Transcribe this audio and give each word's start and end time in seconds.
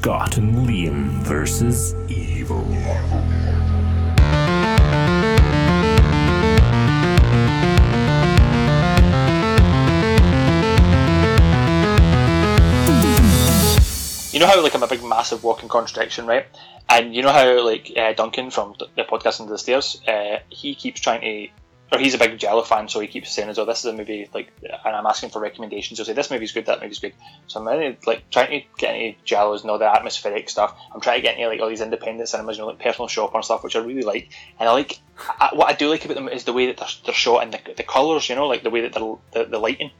Scott 0.00 0.36
and 0.36 0.54
Liam 0.54 1.08
versus 1.24 1.92
Evil. 2.08 2.64
You 14.32 14.38
know 14.38 14.46
how 14.46 14.62
like 14.62 14.76
I'm 14.76 14.84
a 14.84 14.86
big 14.86 15.02
massive 15.02 15.42
walking 15.42 15.68
contradiction, 15.68 16.26
right? 16.26 16.46
And 16.88 17.12
you 17.12 17.22
know 17.22 17.32
how 17.32 17.64
like 17.64 17.92
uh, 17.96 18.12
Duncan 18.12 18.52
from 18.52 18.76
the 18.94 19.02
podcast 19.02 19.40
Under 19.40 19.52
the 19.52 19.58
Stairs, 19.58 20.00
uh, 20.06 20.38
he 20.48 20.76
keeps 20.76 21.00
trying 21.00 21.22
to, 21.22 21.48
or 21.90 21.98
he's 21.98 22.14
a 22.14 22.18
big 22.18 22.38
Giallo 22.38 22.62
fan, 22.62 22.88
so 22.88 23.00
he 23.00 23.06
keeps 23.06 23.32
saying 23.32 23.48
as 23.48 23.56
well, 23.56 23.66
this 23.66 23.78
is 23.80 23.86
a 23.86 23.92
movie 23.92 24.28
like, 24.34 24.52
and 24.62 24.94
I'm 24.94 25.06
asking 25.06 25.30
for 25.30 25.40
recommendations. 25.40 25.98
He'll 25.98 26.06
say 26.06 26.12
this 26.12 26.30
movie's 26.30 26.52
good, 26.52 26.66
that 26.66 26.82
movie's 26.82 26.98
good. 26.98 27.14
So 27.46 27.60
I'm 27.60 27.66
really 27.66 27.96
like 28.06 28.28
trying 28.30 28.60
to 28.60 28.66
get 28.76 28.94
into 28.94 29.18
Giallos 29.24 29.62
and 29.62 29.70
all 29.70 29.78
the 29.78 29.86
atmospheric 29.86 30.50
stuff. 30.50 30.78
I'm 30.92 31.00
trying 31.00 31.18
to 31.18 31.22
get 31.22 31.36
into 31.36 31.48
like 31.48 31.60
all 31.60 31.68
these 31.68 31.80
independent 31.80 32.28
cinemas, 32.28 32.56
you 32.56 32.62
know, 32.62 32.68
like 32.68 32.78
personal 32.78 33.08
shopper 33.08 33.36
and 33.36 33.44
stuff, 33.44 33.64
which 33.64 33.76
I 33.76 33.80
really 33.80 34.02
like. 34.02 34.30
And 34.60 34.68
I 34.68 34.72
like 34.72 35.00
I, 35.40 35.50
what 35.52 35.68
I 35.68 35.72
do 35.72 35.88
like 35.88 36.04
about 36.04 36.14
them 36.14 36.28
is 36.28 36.44
the 36.44 36.52
way 36.52 36.66
that 36.66 36.76
they're, 36.76 36.88
they're 37.06 37.14
shot 37.14 37.42
and 37.42 37.52
the, 37.52 37.74
the 37.76 37.82
colours, 37.82 38.28
you 38.28 38.34
know, 38.34 38.46
like 38.46 38.62
the 38.62 38.70
way 38.70 38.82
that 38.82 38.92
they're 38.92 39.14
the, 39.32 39.50
the 39.50 39.58
lighting. 39.58 39.90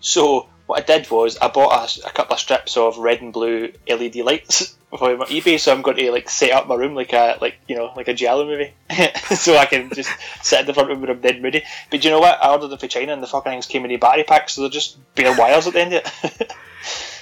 So 0.00 0.48
what 0.66 0.82
I 0.82 0.84
did 0.98 1.10
was 1.10 1.38
I 1.38 1.48
bought 1.48 1.96
a, 1.96 2.06
a 2.08 2.10
couple 2.12 2.34
of 2.34 2.40
strips 2.40 2.76
of 2.76 2.98
red 2.98 3.20
and 3.22 3.32
blue 3.32 3.72
LED 3.88 4.16
lights 4.16 4.76
for 4.90 5.16
my 5.16 5.24
eBay. 5.26 5.58
So 5.60 5.72
I'm 5.72 5.82
going 5.82 5.96
to 5.96 6.10
like 6.10 6.28
set 6.28 6.50
up 6.52 6.66
my 6.66 6.74
room 6.74 6.94
like 6.94 7.12
a 7.12 7.38
like 7.40 7.56
you 7.68 7.76
know 7.76 7.92
like 7.96 8.08
a 8.08 8.14
Giallo 8.14 8.44
movie, 8.46 8.72
so 9.36 9.56
I 9.56 9.66
can 9.66 9.90
just 9.94 10.10
sit 10.42 10.60
in 10.60 10.66
the 10.66 10.74
front 10.74 10.88
room 10.88 11.00
when 11.00 11.10
I'm 11.10 11.20
dead 11.20 11.40
moody. 11.42 11.62
But 11.90 12.04
you 12.04 12.10
know 12.10 12.20
what? 12.20 12.42
I 12.42 12.50
ordered 12.52 12.68
them 12.68 12.78
for 12.78 12.88
China, 12.88 13.12
and 13.12 13.22
the 13.22 13.26
fucking 13.26 13.52
things 13.52 13.66
came 13.66 13.84
in 13.84 13.90
a 13.92 13.96
battery 13.96 14.24
pack, 14.24 14.48
so 14.50 14.62
they're 14.62 14.70
just 14.70 14.98
bare 15.14 15.36
wires 15.36 15.66
at 15.66 15.72
the 15.74 15.80
end 15.80 15.92
of 15.94 16.02
it. 16.24 16.52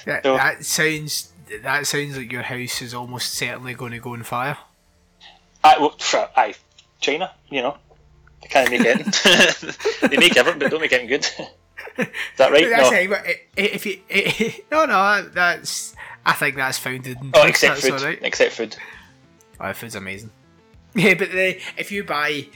Yeah, 0.06 0.20
So- 0.22 0.36
that 0.36 0.64
sounds 0.66 1.32
that 1.62 1.86
sounds 1.86 2.18
like 2.18 2.30
your 2.30 2.42
house 2.42 2.82
is 2.82 2.92
almost 2.92 3.32
certainly 3.34 3.72
going 3.72 3.92
to 3.92 3.98
go 4.00 4.12
on 4.12 4.22
fire. 4.22 4.58
I, 5.62 5.78
well, 5.78 5.92
pff, 5.92 6.28
aye, 6.36 6.54
China, 7.00 7.30
you 7.48 7.62
know, 7.62 7.78
they 8.42 8.48
can't 8.48 8.70
make 8.70 8.82
it. 8.84 10.10
they 10.10 10.18
make 10.18 10.36
everything, 10.36 10.58
but 10.58 10.70
don't 10.70 10.80
make 10.82 10.92
it 10.92 11.06
good. 11.06 11.26
Is 11.98 12.06
that 12.38 12.50
right? 12.52 12.68
That's 12.70 12.90
No. 12.90 12.96
it, 12.96 13.10
but 13.10 13.26
if 13.56 13.86
you 13.86 14.00
no 14.70 14.84
no 14.86 15.28
that's 15.32 15.94
I 16.26 16.32
think 16.32 16.56
that's 16.56 16.78
founded 16.78 17.18
in 17.20 17.30
Oh, 17.34 17.46
except 17.46 17.80
food. 17.80 18.00
right. 18.02 18.18
Except 18.22 18.52
food. 18.52 18.76
Oh, 19.60 19.72
food's 19.72 19.94
amazing. 19.94 20.30
Yeah, 20.96 21.14
but 21.14 21.30
the, 21.32 21.60
if 21.76 21.90
you 21.90 22.04
buy 22.04 22.46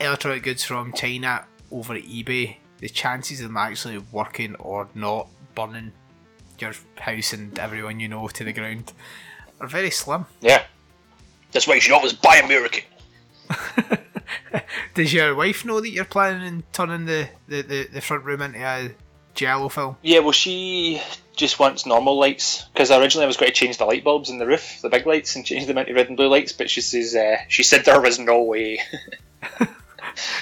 electronic 0.00 0.42
goods 0.42 0.64
from 0.64 0.92
China 0.94 1.44
over 1.70 1.94
at 1.94 2.04
eBay, 2.04 2.56
the 2.78 2.88
chances 2.88 3.40
of 3.40 3.48
them 3.48 3.56
actually 3.58 3.98
working 4.12 4.54
or 4.56 4.88
not 4.94 5.28
burning 5.54 5.92
your 6.58 6.72
house 6.98 7.32
and 7.34 7.58
everyone 7.58 8.00
you 8.00 8.08
know 8.08 8.26
to 8.28 8.44
the 8.44 8.52
ground 8.54 8.92
are 9.60 9.66
very 9.66 9.90
slim. 9.90 10.24
Yeah. 10.40 10.62
That's 11.52 11.66
why 11.66 11.74
you 11.74 11.80
should 11.82 11.92
always 11.92 12.14
buy 12.14 12.36
American. 12.36 12.84
Does 14.94 15.12
your 15.12 15.34
wife 15.34 15.64
know 15.64 15.80
that 15.80 15.90
you're 15.90 16.04
planning 16.04 16.46
on 16.46 16.62
turning 16.72 17.06
the, 17.06 17.28
the, 17.48 17.62
the, 17.62 17.88
the 17.94 18.00
front 18.00 18.24
room 18.24 18.42
into 18.42 18.58
a 18.58 18.90
giallo 19.34 19.68
film? 19.68 19.96
Yeah, 20.02 20.20
well, 20.20 20.32
she 20.32 21.00
just 21.36 21.58
wants 21.58 21.86
normal 21.86 22.18
lights 22.18 22.66
because 22.72 22.90
originally 22.90 23.24
I 23.24 23.26
was 23.26 23.36
going 23.36 23.50
to 23.50 23.54
change 23.54 23.78
the 23.78 23.86
light 23.86 24.04
bulbs 24.04 24.30
in 24.30 24.38
the 24.38 24.46
roof, 24.46 24.80
the 24.82 24.88
big 24.90 25.06
lights, 25.06 25.36
and 25.36 25.44
change 25.44 25.66
them 25.66 25.78
into 25.78 25.94
red 25.94 26.08
and 26.08 26.16
blue 26.16 26.28
lights. 26.28 26.52
But 26.52 26.70
she 26.70 26.80
says 26.80 27.14
uh, 27.14 27.36
she 27.48 27.62
said 27.62 27.84
there 27.84 28.00
was 28.00 28.18
no 28.18 28.42
way. 28.42 28.80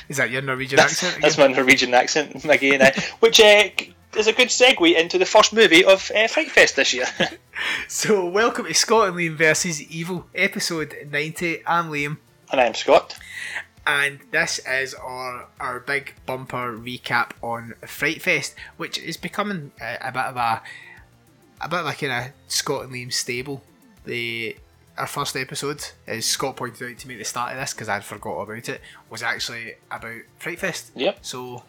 Is 0.09 0.16
that 0.16 0.31
your 0.31 0.42
Norwegian 0.42 0.77
That's, 0.77 1.03
accent? 1.05 1.22
that's 1.22 1.39
my 1.39 1.47
Norwegian 1.47 1.94
accent 1.94 2.44
again, 2.48 2.81
uh, 2.83 2.91
which 3.20 3.39
uh, 3.39 3.69
is 4.16 4.27
a 4.27 4.33
good 4.33 4.48
segue 4.48 4.98
into 4.98 5.19
the 5.19 5.27
first 5.27 5.53
movie 5.53 5.84
of 5.84 6.11
uh, 6.14 6.27
Fright 6.27 6.50
Fest 6.50 6.77
this 6.77 6.94
year. 6.94 7.06
So, 7.86 8.27
welcome 8.27 8.66
to 8.66 8.75
Scott 8.75 9.09
and 9.09 9.16
Liam 9.16 9.36
versus 9.36 9.83
Evil, 9.83 10.27
episode 10.34 10.97
90. 11.10 11.66
I'm 11.66 11.91
Liam, 11.91 12.16
and 12.50 12.60
I'm 12.60 12.75
Scott. 12.75 13.19
And 13.88 14.21
this 14.31 14.60
is 14.69 14.94
our 14.94 15.49
our 15.59 15.81
big 15.81 16.15
bumper 16.26 16.76
recap 16.76 17.31
on 17.43 17.75
Fright 17.87 18.21
Fest, 18.22 18.54
which 18.76 18.99
is 18.99 19.16
becoming 19.16 19.72
a, 19.81 20.09
a 20.09 20.12
bit 20.12 20.22
of 20.25 20.37
a 20.37 20.62
a 21.60 21.69
bit 21.69 21.81
of 21.81 21.87
a 21.87 21.93
kind 21.94 22.12
of 22.27 22.32
Scott 22.47 22.84
and 22.84 22.93
Liam 22.93 23.12
stable. 23.12 23.62
The 24.04 24.56
our 24.98 25.06
first 25.06 25.37
episode, 25.37 25.82
as 26.06 26.27
Scott 26.27 26.56
pointed 26.56 26.91
out 26.91 26.98
to 26.98 27.09
me 27.09 27.15
at 27.15 27.19
the 27.19 27.25
start 27.25 27.53
of 27.53 27.59
this, 27.59 27.72
because 27.72 27.88
I'd 27.88 28.04
forgot 28.04 28.41
about 28.43 28.69
it, 28.69 28.81
was 29.09 29.22
actually 29.22 29.75
about 29.91 30.21
Fright 30.38 30.59
Fest. 30.59 30.91
Yep. 30.97 31.19
So, 31.22 31.62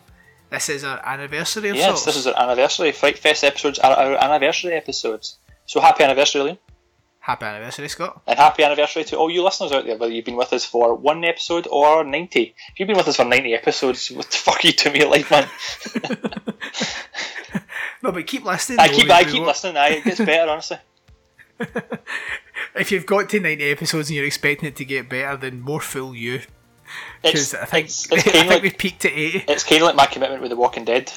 this 0.50 0.68
is 0.69 0.84
our 0.84 1.00
anniversary 1.06 1.69
of 1.69 1.75
Yes, 1.75 1.88
sorts. 1.90 2.06
this 2.06 2.18
is 2.18 2.28
our 2.28 2.41
anniversary. 2.50 2.91
Fright 2.91 3.19
Fest 3.19 3.44
episodes 3.44 3.78
are 3.79 3.91
our 3.94 4.16
anniversary 4.24 4.74
episodes. 4.74 5.38
So 5.68 5.79
happy 5.79 6.03
anniversary, 6.03 6.41
Liam. 6.41 6.58
Happy 7.29 7.45
anniversary, 7.45 7.88
Scott. 7.90 8.23
And 8.25 8.40
happy 8.40 8.63
anniversary 8.63 9.03
to 9.03 9.16
all 9.16 9.29
you 9.29 9.44
listeners 9.44 9.72
out 9.72 9.85
there, 9.85 9.95
whether 9.97 10.12
you've 10.12 10.25
been 10.25 10.35
with 10.35 10.51
us 10.51 10.66
for 10.66 10.95
one 10.95 11.23
episode 11.23 11.67
or 11.69 12.03
90. 12.03 12.56
If 12.72 12.79
you've 12.79 12.88
been 12.88 12.97
with 12.97 13.07
us 13.07 13.17
for 13.17 13.23
90 13.23 13.53
episodes, 13.53 14.09
what 14.09 14.25
the 14.31 14.38
fuck 14.38 14.66
are 14.66 14.67
you 14.67 14.73
doing 14.73 14.94
with 14.94 15.01
your 15.03 15.12
life, 15.12 15.29
man? 15.29 15.47
No, 18.01 18.13
but 18.13 18.25
keep 18.25 18.45
listening. 18.45 18.79
I 18.79 18.88
though, 18.88 18.95
keep, 18.95 19.12
I 19.12 19.23
keep 19.25 19.44
listening, 19.44 19.78
aye, 19.78 19.90
it 19.90 20.06
gets 20.06 20.19
better, 20.19 20.50
honestly. 20.50 20.78
If 22.75 22.91
you've 22.91 23.06
got 23.06 23.29
to 23.29 23.40
90 23.40 23.63
episodes 23.63 24.09
and 24.09 24.16
you're 24.16 24.25
expecting 24.25 24.69
it 24.69 24.75
to 24.78 24.85
get 24.85 25.07
better, 25.07 25.38
then 25.38 25.61
more 25.61 25.81
fool 25.81 26.16
you. 26.16 26.41
Because 27.22 27.53
I 27.53 27.66
think, 27.66 27.85
it's, 27.85 28.11
it's 28.11 28.28
I 28.28 28.31
kind 28.31 28.47
think 28.47 28.56
of 28.56 28.61
we 28.63 28.69
like, 28.69 28.78
peaked 28.79 29.06
at 29.06 29.11
80. 29.11 29.46
it's 29.47 29.63
kind 29.63 29.81
of 29.81 29.88
like 29.88 29.96
my 29.96 30.07
commitment 30.07 30.41
with 30.41 30.50
The 30.50 30.56
Walking 30.56 30.85
Dead. 30.85 31.11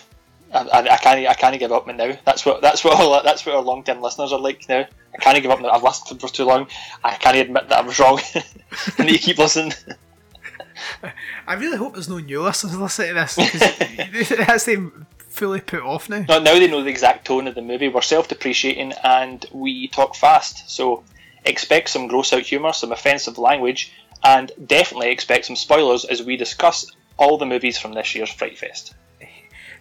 I, 0.53 0.61
I, 0.61 0.79
I 0.81 0.97
can't, 0.97 1.27
I 1.29 1.35
can't 1.35 1.59
give 1.59 1.73
up 1.73 1.89
on 1.89 1.97
now. 1.97 2.17
That's 2.25 2.45
what, 2.45 2.61
that's 2.61 2.85
what, 2.85 3.01
all, 3.01 3.23
that's 3.23 3.45
what 3.47 3.55
our 3.55 3.63
long-term 3.63 4.01
listeners 4.01 4.33
are 4.33 4.39
like 4.39 4.69
now. 4.69 4.87
I 5.15 5.19
can't 5.19 5.41
give 5.43 5.51
up 5.51 5.61
it. 5.61 5.67
I've 5.67 5.83
listened 5.83 6.21
for 6.21 6.29
too 6.29 6.45
long. 6.45 6.67
I 7.03 7.15
can't 7.15 7.37
admit 7.37 7.69
that 7.69 7.79
I 7.79 7.87
was 7.87 7.99
wrong. 7.99 8.21
I 8.99 9.05
need 9.05 9.19
to 9.19 9.19
keep 9.19 9.39
listening. 9.39 9.73
I 11.47 11.55
really 11.55 11.77
hope 11.77 11.95
there's 11.95 12.09
no 12.09 12.19
new 12.19 12.43
listeners 12.43 12.77
listening 12.77 13.09
to 13.09 13.15
this. 13.15 13.39
it 14.31 14.41
has 14.41 14.65
them 14.65 15.07
fully 15.17 15.61
put 15.61 15.83
off 15.83 16.09
now. 16.09 16.25
No, 16.29 16.39
now 16.39 16.55
they 16.55 16.69
know 16.69 16.83
the 16.83 16.91
exact 16.91 17.27
tone 17.27 17.47
of 17.47 17.55
the 17.55 17.63
movie. 17.63 17.89
We're 17.89 18.03
self-depreciating 18.03 18.93
and 19.03 19.45
we 19.53 19.89
talk 19.89 20.15
fast, 20.15 20.71
so 20.71 21.05
expect 21.45 21.89
some 21.89 22.07
gross-out 22.07 22.43
humour, 22.43 22.73
some 22.73 22.93
offensive 22.93 23.39
language, 23.39 23.93
and 24.23 24.53
definitely 24.65 25.11
expect 25.11 25.47
some 25.47 25.57
spoilers 25.57 26.05
as 26.05 26.23
we 26.23 26.37
discuss 26.37 26.87
all 27.17 27.39
the 27.39 27.47
movies 27.47 27.79
from 27.79 27.93
this 27.93 28.15
year's 28.15 28.31
Fright 28.31 28.59
Fest. 28.59 28.95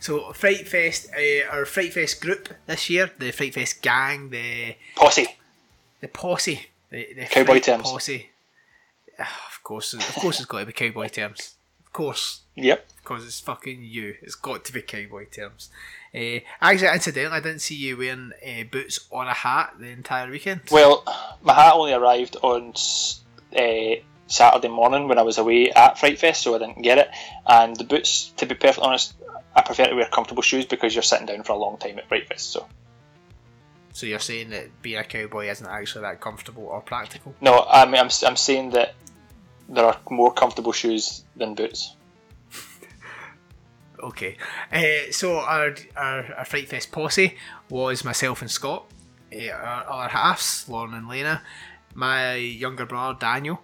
So, 0.02 0.34
Fright 0.34 0.68
Fest, 0.68 1.10
uh, 1.16 1.48
our 1.56 1.64
Fright 1.66 1.94
Fest 1.94 2.20
group 2.22 2.50
this 2.66 2.90
year, 2.90 3.12
the 3.20 3.32
Fright 3.32 3.54
Fest 3.54 3.82
gang, 3.84 4.30
the 4.32 4.76
Posse. 4.96 5.28
the 6.02 6.08
posse, 6.08 6.60
the, 6.90 7.08
the 7.16 7.26
Cowboy 7.26 7.46
Fright 7.54 7.64
terms. 7.64 7.84
posse. 7.84 8.30
Ah, 9.20 9.48
of 9.54 9.62
course, 9.64 9.94
of 9.94 10.16
course, 10.16 10.40
it's 10.40 10.48
got 10.48 10.60
to 10.62 10.66
be 10.66 10.74
cowboy 10.74 11.08
terms. 11.08 11.54
Of 11.86 11.94
course, 11.94 12.42
Yep. 12.56 12.84
because 12.98 13.26
it's 13.28 13.40
fucking 13.40 13.84
you. 13.84 14.16
It's 14.24 14.34
got 14.34 14.66
to 14.66 14.74
be 14.74 14.82
cowboy 14.82 15.26
terms. 15.26 15.70
Uh, 16.16 16.40
actually, 16.60 16.88
incidentally, 16.94 17.38
I 17.38 17.40
didn't 17.40 17.60
see 17.62 17.76
you 17.76 17.96
wearing 17.98 18.32
uh, 18.44 18.64
boots 18.72 19.02
or 19.12 19.26
a 19.26 19.34
hat 19.34 19.76
the 19.80 19.88
entire 19.90 20.32
weekend. 20.32 20.62
Well, 20.72 21.04
my 21.44 21.54
hat 21.54 21.74
only 21.76 21.94
arrived 21.94 22.38
on 22.42 22.74
uh, 23.56 23.96
Saturday 24.26 24.68
morning 24.70 25.08
when 25.08 25.20
I 25.20 25.22
was 25.22 25.38
away 25.38 25.70
at 25.72 26.00
Fright 26.00 26.18
Fest, 26.18 26.42
so 26.42 26.56
I 26.56 26.58
didn't 26.58 26.82
get 26.82 26.98
it. 26.98 27.10
And 27.46 27.76
the 27.76 27.84
boots, 27.84 28.30
to 28.38 28.48
be 28.48 28.56
perfectly 28.56 28.88
honest, 28.88 29.14
I 29.56 29.62
prefer 29.62 29.86
to 29.86 29.96
wear 29.96 30.08
comfortable 30.08 30.44
shoes 30.44 30.66
because 30.66 30.96
you're 30.96 31.04
sitting 31.04 31.26
down 31.26 31.44
for 31.44 31.54
a 31.54 31.58
long 31.58 31.78
time 31.78 32.00
at 32.00 32.08
Fest. 32.28 32.52
So 32.52 32.68
So 33.94 34.06
you're 34.06 34.20
saying 34.20 34.50
that 34.52 34.82
being 34.82 34.98
a 34.98 35.04
cowboy 35.04 35.50
isn't 35.50 35.68
actually 35.68 36.04
that 36.04 36.22
comfortable 36.22 36.66
or 36.66 36.82
practical? 36.82 37.36
no, 37.42 37.66
I 37.70 37.86
mean 37.86 37.96
I'm, 38.02 38.10
I'm 38.26 38.38
saying 38.38 38.72
that 38.72 38.96
there 39.70 39.86
are 39.86 39.98
more 40.10 40.34
comfortable 40.34 40.72
shoes 40.74 41.24
than 41.36 41.56
boots. 41.56 41.96
Okay. 44.04 44.36
Uh, 44.74 45.12
so 45.12 45.38
our, 45.38 45.76
our 45.96 46.34
our 46.34 46.46
Fright 46.46 46.68
Fest 46.68 46.92
posse 46.92 47.38
was 47.70 48.04
myself 48.04 48.42
and 48.42 48.50
Scott, 48.50 48.86
uh, 49.32 49.52
our 49.52 49.86
other 49.90 50.10
halves, 50.10 50.68
Lauren 50.68 50.96
and 50.96 51.08
Lena, 51.08 51.44
my 51.94 52.34
younger 52.34 52.88
brother 52.88 53.18
Daniel, 53.20 53.62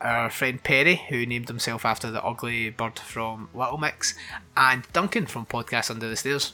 our 0.00 0.30
friend 0.30 0.62
Perry, 0.62 0.96
who 1.08 1.26
named 1.26 1.48
himself 1.48 1.84
after 1.84 2.10
the 2.10 2.24
ugly 2.24 2.70
bird 2.70 2.98
from 2.98 3.48
Little 3.54 3.78
Mix, 3.78 4.14
and 4.56 4.84
Duncan 4.92 5.26
from 5.26 5.46
Podcast 5.46 5.90
Under 5.90 6.08
the 6.08 6.16
Stairs, 6.16 6.52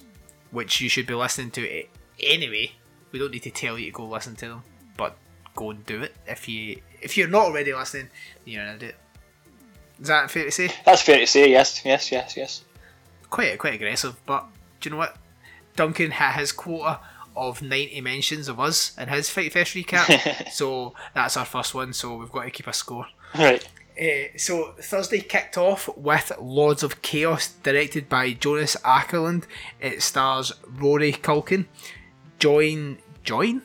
which 0.51 0.81
you 0.81 0.89
should 0.89 1.07
be 1.07 1.15
listening 1.15 1.51
to 1.53 1.85
anyway. 2.21 2.73
We 3.13 3.19
don't 3.19 3.33
need 3.33 3.43
to 3.45 3.51
tell 3.51 3.79
you 3.79 3.87
to 3.87 3.93
go 3.93 4.07
listen 4.07 4.37
to 4.37 4.49
them, 4.49 4.63
but 4.97 5.17
go 5.55 5.71
and 5.71 5.87
do 5.87 6.03
it 6.03 6.15
if 6.27 6.49
you 6.49 6.81
if 7.01 7.17
you're 7.17 7.29
not 7.29 7.47
already 7.47 7.73
listening. 7.73 8.11
You're 8.45 8.63
an 8.63 8.77
idiot. 8.77 8.97
Is 10.01 10.09
that 10.09 10.31
fair 10.31 10.45
to 10.45 10.51
say? 10.51 10.71
That's 10.85 11.03
fair 11.03 11.19
to 11.19 11.27
say. 11.27 11.51
Yes, 11.51 11.83
yes, 11.85 12.13
yes, 12.13 12.37
yes. 12.37 12.65
quite 13.31 13.59
quite 13.59 13.75
aggressive. 13.75 14.17
But 14.27 14.47
do 14.81 14.89
you 14.89 14.91
know 14.93 14.99
what? 14.99 15.17
Duncan 15.77 16.11
had 16.11 16.39
his 16.39 16.53
quota 16.53 17.01
of 17.37 17.63
ninety 17.63 18.01
mentions 18.01 18.49
of 18.49 18.59
us 18.59 18.97
in 18.99 19.09
his 19.09 19.31
Fright 19.31 19.53
Fest 19.53 19.75
recap, 19.75 20.51
so 20.51 20.95
that's 21.15 21.37
our 21.37 21.45
first 21.45 21.75
one. 21.75 21.93
So 21.93 22.17
we've 22.17 22.33
got 22.33 22.45
to 22.45 22.51
keep 22.51 22.67
a 22.67 22.73
score. 22.73 23.07
Right. 23.39 23.67
Uh, 23.99 24.37
so 24.37 24.75
Thursday 24.81 25.21
kicked 25.21 25.57
off 25.57 25.89
with 25.97 26.31
Lords 26.41 26.83
of 26.83 27.01
Chaos, 27.03 27.49
directed 27.63 28.09
by 28.09 28.33
Jonas 28.33 28.77
Åkerlund. 28.85 29.45
It 29.81 30.03
stars 30.03 30.53
Rory 30.67 31.13
Culkin, 31.13 31.67
Join 32.39 32.99
Join 33.25 33.63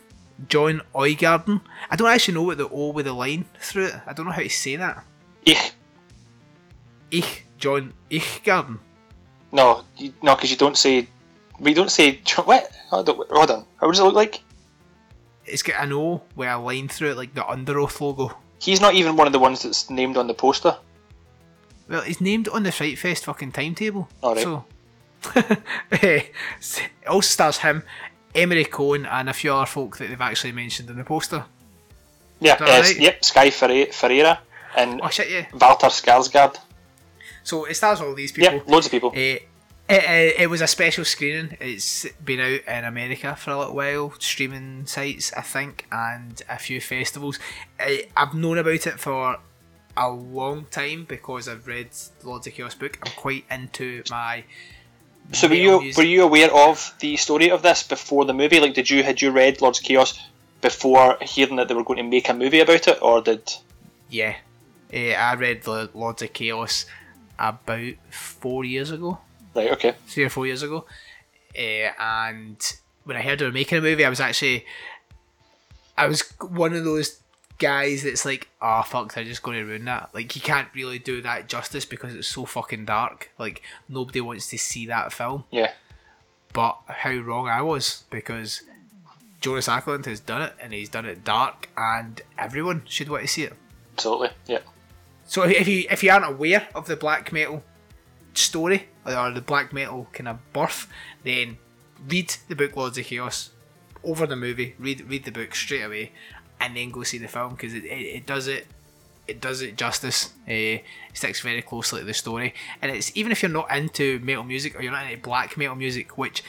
Jon 0.48 0.82
Øigarden. 0.96 1.62
I 1.90 1.96
don't 1.96 2.10
actually 2.10 2.34
know 2.34 2.44
what 2.44 2.58
the 2.58 2.68
O 2.70 2.92
with 2.92 3.06
the 3.06 3.14
line 3.14 3.46
through 3.60 3.88
it. 3.88 3.96
I 4.08 4.14
don't 4.14 4.26
know 4.26 4.32
how 4.32 4.42
to 4.42 4.50
say 4.50 4.76
that. 4.76 5.04
Ich. 5.46 5.74
Ich, 7.12 7.44
John 7.58 7.94
Eichgarden. 8.10 8.80
No, 9.52 9.84
you, 9.98 10.14
no, 10.22 10.36
because 10.36 10.50
you 10.50 10.58
don't 10.58 10.78
say. 10.78 11.08
We 11.60 11.74
don't 11.74 11.92
say. 11.92 12.22
What? 12.46 12.72
Hold 12.90 13.10
on. 13.10 13.16
Hold 13.30 13.52
on. 13.52 13.66
How 13.80 13.92
does 13.92 14.00
it 14.00 14.04
look 14.04 14.16
like? 14.16 14.42
It's 15.46 15.64
got 15.64 15.84
an 15.84 15.94
O 15.94 16.24
with 16.36 16.48
a 16.48 16.58
line 16.58 16.88
through 16.88 17.12
it, 17.12 17.18
like 17.18 17.34
the 17.34 17.42
Underoath 17.42 18.00
logo. 18.00 18.38
He's 18.62 18.80
not 18.80 18.94
even 18.94 19.16
one 19.16 19.26
of 19.28 19.34
the 19.34 19.40
ones 19.40 19.64
that's 19.64 19.90
named 19.90 20.18
on 20.18 20.28
the 20.28 20.34
poster. 20.36 20.78
Well, 21.90 22.02
he's 22.02 22.22
named 22.22 22.48
on 22.48 22.64
the 22.64 22.72
Fright 22.72 22.98
Fest 22.98 23.26
fucking 23.26 23.52
timetable. 23.52 24.08
Alright. 24.24 24.44
So, 24.44 24.66
Eh, 25.92 26.22
it 26.22 26.82
also 27.08 27.28
stars 27.28 27.58
him, 27.58 27.84
Emery 28.34 28.66
Cohen, 28.66 29.06
and 29.06 29.30
a 29.30 29.34
few 29.34 29.54
other 29.54 29.66
folk 29.66 29.98
that 29.98 30.10
they've 30.10 30.22
actually 30.22 30.52
mentioned 30.52 30.90
in 30.90 30.98
the 30.98 31.04
poster. 31.04 31.44
Yeah, 32.40 32.54
uh, 32.60 32.66
right? 32.66 33.00
yep, 33.00 33.24
Sky 33.26 33.50
Ferre- 33.50 33.92
Ferreira 33.92 34.40
and 34.76 35.02
Oh 35.04 35.10
shit, 35.10 35.30
yeah. 35.30 35.46
Walter 35.54 35.88
Skarsgård. 35.88 36.58
So 37.44 37.66
it 37.66 37.74
stars 37.76 38.02
all 38.02 38.14
these 38.16 38.32
people. 38.32 38.54
Yep, 38.54 38.68
loads 38.68 38.86
of 38.86 38.92
people. 38.92 39.12
Eh, 39.16 39.40
it, 39.92 40.04
it, 40.04 40.42
it 40.42 40.48
was 40.50 40.62
a 40.62 40.68
special 40.68 41.04
screening. 41.06 41.58
It's 41.60 42.06
been 42.24 42.40
out 42.40 42.62
in 42.68 42.86
America 42.86 43.36
for 43.36 43.52
a 43.52 43.60
little 43.60 43.76
while, 43.76 44.14
streaming 44.20 44.86
sites, 44.86 45.34
I 45.34 45.42
think, 45.42 45.86
and 45.92 46.42
a 46.50 46.58
few 46.58 46.80
festivals. 46.82 47.40
I, 47.80 48.08
I've 48.16 48.34
known 48.34 48.58
about 48.58 48.88
it 48.88 49.00
for 49.00 49.38
a 49.98 50.10
long 50.10 50.66
time 50.72 51.06
because 51.06 51.48
I've 51.48 51.68
read 51.68 51.90
Lords 52.24 52.48
of 52.48 52.54
Chaos 52.54 52.76
book. 52.76 52.98
I'm 53.06 53.12
quite 53.14 53.46
into 53.52 54.04
my. 54.10 54.44
So 55.34 55.48
were 55.48 55.54
you 55.54 55.80
music. 55.82 55.98
were 55.98 56.10
you 56.10 56.24
aware 56.24 56.54
of 56.54 56.94
the 57.00 57.16
story 57.18 57.52
of 57.52 57.62
this 57.62 57.84
before 57.84 58.26
the 58.26 58.34
movie? 58.34 58.60
Like, 58.60 58.74
did 58.74 58.90
you 58.90 59.04
had 59.04 59.22
you 59.22 59.32
read 59.32 59.62
Lords 59.62 59.80
of 59.80 59.86
Chaos 59.86 60.20
before 60.62 61.18
hearing 61.22 61.56
that 61.58 61.68
they 61.68 61.74
were 61.74 61.84
going 61.84 61.98
to 61.98 62.04
make 62.04 62.30
a 62.30 62.34
movie 62.34 62.60
about 62.60 62.88
it, 62.88 63.00
or 63.02 63.22
did? 63.22 63.54
Yeah, 64.10 64.36
Eh, 64.92 65.14
I 65.14 65.36
read 65.36 65.64
the 65.64 65.90
Lords 65.94 66.22
of 66.22 66.34
Chaos 66.34 66.86
about 67.40 67.94
four 68.10 68.66
years 68.66 68.92
ago. 68.92 69.20
Right. 69.56 69.72
Okay. 69.72 69.96
three 70.08 70.24
or 70.24 70.30
four 70.30 70.46
years 70.48 70.64
ago. 70.64 70.86
Uh, 71.58 71.92
and 72.00 72.58
when 73.04 73.18
I 73.18 73.22
heard 73.22 73.40
they 73.40 73.46
were 73.46 73.52
making 73.52 73.78
a 73.78 73.82
movie, 73.82 74.06
I 74.06 74.10
was 74.10 74.20
actually, 74.20 74.66
I 75.98 76.08
was 76.08 76.22
one 76.40 76.74
of 76.74 76.84
those 76.84 77.20
guys 77.60 78.04
that's 78.04 78.26
like, 78.26 78.50
oh 78.62 78.82
fuck, 78.82 79.14
they're 79.14 79.24
just 79.24 79.44
going 79.44 79.58
to 79.58 79.66
ruin 79.66 79.86
that. 79.86 80.10
Like 80.14 80.36
you 80.36 80.42
can't 80.42 80.68
really 80.74 81.00
do 81.00 81.22
that 81.22 81.48
justice 81.48 81.86
because 81.86 82.16
it's 82.16 82.28
so 82.28 82.46
fucking 82.46 82.86
dark. 82.86 83.32
Like 83.38 83.62
nobody 83.90 84.22
wants 84.22 84.50
to 84.50 84.58
see 84.58 84.86
that 84.88 85.14
film. 85.14 85.44
Yeah. 85.52 85.72
But 86.54 86.78
how 86.88 87.14
wrong 87.14 87.48
I 87.48 87.62
was 87.62 88.04
because 88.10 88.64
Jonas 89.42 89.68
Åkerlund 89.68 90.06
has 90.06 90.20
done 90.20 90.42
it 90.42 90.54
and 90.60 90.74
he's 90.74 90.90
done 90.90 91.06
it 91.06 91.24
dark, 91.24 91.70
and 91.76 92.22
everyone 92.38 92.84
should 92.86 93.10
want 93.10 93.24
to 93.24 93.28
see 93.28 93.44
it. 93.44 93.54
Absolutely. 93.94 94.30
Yeah. 94.48 94.60
So 95.26 95.44
if 95.44 95.68
you 95.68 95.86
if 95.90 96.04
you 96.04 96.12
aren't 96.12 96.26
aware 96.26 96.68
of 96.76 96.88
the 96.88 96.96
black 96.96 97.32
metal 97.32 97.64
story 98.34 98.88
or 99.06 99.32
the 99.32 99.42
black 99.42 99.74
metal 99.74 100.08
kind 100.14 100.28
of 100.28 100.54
birth, 100.54 100.88
then 101.24 101.58
read 102.08 102.36
the 102.48 102.56
book 102.56 102.76
Lords 102.76 102.98
of 102.98 103.06
Chaos 103.06 103.52
over 104.04 104.26
the 104.26 104.36
movie. 104.36 104.76
Read 104.80 105.10
read 105.10 105.26
the 105.26 105.32
book 105.32 105.56
straight 105.56 105.84
away, 105.84 106.12
and 106.60 106.76
then 106.76 106.92
go 106.92 107.04
see 107.04 107.18
the 107.18 107.28
film 107.28 107.52
because 107.52 107.74
it, 107.74 107.86
it, 107.86 107.88
it 107.88 108.26
does 108.26 108.48
it 108.48 108.68
it 109.28 109.42
does 109.42 109.62
it 109.62 109.78
justice. 109.78 110.28
Uh, 110.48 110.82
it 110.82 110.84
sticks 111.14 111.42
very 111.42 111.62
closely 111.62 112.02
to 112.02 112.06
the 112.06 112.14
story, 112.14 112.54
and 112.82 112.92
it's 112.92 113.16
even 113.16 113.32
if 113.32 113.42
you're 113.42 113.52
not 113.52 113.72
into 113.72 114.20
metal 114.20 114.44
music 114.44 114.78
or 114.78 114.82
you're 114.82 114.92
not 114.92 115.06
into 115.06 115.22
black 115.22 115.58
metal 115.58 115.76
music, 115.76 116.18
which 116.18 116.44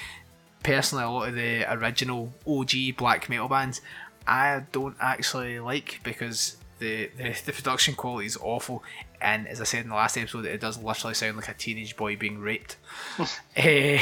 personally 0.62 1.04
a 1.04 1.10
lot 1.10 1.28
of 1.28 1.34
the 1.34 1.72
original 1.72 2.32
OG 2.46 2.96
black 2.96 3.28
metal 3.28 3.48
bands 3.48 3.80
I 4.26 4.62
don't 4.72 4.96
actually 5.00 5.60
like 5.60 6.00
because 6.02 6.56
the, 6.78 7.10
the, 7.16 7.36
the 7.44 7.52
production 7.52 7.94
quality 7.94 8.26
is 8.26 8.36
awful 8.40 8.82
and 9.22 9.46
as 9.48 9.60
I 9.60 9.64
said 9.64 9.84
in 9.84 9.90
the 9.90 9.94
last 9.94 10.16
episode 10.16 10.44
it 10.44 10.60
does 10.60 10.82
literally 10.82 11.14
sound 11.14 11.36
like 11.36 11.48
a 11.48 11.54
teenage 11.54 11.96
boy 11.96 12.16
being 12.16 12.38
raped. 12.40 12.76
Eh, 13.56 14.00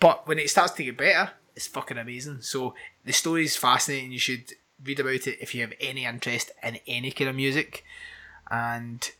but 0.00 0.26
when 0.26 0.38
it 0.38 0.50
starts 0.50 0.72
to 0.74 0.84
get 0.84 0.96
better 0.96 1.30
it's 1.54 1.66
fucking 1.66 1.98
amazing. 1.98 2.40
So 2.40 2.74
the 3.04 3.12
story 3.12 3.44
is 3.44 3.56
fascinating. 3.56 4.12
You 4.12 4.20
should 4.20 4.52
read 4.84 5.00
about 5.00 5.26
it 5.26 5.38
if 5.40 5.54
you 5.54 5.62
have 5.62 5.72
any 5.80 6.04
interest 6.04 6.52
in 6.62 6.78
any 6.86 7.10
kind 7.10 7.30
of 7.30 7.34
music. 7.34 7.84
And 8.48 9.10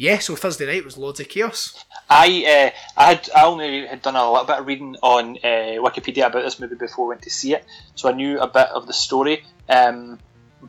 yeah 0.00 0.18
so 0.18 0.34
Thursday 0.34 0.64
night 0.64 0.84
was 0.84 0.96
loads 0.96 1.20
of 1.20 1.28
Chaos. 1.28 1.84
I 2.08 2.72
uh, 2.74 3.00
I 3.00 3.04
had 3.14 3.28
I 3.36 3.44
only 3.44 3.86
had 3.86 4.00
done 4.00 4.16
a 4.16 4.30
little 4.30 4.46
bit 4.46 4.58
of 4.58 4.66
reading 4.66 4.96
on 5.02 5.36
uh, 5.44 5.76
Wikipedia 5.84 6.26
about 6.26 6.42
this 6.42 6.58
movie 6.58 6.76
before 6.76 7.06
I 7.06 7.08
went 7.10 7.22
to 7.22 7.30
see 7.30 7.54
it, 7.54 7.64
so 7.94 8.08
I 8.08 8.12
knew 8.12 8.40
a 8.40 8.46
bit 8.46 8.68
of 8.68 8.86
the 8.86 8.94
story. 8.94 9.44
Um, 9.68 10.18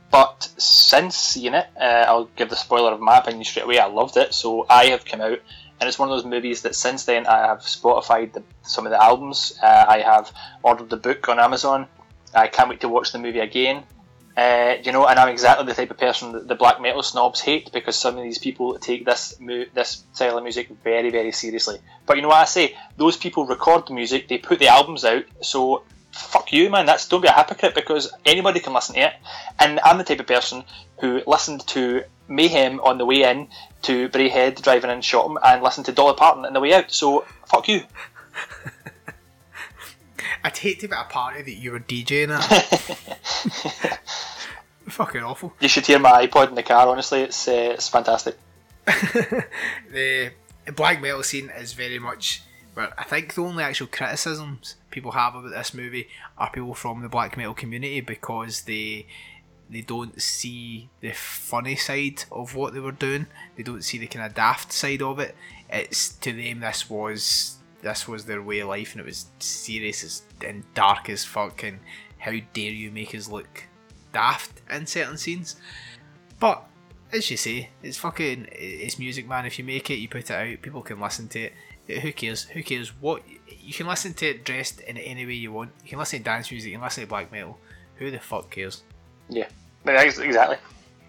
but 0.09 0.49
since 0.57 1.15
seeing 1.15 1.53
it, 1.53 1.67
uh, 1.79 2.05
I'll 2.07 2.25
give 2.35 2.49
the 2.49 2.55
spoiler 2.55 2.91
of 2.91 2.99
my 2.99 3.17
opinion 3.17 3.43
straight 3.43 3.63
away. 3.63 3.79
I 3.79 3.87
loved 3.87 4.17
it, 4.17 4.33
so 4.33 4.65
I 4.69 4.85
have 4.85 5.05
come 5.05 5.21
out, 5.21 5.39
and 5.79 5.87
it's 5.87 5.99
one 5.99 6.09
of 6.09 6.15
those 6.15 6.25
movies 6.25 6.61
that 6.63 6.75
since 6.75 7.05
then 7.05 7.27
I 7.27 7.47
have 7.47 7.59
Spotified 7.59 8.33
the, 8.33 8.43
some 8.61 8.85
of 8.85 8.91
the 8.91 9.01
albums. 9.01 9.57
Uh, 9.61 9.85
I 9.87 9.99
have 9.99 10.31
ordered 10.63 10.89
the 10.89 10.97
book 10.97 11.27
on 11.29 11.39
Amazon. 11.39 11.87
I 12.33 12.47
can't 12.47 12.69
wait 12.69 12.81
to 12.81 12.89
watch 12.89 13.11
the 13.11 13.19
movie 13.19 13.39
again. 13.39 13.83
Uh, 14.35 14.75
you 14.81 14.93
know, 14.93 15.05
and 15.05 15.19
I'm 15.19 15.27
exactly 15.27 15.65
the 15.65 15.73
type 15.73 15.91
of 15.91 15.97
person 15.97 16.31
that 16.31 16.47
the 16.47 16.55
black 16.55 16.81
metal 16.81 17.03
snobs 17.03 17.41
hate 17.41 17.71
because 17.73 17.97
some 17.97 18.17
of 18.17 18.23
these 18.23 18.37
people 18.37 18.79
take 18.79 19.05
this 19.05 19.37
mu- 19.41 19.65
this 19.73 20.05
style 20.13 20.37
of 20.37 20.43
music 20.43 20.69
very, 20.83 21.09
very 21.09 21.33
seriously. 21.33 21.79
But 22.05 22.15
you 22.15 22.21
know 22.21 22.29
what 22.29 22.37
I 22.37 22.45
say? 22.45 22.77
Those 22.95 23.17
people 23.17 23.45
record 23.45 23.87
the 23.87 23.93
music, 23.93 24.29
they 24.29 24.37
put 24.37 24.59
the 24.59 24.69
albums 24.69 25.03
out, 25.03 25.25
so 25.41 25.83
fuck 26.21 26.51
you, 26.53 26.69
man. 26.69 26.85
That's 26.85 27.07
don't 27.07 27.21
be 27.21 27.27
a 27.27 27.33
hypocrite 27.33 27.75
because 27.75 28.11
anybody 28.25 28.59
can 28.59 28.73
listen 28.73 28.95
to 28.95 29.01
it. 29.01 29.13
And 29.59 29.79
I'm 29.83 29.97
the 29.97 30.03
type 30.03 30.19
of 30.19 30.27
person 30.27 30.63
who 30.99 31.21
listened 31.27 31.65
to 31.67 32.03
Mayhem 32.27 32.79
on 32.79 32.97
the 32.97 33.05
way 33.05 33.23
in 33.23 33.49
to 33.83 34.09
Braehead 34.09 34.61
driving 34.61 34.91
in 34.91 34.99
Shotton 34.99 35.37
and 35.43 35.63
listened 35.63 35.85
to 35.87 35.91
Dolly 35.91 36.15
Parton 36.15 36.45
on 36.45 36.53
the 36.53 36.59
way 36.59 36.73
out. 36.73 36.91
So 36.91 37.25
fuck 37.45 37.67
you. 37.67 37.81
I'd 40.43 40.57
hate 40.57 40.79
to 40.79 40.87
be 40.87 40.93
at 40.95 41.05
a 41.05 41.09
party 41.09 41.43
that 41.43 41.53
you 41.53 41.71
were 41.71 41.79
DJing 41.79 42.29
at 42.31 43.99
fucking 44.87 45.21
awful 45.21 45.53
You 45.59 45.67
should 45.67 45.85
hear 45.85 45.99
my 45.99 46.25
iPod 46.25 46.49
in 46.49 46.55
the 46.55 46.63
car. 46.63 46.87
Honestly, 46.87 47.21
it's 47.21 47.47
uh, 47.47 47.73
it's 47.73 47.87
fantastic. 47.89 48.37
the 49.91 50.31
black 50.75 51.01
metal 51.01 51.23
scene 51.23 51.49
is 51.49 51.73
very 51.73 51.99
much 51.99 52.41
but 52.73 52.93
I 52.97 53.03
think 53.03 53.33
the 53.33 53.43
only 53.43 53.63
actual 53.63 53.87
criticisms 53.87 54.75
people 54.91 55.11
have 55.11 55.35
about 55.35 55.51
this 55.51 55.73
movie 55.73 56.07
are 56.37 56.49
people 56.49 56.73
from 56.73 57.01
the 57.01 57.09
black 57.09 57.37
metal 57.37 57.53
community 57.53 58.01
because 58.01 58.61
they 58.61 59.07
they 59.69 59.81
don't 59.81 60.21
see 60.21 60.89
the 60.99 61.11
funny 61.11 61.77
side 61.77 62.25
of 62.29 62.55
what 62.55 62.73
they 62.73 62.81
were 62.81 62.91
doing. 62.91 63.27
They 63.55 63.63
don't 63.63 63.83
see 63.83 63.97
the 63.97 64.07
kind 64.07 64.25
of 64.25 64.35
daft 64.35 64.73
side 64.73 65.01
of 65.01 65.19
it. 65.19 65.33
It's 65.69 66.09
to 66.15 66.33
them 66.33 66.59
this 66.59 66.89
was 66.89 67.57
this 67.81 68.07
was 68.07 68.25
their 68.25 68.41
way 68.41 68.59
of 68.59 68.67
life 68.67 68.91
and 68.91 69.01
it 69.01 69.05
was 69.05 69.27
serious 69.39 70.03
as 70.03 70.23
and 70.45 70.63
dark 70.73 71.09
as 71.09 71.23
fuck 71.23 71.63
and 71.63 71.79
how 72.19 72.33
dare 72.53 72.71
you 72.71 72.91
make 72.91 73.15
us 73.15 73.29
look 73.29 73.63
daft 74.13 74.61
in 74.69 74.85
certain 74.85 75.17
scenes. 75.17 75.55
But 76.39 76.63
as 77.11 77.29
you 77.31 77.37
say, 77.37 77.69
it's 77.81 77.97
fucking 77.97 78.47
it's 78.51 78.99
music, 78.99 79.27
man. 79.27 79.45
If 79.45 79.57
you 79.57 79.65
make 79.65 79.89
it, 79.89 79.95
you 79.95 80.09
put 80.09 80.29
it 80.29 80.31
out, 80.31 80.61
people 80.61 80.81
can 80.81 80.99
listen 80.99 81.27
to 81.29 81.39
it. 81.39 81.53
Who 81.99 82.11
cares? 82.13 82.43
Who 82.43 82.63
cares? 82.63 82.89
What 82.99 83.23
you 83.59 83.73
can 83.73 83.87
listen 83.87 84.13
to 84.15 84.27
it 84.27 84.43
dressed 84.43 84.81
in 84.81 84.97
any 84.97 85.25
way 85.25 85.33
you 85.33 85.51
want. 85.51 85.71
You 85.83 85.89
can 85.89 85.99
listen 85.99 86.19
to 86.19 86.25
dance 86.25 86.51
music. 86.51 86.71
You 86.71 86.77
can 86.77 86.83
listen 86.83 87.03
to 87.03 87.09
black 87.09 87.31
metal. 87.31 87.57
Who 87.95 88.11
the 88.11 88.19
fuck 88.19 88.49
cares? 88.49 88.83
Yeah, 89.29 89.47
exactly. 89.85 90.57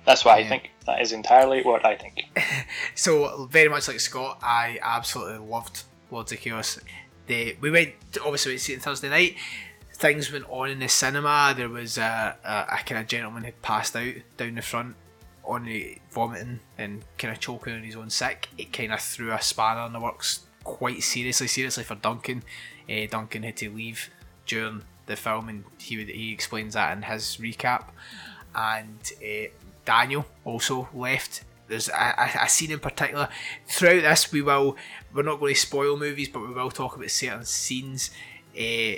That's 0.04 0.24
what 0.24 0.38
I 0.38 0.46
think. 0.46 0.70
That 0.86 1.00
is 1.00 1.12
entirely 1.12 1.62
what 1.62 1.84
I 1.84 1.96
think. 1.96 2.24
So 2.94 3.46
very 3.46 3.68
much 3.68 3.88
like 3.88 4.00
Scott, 4.00 4.38
I 4.42 4.78
absolutely 4.82 5.46
loved 5.46 5.82
Lords 6.10 6.32
of 6.32 6.40
Chaos. 6.40 6.78
The 7.26 7.56
we 7.60 7.70
went 7.70 7.92
obviously 8.24 8.52
we 8.52 8.58
see 8.58 8.74
it 8.74 8.82
Thursday 8.82 9.08
night. 9.08 9.36
Things 9.94 10.32
went 10.32 10.46
on 10.48 10.70
in 10.70 10.80
the 10.80 10.88
cinema. 10.88 11.54
There 11.56 11.68
was 11.68 11.98
a, 11.98 12.36
a, 12.44 12.74
a 12.74 12.76
kind 12.84 13.00
of 13.00 13.06
gentleman 13.06 13.44
had 13.44 13.60
passed 13.62 13.94
out 13.94 14.14
down 14.36 14.56
the 14.56 14.62
front, 14.62 14.96
on 15.44 15.64
the 15.64 15.98
vomiting 16.10 16.60
and 16.78 17.04
kind 17.18 17.32
of 17.32 17.40
choking 17.40 17.74
on 17.74 17.82
his 17.82 17.96
own 17.96 18.10
sick. 18.10 18.48
It 18.58 18.72
kind 18.72 18.92
of 18.92 19.00
threw 19.00 19.32
a 19.32 19.40
spanner 19.40 19.86
in 19.86 19.92
the 19.92 20.00
works 20.00 20.40
quite 20.64 21.02
seriously. 21.02 21.46
Seriously 21.46 21.84
for 21.84 21.94
Duncan. 21.94 22.42
Uh, 22.88 23.06
Duncan 23.10 23.42
had 23.42 23.56
to 23.58 23.70
leave 23.70 24.10
during 24.46 24.82
the 25.06 25.16
film, 25.16 25.48
and 25.48 25.64
he 25.78 25.96
would, 25.96 26.08
he 26.08 26.32
explains 26.32 26.74
that 26.74 26.96
in 26.96 27.02
his 27.02 27.38
recap. 27.40 27.86
And 28.54 29.12
uh, 29.22 29.48
Daniel 29.84 30.26
also 30.44 30.88
left. 30.94 31.44
There's 31.68 31.88
a, 31.88 32.30
a, 32.42 32.48
scene 32.48 32.70
in 32.70 32.80
particular. 32.80 33.28
Throughout 33.66 34.02
this, 34.02 34.30
we 34.32 34.42
will 34.42 34.76
we're 35.14 35.22
not 35.22 35.40
going 35.40 35.54
to 35.54 35.60
spoil 35.60 35.96
movies, 35.96 36.28
but 36.28 36.40
we 36.40 36.52
will 36.52 36.70
talk 36.70 36.96
about 36.96 37.10
certain 37.10 37.44
scenes. 37.44 38.10
Uh, 38.58 38.96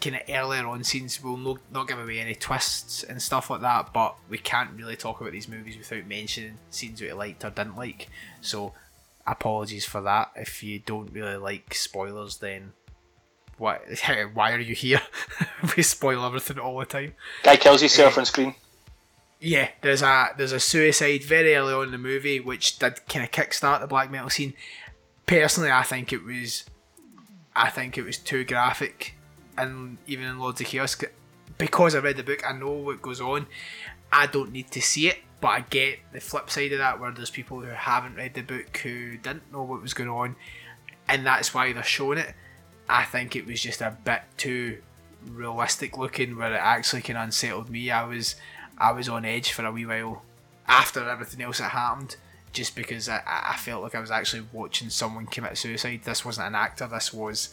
kind 0.00 0.16
of 0.16 0.22
earlier 0.28 0.66
on 0.66 0.84
scenes 0.84 1.22
we'll 1.22 1.36
no, 1.36 1.58
not 1.72 1.88
give 1.88 1.98
away 1.98 2.20
any 2.20 2.34
twists 2.34 3.02
and 3.02 3.20
stuff 3.20 3.50
like 3.50 3.60
that 3.62 3.92
but 3.92 4.14
we 4.28 4.38
can't 4.38 4.70
really 4.76 4.96
talk 4.96 5.20
about 5.20 5.32
these 5.32 5.48
movies 5.48 5.76
without 5.76 6.06
mentioning 6.06 6.56
scenes 6.70 7.00
that 7.00 7.06
we 7.06 7.12
liked 7.12 7.44
or 7.44 7.50
didn't 7.50 7.76
like 7.76 8.08
so 8.40 8.72
apologies 9.28 9.84
for 9.84 10.00
that 10.00 10.30
if 10.36 10.62
you 10.62 10.78
don't 10.78 11.12
really 11.12 11.36
like 11.36 11.74
spoilers 11.74 12.38
then 12.38 12.72
why 13.58 13.78
why 14.34 14.52
are 14.52 14.60
you 14.60 14.74
here 14.74 15.02
we 15.76 15.82
spoil 15.82 16.24
everything 16.24 16.58
all 16.58 16.78
the 16.78 16.86
time. 16.86 17.14
Guy 17.42 17.56
kills 17.56 17.80
himself 17.80 18.16
eh, 18.16 18.20
on 18.20 18.26
screen. 18.26 18.54
Yeah, 19.40 19.68
there's 19.82 20.02
a 20.02 20.28
there's 20.36 20.52
a 20.52 20.60
suicide 20.60 21.22
very 21.24 21.54
early 21.54 21.74
on 21.74 21.86
in 21.86 21.90
the 21.92 21.98
movie, 21.98 22.40
which 22.40 22.78
did 22.78 23.06
kind 23.08 23.24
of 23.24 23.30
kickstart 23.30 23.80
the 23.80 23.86
black 23.86 24.10
metal 24.10 24.30
scene. 24.30 24.54
Personally, 25.26 25.70
I 25.70 25.82
think 25.82 26.12
it 26.12 26.24
was, 26.24 26.64
I 27.54 27.70
think 27.70 27.98
it 27.98 28.02
was 28.02 28.16
too 28.16 28.44
graphic, 28.44 29.14
and 29.56 29.98
even 30.06 30.24
in 30.24 30.38
Lords 30.38 30.60
of 30.60 30.66
Chaos, 30.66 30.96
because 31.58 31.94
I 31.94 31.98
read 31.98 32.16
the 32.16 32.22
book, 32.22 32.42
I 32.48 32.52
know 32.52 32.70
what 32.70 33.02
goes 33.02 33.20
on. 33.20 33.46
I 34.10 34.26
don't 34.26 34.52
need 34.52 34.70
to 34.70 34.80
see 34.80 35.08
it, 35.08 35.18
but 35.40 35.48
I 35.48 35.60
get 35.60 36.00
the 36.12 36.20
flip 36.20 36.50
side 36.50 36.72
of 36.72 36.78
that, 36.78 37.00
where 37.00 37.12
there's 37.12 37.30
people 37.30 37.60
who 37.60 37.68
haven't 37.68 38.16
read 38.16 38.34
the 38.34 38.42
book 38.42 38.76
who 38.78 39.16
didn't 39.18 39.52
know 39.52 39.62
what 39.62 39.82
was 39.82 39.94
going 39.94 40.08
on, 40.08 40.36
and 41.08 41.24
that's 41.24 41.54
why 41.54 41.72
they're 41.72 41.82
showing 41.82 42.18
it. 42.18 42.34
I 42.88 43.04
think 43.04 43.36
it 43.36 43.46
was 43.46 43.62
just 43.62 43.80
a 43.80 43.96
bit 44.04 44.22
too 44.36 44.78
realistic 45.26 45.96
looking, 45.96 46.36
where 46.36 46.54
it 46.54 46.58
actually 46.58 47.02
kind 47.02 47.18
of 47.18 47.24
unsettled 47.24 47.70
me. 47.70 47.90
I 47.90 48.04
was 48.04 48.36
I 48.76 48.92
was 48.92 49.08
on 49.08 49.24
edge 49.24 49.52
for 49.52 49.64
a 49.64 49.72
wee 49.72 49.86
while 49.86 50.22
after 50.66 51.08
everything 51.08 51.40
else 51.42 51.58
that 51.58 51.70
happened, 51.70 52.16
just 52.52 52.74
because 52.74 53.08
I, 53.08 53.22
I 53.26 53.56
felt 53.56 53.82
like 53.82 53.94
I 53.94 54.00
was 54.00 54.10
actually 54.10 54.44
watching 54.52 54.90
someone 54.90 55.26
commit 55.26 55.56
suicide. 55.56 56.00
This 56.04 56.24
wasn't 56.24 56.48
an 56.48 56.54
actor. 56.54 56.88
This 56.88 57.12
was 57.12 57.50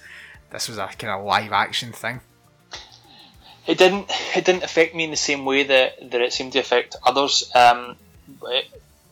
this 0.52 0.68
was 0.70 0.78
a 0.78 0.88
kind 0.88 1.20
of 1.20 1.26
live 1.26 1.52
action 1.52 1.92
thing. 1.92 2.22
It 3.68 3.78
didn't. 3.78 4.12
It 4.36 4.46
didn't 4.46 4.64
affect 4.64 4.94
me 4.96 5.06
in 5.06 5.12
the 5.12 5.18
same 5.18 5.46
way 5.46 5.64
that, 5.64 6.12
that 6.12 6.22
it 6.22 6.34
seemed 6.34 6.54
to 6.54 6.60
affect 6.60 6.96
others. 7.04 7.50
Um, 7.56 7.98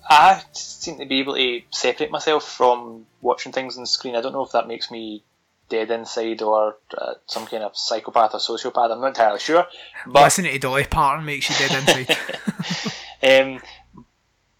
I 0.08 0.42
seem 0.52 1.00
to 1.00 1.06
be 1.06 1.20
able 1.22 1.36
to 1.36 1.62
separate 1.72 2.12
myself 2.12 2.48
from 2.48 3.06
watching 3.22 3.52
things 3.52 3.78
on 3.78 3.84
the 3.84 3.88
screen. 3.88 4.16
I 4.16 4.22
don't 4.22 4.34
know 4.34 4.44
if 4.44 4.52
that 4.52 4.68
makes 4.68 4.92
me 4.92 5.24
dead 5.70 5.90
inside 5.92 6.42
or 6.42 6.76
uh, 6.96 7.14
some 7.26 7.48
kind 7.48 7.64
of 7.64 7.76
psychopath 7.76 8.34
or 8.34 8.40
sociopath. 8.40 8.92
I'm 8.92 9.02
not 9.02 9.08
entirely 9.08 9.40
sure. 9.40 9.66
But 10.06 10.24
listening 10.24 10.52
to 10.52 10.60
Dolly 10.60 10.86
Parton 10.86 11.26
makes 11.26 11.50
you 11.50 11.68
dead 11.68 11.80
inside. 11.80 12.18
um, 13.24 13.62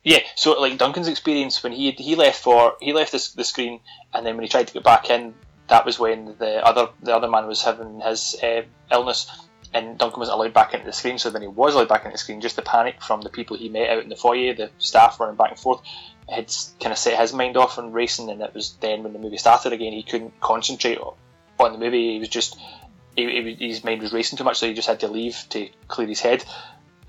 yeah, 0.04 0.20
so 0.36 0.60
like 0.60 0.78
Duncan's 0.78 1.08
experience 1.08 1.62
when 1.62 1.72
he 1.72 1.92
he 1.92 2.16
left 2.16 2.42
for 2.42 2.76
he 2.82 2.94
left 2.94 3.12
the, 3.12 3.30
the 3.36 3.44
screen 3.44 3.80
and 4.14 4.26
then 4.26 4.36
when 4.36 4.44
he 4.44 4.50
tried 4.50 4.68
to 4.68 4.74
get 4.74 4.84
back 4.84 5.10
in, 5.10 5.34
that 5.68 5.86
was 5.86 6.00
when 6.00 6.36
the 6.40 6.66
other 6.66 6.90
the 7.02 7.16
other 7.16 7.30
man 7.30 7.48
was 7.48 7.62
having 7.62 8.02
his 8.02 8.36
uh, 8.42 8.64
illness 8.92 9.30
and 9.74 9.98
Duncan 9.98 10.20
wasn't 10.20 10.38
allowed 10.38 10.54
back 10.54 10.74
into 10.74 10.86
the 10.86 10.94
screen. 10.94 11.18
So 11.18 11.32
when 11.32 11.42
he 11.42 11.48
was 11.48 11.74
allowed 11.74 11.90
back 11.90 12.06
into 12.06 12.14
the 12.14 12.18
screen, 12.18 12.42
just 12.42 12.56
the 12.56 12.62
panic 12.62 13.02
from 13.02 13.22
the 13.22 13.30
people 13.30 13.58
he 13.58 13.70
met 13.70 13.90
out 13.90 14.04
in 14.04 14.10
the 14.10 14.16
foyer, 14.16 14.54
the 14.54 14.70
staff 14.78 15.20
running 15.20 15.36
back 15.36 15.52
and 15.52 15.60
forth, 15.60 15.82
had 16.30 16.54
kind 16.80 16.92
of 16.92 16.98
set 16.98 17.20
his 17.20 17.34
mind 17.34 17.58
off 17.58 17.78
on 17.78 17.92
racing. 17.92 18.30
And 18.30 18.42
it 18.42 18.54
was 18.54 18.74
then 18.82 19.04
when 19.04 19.14
the 19.14 19.20
movie 19.20 19.38
started 19.38 19.74
again, 19.74 19.94
he 19.94 20.04
couldn't 20.04 20.40
concentrate 20.40 21.00
on 21.00 21.72
the 21.72 21.78
movie. 21.78 22.14
He 22.14 22.20
was 22.20 22.30
just 22.30 22.58
he, 23.16 23.56
he, 23.56 23.68
his 23.68 23.84
mind 23.84 24.02
was 24.02 24.14
racing 24.14 24.38
too 24.38 24.44
much, 24.44 24.58
so 24.58 24.68
he 24.68 24.74
just 24.74 24.88
had 24.88 25.02
to 25.02 25.08
leave 25.08 25.38
to 25.50 25.70
clear 25.88 26.08
his 26.08 26.22
head. 26.22 26.44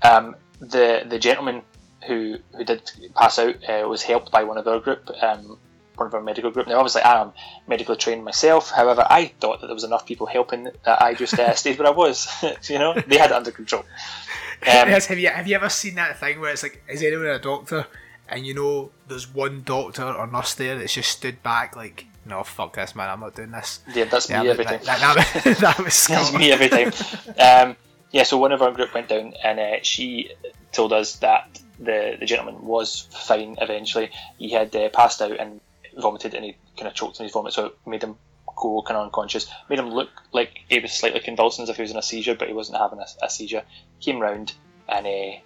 Um, 0.01 0.35
the 0.59 1.05
the 1.07 1.19
gentleman 1.19 1.61
who 2.07 2.37
who 2.55 2.63
did 2.63 2.91
pass 3.15 3.39
out 3.39 3.57
uh, 3.67 3.87
was 3.87 4.01
helped 4.01 4.31
by 4.31 4.43
one 4.43 4.57
of 4.57 4.67
our 4.67 4.79
group. 4.79 5.09
Um, 5.21 5.57
one 5.97 6.07
of 6.07 6.13
our 6.13 6.21
medical 6.21 6.51
group. 6.51 6.67
Now, 6.67 6.77
obviously, 6.77 7.01
I 7.01 7.21
am 7.21 7.33
medically 7.67 7.95
trained 7.95 8.23
myself. 8.23 8.71
However, 8.71 9.05
I 9.09 9.33
thought 9.39 9.61
that 9.61 9.67
there 9.67 9.75
was 9.75 9.83
enough 9.83 10.05
people 10.05 10.27
helping 10.27 10.69
that 10.83 11.01
I 11.01 11.13
just 11.13 11.37
uh, 11.37 11.53
stayed 11.55 11.79
where 11.79 11.87
I 11.87 11.91
was. 11.91 12.27
you 12.69 12.79
know, 12.79 12.93
they 13.07 13.17
had 13.17 13.31
it 13.31 13.35
under 13.35 13.51
control. 13.51 13.85
Um, 14.61 14.89
yes, 14.89 15.07
have 15.07 15.19
you 15.19 15.27
have 15.27 15.47
you 15.47 15.55
ever 15.55 15.67
seen 15.67 15.95
that 15.95 16.17
thing 16.17 16.39
where 16.39 16.49
it's 16.49 16.63
like, 16.63 16.81
is 16.87 17.03
anyone 17.03 17.27
a 17.27 17.37
doctor? 17.37 17.85
And 18.27 18.47
you 18.47 18.53
know, 18.53 18.91
there's 19.07 19.31
one 19.31 19.63
doctor 19.63 20.03
or 20.03 20.25
nurse 20.25 20.55
there 20.55 20.77
that's 20.79 20.93
just 20.93 21.11
stood 21.11 21.43
back, 21.43 21.75
like, 21.75 22.05
no, 22.25 22.43
fuck 22.43 22.75
this, 22.75 22.95
man, 22.95 23.09
I'm 23.09 23.19
not 23.19 23.35
doing 23.35 23.51
this. 23.51 23.81
Yeah, 23.93 24.05
that's 24.05 24.29
yeah, 24.29 24.41
me 24.41 24.49
every 24.49 24.65
time. 24.65 24.79
That, 24.85 24.99
that, 24.99 25.43
that, 25.43 25.57
that 25.59 25.79
was 25.79 26.07
that's 26.07 26.33
me 26.33 26.51
every 26.51 26.69
time. 26.69 26.91
Um, 27.37 27.75
yeah, 28.11 28.23
so 28.23 28.37
one 28.37 28.53
of 28.53 28.61
our 28.61 28.71
group 28.71 28.93
went 28.93 29.09
down, 29.09 29.33
and 29.43 29.59
uh, 29.59 29.77
she 29.83 30.31
told 30.71 30.93
us 30.93 31.17
that 31.17 31.61
the 31.79 32.15
the 32.19 32.25
gentleman 32.25 32.65
was 32.65 33.07
fine 33.11 33.57
eventually. 33.61 34.09
He 34.37 34.49
had 34.49 34.75
uh, 34.75 34.89
passed 34.89 35.21
out 35.21 35.39
and 35.39 35.61
vomited 35.97 36.33
and 36.33 36.45
he 36.45 36.57
kind 36.77 36.87
of 36.87 36.93
choked 36.93 37.19
in 37.19 37.23
his 37.23 37.31
vomit, 37.31 37.53
so 37.53 37.67
it 37.67 37.77
made 37.85 38.03
him 38.03 38.15
go 38.55 38.81
kind 38.85 38.97
of 38.97 39.05
unconscious. 39.05 39.47
Made 39.69 39.79
him 39.79 39.89
look 39.89 40.09
like 40.31 40.59
he 40.69 40.79
was 40.79 40.93
slightly 40.93 41.19
convulsing 41.19 41.63
as 41.63 41.69
if 41.69 41.75
he 41.75 41.81
was 41.81 41.91
in 41.91 41.97
a 41.97 42.01
seizure, 42.01 42.35
but 42.35 42.47
he 42.47 42.53
wasn't 42.53 42.77
having 42.77 42.99
a, 42.99 43.05
a 43.25 43.29
seizure. 43.29 43.63
Came 43.99 44.19
round 44.19 44.53
and 44.87 45.05
uh, 45.05 45.39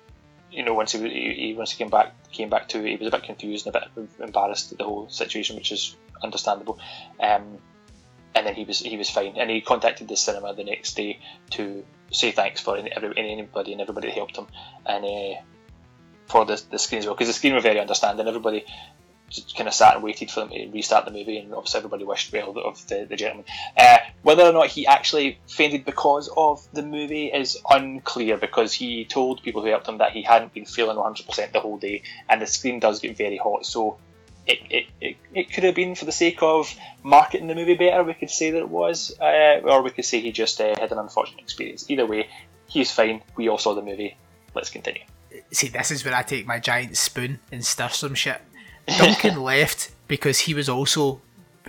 you 0.51 0.63
know 0.63 0.73
once 0.73 0.91
he, 0.91 0.99
he, 0.99 1.53
once 1.57 1.71
he 1.71 1.77
came 1.77 1.89
back 1.89 2.13
came 2.31 2.49
back 2.49 2.67
to 2.69 2.83
he 2.83 2.95
was 2.95 3.07
a 3.07 3.11
bit 3.11 3.23
confused 3.23 3.67
and 3.67 3.75
a 3.75 3.79
bit 3.95 4.09
embarrassed 4.19 4.71
at 4.71 4.77
the 4.77 4.83
whole 4.83 5.09
situation, 5.09 5.55
which 5.55 5.71
is 5.71 5.95
understandable. 6.23 6.79
Um, 7.19 7.57
and 8.35 8.45
then 8.45 8.55
he 8.55 8.63
was 8.63 8.79
he 8.79 8.97
was 8.97 9.09
fine, 9.09 9.35
and 9.37 9.49
he 9.49 9.61
contacted 9.61 10.07
the 10.07 10.15
cinema 10.15 10.53
the 10.53 10.63
next 10.63 10.95
day 10.95 11.19
to 11.51 11.83
say 12.11 12.31
thanks 12.31 12.61
for 12.61 12.77
any, 12.77 12.91
anybody 12.91 13.71
and 13.71 13.81
everybody 13.81 14.07
that 14.07 14.15
helped 14.15 14.37
him, 14.37 14.47
and 14.85 15.05
uh, 15.05 15.41
for 16.27 16.45
the, 16.45 16.61
the 16.69 16.79
screen 16.79 16.99
as 16.99 17.05
well, 17.05 17.15
because 17.15 17.27
the 17.27 17.33
screen 17.33 17.53
were 17.53 17.59
very 17.59 17.79
understanding. 17.79 18.27
Everybody 18.27 18.65
kind 19.55 19.67
of 19.67 19.73
sat 19.73 19.95
and 19.95 20.03
waited 20.03 20.31
for 20.31 20.41
them 20.41 20.49
to 20.49 20.69
restart 20.69 21.05
the 21.05 21.11
movie, 21.11 21.37
and 21.37 21.53
obviously 21.53 21.79
everybody 21.79 22.03
wished 22.03 22.31
well 22.31 22.57
of 22.57 22.85
the, 22.87 23.05
the 23.09 23.15
gentleman. 23.15 23.45
Uh, 23.77 23.97
whether 24.23 24.43
or 24.43 24.53
not 24.53 24.67
he 24.67 24.87
actually 24.87 25.39
fainted 25.47 25.85
because 25.85 26.29
of 26.35 26.65
the 26.73 26.83
movie 26.83 27.27
is 27.27 27.57
unclear 27.69 28.37
because 28.37 28.73
he 28.73 29.05
told 29.05 29.41
people 29.43 29.61
who 29.61 29.69
helped 29.69 29.87
him 29.87 29.99
that 29.99 30.11
he 30.11 30.21
hadn't 30.21 30.53
been 30.53 30.65
feeling 30.65 30.97
100% 30.97 31.51
the 31.51 31.59
whole 31.59 31.77
day, 31.77 32.03
and 32.27 32.41
the 32.41 32.47
screen 32.47 32.79
does 32.79 32.99
get 32.99 33.17
very 33.17 33.37
hot, 33.37 33.65
so 33.65 33.97
it, 34.47 34.59
it, 34.69 34.85
it, 34.99 35.17
it 35.33 35.53
could 35.53 35.63
have 35.63 35.75
been 35.75 35.95
for 35.95 36.05
the 36.05 36.11
sake 36.11 36.41
of 36.41 36.73
marketing 37.03 37.47
the 37.47 37.55
movie 37.55 37.75
better, 37.75 38.03
we 38.03 38.13
could 38.13 38.29
say 38.29 38.51
that 38.51 38.59
it 38.59 38.69
was, 38.69 39.15
uh, 39.21 39.61
or 39.63 39.83
we 39.83 39.91
could 39.91 40.05
say 40.05 40.19
he 40.19 40.31
just 40.31 40.59
uh, 40.59 40.75
had 40.79 40.91
an 40.91 40.97
unfortunate 40.97 41.41
experience. 41.41 41.89
Either 41.89 42.05
way, 42.05 42.27
he's 42.67 42.91
fine, 42.91 43.21
we 43.35 43.47
all 43.47 43.57
saw 43.57 43.75
the 43.75 43.81
movie, 43.81 44.17
let's 44.55 44.69
continue. 44.69 45.03
See, 45.51 45.67
this 45.67 45.91
is 45.91 46.03
where 46.03 46.15
I 46.15 46.23
take 46.23 46.47
my 46.47 46.59
giant 46.59 46.97
spoon 46.97 47.39
and 47.51 47.63
stir 47.63 47.89
some 47.89 48.15
shit 48.15 48.41
Duncan 48.97 49.41
left 49.43 49.91
because 50.07 50.39
he 50.39 50.53
was 50.53 50.69
also 50.69 51.21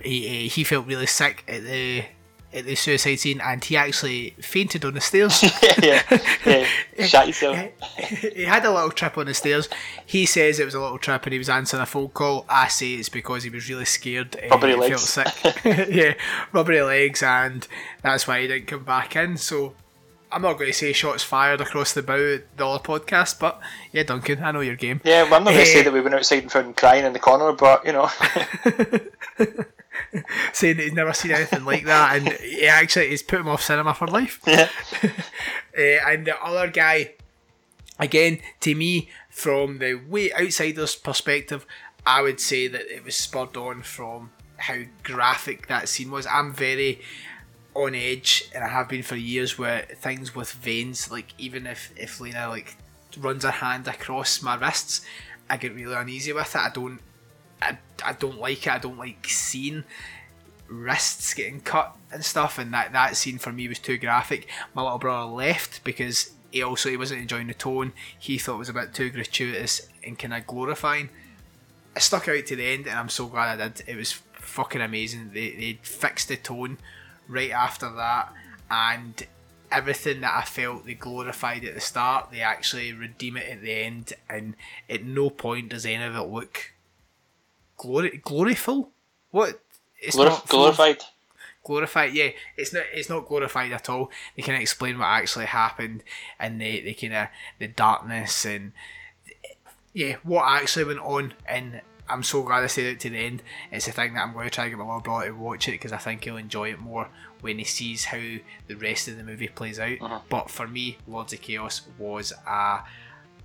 he, 0.02 0.46
eh, 0.46 0.48
he 0.48 0.64
felt 0.64 0.86
really 0.86 1.06
sick 1.06 1.44
at 1.48 1.62
the 1.62 2.04
at 2.52 2.64
the 2.64 2.74
suicide 2.74 3.14
scene 3.16 3.40
and 3.40 3.62
he 3.62 3.76
actually 3.76 4.30
fainted 4.40 4.84
on 4.84 4.94
the 4.94 5.00
stairs. 5.00 5.42
yeah, 5.82 6.02
yeah, 6.44 6.66
shot 7.06 7.28
yourself. 7.28 7.56
he 7.96 8.42
had 8.42 8.64
a 8.64 8.72
little 8.72 8.90
trip 8.90 9.16
on 9.16 9.26
the 9.26 9.34
stairs. 9.34 9.68
He 10.04 10.26
says 10.26 10.58
it 10.58 10.64
was 10.64 10.74
a 10.74 10.80
little 10.80 10.98
trip 10.98 11.24
and 11.26 11.32
he 11.32 11.38
was 11.38 11.48
answering 11.48 11.82
a 11.82 11.86
phone 11.86 12.08
call. 12.08 12.44
I 12.48 12.66
say 12.68 12.94
it's 12.94 13.08
because 13.08 13.44
he 13.44 13.50
was 13.50 13.68
really 13.68 13.84
scared. 13.84 14.36
Rubbery 14.50 14.74
legs. 14.74 15.14
Felt 15.14 15.34
sick. 15.44 15.88
yeah, 15.88 16.14
rubbery 16.52 16.82
legs, 16.82 17.22
and 17.22 17.66
that's 18.02 18.26
why 18.26 18.40
he 18.40 18.48
didn't 18.48 18.66
come 18.66 18.82
back 18.82 19.14
in. 19.14 19.36
So 19.36 19.74
I'm 20.32 20.42
not 20.42 20.54
going 20.54 20.70
to 20.70 20.76
say 20.76 20.92
shots 20.92 21.22
fired 21.22 21.60
across 21.60 21.92
the 21.92 22.02
bow 22.02 22.38
Dollar 22.56 22.78
podcast, 22.78 23.38
but 23.40 23.60
yeah, 23.92 24.04
Duncan, 24.04 24.42
I 24.42 24.52
know 24.52 24.60
your 24.60 24.76
game. 24.76 25.00
Yeah, 25.04 25.24
well, 25.24 25.34
I'm 25.34 25.44
not 25.44 25.52
going 25.52 25.64
to 25.64 25.70
say 25.70 25.82
that 25.82 25.92
we 25.92 26.00
went 26.00 26.14
outside 26.14 26.42
and 26.42 26.52
found 26.52 26.66
him 26.66 26.74
crying 26.74 27.04
in 27.04 27.12
the 27.12 27.18
corner, 27.18 27.52
but 27.52 27.84
you 27.84 27.92
know. 27.92 28.08
Saying 30.52 30.76
that 30.76 30.82
he's 30.82 30.92
never 30.92 31.12
seen 31.12 31.32
anything 31.32 31.64
like 31.64 31.84
that, 31.84 32.16
and 32.16 32.28
he 32.28 32.66
actually 32.66 33.08
he's 33.10 33.22
put 33.22 33.40
him 33.40 33.48
off 33.48 33.62
cinema 33.62 33.94
for 33.94 34.06
life. 34.06 34.40
Yeah. 34.46 34.68
uh, 35.02 35.08
and 35.78 36.26
the 36.26 36.40
other 36.42 36.68
guy, 36.68 37.14
again, 37.98 38.40
to 38.60 38.74
me, 38.74 39.08
from 39.28 39.78
the 39.78 39.94
way 39.94 40.32
outsider's 40.32 40.96
perspective, 40.96 41.66
I 42.06 42.22
would 42.22 42.40
say 42.40 42.66
that 42.68 42.94
it 42.94 43.04
was 43.04 43.16
spurred 43.16 43.56
on 43.56 43.82
from 43.82 44.30
how 44.56 44.82
graphic 45.02 45.66
that 45.68 45.88
scene 45.88 46.10
was. 46.10 46.26
I'm 46.26 46.52
very 46.52 47.00
on 47.74 47.94
edge, 47.94 48.50
and 48.54 48.64
I 48.64 48.68
have 48.68 48.88
been 48.88 49.02
for 49.02 49.16
years. 49.16 49.58
Where 49.58 49.82
things 49.82 50.34
with 50.34 50.52
veins, 50.52 51.10
like 51.10 51.34
even 51.38 51.66
if 51.66 51.92
if 51.96 52.20
Lena 52.20 52.48
like 52.48 52.76
runs 53.18 53.44
her 53.44 53.50
hand 53.50 53.86
across 53.88 54.42
my 54.42 54.56
wrists, 54.56 55.02
I 55.48 55.56
get 55.56 55.74
really 55.74 55.94
uneasy 55.94 56.32
with 56.32 56.54
it. 56.54 56.60
I 56.60 56.70
don't, 56.70 57.00
I, 57.60 57.78
I 58.04 58.12
don't 58.12 58.38
like 58.38 58.66
it. 58.66 58.72
I 58.72 58.78
don't 58.78 58.98
like 58.98 59.26
seeing 59.26 59.84
wrists 60.68 61.34
getting 61.34 61.60
cut 61.60 61.96
and 62.12 62.24
stuff. 62.24 62.58
And 62.58 62.72
that 62.72 62.92
that 62.92 63.16
scene 63.16 63.38
for 63.38 63.52
me 63.52 63.68
was 63.68 63.78
too 63.78 63.98
graphic. 63.98 64.48
My 64.74 64.82
little 64.82 64.98
brother 64.98 65.30
left 65.30 65.82
because 65.84 66.30
he 66.50 66.62
also 66.62 66.88
he 66.88 66.96
wasn't 66.96 67.22
enjoying 67.22 67.48
the 67.48 67.54
tone. 67.54 67.92
He 68.18 68.38
thought 68.38 68.54
it 68.54 68.58
was 68.58 68.68
a 68.68 68.74
bit 68.74 68.94
too 68.94 69.10
gratuitous 69.10 69.88
and 70.04 70.18
kind 70.18 70.34
of 70.34 70.46
glorifying. 70.46 71.10
I 71.94 71.98
stuck 71.98 72.28
out 72.28 72.46
to 72.46 72.56
the 72.56 72.66
end, 72.66 72.86
and 72.86 72.98
I'm 72.98 73.08
so 73.08 73.26
glad 73.26 73.60
I 73.60 73.68
did. 73.68 73.88
It 73.88 73.96
was 73.96 74.12
fucking 74.12 74.80
amazing. 74.80 75.30
They 75.32 75.50
they 75.50 75.78
fixed 75.82 76.28
the 76.28 76.36
tone 76.36 76.78
right 77.30 77.50
after 77.50 77.90
that, 77.92 78.32
and 78.70 79.26
everything 79.70 80.20
that 80.22 80.36
I 80.36 80.42
felt 80.42 80.84
they 80.84 80.94
glorified 80.94 81.64
at 81.64 81.74
the 81.74 81.80
start, 81.80 82.30
they 82.30 82.40
actually 82.40 82.92
redeem 82.92 83.36
it 83.36 83.48
at 83.48 83.62
the 83.62 83.72
end, 83.72 84.12
and 84.28 84.56
at 84.88 85.04
no 85.04 85.30
point 85.30 85.70
does 85.70 85.86
any 85.86 86.02
of 86.04 86.16
it 86.16 86.20
look 86.22 86.72
glory 87.76 88.20
gloriful. 88.22 88.90
What? 89.30 89.60
It's 89.98 90.16
Glorif- 90.16 90.28
not 90.28 90.48
glorified. 90.48 91.02
Glorified, 91.62 92.14
yeah. 92.14 92.30
It's 92.56 92.72
not. 92.72 92.84
It's 92.92 93.08
not 93.08 93.26
glorified 93.28 93.70
at 93.72 93.88
all. 93.88 94.10
They 94.34 94.42
can 94.42 94.54
explain 94.54 94.98
what 94.98 95.06
actually 95.06 95.46
happened, 95.46 96.02
and 96.38 96.60
they 96.60 96.80
they 96.80 96.94
kind 96.94 97.14
of 97.14 97.28
the 97.58 97.68
darkness 97.68 98.44
and 98.44 98.72
yeah, 99.92 100.16
what 100.22 100.44
actually 100.44 100.84
went 100.84 101.00
on 101.00 101.34
in 101.52 101.80
I'm 102.10 102.22
so 102.22 102.42
glad 102.42 102.64
I 102.64 102.66
stayed 102.66 102.92
out 102.92 103.00
to 103.00 103.10
the 103.10 103.18
end. 103.18 103.42
It's 103.70 103.88
a 103.88 103.92
thing 103.92 104.14
that 104.14 104.22
I'm 104.22 104.32
going 104.32 104.48
to 104.48 104.50
try 104.50 104.64
and 104.64 104.72
get 104.72 104.78
my 104.78 104.84
little 104.84 105.00
brother 105.00 105.26
to 105.26 105.32
watch 105.32 105.68
it 105.68 105.72
because 105.72 105.92
I 105.92 105.98
think 105.98 106.24
he'll 106.24 106.36
enjoy 106.36 106.70
it 106.70 106.80
more 106.80 107.08
when 107.40 107.58
he 107.58 107.64
sees 107.64 108.06
how 108.06 108.18
the 108.66 108.74
rest 108.74 109.08
of 109.08 109.16
the 109.16 109.24
movie 109.24 109.48
plays 109.48 109.78
out. 109.78 109.98
Uh-huh. 110.00 110.20
But 110.28 110.50
for 110.50 110.66
me, 110.66 110.98
Lords 111.06 111.32
of 111.32 111.40
Chaos 111.40 111.82
was 111.98 112.32
a 112.46 112.80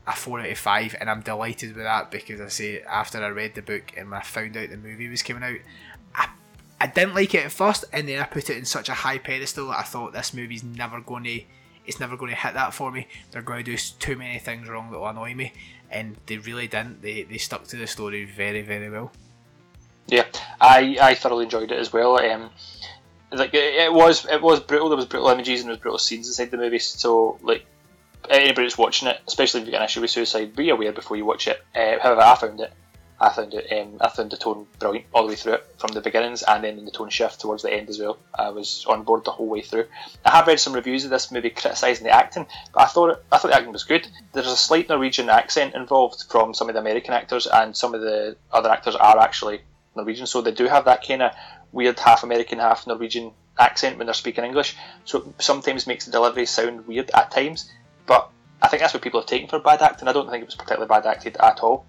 a 0.07 0.15
four 0.15 0.39
out 0.39 0.50
of 0.50 0.57
five, 0.57 0.95
and 1.00 1.10
I'm 1.10 1.22
delighted 1.22 1.75
with 1.75 1.84
that 1.84 2.12
because 2.12 2.39
I 2.39 2.48
say 2.48 2.81
after 2.81 3.24
I 3.24 3.29
read 3.29 3.55
the 3.55 3.62
book 3.62 3.93
and 3.98 4.12
when 4.12 4.19
I 4.19 4.24
found 4.24 4.55
out 4.55 4.69
the 4.69 4.77
movie 4.77 5.10
was 5.10 5.24
coming 5.24 5.43
out, 5.43 5.57
I, 6.13 6.29
I 6.79 6.88
didn't 6.88 7.15
like 7.15 7.34
it 7.34 7.45
at 7.45 7.51
first, 7.51 7.86
and 7.91 8.07
then 8.07 8.22
I 8.22 8.25
put 8.25 8.50
it 8.50 8.57
in 8.57 8.65
such 8.65 8.89
a 8.89 8.93
high 8.93 9.17
pedestal 9.17 9.69
that 9.69 9.79
I 9.79 9.84
thought 9.84 10.13
this 10.13 10.34
movie's 10.34 10.63
never 10.63 11.01
going 11.01 11.24
to, 11.24 11.41
it's 11.88 12.00
never 12.00 12.17
going 12.17 12.29
to 12.29 12.38
hit 12.38 12.53
that 12.53 12.74
for 12.74 12.91
me. 12.91 13.07
They're 13.31 13.41
going 13.41 13.63
to 13.65 13.72
do 13.72 13.77
too 13.77 14.15
many 14.15 14.38
things 14.38 14.69
wrong 14.69 14.91
that 14.91 15.00
will 15.00 15.07
annoy 15.07 15.34
me, 15.34 15.53
and 15.91 16.15
they 16.25 16.37
really 16.37 16.67
didn't. 16.67 17.01
They 17.01 17.23
they 17.23 17.37
stuck 17.37 17.65
to 17.67 17.77
the 17.77 17.87
story 17.87 18.25
very 18.25 18.61
very 18.61 18.89
well. 18.89 19.11
Yeah, 20.07 20.25
I, 20.61 20.97
I 21.01 21.15
thoroughly 21.15 21.45
enjoyed 21.45 21.71
it 21.71 21.79
as 21.79 21.91
well. 21.91 22.19
Um, 22.19 22.51
like 23.31 23.53
it, 23.53 23.75
it 23.75 23.93
was 23.93 24.25
it 24.25 24.41
was 24.41 24.59
brutal. 24.59 24.89
There 24.89 24.97
was 24.97 25.05
brutal 25.05 25.29
images 25.29 25.61
and 25.61 25.67
there 25.67 25.73
was 25.73 25.81
brutal 25.81 25.99
scenes 25.99 26.27
inside 26.27 26.51
the 26.51 26.57
movie. 26.57 26.79
So 26.79 27.39
like 27.41 27.65
anybody 28.29 28.65
that's 28.65 28.77
watching 28.77 29.07
it, 29.07 29.19
especially 29.27 29.61
if 29.61 29.67
you 29.67 29.71
get 29.71 29.81
an 29.81 29.85
issue 29.85 30.01
with 30.01 30.11
suicide, 30.11 30.55
be 30.55 30.69
aware 30.69 30.91
before 30.91 31.17
you 31.17 31.25
watch 31.25 31.47
it. 31.47 31.61
Uh, 31.75 31.99
however, 32.01 32.21
I 32.21 32.35
found 32.35 32.59
it. 32.59 32.71
I 33.19 33.29
found 33.29 33.53
it. 33.53 33.72
Um, 33.72 33.98
I 34.01 34.10
found 34.10 34.31
the 34.31 34.38
tone 34.38 34.67
brilliant 34.79 35.05
all 35.13 35.24
the 35.24 35.29
way 35.29 35.36
through 35.36 35.53
it, 35.53 35.75
from 35.77 35.93
the 35.93 36.01
beginnings 36.01 36.43
and 36.43 36.63
then 36.63 36.84
the 36.84 36.91
tone 36.91 37.10
shift 37.10 37.39
towards 37.39 37.63
the 37.63 37.74
end 37.74 37.89
as 37.89 38.00
well. 38.00 38.17
I 38.34 38.50
was 38.50 38.86
on 38.88 39.03
board 39.03 39.24
the 39.24 39.31
whole 39.31 39.48
way 39.48 39.62
through. 39.62 39.86
I 40.25 40.31
have 40.31 40.48
read 40.48 40.60
some 40.60 40.74
reviews 40.74 41.05
of 41.05 41.12
this 41.12 41.31
movie 41.31 41.50
criticising 41.50 42.03
the 42.03 42.12
acting, 42.12 42.45
but 42.74 42.81
I 42.81 42.86
thought 42.88 43.22
I 43.31 43.38
thought 43.38 43.50
the 43.50 43.55
acting 43.55 43.72
was 43.72 43.84
good. 43.84 44.07
There's 44.34 44.48
a 44.48 44.57
slight 44.57 44.89
Norwegian 44.89 45.29
accent 45.29 45.75
involved 45.75 46.25
from 46.29 46.53
some 46.53 46.67
of 46.69 46.75
the 46.75 46.81
American 46.81 47.13
actors, 47.13 47.48
and 47.48 47.75
some 47.75 47.93
of 47.93 48.01
the 48.01 48.36
other 48.51 48.69
actors 48.69 48.95
are 48.95 49.17
actually 49.19 49.62
Norwegian, 49.95 50.27
so 50.27 50.41
they 50.41 50.51
do 50.51 50.67
have 50.67 50.86
that 50.86 51.07
kind 51.07 51.22
of 51.22 51.31
weird 51.72 52.00
half 52.00 52.24
American, 52.24 52.60
half 52.60 52.86
Norwegian 52.86 53.31
accent 53.57 53.98
when 53.98 54.07
they're 54.07 54.13
speaking 54.13 54.43
English. 54.43 54.75
So 55.05 55.19
it 55.19 55.41
sometimes 55.41 55.88
makes 55.88 56.05
the 56.05 56.12
delivery 56.12 56.45
sound 56.45 56.86
weird 56.86 57.12
at 57.12 57.31
times, 57.31 57.72
but 58.05 58.29
I 58.62 58.67
think 58.67 58.81
that's 58.81 58.93
what 58.93 59.03
people 59.03 59.22
have 59.22 59.29
taken 59.29 59.48
for 59.48 59.60
bad 59.60 59.81
acting. 59.81 60.07
I 60.07 60.13
don't 60.13 60.29
think 60.29 60.41
it 60.41 60.48
was 60.48 60.55
particularly 60.55 60.88
bad 60.88 61.05
acted 61.05 61.38
at 61.38 61.60
all. 61.60 61.86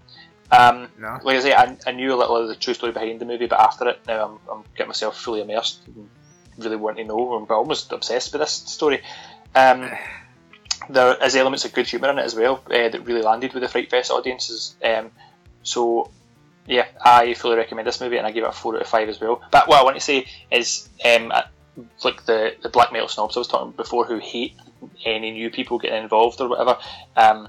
Um, 0.51 0.89
No. 0.99 1.19
Like 1.23 1.37
I 1.37 1.41
say, 1.41 1.55
I, 1.55 1.77
I 1.87 1.93
knew 1.93 2.15
a 2.15 2.17
little 2.17 2.37
of 2.37 2.49
the 2.49 2.55
true 2.55 2.75
story 2.75 2.93
behind 2.93 3.21
the 3.21 3.25
movie, 3.25 3.47
but 3.47 3.61
after 3.61 3.89
it, 3.89 4.01
now 4.07 4.25
I'm, 4.25 4.51
I'm 4.51 4.65
getting 4.77 4.89
myself 4.89 5.19
fully 5.21 5.41
immersed. 5.41 5.81
and 5.87 6.09
Really 6.59 6.77
wanting 6.77 7.07
to 7.07 7.15
know. 7.15 7.35
I'm 7.35 7.47
almost 7.51 7.93
obsessed 7.93 8.33
with 8.33 8.41
this 8.41 8.53
story. 8.53 9.03
Um, 9.55 9.91
there 10.89 11.17
is 11.23 11.37
elements 11.37 11.65
of 11.65 11.73
good 11.73 11.87
humour 11.87 12.11
in 12.11 12.19
it 12.19 12.25
as 12.25 12.35
well 12.35 12.63
uh, 12.67 12.89
that 12.89 13.05
really 13.05 13.23
landed 13.23 13.53
with 13.53 13.63
the 13.63 13.69
Fright 13.69 13.91
Fest 13.91 14.11
audiences. 14.11 14.75
Um, 14.83 15.11
so 15.63 16.11
yeah, 16.67 16.87
I 17.05 17.35
fully 17.35 17.57
recommend 17.57 17.87
this 17.87 18.01
movie, 18.01 18.17
and 18.17 18.27
I 18.27 18.31
give 18.33 18.45
it 18.45 18.49
a 18.49 18.53
four 18.53 18.77
out 18.77 18.83
of 18.83 18.89
five 18.89 19.09
as 19.09 19.21
well. 19.21 19.43
But 19.51 19.69
what 19.69 19.81
I 19.81 19.85
want 19.85 19.97
to 19.97 20.01
say 20.01 20.27
is, 20.51 20.89
um, 21.05 21.33
like 22.05 22.25
the 22.25 22.57
the 22.63 22.69
black 22.69 22.93
metal 22.93 23.09
snobs 23.09 23.37
I 23.37 23.41
was 23.41 23.49
talking 23.49 23.73
before, 23.73 24.05
who 24.05 24.19
hate 24.19 24.55
any 25.05 25.31
new 25.31 25.51
people 25.51 25.79
getting 25.79 26.03
involved 26.03 26.41
or 26.41 26.49
whatever. 26.49 26.79
Um, 27.17 27.49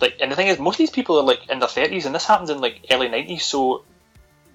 like, 0.00 0.18
and 0.20 0.30
the 0.30 0.36
thing 0.36 0.48
is, 0.48 0.58
most 0.58 0.74
of 0.74 0.78
these 0.78 0.90
people 0.90 1.18
are 1.18 1.22
like 1.22 1.48
in 1.48 1.58
their 1.58 1.68
thirties, 1.68 2.06
and 2.06 2.14
this 2.14 2.26
happens 2.26 2.50
in 2.50 2.60
like 2.60 2.86
early 2.90 3.08
nineties. 3.08 3.44
So, 3.44 3.84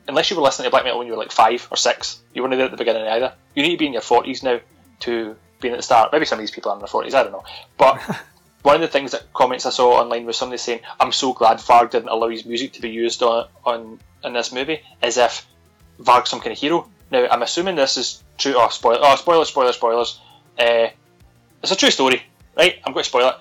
unless 0.07 0.29
you 0.29 0.37
were 0.37 0.43
listening 0.43 0.65
to 0.65 0.71
black 0.71 0.83
metal 0.83 0.99
when 0.99 1.07
you 1.07 1.13
were 1.13 1.19
like 1.19 1.31
five 1.31 1.67
or 1.71 1.77
six, 1.77 2.21
you 2.33 2.41
weren't 2.41 2.55
there 2.55 2.65
at 2.65 2.71
the 2.71 2.77
beginning 2.77 3.07
either. 3.07 3.33
You 3.55 3.63
need 3.63 3.71
to 3.71 3.77
be 3.77 3.87
in 3.87 3.93
your 3.93 4.01
forties 4.01 4.43
now 4.43 4.59
to 5.01 5.35
be 5.59 5.67
in 5.67 5.73
at 5.73 5.77
the 5.77 5.83
start. 5.83 6.11
Maybe 6.11 6.25
some 6.25 6.39
of 6.39 6.43
these 6.43 6.51
people 6.51 6.71
are 6.71 6.75
in 6.75 6.79
their 6.79 6.87
forties. 6.87 7.13
I 7.13 7.23
don't 7.23 7.33
know, 7.33 7.45
but. 7.77 8.01
One 8.63 8.75
of 8.75 8.81
the 8.81 8.87
things 8.89 9.13
that 9.13 9.33
comments 9.33 9.65
I 9.65 9.71
saw 9.71 9.99
online 9.99 10.27
was 10.27 10.37
somebody 10.37 10.59
saying, 10.59 10.81
"I'm 10.99 11.11
so 11.11 11.33
glad 11.33 11.57
Varg 11.57 11.89
didn't 11.89 12.09
allow 12.09 12.29
his 12.29 12.45
music 12.45 12.73
to 12.73 12.81
be 12.81 12.91
used 12.91 13.23
on 13.23 13.47
on 13.65 13.99
in 14.23 14.33
this 14.33 14.51
movie, 14.51 14.83
as 15.01 15.17
if 15.17 15.47
Varg's 15.99 16.29
some 16.29 16.41
kind 16.41 16.51
of 16.51 16.59
hero." 16.59 16.87
Now, 17.09 17.27
I'm 17.31 17.41
assuming 17.41 17.75
this 17.75 17.97
is 17.97 18.23
true. 18.37 18.53
Oh, 18.55 18.69
spoiler! 18.69 18.99
Oh, 19.01 19.15
spoilers! 19.15 19.47
Spoilers! 19.47 19.75
Spoilers! 19.75 20.19
Uh, 20.59 20.89
it's 21.61 21.71
a 21.71 21.75
true 21.75 21.91
story, 21.91 22.23
right? 22.55 22.79
I'm 22.85 22.93
going 22.93 23.03
to 23.03 23.09
spoil 23.09 23.29
it. 23.29 23.35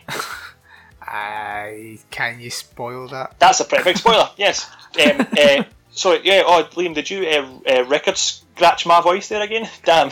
I 1.02 1.98
can 2.10 2.40
you 2.40 2.50
spoil 2.50 3.08
that? 3.08 3.38
That's 3.38 3.60
a 3.60 3.64
pretty 3.64 3.84
big 3.84 3.98
spoiler. 3.98 4.30
Yes. 4.36 4.70
Um, 5.04 5.26
uh, 5.38 5.64
so 5.90 6.14
yeah. 6.14 6.42
Oh, 6.46 6.68
Liam, 6.72 6.94
did 6.94 7.10
you 7.10 7.26
uh, 7.26 7.48
uh, 7.70 7.84
record 7.84 8.16
scratch 8.16 8.86
my 8.86 9.00
voice 9.00 9.28
there 9.28 9.42
again? 9.42 9.68
Damn. 9.84 10.10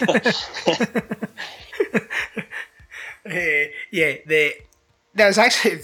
Uh, 3.25 3.69
yeah, 3.91 4.15
the 4.27 4.55
there's 5.15 5.39
actually 5.39 5.81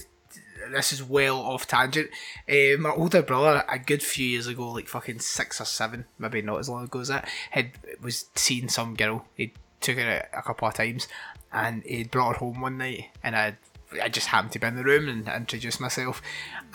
this 0.72 0.92
is 0.92 1.02
well 1.02 1.38
off 1.38 1.66
tangent. 1.66 2.10
Uh, 2.48 2.76
my 2.78 2.90
older 2.90 3.22
brother, 3.22 3.64
a 3.68 3.78
good 3.78 4.02
few 4.02 4.26
years 4.26 4.46
ago, 4.46 4.72
like 4.72 4.88
fucking 4.88 5.20
six 5.20 5.60
or 5.60 5.64
seven, 5.64 6.06
maybe 6.18 6.42
not 6.42 6.58
as 6.58 6.68
long 6.68 6.84
ago 6.84 7.00
as 7.00 7.08
that, 7.08 7.28
had 7.50 7.70
was 8.02 8.26
seeing 8.34 8.68
some 8.68 8.96
girl. 8.96 9.26
He 9.34 9.52
took 9.80 9.98
her 9.98 10.10
out 10.10 10.38
a 10.38 10.42
couple 10.42 10.68
of 10.68 10.74
times, 10.74 11.08
and 11.52 11.82
he 11.84 12.04
brought 12.04 12.36
her 12.36 12.38
home 12.38 12.60
one 12.60 12.78
night, 12.78 13.10
and 13.22 13.36
I 13.36 13.56
I 14.02 14.08
just 14.08 14.28
happened 14.28 14.52
to 14.52 14.58
be 14.58 14.66
in 14.66 14.76
the 14.76 14.84
room 14.84 15.08
and 15.08 15.28
introduced 15.28 15.80
myself, 15.80 16.22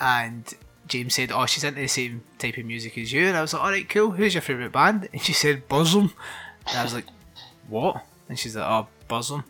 and. 0.00 0.44
James 0.88 1.14
said, 1.14 1.30
"Oh, 1.30 1.46
she's 1.46 1.62
into 1.62 1.80
the 1.80 1.86
same 1.86 2.24
type 2.38 2.58
of 2.58 2.64
music 2.64 2.98
as 2.98 3.12
you," 3.12 3.28
and 3.28 3.36
I 3.36 3.40
was 3.40 3.54
like, 3.54 3.62
"All 3.62 3.70
right, 3.70 3.88
cool. 3.88 4.10
Who's 4.10 4.34
your 4.34 4.42
favourite 4.42 4.72
band?" 4.72 5.08
And 5.12 5.22
she 5.22 5.32
said, 5.32 5.68
"Burzum," 5.68 6.12
and 6.66 6.76
I 6.76 6.82
was 6.82 6.92
like, 6.92 7.06
"What?" 7.68 8.04
And 8.28 8.36
she's 8.36 8.56
like, 8.56 8.66
"Oh, 8.66 8.88
Burzum." 9.08 9.44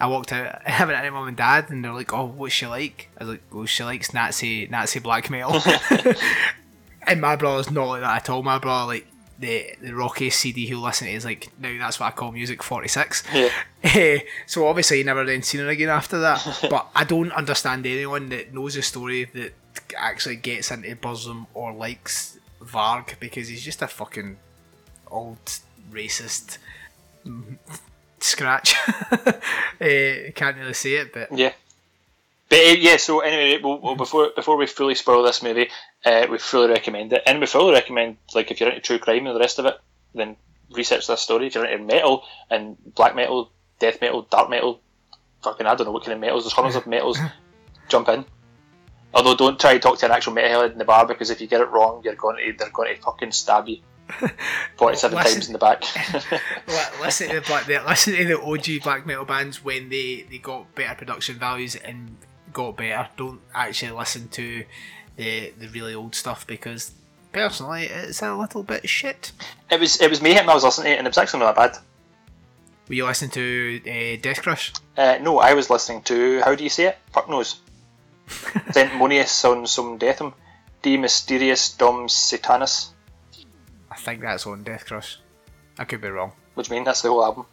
I 0.00 0.06
walked 0.06 0.32
out, 0.32 0.62
I 0.66 0.70
haven't 0.70 0.96
any 0.96 1.10
mum 1.10 1.28
and 1.28 1.36
dad, 1.36 1.70
and 1.70 1.84
they're 1.84 1.92
like, 1.92 2.12
"Oh, 2.12 2.24
what's 2.24 2.54
she 2.54 2.66
like?" 2.66 3.10
I 3.18 3.24
was 3.24 3.32
like, 3.32 3.42
"Well, 3.52 3.66
she 3.66 3.84
likes 3.84 4.14
Nazi 4.14 4.66
Nazi 4.66 4.98
black 5.00 5.28
metal." 5.30 5.60
and 7.02 7.20
my 7.20 7.36
brother's 7.36 7.70
not 7.70 7.86
like 7.86 8.00
that 8.00 8.16
at 8.16 8.30
all. 8.30 8.42
My 8.42 8.58
brother, 8.58 8.86
like 8.86 9.06
the 9.38 9.74
the 9.80 9.94
rockiest 9.94 10.40
CD 10.40 10.66
he'll 10.66 10.80
listen 10.80 11.06
to 11.06 11.12
is 11.12 11.24
like 11.24 11.50
now 11.58 11.76
that's 11.78 12.00
what 12.00 12.06
I 12.06 12.10
call 12.10 12.32
music 12.32 12.62
forty 12.62 12.88
six. 12.88 13.22
Yeah. 13.32 14.18
so 14.46 14.66
obviously, 14.66 14.98
he 14.98 15.04
never 15.04 15.24
then 15.24 15.42
seen 15.42 15.60
her 15.60 15.68
again 15.68 15.88
after 15.88 16.18
that. 16.20 16.66
but 16.70 16.88
I 16.94 17.04
don't 17.04 17.32
understand 17.32 17.86
anyone 17.86 18.28
that 18.30 18.52
knows 18.52 18.74
the 18.74 18.82
story 18.82 19.24
that 19.24 19.52
actually 19.96 20.36
gets 20.36 20.70
into 20.70 20.94
Burzum 20.96 21.46
or 21.54 21.72
likes 21.72 22.38
Varg 22.62 23.18
because 23.20 23.48
he's 23.48 23.62
just 23.62 23.82
a 23.82 23.88
fucking 23.88 24.36
old 25.10 25.38
racist 25.90 26.58
scratch. 28.20 28.74
uh, 29.12 29.32
can't 30.34 30.56
really 30.56 30.74
say 30.74 30.94
it, 30.94 31.12
but 31.12 31.36
Yeah. 31.36 31.52
But 32.48 32.58
uh, 32.60 32.76
yeah, 32.78 32.96
so 32.96 33.20
anyway, 33.20 33.60
well, 33.62 33.78
well, 33.78 33.94
before 33.94 34.30
before 34.34 34.56
we 34.56 34.66
fully 34.66 34.94
spoil 34.94 35.22
this 35.22 35.42
movie, 35.42 35.68
uh, 36.04 36.26
we 36.30 36.38
fully 36.38 36.68
recommend 36.68 37.12
it, 37.12 37.22
and 37.26 37.40
we 37.40 37.46
fully 37.46 37.72
recommend 37.72 38.16
like 38.34 38.50
if 38.50 38.60
you're 38.60 38.68
into 38.70 38.80
true 38.80 38.98
crime 38.98 39.26
and 39.26 39.34
the 39.34 39.40
rest 39.40 39.58
of 39.58 39.66
it, 39.66 39.74
then 40.14 40.36
research 40.72 41.06
this 41.06 41.20
story. 41.20 41.46
If 41.46 41.54
you're 41.54 41.64
into 41.64 41.84
metal 41.84 42.24
and 42.50 42.76
black 42.94 43.14
metal, 43.16 43.52
death 43.78 44.00
metal, 44.00 44.22
dark 44.22 44.50
metal, 44.50 44.80
fucking 45.42 45.66
I 45.66 45.74
don't 45.74 45.86
know 45.86 45.92
what 45.92 46.04
kind 46.04 46.14
of 46.14 46.20
metals. 46.20 46.44
There's 46.44 46.52
hundreds 46.52 46.76
of 46.76 46.86
metals. 46.96 47.18
Jump 47.88 48.08
in. 48.08 48.24
Although 49.14 49.36
don't 49.36 49.58
try 49.58 49.72
to 49.72 49.78
talk 49.78 49.98
to 49.98 50.06
an 50.06 50.12
actual 50.12 50.34
metalhead 50.34 50.72
in 50.72 50.78
the 50.78 50.84
bar 50.84 51.06
because 51.06 51.30
if 51.30 51.40
you 51.40 51.46
get 51.46 51.60
it 51.62 51.70
wrong, 51.70 52.02
you're 52.04 52.14
going 52.14 52.36
to 52.36 52.52
they're 52.58 52.70
going 52.70 52.94
to 52.94 53.00
fucking 53.00 53.32
stab 53.32 53.66
you 53.66 53.78
forty-seven 54.76 55.16
Listen- 55.16 55.32
times 55.32 55.46
in 55.46 55.52
the 55.54 55.58
back. 55.58 55.82
Li- 56.68 57.00
listen 57.02 57.28
to 57.30 57.36
the 57.36 57.40
black, 57.46 57.66
the, 57.66 57.80
listen 57.86 58.14
to 58.14 58.24
the 58.26 58.40
OG 58.40 58.82
black 58.82 59.06
metal 59.06 59.24
bands 59.24 59.64
when 59.64 59.88
they, 59.88 60.26
they 60.30 60.38
got 60.38 60.74
better 60.74 60.94
production 60.94 61.38
values 61.38 61.74
and 61.74 62.18
got 62.52 62.76
better. 62.76 63.08
Don't 63.16 63.40
actually 63.54 63.92
listen 63.92 64.28
to 64.28 64.64
the 65.18 65.52
the 65.58 65.68
really 65.68 65.94
old 65.94 66.14
stuff 66.14 66.46
because 66.46 66.92
personally 67.32 67.84
it's 67.84 68.22
a 68.22 68.34
little 68.34 68.62
bit 68.62 68.88
shit. 68.88 69.32
it 69.70 69.78
was 69.78 70.00
it 70.00 70.08
was 70.08 70.22
mayhem. 70.22 70.48
I 70.48 70.54
was 70.54 70.64
listening 70.64 70.86
to 70.86 70.92
it, 70.92 70.98
and 70.98 71.06
it 71.06 71.10
was 71.10 71.18
actually 71.18 71.40
not 71.40 71.56
that 71.56 71.72
bad. 71.74 71.82
Were 72.88 72.94
you 72.94 73.04
listening 73.04 73.32
to 73.32 73.80
uh, 73.84 74.16
Death 74.22 74.40
Crush? 74.42 74.72
Uh, 74.96 75.18
no, 75.20 75.38
I 75.38 75.52
was 75.52 75.68
listening 75.68 76.00
to 76.04 76.40
how 76.40 76.54
do 76.54 76.64
you 76.64 76.70
say 76.70 76.86
it? 76.86 76.98
Fuck 77.12 77.28
knows. 77.28 77.60
Zentmonius 78.28 79.44
on 79.44 79.66
some 79.66 79.98
deathum. 79.98 80.32
De 80.80 80.96
Mysteriis 80.96 81.76
Dom 81.76 82.06
Sathanas. 82.06 82.90
I 83.90 83.96
think 83.96 84.22
that's 84.22 84.46
on 84.46 84.62
Death 84.62 84.86
Crush. 84.86 85.18
I 85.78 85.84
could 85.84 86.00
be 86.00 86.08
wrong. 86.08 86.32
What 86.54 86.66
do 86.66 86.72
you 86.72 86.78
mean? 86.78 86.84
That's 86.84 87.02
the 87.02 87.08
whole 87.08 87.24
album. 87.24 87.46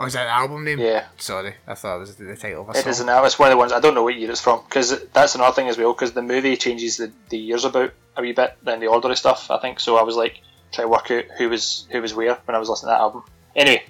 Oh, 0.00 0.04
is 0.06 0.12
that 0.12 0.24
the 0.24 0.30
album 0.30 0.64
name? 0.64 0.78
Yeah. 0.78 1.06
Sorry, 1.16 1.54
I 1.66 1.74
thought 1.74 1.96
it 1.96 2.00
was 2.00 2.16
the, 2.16 2.36
title 2.36 2.62
of 2.62 2.68
a 2.68 2.78
It 2.78 2.82
song. 2.82 2.90
is 2.90 3.00
an 3.00 3.08
album. 3.08 3.26
It's 3.26 3.38
one 3.38 3.48
of 3.48 3.52
the 3.52 3.56
ones 3.58 3.72
I 3.72 3.80
don't 3.80 3.94
know 3.94 4.04
what 4.04 4.14
year 4.14 4.30
it's 4.30 4.40
from 4.40 4.62
because 4.64 5.06
that's 5.08 5.34
another 5.34 5.52
thing 5.54 5.68
as 5.68 5.76
well. 5.76 5.92
Because 5.92 6.12
the 6.12 6.22
movie 6.22 6.56
changes 6.56 6.98
the, 6.98 7.10
the 7.30 7.38
years 7.38 7.64
about 7.64 7.92
a 8.16 8.22
wee 8.22 8.32
bit 8.32 8.56
and 8.66 8.80
the 8.80 8.86
order 8.86 9.10
of 9.10 9.18
stuff. 9.18 9.50
I 9.50 9.58
think 9.58 9.80
so. 9.80 9.96
I 9.96 10.02
was 10.02 10.14
like 10.16 10.40
trying 10.72 10.84
to 10.86 10.90
work 10.90 11.10
out 11.10 11.24
who 11.36 11.48
was 11.48 11.86
who 11.90 12.00
was 12.00 12.14
where 12.14 12.34
when 12.44 12.54
I 12.54 12.58
was 12.58 12.68
listening 12.68 12.88
to 12.90 12.92
that 12.94 13.00
album. 13.00 13.24
Anyway, 13.56 13.82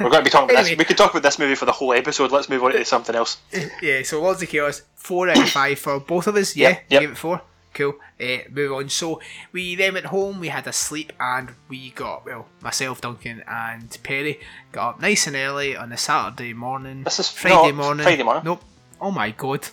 we're 0.00 0.10
going 0.10 0.20
to 0.20 0.22
be 0.24 0.30
talking 0.30 0.50
about 0.50 0.58
Anyway. 0.58 0.70
this. 0.70 0.78
We 0.78 0.84
could 0.84 0.98
talk 0.98 1.10
about 1.12 1.22
this 1.22 1.38
movie 1.38 1.54
for 1.54 1.64
the 1.64 1.72
whole 1.72 1.94
episode. 1.94 2.30
Let's 2.32 2.48
move 2.50 2.62
on 2.64 2.72
to 2.72 2.84
something 2.84 3.14
else. 3.14 3.38
yeah, 3.82 4.02
so 4.02 4.20
Lords 4.20 4.42
of 4.42 4.48
Chaos, 4.50 4.82
four 4.94 5.28
out 5.30 5.38
of 5.38 5.48
five 5.48 5.78
for 5.78 6.00
both 6.00 6.26
of 6.26 6.36
us. 6.36 6.54
Yeah, 6.56 6.68
Yep, 6.68 6.82
yep. 6.90 7.00
gave 7.00 7.10
it 7.12 7.16
four. 7.16 7.40
Cool. 7.74 7.94
Uh, 8.20 8.38
move 8.50 8.72
on. 8.72 8.88
So 8.90 9.20
we 9.52 9.74
then 9.76 9.94
went 9.94 10.06
home. 10.06 10.40
We 10.40 10.48
had 10.48 10.66
a 10.66 10.72
sleep, 10.72 11.12
and 11.18 11.50
we 11.68 11.90
got 11.90 12.26
well, 12.26 12.46
myself, 12.60 13.00
Duncan, 13.00 13.42
and 13.48 13.96
Perry 14.02 14.40
got 14.72 14.90
up 14.96 15.00
nice 15.00 15.26
and 15.26 15.36
early 15.36 15.74
on 15.76 15.90
a 15.92 15.96
Saturday 15.96 16.52
morning. 16.52 17.04
This 17.04 17.18
is- 17.18 17.28
Friday 17.30 17.72
morning. 17.72 18.04
Friday 18.04 18.22
morning. 18.22 18.42
Nope. 18.44 18.62
Oh 19.00 19.10
my 19.10 19.30
god. 19.30 19.66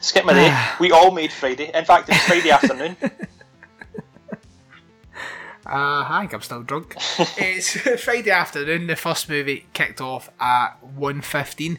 Skip 0.00 0.24
my 0.24 0.34
day. 0.34 0.54
We 0.80 0.92
all 0.92 1.10
made 1.12 1.32
Friday. 1.32 1.70
In 1.72 1.84
fact, 1.84 2.08
it's 2.10 2.24
Friday 2.26 2.50
afternoon. 2.58 2.96
Uh, 5.66 6.04
hi, 6.04 6.28
I'm 6.30 6.42
still 6.42 6.62
drunk. 6.62 6.94
it's 7.38 7.70
Friday 8.04 8.30
afternoon. 8.30 8.86
The 8.86 8.96
first 8.96 9.30
movie 9.30 9.66
kicked 9.72 9.98
off 10.00 10.28
at 10.38 10.72
1.15 10.98 11.78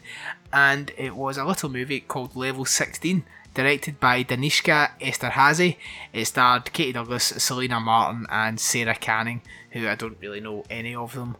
and 0.52 0.90
it 0.98 1.14
was 1.14 1.38
a 1.38 1.44
little 1.44 1.68
movie 1.68 2.00
called 2.00 2.34
Level 2.34 2.64
16, 2.64 3.24
directed 3.56 3.98
by 3.98 4.22
Danishka 4.22 4.90
Esterhazy. 5.00 5.76
It 6.12 6.26
starred 6.26 6.72
Katie 6.72 6.92
Douglas, 6.92 7.24
Celina 7.38 7.80
Martin, 7.80 8.26
and 8.30 8.60
Sarah 8.60 8.94
Canning, 8.94 9.40
who 9.70 9.88
I 9.88 9.94
don't 9.94 10.18
really 10.20 10.40
know 10.40 10.62
any 10.68 10.94
of 10.94 11.14
them. 11.14 11.36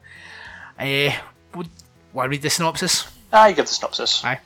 Uh, 0.78 1.10
would, 1.54 1.68
want 2.12 2.26
to 2.26 2.30
read 2.30 2.42
the 2.42 2.50
synopsis? 2.50 3.06
I 3.32 3.52
give 3.52 3.66
the 3.66 3.72
synopsis. 3.72 4.24
Aye. 4.24 4.40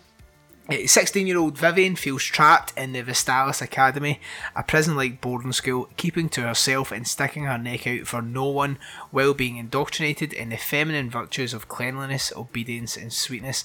Eh, 0.70 0.86
16 0.86 1.26
year 1.26 1.36
old 1.36 1.58
Vivian 1.58 1.96
feels 1.96 2.22
trapped 2.22 2.72
in 2.78 2.92
the 2.92 3.02
Vestalis 3.02 3.60
Academy, 3.60 4.20
a 4.54 4.62
prison 4.62 4.94
like 4.94 5.20
boarding 5.20 5.52
school, 5.52 5.88
keeping 5.96 6.28
to 6.28 6.42
herself 6.42 6.92
and 6.92 7.08
sticking 7.08 7.42
her 7.42 7.58
neck 7.58 7.88
out 7.88 8.06
for 8.06 8.22
no 8.22 8.46
one 8.46 8.78
while 9.10 9.34
being 9.34 9.56
indoctrinated 9.56 10.32
in 10.32 10.50
the 10.50 10.56
feminine 10.56 11.10
virtues 11.10 11.52
of 11.52 11.66
cleanliness, 11.66 12.32
obedience, 12.36 12.96
and 12.96 13.12
sweetness. 13.12 13.64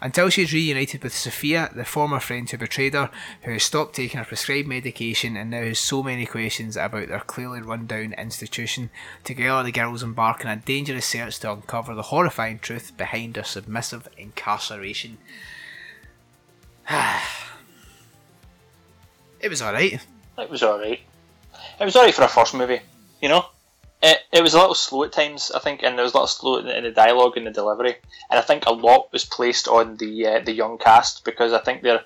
Until 0.00 0.28
she 0.28 0.42
is 0.42 0.52
reunited 0.52 1.02
with 1.02 1.12
Sophia, 1.12 1.70
the 1.74 1.84
former 1.84 2.20
friend 2.20 2.48
who 2.48 2.56
betrayed 2.56 2.94
her, 2.94 3.10
who 3.42 3.50
has 3.50 3.64
stopped 3.64 3.96
taking 3.96 4.18
her 4.18 4.24
prescribed 4.24 4.68
medication 4.68 5.36
and 5.36 5.50
now 5.50 5.62
has 5.62 5.80
so 5.80 6.04
many 6.04 6.24
questions 6.24 6.76
about 6.76 7.08
their 7.08 7.18
clearly 7.18 7.62
run 7.62 7.88
down 7.88 8.12
institution. 8.12 8.90
Together, 9.24 9.64
the 9.64 9.72
girls 9.72 10.04
embark 10.04 10.44
on 10.44 10.52
a 10.52 10.62
dangerous 10.62 11.06
search 11.06 11.40
to 11.40 11.50
uncover 11.50 11.96
the 11.96 12.02
horrifying 12.02 12.60
truth 12.60 12.96
behind 12.96 13.34
their 13.34 13.42
submissive 13.42 14.08
incarceration. 14.16 15.18
it 19.40 19.48
was 19.48 19.62
alright. 19.62 20.04
It 20.38 20.50
was 20.50 20.62
alright. 20.62 21.00
It 21.80 21.84
was 21.84 21.96
alright 21.96 22.14
for 22.14 22.22
a 22.22 22.28
first 22.28 22.54
movie, 22.54 22.80
you 23.20 23.28
know? 23.28 23.46
It, 24.02 24.18
it 24.32 24.42
was 24.42 24.54
a 24.54 24.58
little 24.58 24.74
slow 24.74 25.04
at 25.04 25.12
times, 25.12 25.50
I 25.54 25.60
think, 25.60 25.82
and 25.82 25.96
there 25.96 26.02
was 26.02 26.12
a 26.12 26.16
little 26.16 26.26
slow 26.26 26.58
in, 26.58 26.68
in 26.68 26.84
the 26.84 26.90
dialogue 26.90 27.36
and 27.36 27.46
the 27.46 27.50
delivery. 27.50 27.96
And 28.30 28.38
I 28.38 28.42
think 28.42 28.66
a 28.66 28.72
lot 28.72 29.12
was 29.12 29.24
placed 29.24 29.66
on 29.66 29.96
the 29.96 30.26
uh, 30.26 30.40
the 30.40 30.52
young 30.52 30.76
cast 30.76 31.24
because 31.24 31.54
I 31.54 31.60
think 31.60 31.82
they're 31.82 32.02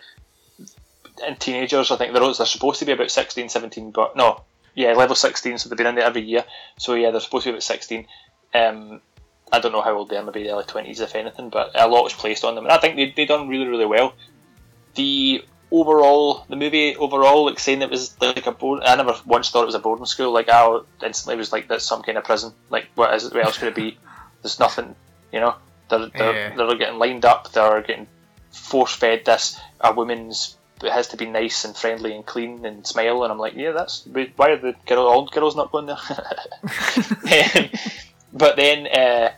and 1.27 1.39
teenagers. 1.39 1.91
I 1.91 1.97
think 1.97 2.13
they're, 2.13 2.23
they're 2.23 2.47
supposed 2.47 2.79
to 2.81 2.85
be 2.85 2.93
about 2.93 3.11
16, 3.11 3.49
17, 3.49 3.91
but 3.91 4.17
no, 4.17 4.43
yeah, 4.75 4.93
level 4.93 5.17
16, 5.17 5.59
so 5.59 5.69
they've 5.69 5.79
been 5.79 5.87
in 5.87 5.97
there 5.97 6.05
every 6.05 6.23
year. 6.23 6.45
So 6.79 6.95
yeah, 6.95 7.11
they're 7.11 7.21
supposed 7.21 7.45
to 7.45 7.51
be 7.51 7.55
about 7.55 7.63
16. 7.63 8.07
Um, 8.55 9.01
I 9.51 9.61
don't 9.61 9.73
know 9.73 9.83
how 9.83 9.95
old 9.95 10.11
they 10.11 10.17
are, 10.17 10.25
maybe 10.25 10.45
the 10.45 10.51
early 10.51 10.65
20s 10.65 11.01
if 11.01 11.15
anything, 11.15 11.49
but 11.51 11.71
a 11.75 11.89
lot 11.89 12.05
was 12.05 12.13
placed 12.13 12.45
on 12.45 12.55
them. 12.55 12.65
And 12.65 12.73
I 12.73 12.79
think 12.79 12.97
they, 12.97 13.11
they 13.11 13.27
done 13.27 13.49
really, 13.49 13.67
really 13.67 13.87
well. 13.87 14.15
The 14.95 15.45
overall, 15.71 16.45
the 16.49 16.57
movie 16.57 16.97
overall, 16.97 17.47
like 17.47 17.59
saying 17.59 17.83
it 17.83 17.91
was 17.91 18.17
like 18.21 18.47
a 18.47 18.53
board. 18.53 18.83
I 18.85 18.97
never 18.97 19.15
once 19.27 19.51
thought 19.51 19.63
it 19.63 19.67
was 19.67 19.75
a 19.75 19.81
boarding 19.81 20.07
school. 20.07 20.33
Like 20.33 20.49
I 20.49 20.81
instantly 21.05 21.37
was 21.37 21.53
like, 21.53 21.69
that's 21.69 21.85
some 21.85 22.03
kind 22.03 22.19
of 22.19 22.25
prison. 22.25 22.53
Like 22.71 22.87
what 22.95 23.15
is 23.15 23.25
it? 23.25 23.35
What 23.35 23.45
else 23.45 23.59
could 23.59 23.69
it 23.69 23.75
be? 23.75 23.99
There's 24.43 24.59
nothing. 24.59 24.95
You 25.33 25.41
know, 25.41 25.55
they're 25.91 26.07
they're, 26.07 26.35
Yeah. 26.35 26.57
they're 26.57 26.77
getting 26.77 26.99
lined 26.99 27.25
up. 27.25 27.53
They're 27.53 27.83
getting 27.83 28.07
force 28.51 28.95
fed 28.95 29.25
this. 29.25 29.61
A 29.81 29.93
woman's 29.93 30.57
it 30.83 30.93
has 30.93 31.09
to 31.09 31.17
be 31.17 31.27
nice 31.27 31.65
and 31.65 31.77
friendly 31.77 32.15
and 32.15 32.25
clean 32.25 32.65
and 32.65 32.87
smile. 32.87 33.25
And 33.25 33.33
I'm 33.33 33.39
like, 33.39 33.55
yeah, 33.55 33.73
that's 33.73 34.07
why 34.37 34.51
are 34.51 34.57
the 34.57 34.75
girl, 34.87 35.07
all 35.07 35.27
girls 35.27 35.57
not 35.57 35.73
going 35.73 35.87
there? 35.87 35.99
Um, 37.57 37.71
but 38.33 38.57
then. 38.57 38.87
Uh, 38.87 39.31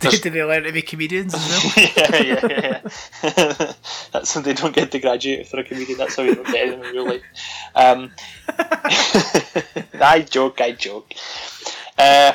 Did, 0.00 0.20
did 0.22 0.32
they 0.32 0.44
learn 0.44 0.64
to 0.64 0.72
be 0.72 0.82
comedians 0.82 1.34
as 1.34 1.76
well? 1.76 1.86
yeah, 1.96 2.22
yeah, 2.22 2.82
yeah. 3.22 3.72
That's 4.12 4.34
they 4.34 4.52
don't 4.52 4.74
get 4.74 4.92
to 4.92 4.98
graduate 4.98 5.40
if 5.40 5.50
they're 5.50 5.60
a 5.60 5.64
comedian. 5.64 5.98
That's 5.98 6.16
how 6.16 6.22
you 6.22 6.34
don't 6.34 6.46
get 6.46 6.70
them 6.70 6.82
in 6.82 6.92
real 6.92 7.06
life. 7.06 7.22
Um, 7.74 8.12
I 10.00 10.26
joke, 10.28 10.60
I 10.60 10.72
joke. 10.72 11.12
Uh, 11.98 12.34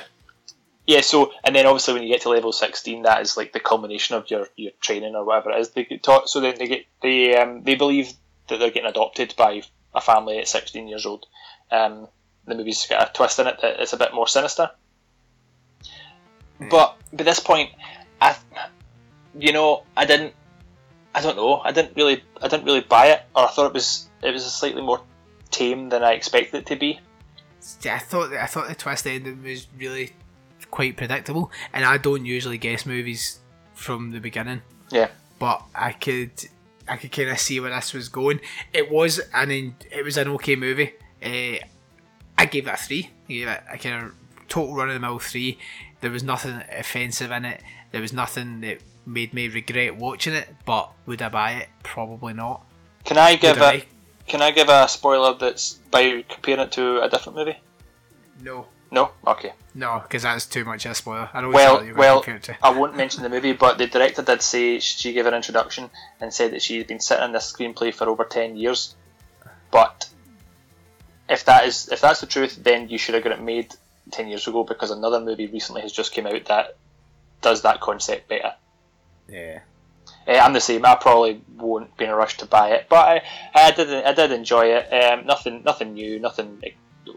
yeah, 0.87 1.01
so 1.01 1.31
and 1.43 1.55
then 1.55 1.67
obviously 1.67 1.93
when 1.93 2.03
you 2.03 2.09
get 2.09 2.21
to 2.21 2.29
level 2.29 2.51
sixteen, 2.51 3.03
that 3.03 3.21
is 3.21 3.37
like 3.37 3.53
the 3.53 3.59
culmination 3.59 4.15
of 4.15 4.29
your, 4.29 4.47
your 4.55 4.71
training 4.81 5.15
or 5.15 5.23
whatever 5.23 5.51
it 5.51 5.59
is. 5.59 5.69
They 5.69 5.85
get 5.85 6.03
taught, 6.03 6.29
so 6.29 6.39
then 6.39 6.55
they 6.57 6.67
get 6.67 6.85
they 7.01 7.35
um, 7.37 7.63
they 7.63 7.75
believe 7.75 8.11
that 8.49 8.59
they're 8.59 8.71
getting 8.71 8.89
adopted 8.89 9.35
by 9.37 9.61
a 9.93 10.01
family 10.01 10.39
at 10.39 10.47
sixteen 10.47 10.87
years 10.87 11.05
old. 11.05 11.27
Um, 11.71 12.07
the 12.45 12.55
movie's 12.55 12.87
got 12.87 13.09
a 13.09 13.13
twist 13.13 13.39
in 13.39 13.47
it 13.47 13.59
that 13.61 13.79
it's 13.79 13.93
a 13.93 13.97
bit 13.97 14.13
more 14.13 14.27
sinister. 14.27 14.71
But 16.69 16.97
by 17.13 17.23
this 17.23 17.39
point, 17.39 17.71
I, 18.19 18.35
you 19.37 19.51
know, 19.51 19.83
I 19.97 20.05
didn't, 20.05 20.33
I 21.15 21.21
don't 21.21 21.35
know, 21.35 21.59
I 21.59 21.71
didn't 21.71 21.95
really, 21.95 22.23
I 22.41 22.47
didn't 22.47 22.65
really 22.65 22.81
buy 22.81 23.07
it, 23.07 23.23
or 23.35 23.45
I 23.45 23.47
thought 23.51 23.67
it 23.67 23.73
was, 23.73 24.09
it 24.21 24.31
was 24.31 24.45
slightly 24.45 24.81
more 24.81 25.01
tame 25.49 25.89
than 25.89 26.03
I 26.03 26.13
expected 26.13 26.59
it 26.59 26.65
to 26.67 26.75
be. 26.75 26.99
I 27.85 27.99
thought 27.99 28.33
I 28.33 28.47
thought 28.47 28.67
the 28.67 28.75
twist 28.75 29.05
ending 29.05 29.43
was 29.43 29.67
really 29.77 30.13
quite 30.71 30.97
predictable, 30.97 31.51
and 31.73 31.85
I 31.85 31.97
don't 31.97 32.25
usually 32.25 32.57
guess 32.57 32.85
movies 32.85 33.39
from 33.75 34.11
the 34.11 34.19
beginning. 34.19 34.61
Yeah, 34.89 35.09
but 35.37 35.61
I 35.75 35.91
could 35.91 36.31
I 36.87 36.97
could 36.97 37.11
kind 37.11 37.29
of 37.29 37.39
see 37.39 37.59
where 37.59 37.69
this 37.69 37.93
was 37.93 38.09
going. 38.09 38.39
It 38.73 38.89
was 38.89 39.19
an 39.33 39.51
it 39.51 40.03
was 40.03 40.17
an 40.17 40.27
okay 40.29 40.55
movie. 40.55 40.93
Uh, 41.23 41.63
I 42.37 42.45
gave 42.45 42.67
it 42.67 42.73
a 42.73 42.77
three. 42.77 43.11
I 43.29 43.31
gave 43.31 43.47
it 43.47 43.63
a 43.71 43.77
kind 43.77 44.05
of 44.05 44.13
total 44.51 44.75
run 44.75 44.89
of 44.89 44.93
the 44.93 44.99
mill 44.99 45.19
three. 45.19 45.57
There 46.01 46.11
was 46.11 46.23
nothing 46.23 46.61
offensive 46.71 47.31
in 47.31 47.45
it. 47.45 47.61
There 47.91 48.01
was 48.01 48.13
nothing 48.13 48.61
that 48.61 48.79
made 49.05 49.33
me 49.33 49.47
regret 49.47 49.95
watching 49.95 50.33
it. 50.33 50.47
But 50.65 50.91
would 51.05 51.21
I 51.21 51.29
buy 51.29 51.51
it? 51.53 51.69
Probably 51.83 52.33
not. 52.33 52.65
can 53.05 53.17
I 53.17 53.35
give 53.35 53.57
Would 53.57 53.63
I? 53.65 53.73
it? 53.73 53.85
Can 54.27 54.41
I 54.41 54.51
give 54.51 54.69
a 54.69 54.87
spoiler 54.87 55.33
that's 55.33 55.73
by 55.89 56.23
comparing 56.29 56.59
it 56.59 56.71
to 56.73 57.01
a 57.01 57.09
different 57.09 57.37
movie? 57.37 57.57
No. 58.41 58.67
No, 58.93 59.11
okay. 59.25 59.53
No, 59.73 59.99
because 60.03 60.23
that's 60.23 60.45
too 60.45 60.65
much 60.65 60.85
of 60.85 60.91
a 60.91 60.95
spoiler. 60.95 61.29
I 61.33 61.39
know 61.41 61.49
Well, 61.49 61.85
well, 61.95 62.21
compare 62.21 62.35
it 62.35 62.43
to. 62.43 62.57
I 62.61 62.71
won't 62.71 62.97
mention 62.97 63.23
the 63.23 63.29
movie, 63.29 63.53
but 63.53 63.77
the 63.77 63.87
director 63.87 64.21
did 64.21 64.41
say 64.41 64.79
she 64.79 65.13
gave 65.13 65.25
an 65.25 65.33
introduction 65.33 65.89
and 66.19 66.33
said 66.33 66.51
that 66.51 66.61
she's 66.61 66.83
been 66.83 66.99
sitting 66.99 67.23
on 67.23 67.31
this 67.31 67.51
screenplay 67.53 67.93
for 67.93 68.09
over 68.09 68.25
ten 68.25 68.57
years. 68.57 68.95
But 69.71 70.09
if 71.29 71.45
that 71.45 71.65
is 71.65 71.87
if 71.87 72.01
that's 72.01 72.19
the 72.19 72.27
truth, 72.27 72.59
then 72.61 72.89
you 72.89 72.97
should 72.97 73.15
have 73.15 73.23
got 73.23 73.31
it 73.31 73.41
made 73.41 73.73
ten 74.09 74.27
years 74.27 74.47
ago 74.47 74.63
because 74.63 74.91
another 74.91 75.19
movie 75.19 75.47
recently 75.47 75.81
has 75.81 75.91
just 75.91 76.13
came 76.13 76.27
out 76.27 76.45
that 76.45 76.77
does 77.41 77.63
that 77.63 77.81
concept 77.81 78.27
better. 78.29 78.53
Yeah. 79.27 79.59
Uh, 80.27 80.33
I'm 80.33 80.53
the 80.53 80.61
same. 80.61 80.85
I 80.85 80.95
probably 80.95 81.41
won't 81.57 81.95
be 81.97 82.05
in 82.05 82.11
a 82.11 82.15
rush 82.15 82.37
to 82.37 82.45
buy 82.45 82.71
it, 82.71 82.87
but 82.89 82.95
I, 82.95 83.21
I 83.53 83.71
did 83.71 83.89
I 84.05 84.13
did 84.13 84.31
enjoy 84.31 84.67
it. 84.67 84.91
Um, 84.91 85.25
nothing 85.25 85.63
nothing 85.63 85.93
new, 85.93 86.19
nothing 86.19 86.61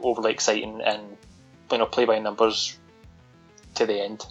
overly 0.02 0.32
exciting, 0.32 0.80
and 0.84 1.16
you 1.70 1.78
know 1.78 1.86
play 1.86 2.04
by 2.04 2.18
numbers 2.18 2.78
to 3.74 3.86
the 3.86 4.02
end. 4.02 4.26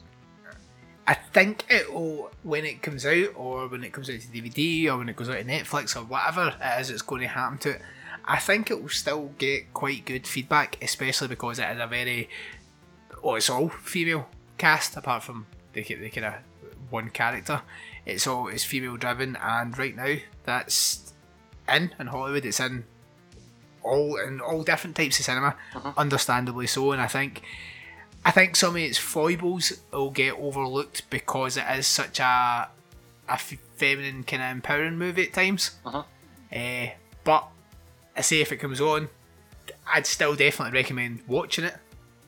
I 1.06 1.16
think 1.16 1.66
it 1.70 1.94
will 1.94 2.32
when 2.44 2.66
it 2.66 2.82
comes 2.82 3.06
out, 3.06 3.36
or 3.36 3.68
when 3.68 3.84
it 3.84 3.94
comes 3.94 4.10
out 4.10 4.20
to 4.22 4.28
DVD, 4.28 4.88
or 4.88 4.98
when 4.98 5.10
it 5.10 5.16
goes 5.16 5.30
out 5.30 5.38
to 5.38 5.44
Netflix, 5.44 5.96
or 5.96 6.06
whatever 6.06 6.56
it 6.60 6.82
is 6.82 6.90
that's 6.90 7.02
going 7.02 7.22
to 7.22 7.28
happen 7.28 7.58
to 7.60 7.72
it. 7.72 7.82
I 8.26 8.40
think 8.40 8.72
it 8.72 8.82
will 8.82 8.90
still 8.90 9.32
get 9.38 9.74
quite 9.74 10.06
good 10.06 10.26
feedback, 10.26 10.78
especially 10.82 11.28
because 11.28 11.60
it 11.60 11.70
is 11.70 11.80
a 11.80 11.88
very, 11.88 12.30
well, 13.22 13.36
it's 13.36 13.50
all 13.50 13.70
female 13.70 14.30
cast 14.58 14.96
apart 14.96 15.24
from 15.24 15.46
the, 15.74 15.84
the 15.84 16.10
kind 16.10 16.26
of 16.26 16.34
one 16.90 17.10
character. 17.10 17.62
It's 18.06 18.28
all 18.28 18.48
it's 18.48 18.64
female 18.64 18.98
driven, 18.98 19.36
and 19.38 19.78
right 19.78 19.96
now 19.96 20.16
that's 20.44 21.14
in 21.68 21.94
in 22.00 22.08
Hollywood. 22.08 22.46
It's 22.46 22.60
in 22.60 22.86
all 23.82 24.18
in 24.18 24.40
all 24.40 24.64
different 24.64 24.96
types 24.96 25.20
of 25.20 25.26
cinema, 25.26 25.56
understandably 25.98 26.68
so. 26.68 26.92
And 26.92 27.02
I 27.02 27.08
think 27.08 27.42
I 28.26 28.32
think 28.32 28.56
some 28.56 28.72
of 28.72 28.82
its 28.82 28.98
foibles 28.98 29.74
will 29.92 30.12
get 30.12 30.34
overlooked 30.34 31.10
because 31.10 31.58
it 31.58 31.66
is 31.78 31.88
such 31.88 32.20
a 32.20 32.70
a 33.28 33.38
feminine 33.38 34.24
kind 34.24 34.44
of 34.44 34.52
empowering 34.52 34.98
movie 34.98 35.24
at 35.24 35.34
times. 35.34 35.72
Uh-huh. 35.86 36.04
Eh, 36.52 36.92
but 37.24 37.48
I 38.16 38.22
say 38.22 38.42
if 38.42 38.52
it 38.52 38.58
comes 38.58 38.80
on, 38.82 39.10
I'd 39.92 40.06
still 40.06 40.36
definitely 40.36 40.78
recommend 40.80 41.22
watching 41.28 41.66
it. 41.66 41.76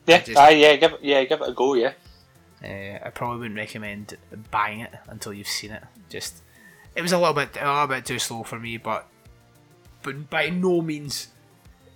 Yeah, 0.06 0.20
Just- 0.20 0.38
aye, 0.38 0.50
yeah, 0.50 0.76
give 0.76 0.92
it, 0.94 1.00
yeah, 1.02 1.24
give 1.24 1.40
it 1.40 1.48
a 1.48 1.52
go. 1.52 1.74
Yeah, 1.74 1.92
Uh, 2.62 3.04
I 3.06 3.10
probably 3.14 3.38
wouldn't 3.40 3.56
recommend 3.58 4.16
buying 4.50 4.80
it 4.80 4.92
until 5.08 5.32
you've 5.32 5.48
seen 5.48 5.70
it. 5.72 5.82
Just 6.08 6.42
it 6.94 7.02
was 7.02 7.12
a 7.12 7.18
little 7.18 7.34
bit 7.34 7.56
a 7.60 7.70
little 7.72 7.86
bit 7.88 8.04
too 8.06 8.18
slow 8.18 8.42
for 8.42 8.58
me, 8.58 8.76
but 8.78 9.06
but 10.02 10.30
by 10.30 10.48
no 10.50 10.80
means 10.82 11.28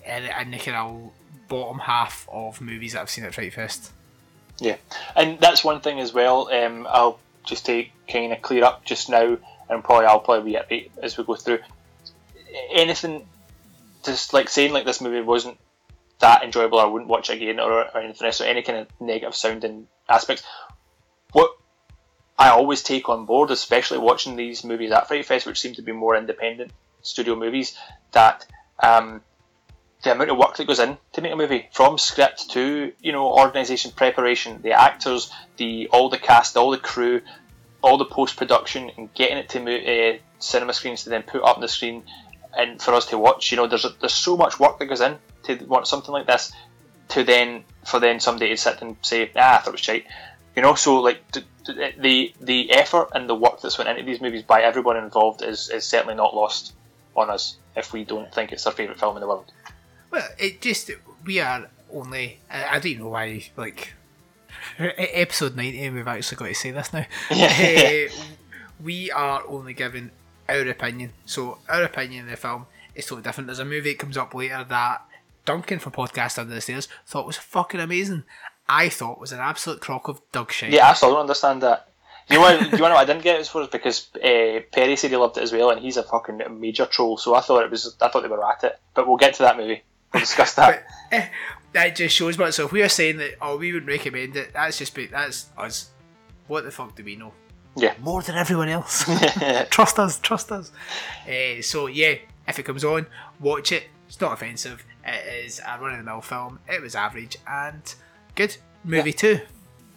in, 0.04 0.24
in 0.24 0.50
the 0.50 0.58
kind 0.58 0.76
of 0.76 1.10
bottom 1.48 1.78
half 1.80 2.28
of 2.30 2.60
movies 2.60 2.92
that 2.92 3.02
I've 3.02 3.10
seen 3.10 3.24
at 3.24 3.34
Fright 3.34 3.52
Fest. 3.54 3.92
yeah, 4.58 4.76
and 5.16 5.38
that's 5.40 5.64
one 5.64 5.80
thing 5.80 6.00
as 6.00 6.12
well. 6.12 6.48
Um, 6.52 6.86
I'll 6.90 7.18
just 7.44 7.64
take 7.66 7.92
kind 8.08 8.32
of 8.32 8.42
clear 8.42 8.64
up 8.64 8.84
just 8.84 9.08
now, 9.08 9.38
and 9.68 9.82
probably 9.84 10.06
I'll 10.06 10.20
probably 10.20 10.52
reiterate 10.52 10.90
as 11.02 11.16
we 11.16 11.24
go 11.24 11.36
through. 11.36 11.60
Anything, 12.72 13.26
just 14.04 14.32
like 14.32 14.48
saying 14.48 14.72
like 14.72 14.84
this 14.84 15.00
movie 15.00 15.20
wasn't 15.20 15.58
that 16.20 16.42
enjoyable, 16.42 16.78
I 16.78 16.84
wouldn't 16.84 17.10
watch 17.10 17.30
it 17.30 17.36
again, 17.36 17.58
or, 17.58 17.72
or 17.72 17.98
anything 17.98 18.26
else, 18.26 18.40
or 18.40 18.44
any 18.44 18.62
kind 18.62 18.78
of 18.78 18.88
negative 19.00 19.34
sounding 19.34 19.88
aspects. 20.08 20.42
What 21.32 21.56
I 22.38 22.50
always 22.50 22.82
take 22.82 23.08
on 23.08 23.26
board, 23.26 23.50
especially 23.50 23.98
watching 23.98 24.36
these 24.36 24.64
movies 24.64 24.92
at 24.92 25.08
Fright 25.08 25.26
Fest, 25.26 25.46
which 25.46 25.60
seem 25.60 25.74
to 25.74 25.82
be 25.82 25.92
more 25.92 26.16
independent, 26.16 26.72
studio 27.02 27.36
movies 27.36 27.76
that 28.12 28.46
um, 28.82 29.22
the 30.02 30.12
amount 30.12 30.30
of 30.30 30.38
work 30.38 30.56
that 30.56 30.66
goes 30.66 30.78
in 30.78 30.96
to 31.12 31.20
make 31.20 31.32
a 31.32 31.36
movie, 31.36 31.68
from 31.72 31.98
script 31.98 32.50
to 32.50 32.92
you 33.00 33.12
know 33.12 33.26
organisation, 33.26 33.90
preparation, 33.90 34.62
the 34.62 34.72
actors, 34.72 35.30
the 35.56 35.88
all 35.88 36.08
the 36.08 36.18
cast, 36.18 36.56
all 36.56 36.70
the 36.70 36.78
crew, 36.78 37.20
all 37.82 37.98
the 37.98 38.04
post 38.04 38.36
production, 38.36 38.90
and 38.96 39.12
getting 39.14 39.38
it 39.38 39.48
to 39.50 39.60
uh, 39.60 40.18
cinema 40.38 40.72
screens 40.72 41.04
to 41.04 41.10
then 41.10 41.22
put 41.22 41.42
up 41.42 41.56
on 41.56 41.60
the 41.60 41.68
screen 41.68 42.02
and 42.56 42.80
for 42.80 42.94
us 42.94 43.06
to 43.06 43.18
watch. 43.18 43.50
You 43.50 43.56
know, 43.56 43.66
there's 43.66 43.86
there's 44.00 44.14
so 44.14 44.36
much 44.36 44.58
work 44.58 44.78
that 44.78 44.86
goes 44.86 45.00
in 45.00 45.18
to 45.44 45.56
want 45.66 45.86
something 45.86 46.12
like 46.12 46.26
this. 46.26 46.52
To 47.10 47.24
then 47.24 47.64
for 47.84 47.98
then 47.98 48.20
somebody 48.20 48.50
to 48.50 48.56
sit 48.56 48.82
and 48.82 48.96
say, 49.02 49.30
ah, 49.36 49.56
I 49.56 49.58
thought 49.58 49.68
it 49.68 49.72
was 49.72 49.80
shite. 49.80 50.06
You 50.54 50.62
know, 50.62 50.74
so 50.74 51.00
like 51.00 51.20
the 51.32 52.32
the 52.40 52.70
effort 52.72 53.08
and 53.14 53.28
the 53.28 53.34
work 53.34 53.60
that's 53.60 53.78
went 53.78 53.90
into 53.90 54.02
these 54.02 54.20
movies 54.20 54.42
by 54.42 54.62
everyone 54.62 54.96
involved 54.96 55.42
is, 55.42 55.70
is 55.70 55.84
certainly 55.84 56.14
not 56.14 56.34
lost 56.34 56.74
on 57.16 57.30
us 57.30 57.56
if 57.76 57.92
we 57.92 58.04
don't 58.04 58.32
think 58.34 58.52
it's 58.52 58.66
our 58.66 58.72
favourite 58.72 58.98
film 58.98 59.16
in 59.16 59.20
the 59.20 59.28
world. 59.28 59.52
Well, 60.10 60.26
it 60.38 60.60
just 60.60 60.90
we 61.24 61.40
are 61.40 61.68
only. 61.92 62.40
I, 62.50 62.76
I 62.76 62.78
don't 62.78 62.98
know 62.98 63.08
why. 63.08 63.44
Like 63.56 63.92
episode 64.78 65.56
ninety, 65.56 65.88
we've 65.90 66.06
actually 66.06 66.36
got 66.36 66.46
to 66.46 66.54
say 66.54 66.70
this 66.70 66.92
now. 66.92 67.06
Yeah. 67.30 68.08
uh, 68.08 68.14
we 68.82 69.10
are 69.10 69.42
only 69.46 69.74
giving 69.74 70.10
our 70.50 70.68
opinion. 70.68 71.12
So 71.26 71.58
our 71.68 71.84
opinion 71.84 72.24
of 72.24 72.30
the 72.30 72.36
film 72.36 72.66
is 72.94 73.06
totally 73.06 73.22
different. 73.22 73.46
There's 73.46 73.58
a 73.58 73.64
movie 73.64 73.92
that 73.92 73.98
comes 73.98 74.16
up 74.16 74.34
later 74.34 74.64
that 74.68 75.06
Duncan 75.44 75.78
from 75.78 75.92
Podcast 75.92 76.38
Under 76.38 76.54
the 76.54 76.60
Stairs 76.60 76.88
thought 77.06 77.26
was 77.26 77.36
fucking 77.36 77.80
amazing. 77.80 78.24
I 78.68 78.88
thought 78.88 79.20
was 79.20 79.32
an 79.32 79.40
absolute 79.40 79.80
crock 79.80 80.08
of 80.08 80.20
dog 80.32 80.52
shit. 80.52 80.70
Yeah, 80.70 80.90
I 80.90 80.94
still 80.94 81.10
don't 81.10 81.20
understand 81.20 81.62
that. 81.62 81.88
You 82.28 82.36
know 82.36 82.42
what? 82.42 82.60
you 82.60 82.60
want 82.60 82.70
to 82.70 82.78
know 82.78 82.90
what 82.90 82.96
I 82.96 83.04
didn't 83.04 83.24
get 83.24 83.40
it 83.40 83.46
for? 83.48 83.66
Because 83.66 84.08
uh, 84.14 84.60
Perry 84.70 84.94
said 84.94 85.10
he 85.10 85.16
loved 85.16 85.36
it 85.36 85.42
as 85.42 85.52
well, 85.52 85.70
and 85.70 85.80
he's 85.80 85.96
a 85.96 86.04
fucking 86.04 86.40
major 86.60 86.86
troll. 86.86 87.16
So 87.16 87.34
I 87.34 87.40
thought 87.40 87.64
it 87.64 87.70
was. 87.70 87.96
I 88.00 88.08
thought 88.08 88.22
they 88.22 88.28
were 88.28 88.48
at 88.48 88.62
it. 88.62 88.78
But 88.94 89.08
we'll 89.08 89.16
get 89.16 89.34
to 89.34 89.42
that 89.42 89.56
movie. 89.56 89.82
We'll 90.12 90.20
discuss 90.20 90.54
that. 90.54 90.84
But, 91.10 91.18
eh, 91.18 91.28
that 91.72 91.96
just 91.96 92.14
shows 92.14 92.38
what. 92.38 92.54
So 92.54 92.66
if 92.66 92.72
we 92.72 92.82
are 92.82 92.88
saying 92.88 93.16
that, 93.16 93.34
oh, 93.42 93.56
we 93.56 93.72
would 93.72 93.86
recommend 93.88 94.36
it. 94.36 94.52
That's 94.52 94.78
just 94.78 94.94
be, 94.94 95.06
that's 95.06 95.48
us. 95.58 95.90
What 96.46 96.62
the 96.62 96.70
fuck 96.70 96.94
do 96.94 97.02
we 97.02 97.16
know? 97.16 97.32
Yeah. 97.76 97.94
More 98.00 98.22
than 98.22 98.36
everyone 98.36 98.68
else. 98.68 99.04
trust 99.70 99.98
us. 99.98 100.18
Trust 100.18 100.52
us. 100.52 100.72
Uh, 101.26 101.62
so 101.62 101.86
yeah, 101.86 102.14
if 102.48 102.58
it 102.58 102.64
comes 102.64 102.84
on, 102.84 103.06
watch 103.38 103.72
it. 103.72 103.84
It's 104.08 104.20
not 104.20 104.32
offensive. 104.32 104.84
It 105.06 105.44
is 105.46 105.60
a 105.66 105.78
run 105.80 105.92
of 105.92 105.98
the 105.98 106.04
mill 106.04 106.20
film. 106.20 106.58
It 106.68 106.82
was 106.82 106.94
average 106.94 107.36
and 107.46 107.82
good. 108.34 108.56
Movie 108.84 109.10
Yeah. 109.10 109.16
two. 109.16 109.40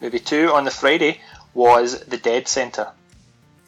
Movie 0.01 0.19
two 0.19 0.51
on 0.51 0.65
the 0.65 0.71
Friday 0.71 1.21
was 1.53 2.01
The 2.01 2.17
Dead 2.17 2.47
Centre. 2.47 2.91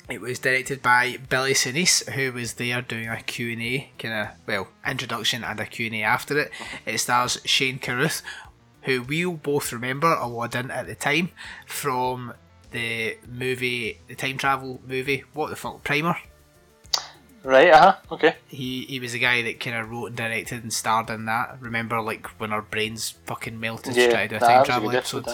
It 0.07 0.21
was 0.21 0.37
directed 0.37 0.83
by 0.83 1.17
Billy 1.29 1.53
Senese, 1.53 2.07
who 2.11 2.31
was 2.31 2.53
there 2.53 2.81
doing 2.83 3.07
a 3.07 3.21
Q&A, 3.23 3.89
kind 3.97 4.13
of, 4.13 4.27
well, 4.45 4.67
introduction 4.87 5.43
and 5.43 5.59
a 5.59 5.65
Q&A 5.65 6.03
after 6.03 6.37
it. 6.37 6.51
It 6.85 6.99
stars 6.99 7.39
Shane 7.43 7.79
Carruth, 7.79 8.21
who 8.83 9.01
we'll 9.01 9.31
both 9.33 9.73
remember, 9.73 10.15
although 10.15 10.41
I 10.41 10.47
didn't 10.47 10.71
at 10.71 10.85
the 10.85 10.93
time, 10.93 11.31
from 11.65 12.33
the 12.75 13.17
movie, 13.27 13.99
the 14.07 14.15
time 14.15 14.37
travel 14.37 14.81
movie, 14.87 15.23
what 15.33 15.49
the 15.49 15.55
fuck, 15.55 15.83
Primer? 15.83 16.17
Right, 17.43 17.69
uh 17.69 17.79
huh. 17.79 17.95
Okay. 18.11 18.35
He, 18.47 18.85
he 18.85 18.99
was 18.99 19.13
the 19.13 19.19
guy 19.19 19.43
that 19.43 19.59
kind 19.59 19.77
of 19.77 19.89
wrote 19.89 20.07
and 20.07 20.15
directed 20.15 20.63
and 20.63 20.73
starred 20.73 21.09
in 21.11 21.25
that. 21.25 21.57
Remember, 21.59 22.01
like, 22.01 22.25
when 22.39 22.51
our 22.51 22.63
brains 22.63 23.11
fucking 23.25 23.59
melted 23.59 23.93
to 23.93 24.11
try 24.11 24.23
to 24.23 24.27
do 24.27 24.35
a 24.37 24.39
time 24.39 24.65
travel 24.65 24.89
episode? 24.91 25.27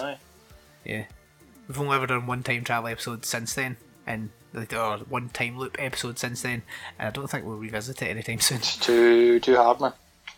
Yeah. 0.83 1.05
We've 1.67 1.79
only 1.79 1.95
ever 1.95 2.07
done 2.07 2.27
one 2.27 2.43
time 2.43 2.65
travel 2.65 2.89
episode 2.89 3.25
since 3.25 3.53
then, 3.53 3.77
and 4.05 4.29
like, 4.53 4.73
or 4.73 4.97
one 4.97 5.29
time 5.29 5.57
loop 5.57 5.77
episode 5.79 6.19
since 6.19 6.41
then, 6.41 6.63
and 6.99 7.07
I 7.07 7.11
don't 7.11 7.29
think 7.29 7.45
we'll 7.45 7.57
revisit 7.57 8.01
it 8.01 8.09
anytime 8.09 8.39
soon. 8.41 8.59
Too 8.59 9.39
too 9.39 9.55
hard, 9.55 9.79
man. 9.79 9.93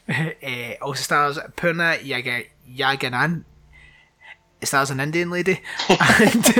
uh, 0.44 0.84
also 0.84 1.02
stars 1.02 1.40
Poorna 1.56 2.04
Yaga, 2.04 2.44
Yaganan. 2.70 3.46
It 4.64 4.68
stars 4.68 4.92
an 4.92 5.02
Indian 5.02 5.30
lady 5.30 5.60
and, 5.90 6.56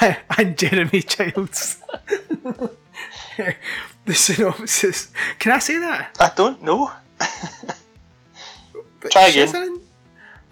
and 0.36 0.58
Jeremy 0.58 1.00
Childs. 1.00 1.80
the 4.04 4.14
synopsis. 4.14 5.12
Can 5.38 5.52
I 5.52 5.60
say 5.60 5.78
that? 5.78 6.16
I 6.18 6.32
don't 6.34 6.60
know. 6.64 6.90
Try 9.12 9.28
again. 9.28 9.54
in- 9.54 9.80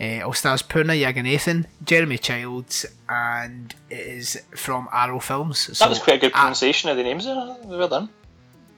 Uh, 0.00 0.24
all 0.26 0.32
stars 0.34 0.62
Poorna 0.62 0.94
Yaganathan, 0.94 1.66
Jeremy 1.84 2.18
Childs, 2.18 2.86
and 3.08 3.74
it 3.90 3.98
is 3.98 4.40
from 4.54 4.88
Arrow 4.92 5.18
Films. 5.18 5.58
So 5.76 5.84
That 5.84 5.90
was 5.90 5.98
quite 5.98 6.16
a 6.16 6.20
good 6.20 6.32
pronunciation 6.32 6.90
of 6.90 6.96
the 6.96 7.02
names 7.02 7.24
there. 7.24 7.56
Well 7.64 7.88
done. 7.88 8.08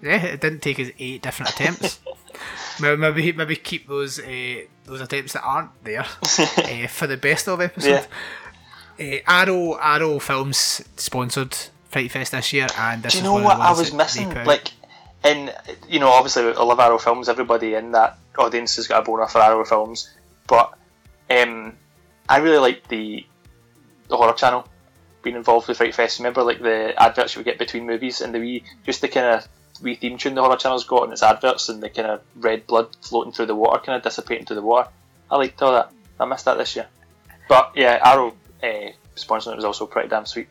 Yeah, 0.03 0.23
it 0.25 0.41
didn't 0.41 0.61
take 0.63 0.81
us 0.81 0.89
eight 0.99 1.21
different 1.23 1.51
attempts. 1.53 2.01
maybe, 2.81 2.97
maybe 2.97 3.33
maybe 3.33 3.57
keep 3.57 3.89
those 3.89 4.19
uh, 4.19 4.63
those 4.85 5.01
attempts 5.01 5.33
that 5.33 5.43
aren't 5.43 5.71
there 5.85 6.01
uh, 6.29 6.87
for 6.89 7.07
the 7.07 7.17
best 7.17 7.49
of 7.49 7.61
episode. 7.61 8.07
Uh, 8.99 9.17
Arrow 9.27 9.75
Arrow 9.75 10.19
Films 10.19 10.83
sponsored 10.97 11.57
Fright 11.89 12.11
Fest 12.11 12.33
this 12.33 12.53
year, 12.53 12.67
and 12.79 13.03
this 13.03 13.13
Do 13.13 13.19
you 13.19 13.25
know 13.25 13.35
what 13.35 13.59
I 13.59 13.73
was 13.73 13.93
missing? 13.93 14.33
Like, 14.45 14.73
in 15.25 15.51
you 15.89 15.99
know, 15.99 16.09
obviously 16.09 16.45
I 16.45 16.63
love 16.63 16.81
Arrow 16.81 16.99
films. 16.99 17.29
Everybody 17.29 17.75
in 17.75 17.93
that 17.93 18.19
audience 18.39 18.77
has 18.77 18.87
got 18.87 19.03
a 19.03 19.05
boner 19.05 19.27
for 19.27 19.41
Arrow 19.41 19.65
films, 19.65 20.11
but 20.47 20.73
um, 21.31 21.77
I 22.29 22.39
really 22.39 22.59
like 22.59 22.89
the 22.89 23.27
the 24.09 24.17
horror 24.17 24.35
channel 24.35 24.67
being 25.23 25.37
involved 25.37 25.69
with 25.69 25.77
Fright 25.77 25.95
Fest. 25.95 26.19
Remember, 26.19 26.43
like 26.43 26.61
the 26.61 26.95
adverts 27.01 27.35
you 27.35 27.41
would 27.41 27.47
get 27.47 27.59
between 27.59 27.87
movies 27.87 28.21
and 28.21 28.35
the 28.35 28.39
wee 28.39 28.65
just 28.85 29.01
the 29.01 29.09
kind 29.09 29.27
of 29.27 29.49
wee 29.81 29.95
theme 29.95 30.19
tune 30.19 30.35
the 30.35 30.43
horror 30.43 30.57
channel's 30.57 30.85
got 30.85 31.05
in 31.05 31.13
its 31.13 31.23
adverts 31.23 31.69
and 31.69 31.83
the 31.83 31.91
kind 31.91 32.09
of 32.09 32.23
red 32.37 32.67
blood 32.67 32.89
floating 33.03 33.33
through 33.33 33.47
the 33.47 33.55
water, 33.55 33.83
kind 33.85 33.97
of 33.97 34.03
dissipating 34.03 34.47
through 34.47 34.57
the 34.57 34.63
water. 34.63 34.89
I 35.31 35.37
liked 35.37 35.61
all 35.63 35.73
that. 35.73 35.93
I 36.19 36.25
missed 36.25 36.45
that 36.45 36.59
this 36.59 36.77
year. 36.77 36.87
But 37.49 37.73
yeah, 37.75 38.01
Arrow 38.03 38.35
uh, 38.63 38.91
sponsoring 39.17 39.53
it 39.53 39.57
was 39.57 39.65
also 39.65 39.87
pretty 39.87 40.09
damn 40.09 40.27
sweet. 40.27 40.49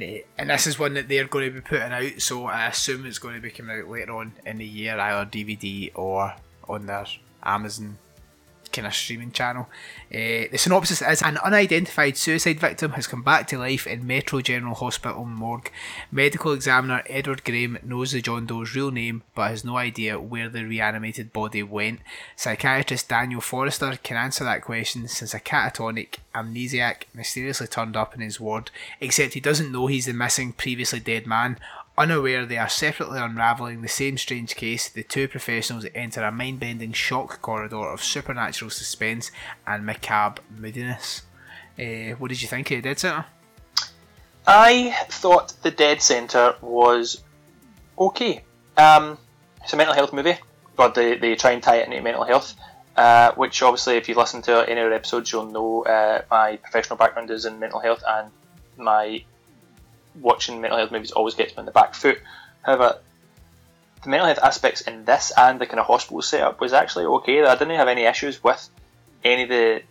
Uh, 0.00 0.18
and 0.36 0.50
this 0.50 0.66
is 0.66 0.78
one 0.78 0.94
that 0.94 1.08
they're 1.08 1.26
going 1.26 1.46
to 1.46 1.54
be 1.54 1.60
putting 1.60 1.92
out, 1.92 2.20
so 2.20 2.46
I 2.46 2.68
assume 2.68 3.04
it's 3.04 3.18
going 3.18 3.34
to 3.34 3.40
be 3.40 3.50
coming 3.50 3.78
out 3.78 3.88
later 3.88 4.12
on 4.12 4.32
in 4.46 4.58
the 4.58 4.66
year, 4.66 4.98
either 4.98 5.28
DVD 5.28 5.90
or 5.96 6.34
on 6.68 6.86
their 6.86 7.06
Amazon 7.42 7.98
kind 8.78 8.86
of 8.86 8.94
streaming 8.94 9.32
channel. 9.32 9.68
Uh, 10.12 10.46
the 10.50 10.56
synopsis 10.56 11.02
is 11.02 11.22
an 11.22 11.36
unidentified 11.38 12.16
suicide 12.16 12.60
victim 12.60 12.92
has 12.92 13.06
come 13.06 13.22
back 13.22 13.46
to 13.48 13.58
life 13.58 13.86
in 13.86 14.06
Metro 14.06 14.40
General 14.40 14.74
Hospital 14.74 15.24
morgue. 15.24 15.70
Medical 16.12 16.52
examiner 16.52 17.02
Edward 17.08 17.44
Graham 17.44 17.78
knows 17.82 18.12
the 18.12 18.22
John 18.22 18.46
Doe's 18.46 18.74
real 18.74 18.90
name 18.90 19.22
but 19.34 19.50
has 19.50 19.64
no 19.64 19.76
idea 19.76 20.20
where 20.20 20.48
the 20.48 20.64
reanimated 20.64 21.32
body 21.32 21.62
went. 21.62 22.00
Psychiatrist 22.36 23.08
Daniel 23.08 23.40
Forrester 23.40 23.98
can 24.02 24.16
answer 24.16 24.44
that 24.44 24.62
question 24.62 25.08
since 25.08 25.34
a 25.34 25.40
catatonic 25.40 26.16
amnesiac 26.34 27.02
mysteriously 27.12 27.66
turned 27.66 27.96
up 27.96 28.14
in 28.14 28.20
his 28.20 28.38
ward, 28.38 28.70
except 29.00 29.34
he 29.34 29.40
doesn't 29.40 29.72
know 29.72 29.88
he's 29.88 30.06
the 30.06 30.12
missing 30.12 30.52
previously 30.52 31.00
dead 31.00 31.26
man. 31.26 31.58
Unaware 31.98 32.46
they 32.46 32.56
are 32.56 32.68
separately 32.68 33.18
unravelling 33.18 33.82
the 33.82 33.88
same 33.88 34.16
strange 34.16 34.54
case, 34.54 34.88
the 34.88 35.02
two 35.02 35.26
professionals 35.26 35.84
enter 35.96 36.22
a 36.22 36.30
mind 36.30 36.60
bending 36.60 36.92
shock 36.92 37.42
corridor 37.42 37.90
of 37.90 38.04
supernatural 38.04 38.70
suspense 38.70 39.32
and 39.66 39.84
macabre 39.84 40.40
moodiness. 40.48 41.22
Uh, 41.76 42.14
what 42.18 42.28
did 42.28 42.40
you 42.40 42.46
think 42.46 42.70
of 42.70 42.82
Dead 42.82 43.00
Centre? 43.00 43.26
I 44.46 44.96
thought 45.08 45.52
the 45.64 45.72
Dead 45.72 46.00
Centre 46.00 46.54
was 46.60 47.24
okay. 47.98 48.44
Um, 48.76 49.18
it's 49.64 49.72
a 49.72 49.76
mental 49.76 49.96
health 49.96 50.12
movie, 50.12 50.38
but 50.76 50.94
they, 50.94 51.16
they 51.16 51.34
try 51.34 51.50
and 51.50 51.60
tie 51.60 51.78
it 51.78 51.88
into 51.88 52.00
mental 52.00 52.24
health. 52.24 52.54
Uh, 52.96 53.32
which 53.34 53.60
obviously, 53.62 53.96
if 53.96 54.08
you 54.08 54.14
listen 54.14 54.42
to 54.42 54.68
any 54.68 54.80
of 54.80 54.86
our 54.86 54.92
episodes, 54.92 55.32
you'll 55.32 55.50
know 55.50 55.84
uh, 55.84 56.22
my 56.30 56.56
professional 56.56 56.96
background 56.96 57.30
is 57.30 57.44
in 57.44 57.58
mental 57.58 57.80
health, 57.80 58.02
and 58.06 58.30
my 58.76 59.24
watching 60.20 60.60
mental 60.60 60.78
health 60.78 60.92
movies 60.92 61.12
always 61.12 61.34
gets 61.34 61.52
me 61.52 61.60
on 61.60 61.66
the 61.66 61.72
back 61.72 61.94
foot. 61.94 62.18
However, 62.62 62.98
the 64.02 64.10
mental 64.10 64.26
health 64.26 64.40
aspects 64.42 64.82
in 64.82 65.04
this 65.04 65.32
and 65.36 65.60
the 65.60 65.66
kind 65.66 65.80
of 65.80 65.86
hospital 65.86 66.22
setup 66.22 66.60
was 66.60 66.72
actually 66.72 67.06
okay. 67.06 67.44
I 67.44 67.54
didn't 67.54 67.76
have 67.76 67.88
any 67.88 68.02
issues 68.02 68.42
with 68.42 68.68
any 69.24 69.44
of 69.44 69.48
the 69.48 69.82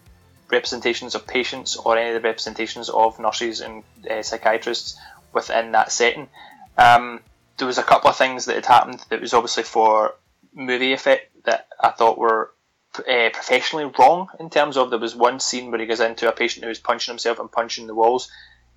representations 0.50 1.16
of 1.16 1.28
patients 1.28 1.76
or 1.76 1.98
any 1.98 2.10
of 2.16 2.22
the 2.22 2.28
representations 2.28 2.90
of 2.90 3.20
nurses 3.20 3.62
and 3.62 3.84
uh, 4.10 4.24
psychiatrists 4.24 4.98
within 5.34 5.74
that 5.74 5.92
setting. 5.92 6.30
Um, 6.78 7.20
there 7.58 7.68
was 7.68 7.78
a 7.78 7.84
couple 7.84 8.10
of 8.10 8.16
things 8.16 8.46
that 8.46 8.56
had 8.56 8.66
happened 8.66 9.04
that 9.10 9.22
was 9.22 9.34
obviously 9.34 9.64
for 9.64 10.16
movie 10.54 10.94
effect 10.94 11.32
that 11.44 11.68
I 11.80 11.90
thought 11.90 12.18
were 12.18 12.52
uh, 13.00 13.30
professionally 13.34 13.92
wrong 14.00 14.28
in 14.40 14.50
terms 14.50 14.78
of 14.78 14.90
there 14.90 15.00
was 15.00 15.16
one 15.16 15.40
scene 15.40 15.70
where 15.70 15.80
he 15.80 15.86
goes 15.86 16.00
into 16.00 16.30
a 16.30 16.32
patient 16.32 16.64
who 16.64 16.70
was 16.70 16.80
punching 16.80 17.12
himself 17.12 17.40
and 17.40 17.52
punching 17.52 17.88
the 17.88 17.96
walls 17.96 18.32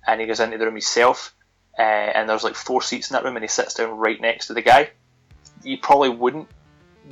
and 0.07 0.19
he 0.21 0.27
goes 0.27 0.39
into 0.39 0.57
the 0.57 0.65
room 0.65 0.75
himself 0.75 1.35
uh, 1.77 1.81
and 1.81 2.29
there's 2.29 2.43
like 2.43 2.55
four 2.55 2.81
seats 2.81 3.09
in 3.09 3.15
that 3.15 3.23
room 3.23 3.35
and 3.35 3.43
he 3.43 3.47
sits 3.47 3.73
down 3.73 3.97
right 3.97 4.19
next 4.19 4.47
to 4.47 4.53
the 4.53 4.61
guy. 4.61 4.89
You 5.63 5.77
probably 5.77 6.09
wouldn't 6.09 6.47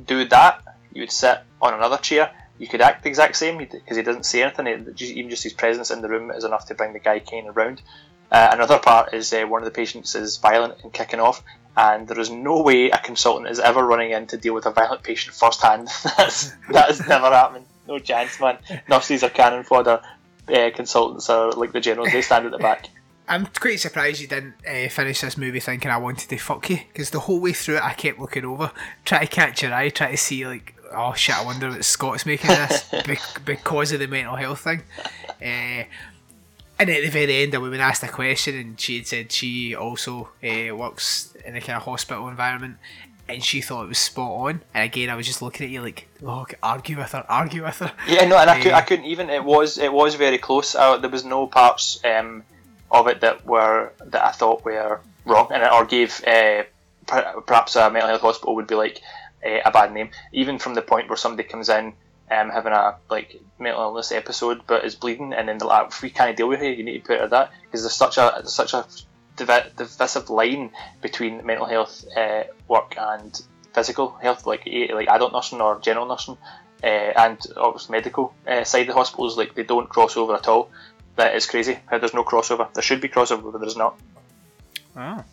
do 0.06 0.24
that. 0.26 0.62
You 0.92 1.02
would 1.02 1.12
sit 1.12 1.40
on 1.62 1.74
another 1.74 1.96
chair. 1.96 2.32
You 2.58 2.68
could 2.68 2.80
act 2.80 3.02
the 3.02 3.08
exact 3.08 3.36
same 3.36 3.56
because 3.58 3.96
he 3.96 4.02
doesn't 4.02 4.26
say 4.26 4.42
anything. 4.42 4.66
Even 4.98 5.30
just 5.30 5.44
his 5.44 5.54
presence 5.54 5.90
in 5.90 6.02
the 6.02 6.08
room 6.08 6.30
is 6.30 6.44
enough 6.44 6.66
to 6.66 6.74
bring 6.74 6.92
the 6.92 6.98
guy 6.98 7.20
kind 7.20 7.48
around. 7.48 7.80
Uh, 8.30 8.50
another 8.52 8.78
part 8.78 9.14
is 9.14 9.32
uh, 9.32 9.44
one 9.44 9.62
of 9.62 9.64
the 9.64 9.72
patients 9.72 10.14
is 10.14 10.36
violent 10.36 10.74
and 10.84 10.92
kicking 10.92 11.18
off, 11.18 11.42
and 11.76 12.06
there 12.06 12.20
is 12.20 12.30
no 12.30 12.62
way 12.62 12.90
a 12.90 12.98
consultant 12.98 13.48
is 13.48 13.58
ever 13.58 13.84
running 13.84 14.12
in 14.12 14.26
to 14.28 14.36
deal 14.36 14.54
with 14.54 14.66
a 14.66 14.70
violent 14.70 15.02
patient 15.02 15.34
firsthand. 15.34 15.88
That's 16.16 16.52
that 16.70 16.90
is 16.90 17.00
never 17.08 17.30
happening. 17.30 17.64
No 17.88 17.98
chance, 17.98 18.38
man. 18.38 18.58
Nurses 18.88 19.24
are 19.24 19.30
cannon 19.30 19.64
fodder. 19.64 20.00
Uh, 20.48 20.70
consultants 20.74 21.28
are 21.30 21.52
like 21.52 21.72
the 21.72 21.80
generals; 21.80 22.12
they 22.12 22.22
stand 22.22 22.46
at 22.46 22.52
the 22.52 22.58
back. 22.70 22.88
I'm 23.28 23.46
quite 23.46 23.78
surprised 23.78 24.20
you 24.20 24.26
didn't 24.26 24.54
uh, 24.66 24.88
finish 24.88 25.20
this 25.20 25.36
movie 25.36 25.60
thinking 25.60 25.88
I 25.88 25.98
wanted 25.98 26.28
to 26.30 26.36
fuck 26.36 26.68
you 26.68 26.80
because 26.88 27.10
the 27.10 27.20
whole 27.20 27.38
way 27.38 27.52
through 27.52 27.76
it 27.76 27.84
I 27.84 27.94
kept 27.94 28.18
looking 28.18 28.44
over, 28.44 28.72
trying 29.04 29.20
to 29.20 29.32
catch 29.32 29.62
your 29.62 29.72
eye, 29.72 29.88
trying 29.90 30.10
to 30.10 30.16
see 30.16 30.44
like, 30.44 30.74
oh 30.92 31.14
shit, 31.14 31.38
I 31.38 31.44
wonder 31.44 31.68
what 31.68 31.84
Scott's 31.84 32.26
making 32.26 32.48
this 32.48 32.88
bec- 33.06 33.44
because 33.44 33.92
of 33.92 34.00
the 34.00 34.08
mental 34.08 34.34
health 34.34 34.60
thing. 34.60 34.82
Uh, 35.40 35.84
and 36.80 36.88
at 36.88 37.02
the 37.02 37.08
very 37.08 37.42
end, 37.42 37.56
would 37.56 37.70
been 37.70 37.80
asked 37.80 38.02
a 38.02 38.08
question, 38.08 38.56
and 38.56 38.80
she 38.80 38.96
had 38.96 39.06
said 39.06 39.30
she 39.30 39.76
also 39.76 40.30
uh, 40.42 40.74
works 40.74 41.36
in 41.44 41.54
a 41.54 41.60
kind 41.60 41.76
of 41.76 41.82
hospital 41.82 42.26
environment, 42.28 42.78
and 43.34 43.44
she 43.44 43.60
thought 43.60 43.84
it 43.84 43.88
was 43.88 43.98
spot 43.98 44.30
on. 44.30 44.62
And 44.74 44.84
again, 44.84 45.10
I 45.10 45.16
was 45.16 45.26
just 45.26 45.42
looking 45.42 45.64
at 45.66 45.70
you 45.70 45.82
like, 45.82 46.08
look, 46.20 46.54
argue 46.62 46.98
with 46.98 47.12
her, 47.12 47.24
argue 47.28 47.64
with 47.64 47.78
her. 47.78 47.92
Yeah, 48.08 48.26
no, 48.26 48.38
and 48.38 48.50
I, 48.50 48.60
could, 48.60 48.72
Uh, 48.72 48.76
I 48.76 48.82
couldn't 48.82 49.06
even. 49.06 49.30
It 49.30 49.44
was 49.44 49.78
it 49.78 49.92
was 49.92 50.14
very 50.14 50.38
close. 50.38 50.74
Uh, 50.74 50.96
there 50.98 51.10
was 51.10 51.24
no 51.24 51.46
parts 51.46 52.00
um, 52.04 52.42
of 52.90 53.06
it 53.08 53.20
that 53.20 53.46
were 53.46 53.92
that 54.06 54.24
I 54.24 54.32
thought 54.32 54.64
were 54.64 55.00
wrong, 55.24 55.48
and 55.52 55.62
or 55.62 55.84
gave 55.84 56.22
uh, 56.26 56.64
perhaps 57.06 57.76
a 57.76 57.90
mental 57.90 58.08
health 58.08 58.22
hospital 58.22 58.54
would 58.56 58.66
be 58.66 58.74
like 58.74 59.00
uh, 59.44 59.60
a 59.64 59.70
bad 59.70 59.92
name. 59.92 60.10
Even 60.32 60.58
from 60.58 60.74
the 60.74 60.82
point 60.82 61.08
where 61.08 61.16
somebody 61.16 61.48
comes 61.48 61.68
in 61.68 61.94
um, 62.30 62.50
having 62.50 62.72
a 62.72 62.96
like 63.10 63.40
mental 63.58 63.82
illness 63.82 64.12
episode 64.12 64.62
but 64.66 64.84
is 64.84 64.94
bleeding, 64.94 65.32
and 65.32 65.48
then 65.48 65.58
they're 65.58 65.68
like, 65.68 65.88
"If 65.88 66.02
we 66.02 66.10
can't 66.10 66.36
deal 66.36 66.48
with 66.48 66.62
you, 66.62 66.70
you 66.70 66.84
need 66.84 66.98
to 66.98 67.06
put 67.06 67.16
it 67.16 67.22
at 67.22 67.30
that," 67.30 67.50
because 67.64 67.82
there's 67.82 67.94
such 67.94 68.18
a 68.18 68.32
there's 68.36 68.54
such 68.54 68.74
a 68.74 68.84
divi- 69.40 69.70
divisive 69.76 70.30
line 70.30 70.70
between 71.00 71.44
mental 71.44 71.66
health 71.66 72.04
uh, 72.16 72.44
work 72.68 72.94
and 72.98 73.40
physical 73.72 74.10
health, 74.22 74.46
like 74.46 74.66
eh, 74.66 74.88
like 74.94 75.08
adult 75.08 75.32
nursing 75.32 75.60
or 75.60 75.80
general 75.80 76.06
nursing, 76.06 76.36
uh, 76.82 76.86
and 76.86 77.38
obviously 77.56 77.92
medical 77.92 78.34
uh, 78.46 78.64
side 78.64 78.82
of 78.82 78.88
the 78.88 78.94
hospitals, 78.94 79.36
like 79.36 79.54
they 79.54 79.64
don't 79.64 79.88
cross 79.88 80.16
over 80.16 80.34
at 80.34 80.48
all. 80.48 80.70
That 81.16 81.34
is 81.34 81.46
crazy. 81.46 81.78
How 81.86 81.98
there's 81.98 82.14
no 82.14 82.24
crossover. 82.24 82.72
There 82.72 82.82
should 82.82 83.00
be 83.00 83.08
crossover, 83.08 83.52
but 83.52 83.60
there's 83.60 83.76
not. 83.76 83.98
Oh, 84.96 85.24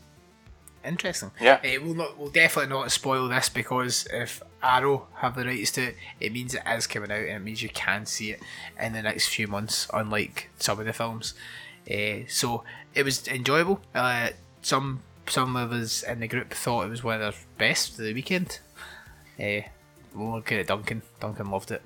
interesting. 0.83 1.31
Yeah. 1.39 1.59
Uh, 1.63 1.81
we'll 1.83 1.93
not. 1.93 2.17
We'll 2.17 2.29
definitely 2.29 2.73
not 2.73 2.91
spoil 2.91 3.27
this 3.27 3.49
because 3.49 4.07
if 4.11 4.41
Arrow 4.61 5.07
have 5.15 5.35
the 5.35 5.45
rights 5.45 5.71
to 5.73 5.89
it, 5.89 5.95
it 6.19 6.33
means 6.33 6.55
it 6.55 6.63
is 6.67 6.87
coming 6.87 7.11
out 7.11 7.19
and 7.19 7.29
it 7.29 7.43
means 7.43 7.61
you 7.61 7.69
can 7.69 8.05
see 8.05 8.31
it 8.31 8.41
in 8.79 8.93
the 8.93 9.01
next 9.01 9.27
few 9.27 9.47
months, 9.47 9.87
unlike 9.93 10.49
some 10.57 10.79
of 10.79 10.85
the 10.85 10.93
films. 10.93 11.33
Uh, 11.89 12.25
so 12.27 12.63
it 12.93 13.03
was 13.03 13.27
enjoyable. 13.27 13.79
Uh, 13.95 14.29
some 14.61 15.01
some 15.27 15.55
of 15.55 15.71
us 15.71 16.03
in 16.03 16.19
the 16.19 16.27
group 16.27 16.53
thought 16.53 16.85
it 16.85 16.89
was 16.89 17.03
one 17.03 17.15
of 17.15 17.21
their 17.21 17.33
best 17.57 17.95
for 17.95 18.01
the 18.01 18.13
weekend. 18.13 18.59
Uh, 19.39 19.61
we'll 20.13 20.33
look 20.35 20.51
at 20.51 20.67
Duncan. 20.67 21.01
Duncan 21.19 21.49
loved 21.51 21.71
it. 21.71 21.81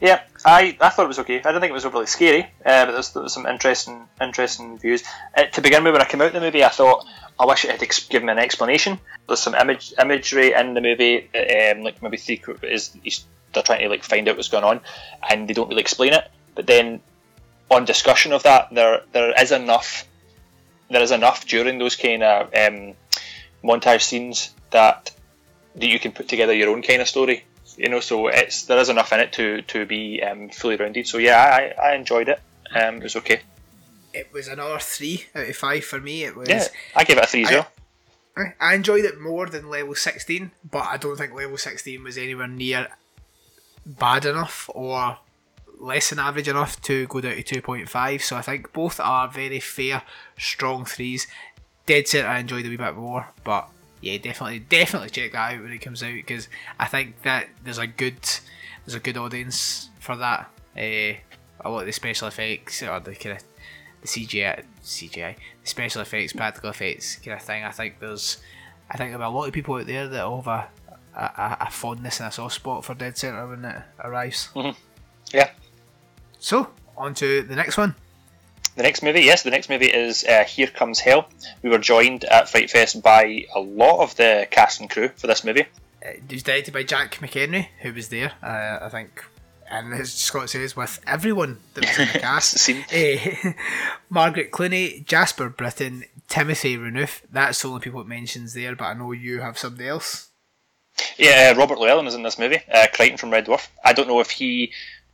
Yeah, 0.00 0.22
I, 0.44 0.76
I 0.80 0.90
thought 0.90 1.06
it 1.06 1.08
was 1.08 1.18
okay. 1.20 1.38
I 1.40 1.42
didn't 1.42 1.60
think 1.60 1.70
it 1.70 1.74
was 1.74 1.84
overly 1.84 2.06
scary, 2.06 2.42
uh, 2.64 2.86
but 2.86 3.02
there 3.12 3.22
was 3.22 3.32
some 3.32 3.46
interesting 3.46 4.06
interesting 4.20 4.78
views. 4.78 5.02
Uh, 5.36 5.44
to 5.46 5.60
begin 5.60 5.82
with, 5.82 5.92
when 5.92 6.02
I 6.02 6.04
came 6.04 6.20
out 6.20 6.28
of 6.28 6.32
the 6.34 6.40
movie, 6.40 6.62
I 6.62 6.68
thought 6.68 7.04
I 7.38 7.46
wish 7.46 7.64
it 7.64 7.72
had 7.72 7.82
ex- 7.82 8.06
given 8.06 8.28
an 8.28 8.38
explanation. 8.38 9.00
There's 9.26 9.40
some 9.40 9.56
image 9.56 9.92
imagery 10.00 10.52
in 10.52 10.74
the 10.74 10.80
movie, 10.80 11.28
um, 11.34 11.82
like 11.82 12.00
maybe 12.00 12.16
three 12.16 12.40
is- 12.62 12.96
they're 13.52 13.62
trying 13.62 13.80
to 13.80 13.88
like 13.88 14.04
find 14.04 14.28
out 14.28 14.36
what's 14.36 14.48
going 14.48 14.62
on, 14.62 14.80
and 15.28 15.48
they 15.48 15.54
don't 15.54 15.68
really 15.68 15.80
explain 15.80 16.12
it. 16.12 16.30
But 16.54 16.66
then, 16.68 17.00
on 17.70 17.84
discussion 17.84 18.32
of 18.32 18.42
that, 18.44 18.72
there 18.72 19.02
there 19.12 19.32
is 19.40 19.52
enough 19.52 20.04
there 20.90 21.02
is 21.02 21.10
enough 21.10 21.46
during 21.46 21.78
those 21.78 21.96
kind 21.96 22.22
of 22.22 22.46
um, 22.54 22.94
montage 23.62 24.02
scenes 24.02 24.54
that 24.70 25.10
that 25.74 25.86
you 25.86 25.98
can 25.98 26.12
put 26.12 26.28
together 26.28 26.52
your 26.54 26.70
own 26.70 26.82
kind 26.82 27.02
of 27.02 27.08
story. 27.08 27.44
You 27.76 27.88
know, 27.88 28.00
so 28.00 28.28
it's 28.28 28.62
there 28.64 28.78
is 28.78 28.88
enough 28.88 29.12
in 29.12 29.20
it 29.20 29.32
to 29.34 29.62
to 29.62 29.86
be 29.86 30.22
um, 30.22 30.48
fully 30.48 30.76
rounded. 30.76 31.06
So 31.06 31.18
yeah, 31.18 31.38
I, 31.78 31.90
I 31.90 31.94
enjoyed 31.94 32.28
it. 32.28 32.40
Um, 32.74 32.96
it 32.96 33.02
was 33.02 33.16
okay. 33.16 33.40
It 34.12 34.32
was 34.32 34.48
another 34.48 34.78
three 34.78 35.26
out 35.34 35.48
of 35.48 35.56
five 35.56 35.84
for 35.84 36.00
me. 36.00 36.24
It 36.24 36.34
was. 36.34 36.48
Yeah, 36.48 36.66
I 36.96 37.04
gave 37.04 37.18
it 37.18 37.24
a 37.24 37.26
three 37.26 37.44
as 37.44 37.50
I- 37.50 37.54
well. 37.54 37.68
I- 38.36 38.54
I 38.60 38.74
enjoyed 38.74 39.04
it 39.04 39.20
more 39.20 39.46
than 39.46 39.68
level 39.68 39.96
16, 39.96 40.52
but 40.70 40.86
I 40.86 40.96
don't 40.96 41.16
think 41.16 41.32
level 41.34 41.56
16 41.58 42.04
was 42.04 42.16
anywhere 42.16 42.46
near 42.46 42.86
bad 43.84 44.24
enough 44.24 44.70
or 44.72 45.18
less 45.78 46.10
than 46.10 46.18
average 46.18 46.48
enough 46.48 46.80
to 46.82 47.06
go 47.06 47.20
down 47.20 47.36
to 47.36 47.42
2.5. 47.42 48.22
So 48.22 48.36
I 48.36 48.42
think 48.42 48.72
both 48.72 49.00
are 49.00 49.28
very 49.28 49.60
fair, 49.60 50.02
strong 50.36 50.84
threes. 50.84 51.26
Dead 51.86 52.06
Center, 52.06 52.28
I 52.28 52.40
enjoyed 52.40 52.66
a 52.66 52.68
wee 52.68 52.76
bit 52.76 52.96
more, 52.96 53.28
but 53.44 53.68
yeah, 54.00 54.18
definitely, 54.18 54.58
definitely 54.60 55.10
check 55.10 55.32
that 55.32 55.54
out 55.54 55.62
when 55.62 55.72
it 55.72 55.78
comes 55.78 56.02
out 56.02 56.12
because 56.12 56.48
I 56.78 56.86
think 56.86 57.22
that 57.22 57.48
there's 57.64 57.78
a 57.78 57.86
good, 57.86 58.18
there's 58.84 58.94
a 58.94 59.00
good 59.00 59.16
audience 59.16 59.88
for 60.00 60.16
that. 60.16 60.50
Uh, 60.76 61.18
a 61.60 61.70
lot 61.70 61.80
of 61.80 61.86
the 61.86 61.92
special 61.92 62.28
effects 62.28 62.82
or 62.82 63.00
the 63.00 63.14
kind 63.14 63.36
of 63.36 63.44
the 64.02 64.06
CGI, 64.06 64.64
CGI, 64.82 65.34
the 65.62 65.68
special 65.68 66.02
effects, 66.02 66.32
practical 66.32 66.70
effects 66.70 67.16
kind 67.16 67.36
of 67.36 67.42
thing. 67.42 67.64
I 67.64 67.70
think 67.70 67.98
there's, 67.98 68.38
I 68.90 68.96
think 68.96 69.12
there 69.12 69.20
a 69.22 69.28
lot 69.28 69.46
of 69.46 69.52
people 69.52 69.74
out 69.76 69.86
there 69.86 70.06
that 70.06 70.28
have 70.28 70.46
a, 70.46 70.68
a, 71.16 71.56
a 71.62 71.70
fondness 71.70 72.20
and 72.20 72.28
a 72.28 72.32
soft 72.32 72.54
spot 72.54 72.84
for 72.84 72.94
Dead 72.94 73.16
Center 73.16 73.46
when 73.48 73.64
it 73.64 73.82
arrives. 74.04 74.50
Yeah. 75.32 75.50
So 76.38 76.68
on 76.96 77.14
to 77.14 77.42
the 77.42 77.56
next 77.56 77.76
one. 77.76 77.94
The 78.76 78.82
next 78.84 79.02
movie, 79.02 79.22
yes, 79.22 79.42
the 79.42 79.50
next 79.50 79.68
movie 79.68 79.86
is 79.92 80.24
uh, 80.24 80.44
Here 80.44 80.68
Comes 80.68 81.00
Hell. 81.00 81.28
We 81.62 81.70
were 81.70 81.78
joined 81.78 82.24
at 82.24 82.48
Fright 82.48 82.70
Fest 82.70 83.02
by 83.02 83.44
a 83.54 83.58
lot 83.60 84.02
of 84.02 84.14
the 84.16 84.46
cast 84.52 84.80
and 84.80 84.88
crew 84.88 85.08
for 85.16 85.26
this 85.26 85.42
movie. 85.42 85.62
Uh, 86.04 86.10
It 86.10 86.30
was 86.30 86.42
directed 86.44 86.72
by 86.74 86.84
Jack 86.84 87.16
McHenry, 87.16 87.68
who 87.80 87.92
was 87.92 88.08
there. 88.08 88.32
Uh, 88.40 88.78
I 88.84 88.88
think, 88.88 89.24
and 89.68 89.92
as 89.94 90.12
Scott 90.14 90.50
says, 90.50 90.76
with 90.76 91.00
everyone 91.08 91.58
that 91.74 91.86
was 91.88 91.98
in 91.98 92.08
the 92.12 92.18
cast. 92.20 92.70
Eh, 92.92 93.52
Margaret 94.10 94.52
Clooney, 94.52 95.04
Jasper 95.04 95.48
Britton, 95.48 96.04
Timothy 96.28 96.76
Renouf. 96.76 97.22
That's 97.32 97.60
the 97.60 97.68
only 97.68 97.80
people 97.80 98.00
it 98.00 98.06
mentions 98.06 98.54
there, 98.54 98.76
but 98.76 98.84
I 98.84 98.94
know 98.94 99.10
you 99.10 99.40
have 99.40 99.58
somebody 99.58 99.88
else. 99.88 100.28
Yeah, 101.16 101.52
uh, 101.52 101.58
Robert 101.58 101.78
Llewellyn 101.80 102.06
is 102.06 102.14
in 102.14 102.22
this 102.22 102.38
movie. 102.38 102.60
Uh, 102.72 102.86
Kryten 102.94 103.18
from 103.18 103.30
Red 103.30 103.46
Dwarf. 103.46 103.66
I 103.84 103.92
don't 103.92 104.06
know 104.08 104.20
if 104.20 104.30
he 104.30 104.72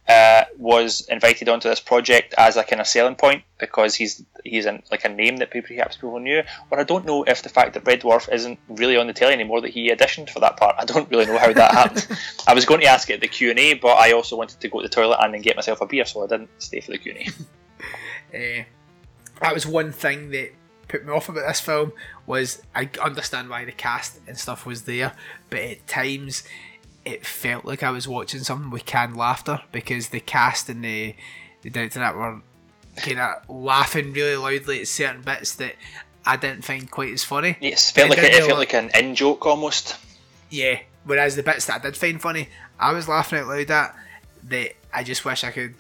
uh, 0.09 0.45
was 0.59 1.07
invited 1.09 1.49
onto 1.49 1.69
this 1.69 1.81
project 1.81 2.35
as 2.37 2.57
a 2.57 2.65
kind 2.65 2.81
of 2.81 2.87
selling 2.87 3.15
point 3.15 3.43
because 3.59 3.95
he's 3.95 4.23
he's 4.45 4.67
in, 4.67 4.83
like 4.91 5.05
a 5.05 5.09
name 5.09 5.39
that 5.39 5.51
people 5.51 5.75
perhaps 5.75 5.97
people 5.97 6.19
knew, 6.19 6.43
or 6.71 6.79
I 6.79 6.85
don't 6.85 7.07
know 7.07 7.25
if 7.25 7.43
the 7.43 7.49
fact 7.49 7.73
that 7.75 7.87
Red 7.87 8.03
Dwarf 8.03 8.31
isn't 8.31 8.59
really 8.69 8.97
on 8.99 9.07
the 9.07 9.15
telly 9.15 9.33
anymore 9.33 9.63
that 9.63 9.71
he 9.71 9.91
auditioned 9.91 10.29
for 10.29 10.41
that 10.41 10.59
part. 10.59 10.77
I 10.79 10.85
don't 10.85 11.11
really 11.11 11.25
know 11.27 11.39
how 11.39 11.53
that 11.53 11.73
happened. 11.75 12.07
I 12.47 12.53
was 12.53 12.67
going 12.67 12.81
to 12.81 12.87
ask 12.87 13.09
it 13.09 13.15
at 13.15 13.21
the 13.23 13.29
Q 13.29 13.51
and 13.51 13.59
A, 13.59 13.75
but 13.75 13.97
I 13.97 14.13
also 14.13 14.37
wanted 14.37 14.61
to 14.61 14.69
go 14.69 14.81
to 14.81 14.89
the 14.89 14.95
toilet 14.95 15.19
and 15.21 15.33
then 15.33 15.41
get 15.41 15.57
myself 15.57 15.81
a 15.81 15.87
beer, 15.87 16.05
so 16.05 16.23
I 16.23 16.27
didn't 16.27 16.51
stay 16.59 16.81
for 16.81 16.91
the 16.93 16.99
Q 16.99 17.15
and 17.19 17.37
A. 18.35 18.61
Uh, 18.61 18.65
that 19.41 19.55
was 19.55 19.67
one 19.67 19.91
thing 19.91 20.31
that 20.31 20.53
put 20.89 21.07
me 21.07 21.13
off 21.13 21.29
about 21.31 21.47
this 21.47 21.61
film 21.61 21.93
was 22.27 22.63
I 22.75 22.91
understand 23.03 23.49
why 23.49 23.65
the 23.65 23.73
cast 23.73 24.21
and 24.27 24.39
stuff 24.39 24.67
was 24.67 24.83
there, 24.83 25.13
but 25.49 25.61
at 25.61 25.87
times 25.87 26.45
it 27.05 27.27
felt 27.27 27.65
like 27.65 27.83
I 27.83 27.91
was 27.91 28.09
watching 28.09 28.41
something 28.41 28.71
with 28.71 28.87
canned 28.87 29.17
laughter 29.17 29.61
because 29.73 30.09
the 30.09 30.21
cast 30.21 30.69
and 30.69 30.85
the 30.85 31.15
the 31.63 31.71
director 31.71 31.99
that 31.99 32.15
were 32.17 32.41
kind 32.97 33.19
of 33.19 33.49
laughing 33.49 34.13
really 34.13 34.37
loudly 34.37 34.81
at 34.81 34.89
certain 34.89 35.23
bits 35.23 35.55
that 35.57 35.75
I 36.27 36.37
didn't 36.37 36.63
find 36.65 36.91
quite 36.91 37.13
as 37.13 37.25
funny. 37.25 37.57
Yes, 37.61 37.91
felt 37.91 38.07
It 38.07 38.11
like 38.11 38.19
a, 38.19 38.27
it 38.27 38.35
felt 38.45 38.59
like- 38.59 38.73
like 38.73 38.75
an 38.75 38.91
in 39.05 39.15
joke 39.15 39.45
almost. 39.47 39.97
Yeah. 40.51 40.81
Whereas 41.05 41.37
the 41.37 41.43
bits 41.43 41.67
that 41.67 41.81
I 41.81 41.85
did 41.85 41.97
find 41.97 42.21
funny, 42.21 42.49
I 42.79 42.93
was 42.93 43.09
laughing 43.09 43.39
out 43.41 43.49
loud 43.49 43.71
at. 43.71 43.95
That 44.45 44.73
I 44.93 45.03
just 45.05 45.25
wish 45.25 45.43
I 45.45 45.51
could. 45.51 45.75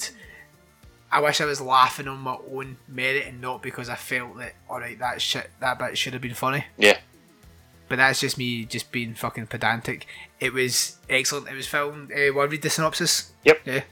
I 1.12 1.20
wish 1.20 1.40
I 1.40 1.44
was 1.44 1.60
laughing 1.60 2.08
on 2.08 2.18
my 2.18 2.37
own 2.52 2.76
merit 2.88 3.26
and 3.26 3.40
not 3.40 3.62
because 3.62 3.88
I 3.88 3.94
felt 3.94 4.37
that 4.38 4.54
all 4.68 4.80
right 4.80 4.98
that 4.98 5.22
shit 5.22 5.48
that 5.60 5.78
bit 5.78 5.96
should 5.96 6.12
have 6.14 6.22
been 6.22 6.34
funny. 6.34 6.64
Yeah. 6.76 6.98
But 7.88 7.96
that's 7.96 8.20
just 8.20 8.38
me 8.38 8.64
just 8.64 8.90
being 8.92 9.14
fucking 9.14 9.48
pedantic. 9.48 10.06
It 10.40 10.52
was 10.52 10.96
excellent. 11.08 11.48
It 11.48 11.54
was 11.54 11.66
filmed. 11.66 12.12
Uh, 12.12 12.32
will 12.32 12.40
I 12.40 12.44
read 12.44 12.62
the 12.62 12.70
synopsis? 12.70 13.32
Yep. 13.44 13.60
Yeah. 13.66 13.82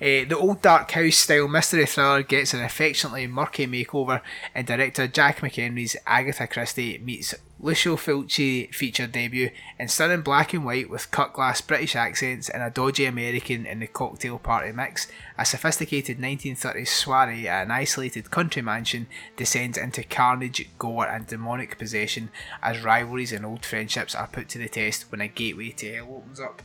Uh, 0.00 0.24
the 0.28 0.36
old 0.36 0.62
dark 0.62 0.90
house 0.90 1.16
style 1.16 1.48
mystery 1.48 1.86
thriller 1.86 2.22
gets 2.22 2.54
an 2.54 2.62
affectionately 2.62 3.26
murky 3.26 3.66
makeover, 3.66 4.20
and 4.54 4.66
director 4.66 5.06
Jack 5.06 5.38
McHenry's 5.38 5.96
Agatha 6.06 6.46
Christie 6.46 6.98
meets 6.98 7.34
Lucio 7.62 7.96
Fulci 7.96 8.74
feature 8.74 9.06
debut 9.06 9.50
in 9.78 9.86
stunning 9.88 10.22
black 10.22 10.54
and 10.54 10.64
white 10.64 10.88
with 10.88 11.10
cut 11.10 11.34
glass 11.34 11.60
British 11.60 11.94
accents 11.94 12.48
and 12.48 12.62
a 12.62 12.70
dodgy 12.70 13.04
American 13.04 13.66
in 13.66 13.80
the 13.80 13.86
cocktail 13.86 14.38
party 14.38 14.72
mix. 14.72 15.08
A 15.36 15.44
sophisticated 15.44 16.18
1930s 16.18 16.88
soiree 16.88 17.46
at 17.46 17.66
an 17.66 17.70
isolated 17.70 18.30
country 18.30 18.62
mansion 18.62 19.08
descends 19.36 19.76
into 19.76 20.02
carnage, 20.02 20.68
gore, 20.78 21.06
and 21.06 21.26
demonic 21.26 21.76
possession 21.76 22.30
as 22.62 22.82
rivalries 22.82 23.32
and 23.32 23.44
old 23.44 23.66
friendships 23.66 24.14
are 24.14 24.28
put 24.28 24.48
to 24.48 24.58
the 24.58 24.68
test 24.68 25.10
when 25.10 25.20
a 25.20 25.28
gateway 25.28 25.70
to 25.70 25.94
hell 25.94 26.14
opens 26.16 26.40
up. 26.40 26.62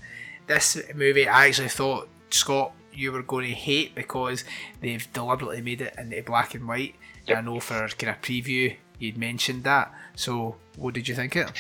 This 0.48 0.82
movie, 0.94 1.28
I 1.28 1.48
actually 1.48 1.70
thought, 1.70 2.08
Scott, 2.30 2.74
you 2.98 3.12
were 3.12 3.22
going 3.22 3.48
to 3.48 3.54
hate 3.54 3.96
because 3.96 4.44
they've 4.82 5.12
deliberately 5.14 5.62
made 5.62 5.82
it 5.82 5.96
into 5.98 6.22
black 6.24 6.56
and 6.56 6.68
white. 6.68 6.96
Yep. 7.28 7.38
I 7.38 7.42
know 7.42 7.60
for 7.60 7.88
kind 7.90 8.16
of 8.16 8.22
preview 8.22 8.76
you'd 9.00 9.18
mentioned 9.18 9.64
that. 9.64 9.94
So, 10.16 10.56
what 10.78 10.94
did 10.94 11.08
you 11.08 11.16
think 11.16 11.36
of 11.36 11.50
it? 11.50 11.54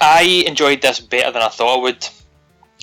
I 0.00 0.44
enjoyed 0.46 0.82
this 0.82 1.00
better 1.00 1.30
than 1.30 1.42
I 1.42 1.48
thought 1.48 1.78
I 1.78 1.82
would. 1.82 2.08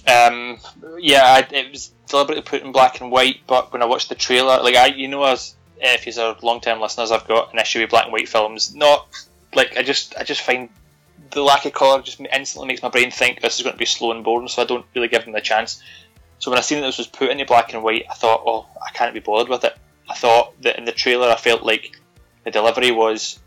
Um, 0.07 0.59
yeah, 0.99 1.23
I, 1.23 1.47
it 1.53 1.71
was 1.71 1.91
deliberately 2.07 2.43
put 2.43 2.61
in 2.61 2.71
black 2.71 3.01
and 3.01 3.11
white, 3.11 3.41
but 3.47 3.73
when 3.73 3.81
I 3.81 3.85
watched 3.85 4.09
the 4.09 4.15
trailer, 4.15 4.61
like 4.61 4.75
I, 4.75 4.87
you 4.87 5.07
know, 5.07 5.23
as 5.23 5.55
if 5.79 6.05
you're 6.05 6.35
long-term 6.41 6.79
listeners, 6.79 7.11
I've 7.11 7.27
got 7.27 7.53
an 7.53 7.59
issue 7.59 7.81
with 7.81 7.89
black 7.89 8.05
and 8.05 8.13
white 8.13 8.29
films. 8.29 8.73
Not 8.73 9.07
like 9.53 9.75
I 9.77 9.83
just, 9.83 10.15
I 10.17 10.23
just 10.23 10.41
find 10.41 10.69
the 11.31 11.41
lack 11.41 11.65
of 11.65 11.73
colour 11.73 12.01
just 12.01 12.19
instantly 12.19 12.67
makes 12.67 12.81
my 12.81 12.89
brain 12.89 13.11
think 13.11 13.41
this 13.41 13.57
is 13.57 13.63
going 13.63 13.73
to 13.73 13.77
be 13.77 13.85
slow 13.85 14.11
and 14.11 14.23
boring, 14.23 14.47
so 14.47 14.61
I 14.61 14.65
don't 14.65 14.85
really 14.95 15.07
give 15.07 15.25
them 15.25 15.33
the 15.33 15.41
chance. 15.41 15.81
So 16.39 16.51
when 16.51 16.57
I 16.57 16.61
seen 16.61 16.81
that 16.81 16.87
this 16.87 16.97
was 16.97 17.07
put 17.07 17.29
into 17.29 17.45
black 17.45 17.73
and 17.73 17.83
white, 17.83 18.05
I 18.09 18.13
thought, 18.13 18.43
oh, 18.45 18.67
I 18.85 18.91
can't 18.91 19.13
be 19.13 19.19
bothered 19.19 19.49
with 19.49 19.63
it. 19.63 19.75
I 20.09 20.13
thought 20.13 20.59
that 20.61 20.77
in 20.77 20.85
the 20.85 20.91
trailer, 20.91 21.29
I 21.29 21.35
felt 21.35 21.63
like 21.63 21.99
the 22.43 22.51
delivery 22.51 22.91
was 22.91 23.39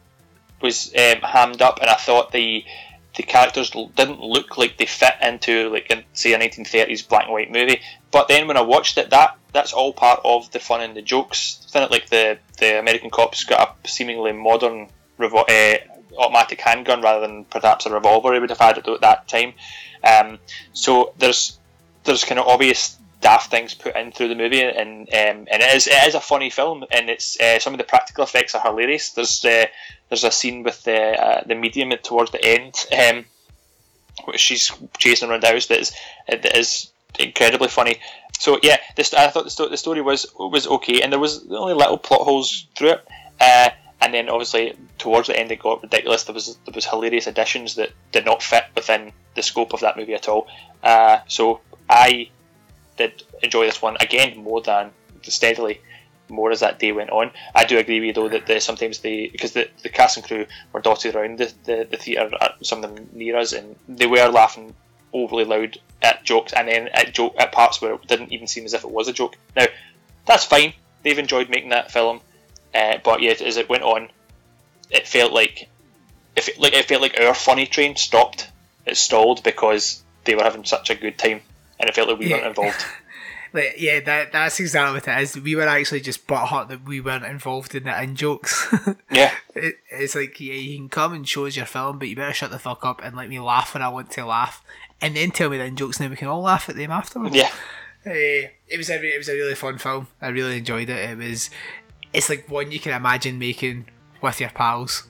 was 0.61 0.93
um, 0.95 1.23
hammed 1.23 1.63
up, 1.63 1.79
and 1.81 1.89
I 1.89 1.95
thought 1.95 2.33
the 2.33 2.65
the 3.17 3.23
characters 3.23 3.71
didn't 3.71 4.21
look 4.21 4.57
like 4.57 4.77
they 4.77 4.87
fit 4.87 5.15
into 5.23 5.69
like 5.71 5.91
in, 5.91 6.05
say 6.13 6.33
a 6.33 6.39
1930s 6.39 7.09
black 7.09 7.25
and 7.25 7.33
white 7.33 7.51
movie. 7.51 7.81
But 8.11 8.29
then 8.29 8.47
when 8.47 8.57
I 8.57 8.63
watched 8.63 8.99
it, 8.99 9.11
that 9.11 9.37
that's 9.53 9.73
all 9.73 9.93
part 9.93 10.21
of 10.25 10.51
the 10.53 10.61
fun 10.61 10.81
and 10.81 10.97
the 10.97 11.03
jokes. 11.03 11.65
Isn't 11.69 11.85
it? 11.85 11.91
Like 11.91 12.09
the 12.11 12.39
the 12.59 12.79
American 12.79 13.11
cops 13.11 13.45
got 13.45 13.79
a 13.85 13.89
seemingly 13.89 14.33
modern 14.33 14.89
uh, 15.19 15.75
automatic 16.19 16.61
handgun 16.61 17.03
rather 17.03 17.27
than 17.27 17.45
perhaps 17.45 17.87
a 17.87 17.91
revolver 17.91 18.33
he 18.35 18.41
would 18.41 18.51
have 18.51 18.59
had 18.59 18.79
at 18.79 19.01
that 19.01 19.29
time. 19.29 19.55
Um, 20.03 20.39
so 20.73 21.15
there's 21.19 21.59
there's 22.05 22.25
kind 22.25 22.39
of 22.39 22.47
obvious 22.47 22.97
daft 23.21 23.51
things 23.51 23.75
put 23.75 23.97
in 23.97 24.13
through 24.13 24.29
the 24.29 24.35
movie, 24.35 24.63
and 24.63 25.09
um, 25.09 25.47
and 25.51 25.63
it 25.63 25.75
is 25.75 25.87
it 25.87 26.07
is 26.09 26.15
a 26.15 26.21
funny 26.21 26.51
film, 26.51 26.85
and 26.91 27.11
it's 27.11 27.39
uh, 27.41 27.59
some 27.59 27.75
of 27.75 27.79
the 27.79 27.85
practical 27.85 28.25
effects 28.25 28.55
are 28.55 28.63
hilarious. 28.63 29.11
There's 29.11 29.45
uh, 29.45 29.67
there's 30.09 30.25
a 30.25 30.31
scene 30.31 30.63
with 30.63 30.83
the 30.85 30.99
uh, 30.99 31.43
the 31.47 31.55
medium 31.55 31.91
towards 32.03 32.31
the 32.31 32.45
end, 32.45 32.75
um, 32.99 33.25
which 34.25 34.41
she's 34.41 34.73
chasing 34.99 35.31
around 35.31 35.43
the 35.43 35.49
house 35.49 35.67
that 35.67 35.81
is 35.81 35.93
that 36.29 36.57
is 36.57 36.91
incredibly 37.19 37.69
funny. 37.69 38.01
So 38.39 38.59
yeah, 38.63 38.79
this 38.97 39.13
I 39.13 39.29
thought 39.29 39.45
the, 39.45 39.51
sto- 39.51 39.69
the 39.69 39.77
story 39.77 40.01
was 40.01 40.27
was 40.39 40.67
okay, 40.67 41.03
and 41.03 41.13
there 41.13 41.21
was 41.21 41.47
only 41.51 41.75
little 41.75 41.99
plot 41.99 42.23
holes 42.23 42.67
through 42.77 42.93
it. 42.93 43.09
Uh, 43.41 43.71
and 44.03 44.15
then 44.15 44.29
obviously 44.29 44.75
towards 44.99 45.29
the 45.29 45.39
end 45.39 45.53
it 45.53 45.59
got 45.59 45.83
ridiculous. 45.83 46.25
There 46.25 46.35
was 46.35 46.57
there 46.65 46.75
was 46.75 46.87
hilarious 46.87 47.27
additions 47.27 47.75
that 47.75 47.91
did 48.13 48.25
not 48.25 48.43
fit 48.43 48.65
within 48.75 49.13
the 49.35 49.43
scope 49.43 49.75
of 49.75 49.81
that 49.81 49.97
movie 49.97 50.15
at 50.15 50.29
all. 50.29 50.49
Uh, 50.83 51.19
so 51.29 51.61
I 51.91 52.31
did 52.97 53.23
enjoy 53.43 53.67
this 53.67 53.83
one 53.83 53.97
again 54.01 54.39
more 54.39 54.63
than 54.63 54.93
steadily 55.23 55.81
more 56.31 56.53
as 56.53 56.61
that 56.61 56.79
day 56.79 56.93
went 56.93 57.11
on. 57.11 57.31
I 57.55 57.65
do 57.65 57.79
agree 57.79 57.99
with 58.01 58.07
you 58.07 58.13
though 58.13 58.29
that 58.29 58.47
the, 58.47 58.61
sometimes 58.61 59.01
they 59.01 59.29
because 59.29 59.53
the, 59.53 59.69
the 59.83 59.89
cast 59.89 60.17
and 60.17 60.27
crew 60.27 60.47
were 60.73 60.81
dotted 60.81 61.15
around 61.15 61.39
the, 61.39 61.53
the, 61.65 61.89
the 61.91 61.97
theatre, 61.97 62.31
at 62.41 62.65
some 62.65 62.85
of 62.85 62.95
them 62.95 63.09
near 63.13 63.37
us, 63.37 63.53
and 63.53 63.77
they 63.89 64.07
were 64.07 64.29
laughing 64.29 64.75
overly 65.13 65.45
loud 65.45 65.79
at 66.03 66.23
jokes, 66.25 66.53
and 66.53 66.69
then 66.69 66.89
at 66.89 67.13
joke 67.13 67.35
at 67.39 67.53
parts 67.53 67.83
where 67.83 67.95
it 67.95 68.07
didn't 68.07 68.33
even 68.33 68.47
seem 68.47 68.65
as 68.65 68.75
if 68.75 68.85
it 68.85 68.91
was 68.91 69.09
a 69.09 69.13
joke. 69.13 69.37
Now 69.57 69.67
that's 70.27 70.45
fine. 70.45 70.73
They've 71.03 71.19
enjoyed 71.19 71.51
making 71.51 71.71
that 71.71 71.91
film, 71.91 72.21
uh, 72.75 72.99
but 73.03 73.23
yet 73.23 73.41
as 73.41 73.57
it 73.57 73.69
went 73.69 73.83
on, 73.83 74.11
it 74.91 75.09
felt 75.09 75.33
like 75.33 75.69
if 76.37 76.49
it, 76.49 76.61
like 76.61 76.75
it 76.75 76.85
felt 76.85 77.03
like 77.03 77.19
our 77.21 77.35
funny 77.35 77.67
train 77.67 77.97
stopped. 77.97 78.49
It 78.87 78.97
stalled 78.97 79.43
because 79.43 80.03
they 80.25 80.35
were 80.35 80.43
having 80.43 80.65
such 80.65 80.91
a 80.91 80.95
good 80.95 81.19
time, 81.19 81.43
and 81.81 81.89
it 81.89 81.95
felt 81.95 82.09
like 82.09 82.19
we 82.19 82.27
Yeah. 82.27 82.37
weren't 82.37 82.47
involved. 82.49 82.85
Like, 83.53 83.75
yeah, 83.79 83.99
that 83.99 84.31
that's 84.31 84.61
exactly 84.61 84.95
what 84.95 85.09
it 85.09 85.23
is. 85.23 85.37
We 85.37 85.57
were 85.57 85.67
actually 85.67 86.03
just 86.03 86.25
butthurt 86.29 86.69
that 86.69 86.85
we 86.87 87.01
weren't 87.01 87.25
involved 87.25 87.75
in 87.75 87.83
the 87.83 88.01
in 88.01 88.15
jokes. 88.15 88.73
yeah, 89.11 89.35
it, 89.57 89.75
it's 89.91 90.15
like, 90.15 90.39
yeah, 90.39 90.55
you 90.55 90.77
can 90.79 90.89
come 90.89 91.13
and 91.13 91.29
show 91.29 91.47
us 91.47 91.57
your 91.57 91.67
film, 91.67 91.99
but 91.99 92.07
you 92.09 92.15
better 92.15 92.33
shut 92.33 92.53
the 92.53 92.61
fuck 92.61 92.85
up 92.85 93.01
and 93.03 93.17
let 93.17 93.29
me 93.29 93.41
laugh 93.41 93.75
when 93.75 93.83
I 93.83 93.89
want 93.89 94.13
to 94.13 94.25
laugh, 94.25 94.63
and 95.01 95.17
then 95.17 95.33
tell 95.33 95.51
me 95.51 95.59
the 95.59 95.65
in 95.65 95.75
jokes, 95.75 95.97
and 95.99 96.05
then 96.05 96.11
we 96.13 96.17
can 96.17 96.29
all 96.29 96.43
laugh 96.43 96.69
at 96.69 96.77
them 96.77 96.93
afterwards. 96.93 97.35
yeah. 97.35 97.51
Uh, 98.07 98.47
it 98.69 98.77
was 98.79 98.89
a 98.89 99.01
re- 99.01 99.15
it 99.15 99.19
was 99.19 99.29
a 99.29 99.35
really 99.35 99.57
fun 99.57 99.79
film. 99.79 100.07
I 100.23 100.29
really 100.29 100.59
enjoyed 100.59 100.89
it. 100.89 101.11
It 101.11 101.19
was 101.19 101.51
it's 102.13 102.29
like 102.29 102.49
one 102.49 102.71
you 102.71 102.79
can 102.79 102.93
imagine 102.93 103.41
making 103.41 103.87
with 104.23 104.39
your 104.39 104.51
pals 104.51 105.09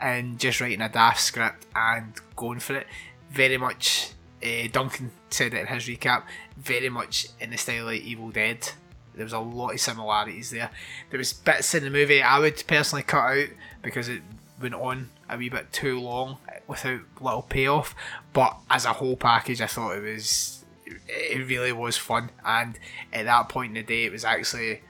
and 0.00 0.38
just 0.38 0.62
writing 0.62 0.80
a 0.80 0.88
daft 0.88 1.20
script 1.20 1.66
and 1.76 2.14
going 2.36 2.60
for 2.60 2.74
it. 2.76 2.86
Very 3.30 3.58
much. 3.58 4.12
Uh, 4.42 4.68
Duncan 4.70 5.10
said 5.30 5.54
it 5.54 5.60
in 5.60 5.66
his 5.66 5.84
recap. 5.84 6.24
Very 6.56 6.88
much 6.88 7.28
in 7.40 7.50
the 7.50 7.56
style 7.56 7.88
of 7.88 7.94
Evil 7.94 8.30
Dead. 8.30 8.70
There 9.14 9.24
was 9.24 9.32
a 9.32 9.38
lot 9.38 9.74
of 9.74 9.80
similarities 9.80 10.50
there. 10.50 10.70
There 11.10 11.18
was 11.18 11.32
bits 11.32 11.74
in 11.74 11.84
the 11.84 11.90
movie 11.90 12.22
I 12.22 12.38
would 12.38 12.64
personally 12.66 13.02
cut 13.02 13.36
out 13.36 13.48
because 13.82 14.08
it 14.08 14.22
went 14.60 14.74
on 14.74 15.10
a 15.28 15.36
wee 15.36 15.48
bit 15.48 15.72
too 15.72 16.00
long 16.00 16.38
without 16.66 17.00
little 17.20 17.42
payoff. 17.42 17.94
But 18.32 18.56
as 18.70 18.84
a 18.84 18.94
whole 18.94 19.16
package, 19.16 19.60
I 19.60 19.66
thought 19.66 19.96
it 19.96 20.02
was 20.02 20.64
it 21.08 21.46
really 21.46 21.72
was 21.72 21.96
fun. 21.96 22.30
And 22.44 22.78
at 23.12 23.24
that 23.24 23.48
point 23.48 23.70
in 23.70 23.74
the 23.74 23.82
day, 23.82 24.04
it 24.04 24.12
was 24.12 24.24
actually 24.24 24.82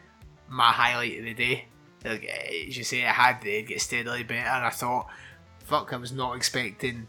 my 0.48 0.70
highlight 0.72 1.18
of 1.18 1.24
the 1.24 1.34
day. 1.34 1.66
Like, 2.04 2.24
as 2.24 2.76
you 2.76 2.84
say, 2.84 3.00
it 3.00 3.06
had 3.06 3.40
to 3.42 3.62
get 3.62 3.80
steadily 3.80 4.22
better. 4.22 4.48
And 4.48 4.64
I 4.64 4.70
thought, 4.70 5.08
fuck, 5.58 5.92
I 5.92 5.96
was 5.96 6.12
not 6.12 6.36
expecting. 6.36 7.06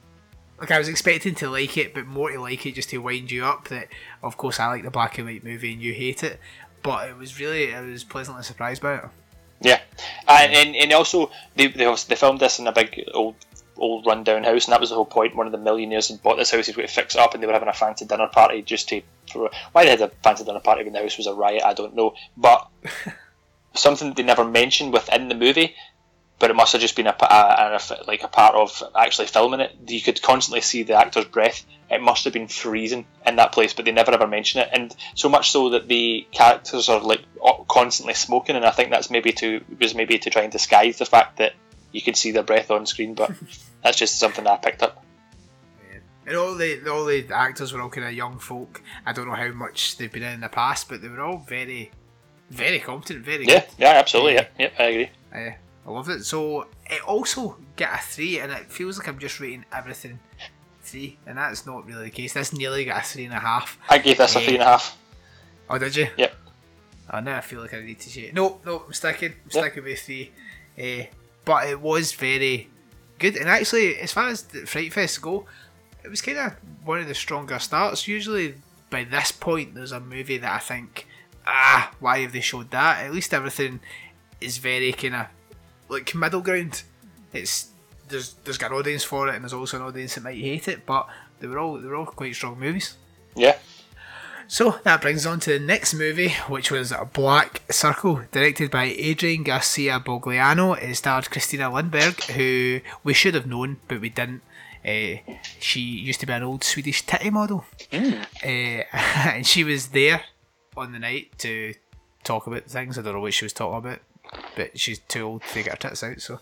Like 0.59 0.71
I 0.71 0.77
was 0.77 0.87
expecting 0.87 1.35
to 1.35 1.49
like 1.49 1.77
it, 1.77 1.93
but 1.93 2.05
more 2.05 2.31
to 2.31 2.39
like 2.39 2.65
it 2.65 2.75
just 2.75 2.89
to 2.91 2.99
wind 2.99 3.31
you 3.31 3.45
up. 3.45 3.67
That 3.69 3.87
of 4.21 4.37
course 4.37 4.59
I 4.59 4.67
like 4.67 4.83
the 4.83 4.91
black 4.91 5.17
and 5.17 5.27
white 5.27 5.43
movie 5.43 5.73
and 5.73 5.81
you 5.81 5.93
hate 5.93 6.23
it, 6.23 6.39
but 6.81 7.09
it 7.09 7.17
was 7.17 7.39
really 7.39 7.73
I 7.73 7.81
was 7.81 8.03
pleasantly 8.03 8.43
surprised 8.43 8.81
by 8.81 8.95
it. 8.95 9.03
Yeah, 9.61 9.79
uh, 10.27 10.39
and, 10.41 10.53
and 10.53 10.75
and 10.75 10.93
also 10.93 11.31
they 11.55 11.67
they, 11.67 11.85
they 11.85 12.15
filmed 12.15 12.39
this 12.39 12.59
in 12.59 12.67
a 12.67 12.71
big 12.71 13.03
old 13.13 13.35
old 13.77 14.05
rundown 14.05 14.43
house, 14.43 14.65
and 14.65 14.73
that 14.73 14.79
was 14.79 14.89
the 14.89 14.95
whole 14.95 15.05
point. 15.05 15.35
One 15.35 15.45
of 15.45 15.51
the 15.51 15.57
millionaires 15.57 16.09
had 16.09 16.21
bought 16.21 16.37
this 16.37 16.51
house, 16.51 16.65
he's 16.65 16.75
going 16.75 16.87
to 16.87 16.93
fix 16.93 17.15
it 17.15 17.21
up, 17.21 17.33
and 17.33 17.41
they 17.41 17.47
were 17.47 17.53
having 17.53 17.69
a 17.69 17.73
fancy 17.73 18.05
dinner 18.05 18.27
party 18.27 18.61
just 18.61 18.89
to. 18.89 19.01
For, 19.31 19.49
why 19.71 19.85
they 19.85 19.91
had 19.91 20.01
a 20.01 20.09
fancy 20.23 20.43
dinner 20.43 20.59
party 20.59 20.83
when 20.83 20.93
the 20.93 20.99
house 20.99 21.17
was 21.17 21.27
a 21.27 21.33
riot, 21.33 21.63
I 21.63 21.73
don't 21.73 21.95
know. 21.95 22.13
But 22.37 22.67
something 23.73 24.13
they 24.13 24.23
never 24.23 24.45
mentioned 24.45 24.93
within 24.93 25.29
the 25.29 25.35
movie, 25.35 25.75
but 26.43 26.49
it 26.51 26.55
must 26.55 26.73
have 26.73 26.81
just 26.81 26.97
been 26.97 27.07
a, 27.07 27.15
a, 27.21 27.79
a 27.79 28.03
like 28.05 28.21
a 28.21 28.27
part 28.27 28.53
of 28.53 28.83
actually 28.97 29.27
filming 29.27 29.61
it. 29.61 29.71
You 29.87 30.01
could 30.01 30.21
constantly 30.21 30.59
see 30.59 30.83
the 30.83 30.95
actor's 30.95 31.23
breath. 31.23 31.63
It 31.89 32.01
must 32.01 32.25
have 32.25 32.33
been 32.33 32.49
freezing 32.49 33.05
in 33.25 33.37
that 33.37 33.53
place, 33.53 33.71
but 33.73 33.85
they 33.85 33.93
never 33.93 34.11
ever 34.11 34.27
mention 34.27 34.59
it, 34.59 34.67
and 34.73 34.93
so 35.15 35.29
much 35.29 35.51
so 35.51 35.69
that 35.69 35.87
the 35.87 36.27
characters 36.33 36.89
are 36.89 36.99
like 36.99 37.21
constantly 37.69 38.13
smoking, 38.13 38.57
and 38.57 38.65
I 38.65 38.71
think 38.71 38.89
that's 38.89 39.09
maybe 39.09 39.31
to 39.31 39.63
was 39.79 39.95
maybe 39.95 40.19
to 40.19 40.29
try 40.29 40.41
and 40.41 40.51
disguise 40.51 40.97
the 40.97 41.05
fact 41.05 41.37
that 41.37 41.53
you 41.93 42.01
could 42.01 42.17
see 42.17 42.31
their 42.31 42.43
breath 42.43 42.69
on 42.71 42.85
screen, 42.87 43.13
but 43.13 43.31
that's 43.81 43.97
just 43.97 44.19
something 44.19 44.43
that 44.43 44.51
I 44.51 44.57
picked 44.57 44.83
up. 44.83 45.01
And 46.27 46.35
all 46.35 46.55
the 46.55 46.89
all 46.89 47.05
the 47.05 47.25
actors 47.33 47.71
were 47.71 47.81
all 47.81 47.89
kind 47.89 48.05
of 48.05 48.11
young 48.11 48.37
folk. 48.37 48.81
I 49.05 49.13
don't 49.13 49.29
know 49.29 49.35
how 49.35 49.51
much 49.53 49.95
they've 49.95 50.11
been 50.11 50.23
in, 50.23 50.33
in 50.33 50.41
the 50.41 50.49
past, 50.49 50.89
but 50.89 51.01
they 51.01 51.07
were 51.07 51.21
all 51.21 51.37
very, 51.37 51.91
very 52.49 52.79
competent, 52.79 53.23
very 53.23 53.45
Yeah, 53.45 53.61
good. 53.61 53.69
yeah, 53.77 53.91
absolutely, 53.91 54.33
yeah, 54.33 54.47
yeah, 54.59 54.69
I 54.77 54.83
agree. 54.83 55.09
Uh, 55.33 55.51
I 55.85 55.91
love 55.91 56.09
it. 56.09 56.23
So 56.23 56.67
it 56.89 57.01
also 57.03 57.57
get 57.75 57.93
a 57.93 57.97
three, 57.97 58.39
and 58.39 58.51
it 58.51 58.71
feels 58.71 58.97
like 58.97 59.07
I'm 59.07 59.19
just 59.19 59.39
rating 59.39 59.65
everything 59.73 60.19
three, 60.81 61.17
and 61.25 61.37
that's 61.37 61.65
not 61.65 61.85
really 61.85 62.05
the 62.05 62.09
case. 62.09 62.33
This 62.33 62.53
nearly 62.53 62.85
got 62.85 63.01
a 63.03 63.05
three 63.05 63.25
and 63.25 63.33
a 63.33 63.39
half. 63.39 63.77
I 63.89 63.97
gave 63.97 64.17
this 64.17 64.35
a 64.35 64.39
Eh. 64.39 64.43
three 64.45 64.53
and 64.55 64.63
a 64.63 64.65
half. 64.67 64.97
Oh, 65.69 65.77
did 65.77 65.95
you? 65.95 66.07
Yep. 66.17 66.35
Oh, 67.11 67.19
now 67.19 67.37
I 67.37 67.41
feel 67.41 67.61
like 67.61 67.73
I 67.73 67.81
need 67.81 67.99
to 67.99 68.09
say 68.09 68.31
No, 68.33 68.59
no, 68.65 68.83
I'm 68.87 68.93
sticking. 68.93 69.31
I'm 69.31 69.49
Yep. 69.51 69.63
sticking 69.63 69.83
with 69.83 69.99
three. 70.01 70.31
Uh, 70.79 71.05
but 71.45 71.67
it 71.67 71.79
was 71.79 72.13
very 72.13 72.69
good, 73.19 73.35
and 73.35 73.49
actually, 73.49 73.97
as 73.99 74.11
far 74.13 74.27
as 74.29 74.43
the 74.43 74.65
Fright 74.65 74.91
Fest 74.93 75.21
go, 75.21 75.45
it 76.03 76.09
was 76.09 76.21
kind 76.21 76.37
of 76.37 76.53
one 76.83 76.99
of 76.99 77.07
the 77.07 77.15
stronger 77.15 77.59
starts. 77.59 78.07
Usually, 78.07 78.55
by 78.89 79.03
this 79.03 79.31
point, 79.31 79.75
there's 79.75 79.91
a 79.91 79.99
movie 79.99 80.37
that 80.37 80.51
I 80.53 80.59
think, 80.59 81.07
ah, 81.45 81.91
why 81.99 82.19
have 82.19 82.31
they 82.33 82.41
showed 82.41 82.71
that? 82.71 83.03
At 83.05 83.13
least 83.13 83.33
everything 83.33 83.79
is 84.41 84.57
very 84.57 84.91
kind 84.93 85.15
of 85.15 85.27
like 85.93 86.13
middle 86.15 86.41
ground. 86.41 86.83
It's 87.31 87.69
there's 88.09 88.33
there's 88.43 88.57
got 88.57 88.71
an 88.71 88.77
audience 88.77 89.03
for 89.03 89.29
it, 89.29 89.35
and 89.35 89.43
there's 89.43 89.53
also 89.53 89.77
an 89.77 89.83
audience 89.83 90.15
that 90.15 90.23
might 90.23 90.37
hate 90.37 90.67
it, 90.67 90.85
but 90.85 91.07
they 91.39 91.47
were 91.47 91.59
all 91.59 91.77
they 91.79 91.87
were 91.87 91.95
all 91.95 92.05
quite 92.05 92.35
strong 92.35 92.59
movies. 92.59 92.97
Yeah, 93.35 93.57
So 94.47 94.79
that 94.83 95.01
brings 95.01 95.25
us 95.25 95.31
on 95.31 95.39
to 95.41 95.57
the 95.57 95.65
next 95.65 95.95
movie, 95.95 96.29
which 96.47 96.69
was 96.69 96.93
Black 97.13 97.63
Circle, 97.71 98.21
directed 98.31 98.69
by 98.69 98.83
Adrian 98.85 99.41
Garcia 99.43 99.99
Bogliano. 99.99 100.79
It 100.79 100.93
starred 100.95 101.31
Christina 101.31 101.71
Lindberg, 101.71 102.21
who 102.35 102.81
we 103.03 103.13
should 103.15 103.33
have 103.33 103.47
known, 103.47 103.77
but 103.87 104.01
we 104.01 104.09
didn't. 104.09 104.41
Uh, 104.85 105.17
she 105.59 105.79
used 105.79 106.19
to 106.19 106.25
be 106.27 106.33
an 106.33 106.43
old 106.43 106.63
Swedish 106.63 107.05
titty 107.05 107.29
model, 107.31 107.65
uh, 107.91 107.95
and 108.43 109.47
she 109.47 109.63
was 109.63 109.87
there 109.87 110.21
on 110.77 110.91
the 110.91 110.99
night 110.99 111.31
to 111.39 111.73
talk 112.23 112.45
about 112.45 112.65
things. 112.65 112.97
I 112.97 113.01
don't 113.01 113.13
know 113.13 113.21
what 113.21 113.33
she 113.33 113.45
was 113.45 113.53
talking 113.53 113.77
about, 113.77 113.99
but 114.55 114.79
she's 114.79 114.99
too 114.99 115.21
old 115.21 115.43
to 115.43 115.63
get 115.63 115.83
her 115.83 115.89
tits 115.89 116.03
out. 116.03 116.21
So, 116.21 116.35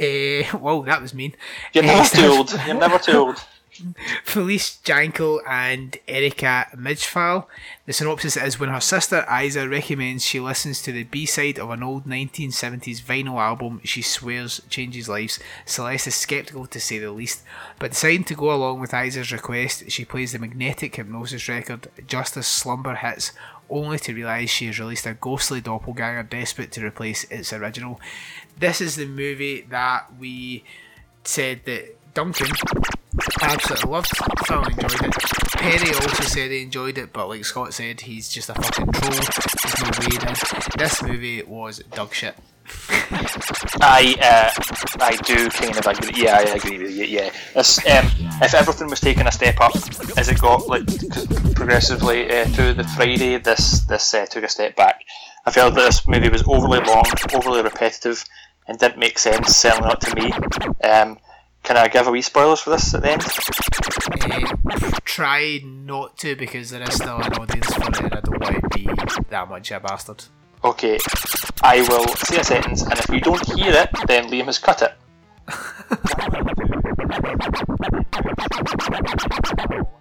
uh, 0.00 0.58
whoa, 0.58 0.84
that 0.84 1.02
was 1.02 1.14
mean. 1.14 1.34
you're 1.72 1.84
Eh, 1.84 1.86
never 1.86 2.08
too 2.08 2.26
old. 2.26 2.60
You're 2.66 2.74
never 2.74 2.98
too 2.98 3.12
old. 3.12 3.44
Felice 4.24 4.78
Jankell 4.84 5.40
and 5.46 5.96
Erika 6.06 6.66
Midfjäll. 6.74 7.46
The 7.86 7.92
synopsis 7.92 8.36
is 8.36 8.58
when 8.58 8.70
her 8.70 8.80
sister 8.80 9.24
Isa 9.30 9.68
recommends 9.68 10.24
she 10.24 10.40
listens 10.40 10.82
to 10.82 10.92
the 10.92 11.04
B 11.04 11.26
side 11.26 11.58
of 11.58 11.70
an 11.70 11.82
old 11.82 12.04
1970s 12.04 13.02
vinyl 13.02 13.38
album 13.40 13.80
she 13.84 14.02
swears 14.02 14.60
changes 14.68 15.08
lives, 15.08 15.38
Celeste 15.64 16.08
is 16.08 16.14
skeptical 16.14 16.66
to 16.66 16.80
say 16.80 16.98
the 16.98 17.10
least, 17.10 17.42
but 17.78 17.92
deciding 17.92 18.24
to 18.24 18.34
go 18.34 18.52
along 18.52 18.80
with 18.80 18.94
Isa's 18.94 19.32
request, 19.32 19.90
she 19.90 20.04
plays 20.04 20.32
the 20.32 20.38
magnetic 20.38 20.96
hypnosis 20.96 21.48
record 21.48 21.88
just 22.06 22.36
as 22.36 22.46
slumber 22.46 22.96
hits, 22.96 23.32
only 23.70 23.98
to 23.98 24.14
realise 24.14 24.50
she 24.50 24.66
has 24.66 24.78
released 24.78 25.06
a 25.06 25.14
ghostly 25.14 25.60
doppelganger 25.60 26.22
desperate 26.22 26.72
to 26.72 26.84
replace 26.84 27.24
its 27.24 27.52
original. 27.52 28.00
This 28.58 28.80
is 28.80 28.96
the 28.96 29.06
movie 29.06 29.62
that 29.70 30.06
we 30.18 30.64
said 31.24 31.60
that 31.66 31.96
Duncan 32.14 32.48
absolutely 33.42 33.90
loved, 33.90 34.10
thoroughly 34.46 34.72
enjoyed 34.72 35.06
it. 35.06 35.14
Perry 35.52 35.94
also 35.94 36.22
said 36.24 36.50
he 36.50 36.62
enjoyed 36.62 36.98
it, 36.98 37.12
but 37.12 37.28
like 37.28 37.44
Scott 37.44 37.74
said, 37.74 38.00
he's 38.00 38.28
just 38.28 38.50
a 38.50 38.54
fucking 38.54 38.92
troll. 38.92 39.12
There's 39.12 39.80
no 39.82 40.26
way. 40.26 40.34
This 40.78 41.02
movie 41.02 41.42
was 41.42 41.78
dog 41.94 42.14
shit. 42.14 42.36
I 43.80 44.16
uh, 44.20 45.02
I 45.02 45.16
do 45.16 45.48
kind 45.50 45.76
of 45.76 45.86
agree. 45.86 46.24
Yeah, 46.24 46.38
I 46.38 46.42
agree 46.42 46.78
with 46.78 46.94
you. 46.96 47.04
Yeah, 47.04 47.26
um, 47.56 48.06
if 48.42 48.54
everything 48.54 48.88
was 48.88 49.00
taking 49.00 49.26
a 49.26 49.32
step 49.32 49.60
up 49.60 49.74
as 50.16 50.28
it 50.28 50.38
got 50.40 50.66
like 50.66 50.86
progressively 51.54 52.30
uh, 52.30 52.46
through 52.46 52.74
the 52.74 52.84
Friday, 52.84 53.36
this 53.38 53.80
this 53.80 54.14
uh, 54.14 54.26
took 54.26 54.44
a 54.44 54.48
step 54.48 54.76
back. 54.76 55.02
I 55.46 55.50
felt 55.50 55.74
that 55.74 55.82
this 55.82 56.06
movie 56.06 56.28
was 56.28 56.42
overly 56.46 56.80
long, 56.80 57.04
overly 57.32 57.62
repetitive, 57.62 58.24
and 58.66 58.78
didn't 58.78 58.98
make 58.98 59.18
sense. 59.18 59.56
Certainly 59.56 59.88
not 59.88 60.00
to 60.02 60.14
me. 60.14 60.32
Um, 60.86 61.18
can 61.62 61.76
I 61.76 61.88
give 61.88 62.06
a 62.06 62.10
wee 62.10 62.22
spoilers 62.22 62.60
for 62.60 62.70
this 62.70 62.94
at 62.94 63.02
the 63.02 63.12
end? 63.12 63.22
Uh, 64.20 64.98
try 65.04 65.60
not 65.64 66.16
to 66.18 66.36
because 66.36 66.70
there 66.70 66.82
is 66.82 66.94
still 66.94 67.18
an 67.18 67.32
audience 67.34 67.72
for 67.74 67.88
it, 67.88 68.00
and 68.00 68.14
I 68.14 68.20
don't 68.20 68.40
want 68.40 68.62
to 68.62 68.78
be 68.78 68.88
that 69.30 69.48
much 69.48 69.70
of 69.70 69.84
a 69.84 69.86
bastard. 69.86 70.24
Okay, 70.64 70.98
I 71.62 71.80
will 71.88 72.08
say 72.16 72.38
a 72.38 72.44
sentence, 72.44 72.82
and 72.82 72.98
if 72.98 73.08
you 73.10 73.20
don't 73.20 73.44
hear 73.54 73.72
it, 73.72 73.90
then 74.06 74.28
Liam 74.28 74.46
has 74.46 74.58
cut 74.58 74.82
it. 74.82 74.94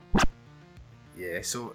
Yeah, 1.18 1.41
so 1.41 1.74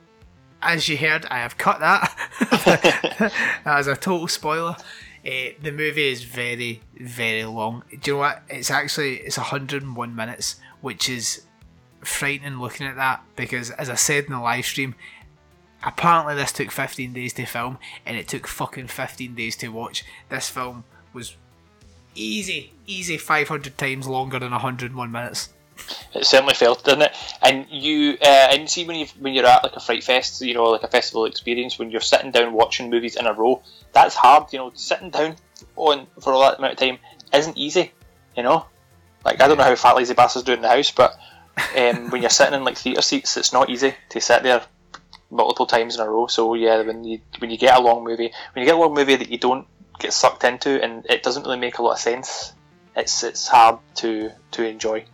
as 0.62 0.88
you 0.88 0.96
heard, 0.96 1.26
I 1.26 1.38
have 1.38 1.58
cut 1.58 1.80
that 1.80 3.32
as 3.64 3.86
a 3.86 3.96
total 3.96 4.28
spoiler. 4.28 4.76
Uh, 5.24 5.54
the 5.62 5.72
movie 5.72 6.10
is 6.10 6.24
very, 6.24 6.80
very 6.98 7.44
long. 7.44 7.84
Do 7.90 8.10
you 8.10 8.12
know 8.14 8.20
what? 8.20 8.42
It's 8.48 8.70
actually 8.70 9.18
it's 9.18 9.36
101 9.36 10.16
minutes, 10.16 10.56
which 10.80 11.08
is 11.08 11.42
frightening 12.00 12.60
looking 12.60 12.86
at 12.86 12.96
that 12.96 13.22
because, 13.36 13.70
as 13.70 13.88
I 13.88 13.94
said 13.94 14.24
in 14.24 14.32
the 14.32 14.40
live 14.40 14.64
stream, 14.64 14.94
apparently 15.82 16.34
this 16.34 16.52
took 16.52 16.70
15 16.70 17.12
days 17.12 17.32
to 17.34 17.46
film 17.46 17.78
and 18.06 18.16
it 18.16 18.28
took 18.28 18.46
fucking 18.46 18.88
15 18.88 19.34
days 19.34 19.56
to 19.56 19.68
watch. 19.68 20.04
This 20.28 20.48
film 20.48 20.84
was 21.12 21.36
easy, 22.14 22.72
easy 22.86 23.16
500 23.16 23.76
times 23.78 24.06
longer 24.06 24.38
than 24.38 24.52
101 24.52 25.10
minutes. 25.10 25.50
It 26.14 26.26
certainly 26.26 26.54
felt, 26.54 26.84
didn't 26.84 27.02
it? 27.02 27.16
And 27.40 27.66
you, 27.70 28.18
uh, 28.20 28.48
and 28.50 28.68
see 28.68 28.84
when 28.84 28.96
you 28.96 29.06
when 29.18 29.32
you're 29.32 29.46
at 29.46 29.64
like 29.64 29.74
a 29.74 29.80
fright 29.80 30.04
fest, 30.04 30.40
you 30.42 30.54
know, 30.54 30.64
like 30.64 30.82
a 30.82 30.88
festival 30.88 31.24
experience, 31.24 31.78
when 31.78 31.90
you're 31.90 32.00
sitting 32.00 32.30
down 32.30 32.52
watching 32.52 32.90
movies 32.90 33.16
in 33.16 33.26
a 33.26 33.32
row, 33.32 33.62
that's 33.92 34.14
hard. 34.14 34.52
You 34.52 34.58
know, 34.58 34.72
sitting 34.74 35.10
down 35.10 35.36
on 35.74 36.06
for 36.20 36.34
all 36.34 36.42
that 36.42 36.58
amount 36.58 36.74
of 36.74 36.78
time 36.78 36.98
isn't 37.32 37.56
easy. 37.56 37.90
You 38.36 38.42
know, 38.42 38.66
like 39.24 39.40
I 39.40 39.48
don't 39.48 39.56
know 39.56 39.64
how 39.64 39.74
fat 39.74 39.96
lazy 39.96 40.14
bastards 40.14 40.44
do 40.44 40.52
it 40.52 40.56
in 40.56 40.62
the 40.62 40.68
house, 40.68 40.90
but 40.90 41.18
um, 41.76 42.10
when 42.10 42.20
you're 42.20 42.30
sitting 42.30 42.54
in 42.54 42.64
like 42.64 42.76
theatre 42.76 43.02
seats, 43.02 43.36
it's 43.36 43.52
not 43.52 43.70
easy 43.70 43.94
to 44.10 44.20
sit 44.20 44.42
there 44.42 44.62
multiple 45.32 45.66
times 45.66 45.96
in 45.96 46.02
a 46.02 46.08
row. 46.08 46.26
So 46.26 46.54
yeah, 46.54 46.82
when 46.82 47.02
you 47.02 47.20
when 47.38 47.50
you 47.50 47.58
get 47.58 47.76
a 47.76 47.82
long 47.82 48.04
movie, 48.04 48.32
when 48.52 48.62
you 48.62 48.66
get 48.66 48.76
a 48.76 48.78
long 48.78 48.94
movie 48.94 49.16
that 49.16 49.30
you 49.30 49.38
don't 49.38 49.66
get 49.98 50.12
sucked 50.12 50.44
into 50.44 50.82
and 50.82 51.04
it 51.08 51.22
doesn't 51.22 51.42
really 51.44 51.58
make 51.58 51.78
a 51.78 51.82
lot 51.82 51.92
of 51.92 51.98
sense, 51.98 52.52
it's 52.94 53.24
it's 53.24 53.48
hard 53.48 53.78
to 53.96 54.30
to 54.52 54.66
enjoy. 54.66 55.04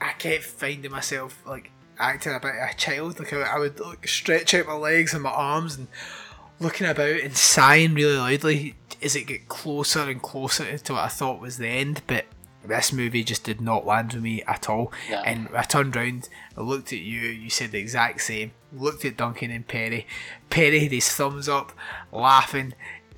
I 0.00 0.12
kept 0.12 0.42
finding 0.44 0.90
myself 0.90 1.40
like 1.46 1.70
acting 1.98 2.34
a 2.34 2.40
bit 2.40 2.54
of 2.56 2.70
a 2.70 2.74
child. 2.74 3.18
Like 3.18 3.32
I, 3.32 3.42
I 3.42 3.58
would 3.58 3.78
like 3.80 4.06
stretch 4.06 4.52
out 4.54 4.66
my 4.66 4.74
legs 4.74 5.14
and 5.14 5.22
my 5.22 5.30
arms 5.30 5.76
and 5.76 5.86
looking 6.58 6.86
about 6.86 7.20
and 7.20 7.36
sighing 7.36 7.94
really 7.94 8.16
loudly 8.16 8.74
as 9.00 9.16
it 9.16 9.26
get 9.26 9.48
closer 9.48 10.10
and 10.10 10.20
closer 10.20 10.78
to 10.78 10.92
what 10.92 11.04
I 11.04 11.08
thought 11.08 11.40
was 11.40 11.58
the 11.58 11.68
end. 11.68 12.02
But 12.06 12.26
this 12.64 12.92
movie 12.92 13.24
just 13.24 13.44
did 13.44 13.60
not 13.60 13.86
land 13.86 14.12
with 14.12 14.22
me 14.22 14.42
at 14.42 14.68
all. 14.68 14.92
Yeah. 15.08 15.22
And 15.24 15.48
I 15.54 15.62
turned 15.62 15.94
round, 15.94 16.28
I 16.56 16.62
looked 16.62 16.92
at 16.92 17.00
you, 17.00 17.20
you 17.20 17.50
said 17.50 17.70
the 17.72 17.78
exact 17.78 18.20
same. 18.22 18.52
Looked 18.74 19.04
at 19.04 19.16
Duncan 19.16 19.50
and 19.50 19.66
Perry. 19.66 20.06
Perry 20.50 20.80
had 20.80 20.92
his 20.92 21.08
thumbs 21.08 21.48
up, 21.48 21.72
laughing. 22.10 22.74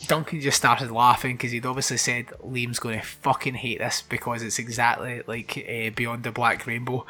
Duncan 0.07 0.41
just 0.41 0.57
started 0.57 0.91
laughing 0.91 1.37
because 1.37 1.53
he'd 1.53 1.67
obviously 1.67 1.97
said 1.97 2.27
Liam's 2.45 2.79
going 2.79 2.99
to 2.99 3.07
fucking 3.07 3.55
hate 3.55 3.79
this 3.79 4.03
because 4.03 4.43
it's 4.43 4.59
exactly 4.59 5.23
like 5.27 5.57
uh, 5.57 5.91
Beyond 5.95 6.25
the 6.25 6.33
Black 6.33 6.67
Rainbow. 6.67 7.07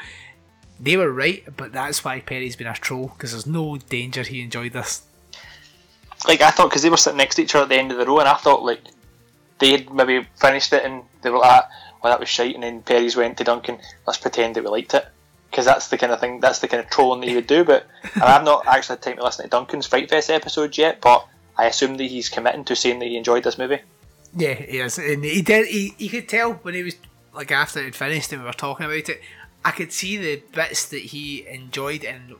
They 0.78 0.96
were 0.96 1.12
right, 1.12 1.44
but 1.56 1.72
that's 1.72 2.04
why 2.04 2.20
Perry's 2.20 2.56
been 2.56 2.66
a 2.66 2.74
troll 2.74 3.08
because 3.08 3.32
there's 3.32 3.46
no 3.46 3.76
danger 3.76 4.22
he 4.22 4.42
enjoyed 4.42 4.72
this. 4.72 5.02
like 6.26 6.40
I 6.40 6.50
thought 6.50 6.68
because 6.68 6.82
they 6.82 6.90
were 6.90 6.96
sitting 6.96 7.16
next 7.18 7.36
to 7.36 7.42
each 7.42 7.54
other 7.54 7.64
at 7.64 7.68
the 7.70 7.78
end 7.78 7.92
of 7.92 7.98
the 7.98 8.06
row, 8.06 8.18
and 8.20 8.28
I 8.28 8.34
thought 8.34 8.62
like 8.62 8.80
they'd 9.58 9.90
maybe 9.92 10.26
finished 10.36 10.72
it 10.72 10.84
and 10.84 11.02
they 11.22 11.30
were 11.30 11.38
like, 11.38 11.64
"Well, 12.02 12.12
that 12.12 12.20
was 12.20 12.28
shite," 12.28 12.54
and 12.54 12.62
then 12.62 12.82
Perry's 12.82 13.16
went 13.16 13.38
to 13.38 13.44
Duncan, 13.44 13.78
"Let's 14.06 14.18
pretend 14.18 14.56
that 14.56 14.64
we 14.64 14.70
liked 14.70 14.94
it," 14.94 15.06
because 15.54 15.66
that's 15.66 15.86
the 15.86 15.96
kind 15.96 16.12
of 16.12 16.18
thing, 16.18 16.40
that's 16.40 16.58
the 16.58 16.66
kind 16.66 16.82
of 16.82 16.90
trolling 16.90 17.20
that 17.20 17.28
he 17.28 17.36
would 17.36 17.46
do. 17.46 17.62
But 17.64 17.86
and 18.14 18.22
I've 18.24 18.42
not 18.44 18.66
actually 18.66 18.94
had 18.96 19.02
time 19.02 19.16
to 19.18 19.22
listen 19.24 19.44
to 19.44 19.48
Duncan's 19.50 19.86
Fright 19.86 20.10
Fest 20.10 20.28
episode 20.30 20.76
yet, 20.76 21.00
but 21.00 21.26
I 21.56 21.66
assume 21.66 21.96
that 21.98 22.04
he's 22.04 22.28
committing 22.28 22.64
to 22.64 22.74
saying 22.74 22.98
that 22.98 23.06
he 23.06 23.16
enjoyed 23.16 23.44
this 23.44 23.56
movie. 23.56 23.78
Yeah, 24.36 24.54
he 24.54 24.78
is, 24.80 24.98
and 24.98 25.22
he 25.24 25.42
did. 25.42 25.68
He, 25.68 25.94
he 25.96 26.08
could 26.08 26.28
tell 26.28 26.54
when 26.54 26.74
he 26.74 26.82
was 26.82 26.96
like 27.32 27.52
after 27.52 27.78
it 27.80 27.84
had 27.84 27.94
finished 27.94 28.32
and 28.32 28.42
we 28.42 28.46
were 28.46 28.52
talking 28.52 28.84
about 28.86 29.08
it. 29.08 29.20
I 29.64 29.70
could 29.70 29.92
see 29.92 30.16
the 30.16 30.42
bits 30.52 30.86
that 30.88 30.98
he 31.02 31.46
enjoyed, 31.46 32.04
and 32.04 32.34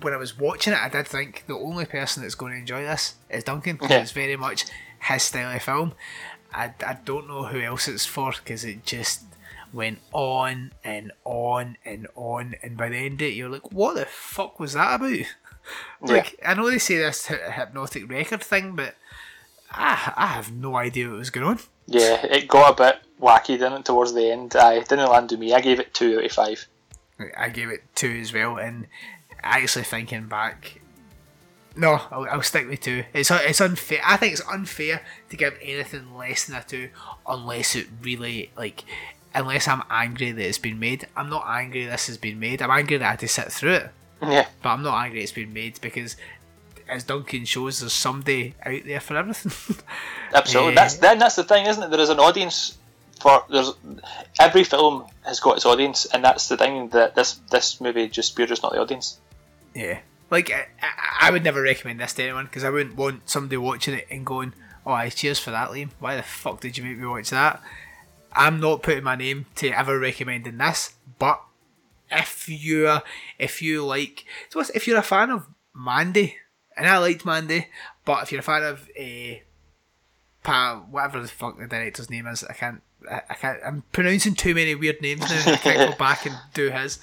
when 0.00 0.12
I 0.12 0.16
was 0.16 0.36
watching 0.36 0.72
it, 0.72 0.80
I 0.80 0.88
did 0.88 1.06
think 1.06 1.44
the 1.46 1.54
only 1.54 1.84
person 1.86 2.22
that's 2.24 2.34
going 2.34 2.52
to 2.54 2.58
enjoy 2.58 2.82
this 2.82 3.14
is 3.30 3.44
Duncan. 3.44 3.78
'cause 3.78 3.88
Yeah. 3.88 4.00
It's 4.00 4.10
very 4.10 4.36
much 4.36 4.64
his 5.00 5.22
style 5.22 5.54
of 5.54 5.62
film. 5.62 5.92
I, 6.52 6.74
I 6.84 6.98
don't 7.04 7.28
know 7.28 7.44
who 7.44 7.60
else 7.60 7.86
it's 7.88 8.04
for 8.04 8.32
because 8.32 8.64
it 8.64 8.84
just 8.84 9.22
went 9.72 9.98
on 10.12 10.72
and 10.84 11.12
on 11.24 11.76
and 11.84 12.06
on, 12.14 12.54
and 12.62 12.76
by 12.76 12.88
the 12.88 12.96
end 12.96 13.20
of 13.22 13.28
it, 13.28 13.34
you're 13.34 13.48
like, 13.48 13.72
what 13.72 13.94
the 13.94 14.06
fuck 14.06 14.60
was 14.60 14.74
that 14.74 14.96
about? 14.96 15.18
Like, 16.00 16.40
I 16.44 16.54
know 16.54 16.68
they 16.68 16.80
say 16.80 16.96
this 16.96 17.28
hy- 17.28 17.52
hypnotic 17.52 18.10
record 18.10 18.42
thing, 18.42 18.74
but 18.74 18.96
I, 19.70 20.12
I 20.16 20.26
have 20.26 20.52
no 20.52 20.74
idea 20.74 21.08
what 21.08 21.18
was 21.18 21.30
going 21.30 21.46
on. 21.46 21.58
Yeah, 21.86 22.24
it 22.26 22.48
got 22.48 22.72
a 22.72 22.82
bit 22.82 23.02
wacky, 23.20 23.58
didn't 23.58 23.74
it, 23.74 23.84
towards 23.84 24.12
the 24.12 24.30
end? 24.30 24.56
I 24.56 24.80
didn't 24.80 25.08
land 25.08 25.30
with 25.30 25.38
me. 25.38 25.54
I 25.54 25.60
gave 25.60 25.78
it 25.78 25.94
two 25.94 26.18
out 26.18 26.24
of 26.24 26.32
five. 26.32 26.66
I 27.36 27.48
gave 27.48 27.68
it 27.68 27.82
two 27.94 28.18
as 28.20 28.32
well, 28.34 28.56
and 28.56 28.88
actually 29.42 29.84
thinking 29.84 30.26
back, 30.26 30.80
no, 31.76 32.00
I'll, 32.10 32.26
I'll 32.30 32.42
stick 32.42 32.68
with 32.68 32.80
two. 32.80 33.04
It's 33.14 33.30
it's 33.30 33.60
unfair. 33.60 34.00
I 34.04 34.16
think 34.16 34.32
it's 34.32 34.46
unfair 34.48 35.02
to 35.30 35.36
give 35.36 35.56
anything 35.62 36.16
less 36.16 36.44
than 36.46 36.56
a 36.56 36.62
two, 36.62 36.90
unless 37.26 37.74
it 37.76 37.86
really 38.02 38.50
like, 38.56 38.84
unless 39.34 39.68
I'm 39.68 39.82
angry 39.90 40.32
that 40.32 40.46
it's 40.46 40.58
been 40.58 40.78
made. 40.78 41.06
I'm 41.16 41.28
not 41.30 41.44
angry 41.48 41.84
this 41.86 42.06
has 42.08 42.18
been 42.18 42.38
made. 42.40 42.60
I'm 42.62 42.70
angry 42.70 42.96
that 42.98 43.06
I 43.06 43.10
had 43.10 43.18
to 43.20 43.28
sit 43.28 43.50
through 43.52 43.74
it, 43.74 43.90
Yeah, 44.22 44.46
but 44.62 44.70
I'm 44.70 44.82
not 44.82 45.02
angry 45.04 45.22
it's 45.22 45.32
been 45.32 45.52
made 45.52 45.80
because, 45.80 46.16
as 46.88 47.04
Duncan 47.04 47.44
shows, 47.44 47.80
there's 47.80 47.92
somebody 47.92 48.54
out 48.64 48.80
there 48.84 49.00
for 49.00 49.16
everything. 49.16 49.76
absolutely. 50.34 50.72
Eh. 50.72 50.74
That's 50.74 50.96
then 50.96 51.18
that's 51.18 51.36
the 51.36 51.44
thing, 51.44 51.66
isn't 51.66 51.82
it? 51.82 51.90
There 51.90 52.00
is 52.00 52.10
an 52.10 52.18
audience 52.20 52.76
for 53.20 53.44
there's 53.50 53.72
every 54.40 54.64
film 54.64 55.06
has 55.24 55.40
got 55.40 55.56
its 55.56 55.66
audience, 55.66 56.06
and 56.06 56.24
that's 56.24 56.48
the 56.48 56.56
thing 56.56 56.88
that 56.90 57.14
this 57.14 57.34
this 57.50 57.80
movie 57.80 58.08
just 58.08 58.36
we're 58.38 58.46
just 58.46 58.62
not 58.62 58.72
the 58.72 58.80
audience. 58.80 59.18
Yeah. 59.74 60.00
Like, 60.30 60.50
I, 60.50 60.66
I- 60.82 61.28
I 61.28 61.30
would 61.30 61.44
never 61.44 61.62
recommend 61.62 62.00
this 62.00 62.14
to 62.14 62.22
anyone 62.24 62.46
because 62.46 62.64
I 62.64 62.70
wouldn't 62.70 62.96
want 62.96 63.28
somebody 63.28 63.56
watching 63.58 63.94
it 63.94 64.06
and 64.10 64.26
going, 64.26 64.54
oh, 64.84 64.90
I 64.92 65.08
cheers 65.10 65.38
for 65.38 65.50
that, 65.52 65.68
Liam. 65.70 65.90
Why 66.00 66.16
the 66.16 66.22
fuck 66.22 66.60
did 66.60 66.76
you 66.76 66.82
make 66.84 66.98
me 66.98 67.06
watch 67.06 67.30
that? 67.30 67.62
I'm 68.34 68.60
not 68.60 68.82
putting 68.82 69.04
my 69.04 69.16
name 69.16 69.46
to 69.56 69.68
ever 69.70 69.98
recommending 69.98 70.58
this, 70.58 70.94
but 71.18 71.42
if 72.10 72.48
you're, 72.48 73.02
if 73.38 73.62
you 73.62 73.84
like, 73.84 74.24
so 74.50 74.62
if 74.74 74.86
you're 74.86 74.98
a 74.98 75.02
fan 75.02 75.30
of 75.30 75.46
Mandy, 75.74 76.36
and 76.76 76.86
I 76.86 76.98
liked 76.98 77.24
Mandy, 77.24 77.68
but 78.04 78.22
if 78.22 78.32
you're 78.32 78.40
a 78.40 78.44
fan 78.44 78.62
of 78.62 78.88
uh, 78.98 79.38
Pa, 80.42 80.82
whatever 80.90 81.20
the 81.20 81.28
fuck 81.28 81.58
the 81.58 81.66
director's 81.66 82.10
name 82.10 82.26
is, 82.26 82.44
I 82.44 82.52
can't, 82.52 82.82
I, 83.10 83.22
I 83.30 83.34
can't, 83.34 83.58
I'm 83.64 83.82
pronouncing 83.92 84.34
too 84.34 84.54
many 84.54 84.74
weird 84.74 85.00
names 85.00 85.20
now. 85.20 85.52
I 85.52 85.56
can't 85.56 85.90
go 85.90 85.96
back 85.98 86.26
and 86.26 86.36
do 86.54 86.70
his 86.70 86.98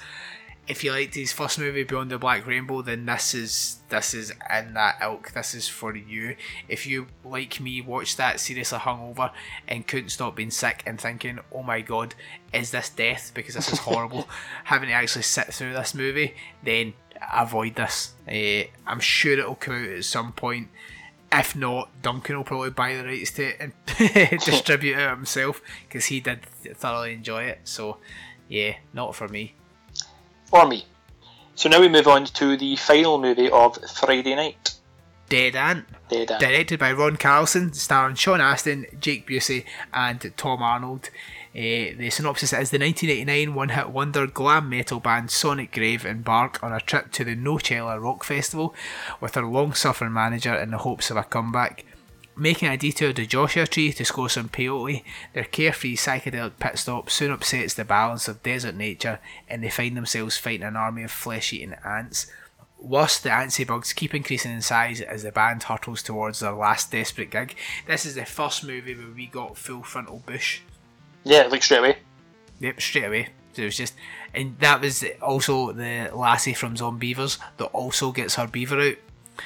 if 0.69 0.83
you 0.83 0.91
liked 0.91 1.15
his 1.15 1.33
first 1.33 1.57
movie 1.57 1.83
Beyond 1.83 2.11
the 2.11 2.19
Black 2.19 2.45
Rainbow, 2.45 2.83
then 2.83 3.07
this 3.07 3.33
is 3.33 3.79
this 3.89 4.13
is 4.13 4.31
in 4.55 4.75
that 4.75 4.99
ilk. 5.01 5.31
This 5.31 5.55
is 5.55 5.67
for 5.67 5.95
you. 5.95 6.35
If 6.67 6.85
you 6.85 7.07
like 7.25 7.59
me, 7.59 7.81
watched 7.81 8.17
that 8.17 8.39
seriously 8.39 8.77
hungover 8.77 9.31
and 9.67 9.87
couldn't 9.87 10.09
stop 10.09 10.35
being 10.35 10.51
sick 10.51 10.83
and 10.85 11.01
thinking, 11.01 11.39
"Oh 11.51 11.63
my 11.63 11.81
god, 11.81 12.13
is 12.53 12.69
this 12.69 12.89
death?" 12.89 13.31
Because 13.33 13.55
this 13.55 13.73
is 13.73 13.79
horrible. 13.79 14.29
Having 14.65 14.89
to 14.89 14.93
actually 14.95 15.23
sit 15.23 15.51
through 15.51 15.73
this 15.73 15.95
movie, 15.95 16.35
then 16.63 16.93
avoid 17.33 17.73
this. 17.75 18.13
Uh, 18.27 18.69
I'm 18.85 18.99
sure 18.99 19.39
it'll 19.39 19.55
come 19.55 19.73
out 19.73 19.89
at 19.89 20.05
some 20.05 20.33
point. 20.33 20.69
If 21.31 21.55
not, 21.55 21.89
Duncan 22.03 22.37
will 22.37 22.43
probably 22.43 22.69
buy 22.69 22.95
the 22.95 23.05
rights 23.05 23.31
to 23.31 23.49
it 23.49 23.57
and 23.59 23.73
distribute 24.39 24.97
it 24.97 25.09
himself 25.09 25.61
because 25.87 26.05
he 26.05 26.19
did 26.19 26.45
thoroughly 26.75 27.13
enjoy 27.13 27.43
it. 27.45 27.61
So, 27.63 27.97
yeah, 28.47 28.75
not 28.93 29.15
for 29.15 29.27
me 29.27 29.55
or 30.51 30.67
me. 30.67 30.85
So 31.55 31.69
now 31.69 31.81
we 31.81 31.89
move 31.89 32.07
on 32.07 32.25
to 32.25 32.55
the 32.55 32.75
final 32.77 33.19
movie 33.19 33.49
of 33.49 33.77
Friday 33.91 34.35
night. 34.35 34.75
Dead 35.27 35.55
Ant. 35.55 35.85
Dead 36.07 36.31
Ant. 36.31 36.39
Directed 36.39 36.79
by 36.79 36.91
Ron 36.91 37.17
Carlson, 37.17 37.73
starring 37.73 38.15
Sean 38.15 38.41
Astin, 38.41 38.85
Jake 38.99 39.27
Busey, 39.27 39.65
and 39.93 40.33
Tom 40.37 40.63
Arnold. 40.63 41.09
Uh, 41.55 41.97
the 41.97 42.09
synopsis 42.11 42.53
is 42.53 42.69
the 42.69 42.77
1989 42.77 43.55
one 43.55 43.69
hit 43.69 43.89
wonder 43.89 44.27
glam 44.27 44.69
metal 44.69 44.99
band 44.99 45.31
Sonic 45.31 45.71
Grave 45.71 46.05
embark 46.05 46.63
on 46.63 46.71
a 46.71 46.79
trip 46.79 47.11
to 47.13 47.23
the 47.23 47.35
Nochella 47.35 47.99
Rock 48.01 48.23
Festival 48.23 48.75
with 49.19 49.33
their 49.33 49.45
long 49.45 49.73
suffering 49.73 50.13
manager 50.13 50.53
in 50.53 50.69
the 50.69 50.77
hopes 50.77 51.09
of 51.09 51.17
a 51.17 51.23
comeback. 51.23 51.85
Making 52.39 52.69
a 52.69 52.77
detour 52.77 53.11
to 53.11 53.25
Joshua 53.25 53.67
Tree 53.67 53.91
to 53.91 54.05
score 54.05 54.29
some 54.29 54.47
peyote, 54.47 55.03
their 55.33 55.43
carefree 55.43 55.97
psychedelic 55.97 56.53
pit 56.57 56.77
stop 56.77 57.09
soon 57.09 57.31
upsets 57.31 57.73
the 57.73 57.83
balance 57.83 58.29
of 58.29 58.41
desert 58.43 58.75
nature 58.75 59.19
and 59.49 59.61
they 59.61 59.69
find 59.69 59.97
themselves 59.97 60.37
fighting 60.37 60.63
an 60.63 60.77
army 60.77 61.03
of 61.03 61.11
flesh 61.11 61.51
eating 61.51 61.75
ants. 61.83 62.31
Worse, 62.79 63.19
the 63.19 63.27
antsy 63.27 63.67
bugs 63.67 63.91
keep 63.91 64.15
increasing 64.15 64.53
in 64.53 64.61
size 64.61 65.01
as 65.01 65.23
the 65.23 65.33
band 65.33 65.63
hurtles 65.63 66.01
towards 66.01 66.39
their 66.39 66.53
last 66.53 66.93
desperate 66.93 67.29
gig. 67.29 67.57
This 67.87 68.05
is 68.05 68.15
the 68.15 68.23
first 68.23 68.63
movie 68.63 68.95
where 68.95 69.13
we 69.13 69.25
got 69.25 69.57
full 69.57 69.83
frontal 69.83 70.23
bush. 70.25 70.61
Yeah, 71.25 71.47
like 71.47 71.61
straight 71.61 71.79
away. 71.79 71.97
Yep, 72.61 72.79
straight 72.79 73.03
away. 73.03 73.27
So 73.51 73.63
it 73.63 73.65
was 73.65 73.75
just, 73.77 73.95
and 74.33 74.57
that 74.59 74.79
was 74.79 75.03
also 75.21 75.73
the 75.73 76.09
lassie 76.13 76.53
from 76.53 76.77
Zombeavers 76.77 77.37
that 77.57 77.65
also 77.65 78.13
gets 78.13 78.35
her 78.35 78.47
beaver 78.47 78.79
out. 78.79 78.95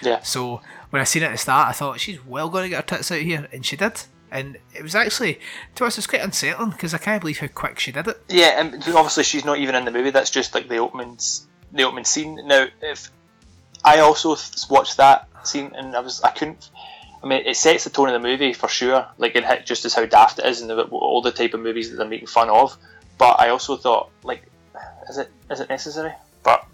Yeah. 0.03 0.21
So 0.21 0.61
when 0.93 1.01
I 1.01 1.05
seen 1.05 1.23
it 1.23 1.25
at 1.25 1.31
the 1.31 1.37
start, 1.39 1.69
I 1.69 1.71
thought 1.71 1.99
she's 1.99 2.23
well 2.23 2.49
going 2.49 2.65
to 2.65 2.69
get 2.69 2.87
her 2.87 2.97
tits 2.97 3.11
out 3.11 3.17
here, 3.17 3.47
and 3.51 3.65
she 3.65 3.75
did. 3.75 4.03
And 4.29 4.59
it 4.75 4.83
was 4.83 4.93
actually, 4.93 5.39
to 5.73 5.85
us, 5.85 5.97
it's 5.97 6.05
quite 6.05 6.21
unsettling 6.21 6.69
because 6.69 6.93
I 6.93 6.99
can't 6.99 7.19
believe 7.19 7.39
how 7.39 7.47
quick 7.47 7.79
she 7.79 7.91
did 7.91 8.07
it. 8.07 8.21
Yeah, 8.29 8.61
and 8.61 8.75
obviously 8.75 9.23
she's 9.23 9.43
not 9.43 9.57
even 9.57 9.73
in 9.73 9.85
the 9.85 9.91
movie. 9.91 10.11
That's 10.11 10.29
just 10.29 10.53
like 10.53 10.69
the 10.69 10.77
opening, 10.77 11.17
the 11.71 11.81
opening 11.81 12.05
scene. 12.05 12.39
Now, 12.45 12.67
if 12.83 13.09
I 13.83 14.01
also 14.01 14.37
watched 14.69 14.97
that 14.97 15.27
scene, 15.41 15.71
and 15.75 15.95
I 15.95 15.99
was, 16.01 16.21
I 16.21 16.29
couldn't. 16.29 16.69
I 17.23 17.25
mean, 17.25 17.43
it 17.43 17.57
sets 17.57 17.85
the 17.85 17.89
tone 17.89 18.09
of 18.09 18.13
the 18.13 18.19
movie 18.27 18.53
for 18.53 18.67
sure. 18.67 19.07
Like 19.17 19.35
it 19.35 19.45
hit 19.45 19.65
just 19.65 19.85
as 19.85 19.95
how 19.95 20.05
daft 20.05 20.37
it 20.37 20.45
is, 20.45 20.61
and 20.61 20.69
the, 20.69 20.83
all 20.83 21.23
the 21.23 21.31
type 21.31 21.55
of 21.55 21.59
movies 21.61 21.89
that 21.89 21.95
they're 21.95 22.07
making 22.07 22.27
fun 22.27 22.51
of. 22.51 22.77
But 23.17 23.39
I 23.39 23.49
also 23.49 23.77
thought, 23.77 24.11
like, 24.21 24.43
is 25.09 25.17
it 25.17 25.31
is 25.49 25.59
it 25.59 25.69
necessary? 25.69 26.13
But 26.43 26.67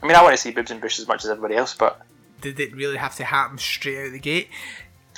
I 0.00 0.06
mean, 0.06 0.14
I 0.14 0.22
want 0.22 0.34
to 0.34 0.40
see 0.40 0.52
boobs 0.52 0.70
and 0.70 0.80
bush 0.80 1.00
as 1.00 1.08
much 1.08 1.24
as 1.24 1.30
everybody 1.30 1.56
else, 1.56 1.74
but 1.74 2.06
did 2.40 2.60
it 2.60 2.74
really 2.74 2.96
have 2.96 3.16
to 3.16 3.24
happen 3.24 3.58
straight 3.58 4.06
out 4.06 4.12
the 4.12 4.18
gate? 4.18 4.48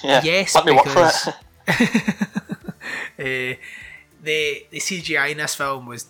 Yeah, 0.03 0.21
yes, 0.25 0.55
let 0.55 0.65
me 0.65 0.73
because, 0.73 1.27
work 1.27 1.37
for 1.67 1.85
it. 3.19 3.57
uh, 3.57 3.57
the 4.23 4.67
the 4.71 4.79
CGI 4.79 5.33
in 5.33 5.39
this 5.39 5.55
film 5.55 5.87
was 5.87 6.07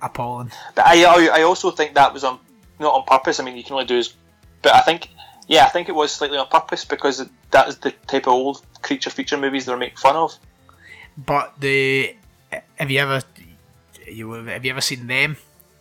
appalling. 0.00 0.52
But 0.74 0.86
I 0.86 1.04
I 1.28 1.42
also 1.42 1.70
think 1.70 1.94
that 1.94 2.12
was 2.12 2.24
on 2.24 2.38
not 2.78 2.94
on 2.94 3.04
purpose. 3.04 3.40
I 3.40 3.44
mean, 3.44 3.56
you 3.56 3.64
can 3.64 3.74
only 3.74 3.86
do 3.86 3.98
is, 3.98 4.14
but 4.62 4.74
I 4.74 4.80
think 4.80 5.08
yeah, 5.46 5.64
I 5.64 5.68
think 5.68 5.88
it 5.88 5.94
was 5.94 6.12
slightly 6.12 6.38
on 6.38 6.46
purpose 6.46 6.84
because 6.84 7.26
that 7.50 7.68
is 7.68 7.78
the 7.78 7.92
type 8.06 8.26
of 8.26 8.32
old 8.32 8.62
creature 8.82 9.10
feature 9.10 9.36
movies 9.36 9.66
they're 9.66 9.76
making 9.76 9.96
fun 9.96 10.16
of. 10.16 10.34
But 11.16 11.54
the 11.60 12.16
have 12.76 12.90
you 12.90 13.00
ever 13.00 13.22
you 14.06 14.32
have 14.32 14.64
you 14.64 14.70
ever 14.70 14.80
seen 14.80 15.06
them 15.06 15.36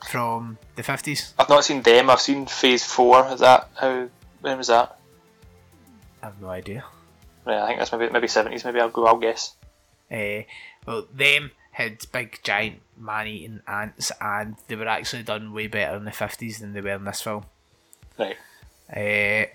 from 0.09 0.57
the 0.75 0.83
fifties? 0.83 1.33
I've 1.37 1.49
not 1.49 1.65
seen 1.65 1.81
them. 1.81 2.09
I've 2.09 2.21
seen 2.21 2.45
Phase 2.45 2.83
Four. 2.83 3.27
Is 3.27 3.39
that 3.39 3.69
how? 3.75 4.09
When 4.43 4.57
was 4.57 4.67
that? 4.67 4.99
I 6.21 6.25
have 6.25 6.41
no 6.41 6.49
idea. 6.49 6.83
Yeah, 7.47 7.63
I 7.63 7.67
think 7.67 7.79
that's 7.79 7.93
maybe 7.93 8.11
maybe 8.11 8.27
seventies. 8.27 8.65
Maybe 8.65 8.81
I'll 8.81 8.89
go. 8.89 9.05
I'll 9.05 9.17
guess. 9.17 9.55
Uh, 10.11 10.43
well, 10.85 11.07
them 11.13 11.51
had 11.71 11.99
big 12.11 12.39
giant 12.43 12.81
man-eating 12.97 13.61
ants, 13.65 14.11
and 14.19 14.57
they 14.67 14.75
were 14.75 14.87
actually 14.87 15.23
done 15.23 15.53
way 15.53 15.67
better 15.67 15.95
in 15.95 16.03
the 16.03 16.11
fifties 16.11 16.59
than 16.59 16.73
they 16.73 16.81
were 16.81 16.89
in 16.89 17.05
this 17.05 17.21
film. 17.21 17.45
Right. 18.19 18.35
Uh, 18.93 19.45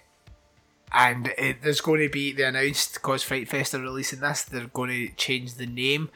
and 0.91 1.35
it, 1.37 1.61
there's 1.63 1.83
going 1.83 2.01
to 2.01 2.09
be 2.09 2.33
they 2.33 2.45
announced 2.45 2.95
because 2.95 3.23
Fright 3.23 3.47
Fest 3.47 3.75
are 3.75 3.83
releasing 3.83 4.21
this. 4.21 4.43
They're 4.43 4.69
going 4.69 4.91
to 4.91 5.15
change 5.17 5.55
the 5.55 5.67
name 5.67 6.09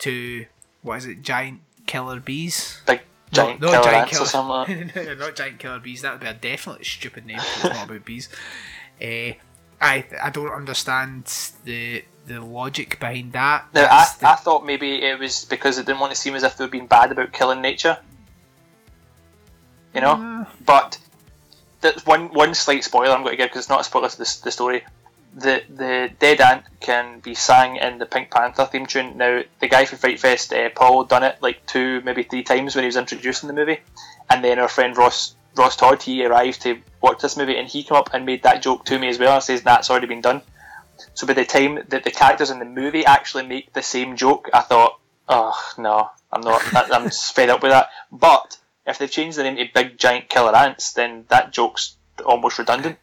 to 0.00 0.44
what 0.82 0.98
is 0.98 1.06
it? 1.06 1.22
Giant 1.22 1.60
Killer 1.86 2.20
Bees. 2.20 2.82
Big 2.86 3.00
giant 3.32 3.60
no, 3.60 3.70
killer 3.70 3.84
giant 3.84 4.10
killer, 4.10 4.22
or 4.22 4.26
something. 4.26 4.92
Not 5.18 5.36
giant 5.36 5.58
killer 5.58 5.78
bees. 5.78 6.02
That 6.02 6.12
would 6.12 6.20
be 6.20 6.26
a 6.26 6.34
definitely 6.34 6.84
stupid 6.84 7.26
name. 7.26 7.38
it's 7.38 7.64
not 7.64 7.84
about 7.84 8.04
bees. 8.04 8.28
Uh, 9.00 9.32
I 9.80 10.04
I 10.20 10.30
don't 10.30 10.52
understand 10.52 11.32
the 11.64 12.04
the 12.26 12.40
logic 12.40 12.98
behind 13.00 13.32
that. 13.32 13.66
I, 13.74 14.06
the... 14.18 14.28
I 14.28 14.34
thought 14.34 14.66
maybe 14.66 15.02
it 15.02 15.18
was 15.18 15.44
because 15.44 15.78
it 15.78 15.86
didn't 15.86 16.00
want 16.00 16.12
to 16.12 16.18
seem 16.18 16.34
as 16.34 16.42
if 16.42 16.56
they 16.56 16.64
were 16.64 16.70
being 16.70 16.86
bad 16.86 17.12
about 17.12 17.32
killing 17.32 17.60
nature. 17.60 17.98
You 19.94 20.00
know, 20.00 20.12
uh... 20.12 20.44
but 20.64 20.98
that's 21.80 22.04
one 22.04 22.32
one 22.34 22.54
slight 22.54 22.84
spoiler 22.84 23.14
I'm 23.14 23.22
going 23.22 23.32
to 23.32 23.36
give 23.36 23.48
because 23.48 23.60
it's 23.60 23.68
not 23.68 23.80
a 23.80 23.84
spoiler 23.84 24.08
to 24.08 24.18
the, 24.18 24.40
the 24.44 24.50
story. 24.50 24.84
The 25.34 25.62
the 25.68 26.10
dead 26.18 26.40
ant 26.40 26.64
can 26.80 27.20
be 27.20 27.34
sang 27.34 27.76
in 27.76 27.98
the 27.98 28.06
Pink 28.06 28.30
Panther 28.30 28.64
theme 28.64 28.86
tune. 28.86 29.16
Now 29.16 29.42
the 29.60 29.68
guy 29.68 29.84
from 29.84 29.98
Fright 29.98 30.18
Fest, 30.18 30.52
uh, 30.52 30.70
Paul, 30.74 31.04
done 31.04 31.22
it 31.22 31.38
like 31.40 31.64
two 31.66 32.00
maybe 32.02 32.22
three 32.22 32.42
times 32.42 32.74
when 32.74 32.84
he 32.84 32.86
was 32.86 32.96
introducing 32.96 33.46
the 33.46 33.54
movie, 33.54 33.80
and 34.30 34.42
then 34.42 34.58
our 34.58 34.68
friend 34.68 34.96
Ross 34.96 35.36
Ross 35.56 35.76
Todd 35.76 36.02
he 36.02 36.24
arrived 36.24 36.62
to 36.62 36.80
watch 37.00 37.20
this 37.20 37.36
movie 37.36 37.56
and 37.56 37.68
he 37.68 37.82
came 37.82 37.96
up 37.96 38.10
and 38.14 38.26
made 38.26 38.42
that 38.42 38.62
joke 38.62 38.84
to 38.86 38.98
me 38.98 39.08
as 39.08 39.18
well 39.18 39.34
and 39.34 39.42
says 39.42 39.62
that's 39.62 39.90
already 39.90 40.06
been 40.06 40.20
done. 40.20 40.42
So 41.14 41.26
by 41.26 41.34
the 41.34 41.44
time 41.44 41.80
that 41.88 42.04
the 42.04 42.10
characters 42.10 42.50
in 42.50 42.58
the 42.58 42.64
movie 42.64 43.04
actually 43.04 43.46
make 43.46 43.72
the 43.72 43.82
same 43.82 44.16
joke, 44.16 44.48
I 44.52 44.60
thought, 44.62 44.98
oh 45.28 45.56
no, 45.76 46.10
I'm 46.32 46.40
not. 46.40 46.62
I'm 46.74 47.10
fed 47.34 47.50
up 47.50 47.62
with 47.62 47.72
that. 47.72 47.90
But 48.10 48.58
if 48.86 48.98
they've 48.98 49.10
changed 49.10 49.38
the 49.38 49.44
name 49.44 49.56
to 49.56 49.66
Big 49.72 49.98
Giant 49.98 50.28
Killer 50.28 50.56
Ants, 50.56 50.92
then 50.92 51.24
that 51.28 51.52
joke's 51.52 51.96
almost 52.24 52.58
redundant. 52.58 52.98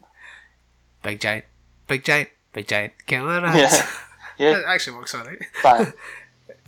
Big 1.02 1.20
giant, 1.20 1.44
big 1.86 2.04
giant, 2.04 2.28
big 2.52 2.66
giant 2.68 2.92
killer 3.06 3.44
ants. 3.44 3.78
Yeah, 4.38 4.50
yeah. 4.50 4.56
It 4.58 4.64
actually 4.66 4.96
works 4.98 5.14
alright. 5.14 5.38
Fine. 5.62 5.92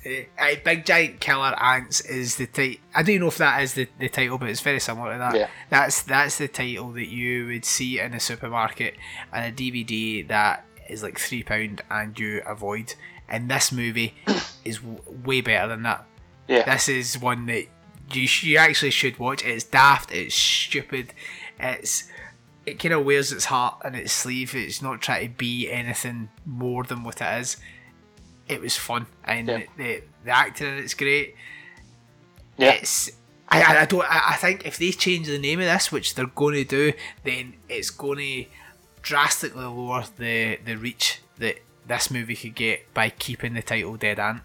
Uh, 0.06 0.54
Big 0.64 0.86
Giant 0.86 1.18
Killer 1.20 1.60
Ants 1.60 2.00
is 2.02 2.36
the 2.36 2.46
title. 2.46 2.80
I 2.94 3.02
don't 3.02 3.18
know 3.18 3.26
if 3.26 3.36
that 3.38 3.60
is 3.62 3.74
the, 3.74 3.88
the 3.98 4.08
title, 4.08 4.38
but 4.38 4.48
it's 4.48 4.60
very 4.60 4.78
similar 4.78 5.12
to 5.12 5.18
that. 5.18 5.34
Yeah. 5.34 5.48
That's 5.70 6.02
that's 6.02 6.38
the 6.38 6.46
title 6.46 6.92
that 6.92 7.08
you 7.08 7.46
would 7.46 7.64
see 7.64 7.98
in 7.98 8.14
a 8.14 8.20
supermarket 8.20 8.94
and 9.32 9.44
a 9.44 9.54
DVD 9.54 10.26
that 10.28 10.64
is 10.88 11.02
like 11.02 11.18
three 11.18 11.42
pound 11.42 11.82
and 11.90 12.16
you 12.18 12.42
avoid. 12.46 12.94
And 13.28 13.50
this 13.50 13.72
movie 13.72 14.14
is 14.64 14.78
w- 14.78 15.02
way 15.24 15.40
better 15.40 15.66
than 15.66 15.82
that. 15.82 16.06
Yeah. 16.46 16.72
This 16.72 16.88
is 16.88 17.18
one 17.18 17.46
that 17.46 17.64
you 18.12 18.28
sh- 18.28 18.44
you 18.44 18.56
actually 18.56 18.92
should 18.92 19.18
watch. 19.18 19.44
It's 19.44 19.64
daft. 19.64 20.12
It's 20.12 20.34
stupid. 20.34 21.12
It's 21.58 22.04
it 22.68 22.78
kind 22.78 22.94
of 22.94 23.04
wears 23.04 23.32
its 23.32 23.46
heart 23.46 23.82
in 23.84 23.94
its 23.94 24.12
sleeve. 24.12 24.54
It's 24.54 24.80
not 24.82 25.00
trying 25.00 25.28
to 25.30 25.34
be 25.36 25.70
anything 25.70 26.28
more 26.46 26.84
than 26.84 27.02
what 27.04 27.20
it 27.20 27.40
is. 27.40 27.56
It 28.48 28.60
was 28.60 28.76
fun, 28.76 29.06
and 29.24 29.48
Yeah. 29.48 29.62
the 29.76 30.02
the 30.24 30.30
acting 30.30 30.68
in 30.68 30.74
it's 30.78 30.94
great. 30.94 31.34
Yeah. 32.56 32.70
It's 32.72 33.10
I, 33.48 33.62
I 33.62 33.80
I 33.82 33.84
don't 33.84 34.04
I, 34.04 34.30
I 34.30 34.36
think 34.36 34.66
if 34.66 34.78
they 34.78 34.90
change 34.90 35.26
the 35.26 35.38
name 35.38 35.60
of 35.60 35.66
this, 35.66 35.92
which 35.92 36.14
they're 36.14 36.26
going 36.26 36.54
to 36.54 36.64
do, 36.64 36.92
then 37.24 37.54
it's 37.68 37.90
going 37.90 38.18
to 38.18 38.50
drastically 39.02 39.64
lower 39.64 40.04
the 40.16 40.58
the 40.64 40.76
reach 40.76 41.20
that 41.38 41.56
this 41.86 42.10
movie 42.10 42.36
could 42.36 42.54
get 42.54 42.92
by 42.94 43.10
keeping 43.10 43.54
the 43.54 43.62
title 43.62 43.96
Dead 43.96 44.18
Ant. 44.18 44.42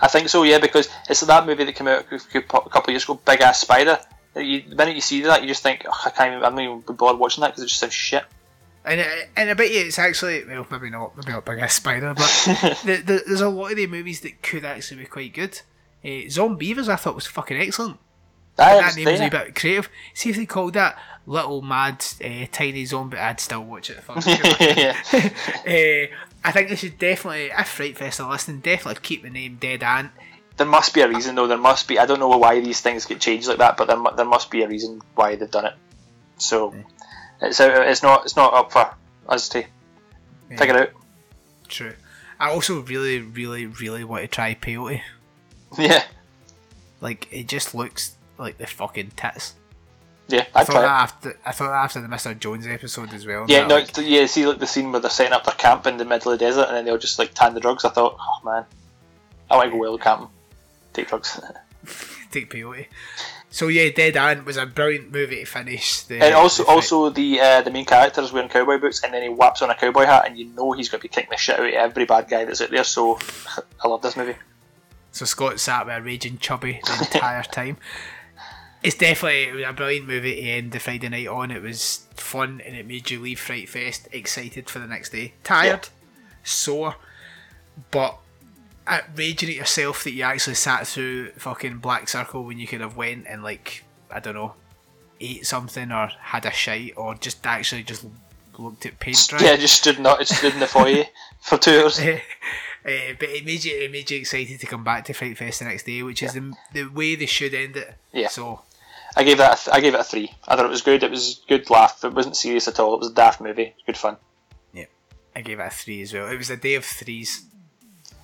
I 0.00 0.08
think 0.08 0.28
so, 0.28 0.42
yeah, 0.42 0.58
because 0.58 0.88
it's 1.08 1.20
that 1.20 1.46
movie 1.46 1.64
that 1.64 1.74
came 1.74 1.88
out 1.88 2.04
a 2.10 2.18
couple 2.42 2.68
of 2.70 2.88
years 2.90 3.04
ago, 3.04 3.14
Big 3.24 3.40
Ass 3.40 3.60
Spider. 3.60 3.98
You, 4.34 4.62
the 4.68 4.76
minute 4.76 4.94
you 4.94 5.00
see 5.00 5.20
that, 5.22 5.42
you 5.42 5.48
just 5.48 5.62
think, 5.62 5.84
I 5.86 6.10
can't 6.10 6.32
even, 6.32 6.44
I'm 6.44 6.54
not 6.54 6.62
even 6.62 6.80
bothered 6.80 7.18
watching 7.18 7.42
that 7.42 7.48
because 7.48 7.64
it 7.64 7.68
just 7.68 7.80
sounds 7.80 7.92
shit. 7.92 8.24
And 8.84 9.00
it, 9.00 9.30
and 9.36 9.50
I 9.50 9.54
bet 9.54 9.70
you 9.70 9.80
it's 9.80 9.98
actually 9.98 10.44
well 10.44 10.66
maybe 10.68 10.90
not 10.90 11.16
maybe 11.16 11.30
not 11.30 11.44
Big 11.44 11.70
Spider, 11.70 12.14
but 12.16 12.26
the, 12.84 12.96
the, 12.96 13.22
there's 13.26 13.40
a 13.40 13.48
lot 13.48 13.70
of 13.70 13.76
the 13.76 13.86
movies 13.86 14.20
that 14.22 14.42
could 14.42 14.64
actually 14.64 15.02
be 15.02 15.06
quite 15.06 15.32
good. 15.32 15.60
Uh, 16.04 16.26
Zombeavers 16.26 16.88
I 16.88 16.96
thought 16.96 17.14
was 17.14 17.26
fucking 17.26 17.56
excellent. 17.56 17.98
That 18.56 18.88
it's 18.88 18.96
name 18.96 19.06
was 19.06 19.20
a 19.20 19.30
bit 19.30 19.54
creative. 19.54 19.88
See 20.14 20.30
if 20.30 20.36
they 20.36 20.46
called 20.46 20.74
that 20.74 20.98
Little 21.26 21.62
Mad 21.62 22.04
uh, 22.22 22.46
Tiny 22.50 22.84
Zombie, 22.84 23.18
I'd 23.18 23.40
still 23.40 23.64
watch 23.64 23.90
it. 23.90 24.02
Yeah. 24.76 25.00
uh, 25.12 26.16
I 26.44 26.50
think 26.50 26.68
they 26.68 26.76
should 26.76 26.98
definitely, 26.98 27.52
if 27.56 27.68
Fright 27.68 27.96
Fest 27.96 28.20
are 28.20 28.30
listening, 28.30 28.60
definitely 28.60 29.00
keep 29.00 29.22
the 29.22 29.30
name 29.30 29.58
Dead 29.60 29.82
Ant. 29.82 30.10
There 30.62 30.70
must 30.70 30.94
be 30.94 31.00
a 31.00 31.08
reason 31.08 31.34
though. 31.34 31.48
There 31.48 31.58
must 31.58 31.88
be. 31.88 31.98
I 31.98 32.06
don't 32.06 32.20
know 32.20 32.28
why 32.28 32.60
these 32.60 32.80
things 32.80 33.04
get 33.04 33.20
changed 33.20 33.48
like 33.48 33.58
that, 33.58 33.76
but 33.76 33.86
there, 33.88 33.98
there 34.16 34.24
must 34.24 34.48
be 34.48 34.62
a 34.62 34.68
reason 34.68 35.00
why 35.16 35.34
they've 35.34 35.50
done 35.50 35.66
it. 35.66 35.74
So 36.38 36.72
it's 37.40 37.58
uh, 37.60 37.82
it's 37.86 38.02
not 38.02 38.24
it's 38.24 38.36
not 38.36 38.54
up 38.54 38.70
for 38.70 38.94
us 39.28 39.48
to 39.50 39.64
figure 40.56 40.78
out. 40.78 40.90
True. 41.68 41.94
I 42.38 42.50
also 42.50 42.80
really, 42.82 43.20
really, 43.20 43.66
really 43.66 44.04
want 44.04 44.22
to 44.22 44.28
try 44.28 44.54
peyote. 44.54 45.00
Yeah, 45.78 46.02
Like 47.00 47.26
it 47.32 47.48
just 47.48 47.74
looks 47.74 48.16
like 48.38 48.58
the 48.58 48.66
fucking 48.66 49.12
tits. 49.16 49.54
yeah. 50.28 50.46
I 50.54 50.64
thought 50.64 50.82
that 50.82 50.84
after 50.84 51.38
I 51.46 51.52
thought 51.52 51.68
that 51.68 51.84
after 51.84 52.00
the 52.00 52.08
Mr. 52.08 52.38
Jones 52.38 52.66
episode 52.66 53.12
as 53.14 53.26
well. 53.26 53.46
Yeah, 53.48 53.66
no, 53.66 53.76
like, 53.76 53.96
yeah. 53.98 54.26
See, 54.26 54.46
like 54.46 54.58
the 54.58 54.66
scene 54.66 54.92
where 54.92 55.00
they're 55.00 55.10
setting 55.10 55.32
up 55.32 55.44
their 55.44 55.54
camp 55.54 55.86
in 55.86 55.96
the 55.96 56.04
middle 56.04 56.30
of 56.32 56.38
the 56.38 56.44
desert, 56.44 56.66
and 56.68 56.76
then 56.76 56.84
they'll 56.84 56.98
just 56.98 57.18
like 57.18 57.32
tan 57.34 57.54
the 57.54 57.60
drugs. 57.60 57.84
I 57.84 57.90
thought, 57.90 58.16
oh 58.20 58.44
man, 58.44 58.64
I 59.50 59.56
want 59.56 59.66
to 59.66 59.70
go 59.70 59.78
wild 59.78 60.00
camping, 60.00 60.28
take 60.94 61.08
drugs. 61.08 61.40
take 62.30 62.50
peyote. 62.50 62.86
So 63.52 63.68
yeah, 63.68 63.90
Dead 63.90 64.16
Ant 64.16 64.46
was 64.46 64.56
a 64.56 64.64
brilliant 64.64 65.12
movie 65.12 65.40
to 65.40 65.44
finish. 65.44 66.04
The, 66.04 66.22
and 66.22 66.34
also, 66.34 66.64
the 66.64 66.70
also 66.70 67.10
the 67.10 67.38
uh, 67.38 67.60
the 67.60 67.70
main 67.70 67.84
character 67.84 68.22
is 68.22 68.32
wearing 68.32 68.48
cowboy 68.48 68.78
boots, 68.78 69.04
and 69.04 69.12
then 69.12 69.22
he 69.22 69.28
whaps 69.28 69.60
on 69.60 69.68
a 69.68 69.74
cowboy 69.74 70.06
hat, 70.06 70.26
and 70.26 70.38
you 70.38 70.46
know 70.46 70.72
he's 70.72 70.88
going 70.88 71.00
to 71.00 71.02
be 71.02 71.08
kicking 71.08 71.28
the 71.30 71.36
shit 71.36 71.60
out 71.60 71.66
of 71.66 71.72
every 71.74 72.06
bad 72.06 72.28
guy 72.28 72.46
that's 72.46 72.62
out 72.62 72.70
there. 72.70 72.82
So, 72.82 73.18
I 73.84 73.88
love 73.88 74.00
this 74.00 74.16
movie. 74.16 74.36
So 75.12 75.26
Scott 75.26 75.60
sat 75.60 75.84
with 75.84 75.94
a 75.94 76.00
raging 76.00 76.38
chubby 76.38 76.80
the 76.82 76.98
entire 77.12 77.42
time. 77.52 77.76
It's 78.82 78.96
definitely 78.96 79.44
it 79.44 79.54
was 79.54 79.64
a 79.66 79.72
brilliant 79.74 80.08
movie 80.08 80.36
to 80.36 80.40
end 80.40 80.72
the 80.72 80.80
Friday 80.80 81.10
night 81.10 81.28
on. 81.28 81.50
It 81.50 81.62
was 81.62 82.06
fun 82.14 82.62
and 82.64 82.74
it 82.74 82.86
made 82.86 83.10
you 83.10 83.20
leave 83.20 83.38
Fright 83.38 83.68
Fest 83.68 84.08
excited 84.10 84.70
for 84.70 84.78
the 84.78 84.86
next 84.86 85.10
day. 85.10 85.34
Tired, 85.44 85.90
sore, 86.42 86.96
but 87.90 88.18
raging 89.16 89.50
at 89.50 89.56
yourself 89.56 90.04
that 90.04 90.12
you 90.12 90.22
actually 90.22 90.54
sat 90.54 90.86
through 90.86 91.32
fucking 91.32 91.78
Black 91.78 92.08
Circle 92.08 92.44
when 92.44 92.58
you 92.58 92.66
could 92.66 92.80
have 92.80 92.96
went 92.96 93.26
and 93.26 93.42
like 93.42 93.84
I 94.10 94.20
don't 94.20 94.34
know, 94.34 94.54
ate 95.20 95.46
something 95.46 95.90
or 95.90 96.08
had 96.20 96.44
a 96.46 96.50
shite 96.50 96.94
or 96.96 97.14
just 97.14 97.46
actually 97.46 97.82
just 97.84 98.04
looked 98.58 98.86
at 98.86 98.98
paint 98.98 99.26
dry. 99.28 99.40
Yeah, 99.40 99.56
just 99.56 99.76
stood 99.76 99.98
not 99.98 100.20
It 100.20 100.28
stood 100.28 100.54
in 100.54 100.60
the 100.60 100.66
foyer 100.66 101.04
for 101.40 101.58
two 101.58 101.80
hours. 101.80 101.98
Uh, 101.98 102.18
but 102.84 103.28
it 103.28 103.44
made 103.44 103.64
you 103.64 103.76
it 103.76 103.90
made 103.90 104.10
you 104.10 104.18
excited 104.18 104.60
to 104.60 104.66
come 104.66 104.84
back 104.84 105.04
to 105.06 105.12
Fright 105.12 105.38
Fest 105.38 105.60
the 105.60 105.66
next 105.66 105.84
day, 105.84 106.02
which 106.02 106.22
is 106.22 106.34
the, 106.34 106.52
the 106.72 106.84
way 106.86 107.14
they 107.14 107.26
should 107.26 107.54
end 107.54 107.76
it. 107.76 107.94
Yeah. 108.12 108.28
So 108.28 108.62
I 109.16 109.24
gave 109.24 109.38
that 109.38 109.60
a 109.60 109.64
th- 109.64 109.74
I 109.74 109.80
gave 109.80 109.94
it 109.94 110.00
a 110.00 110.04
three. 110.04 110.32
I 110.46 110.56
thought 110.56 110.66
it 110.66 110.70
was 110.70 110.82
good. 110.82 111.02
It 111.02 111.10
was 111.10 111.40
a 111.44 111.48
good 111.48 111.70
laugh. 111.70 112.04
It 112.04 112.14
wasn't 112.14 112.36
serious 112.36 112.68
at 112.68 112.80
all. 112.80 112.94
It 112.94 113.00
was 113.00 113.10
a 113.10 113.14
daft 113.14 113.40
movie. 113.40 113.74
Good 113.86 113.96
fun. 113.96 114.16
Yeah, 114.72 114.86
I 115.34 115.42
gave 115.42 115.60
it 115.60 115.66
a 115.66 115.70
three 115.70 116.02
as 116.02 116.12
well. 116.12 116.28
It 116.28 116.38
was 116.38 116.50
a 116.50 116.56
day 116.56 116.74
of 116.74 116.84
threes, 116.84 117.44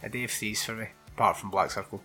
a 0.02 0.08
day 0.08 0.24
of 0.24 0.30
threes 0.30 0.64
for 0.64 0.74
me, 0.74 0.88
apart 1.08 1.36
from 1.36 1.50
Black 1.50 1.70
Circle. 1.70 2.00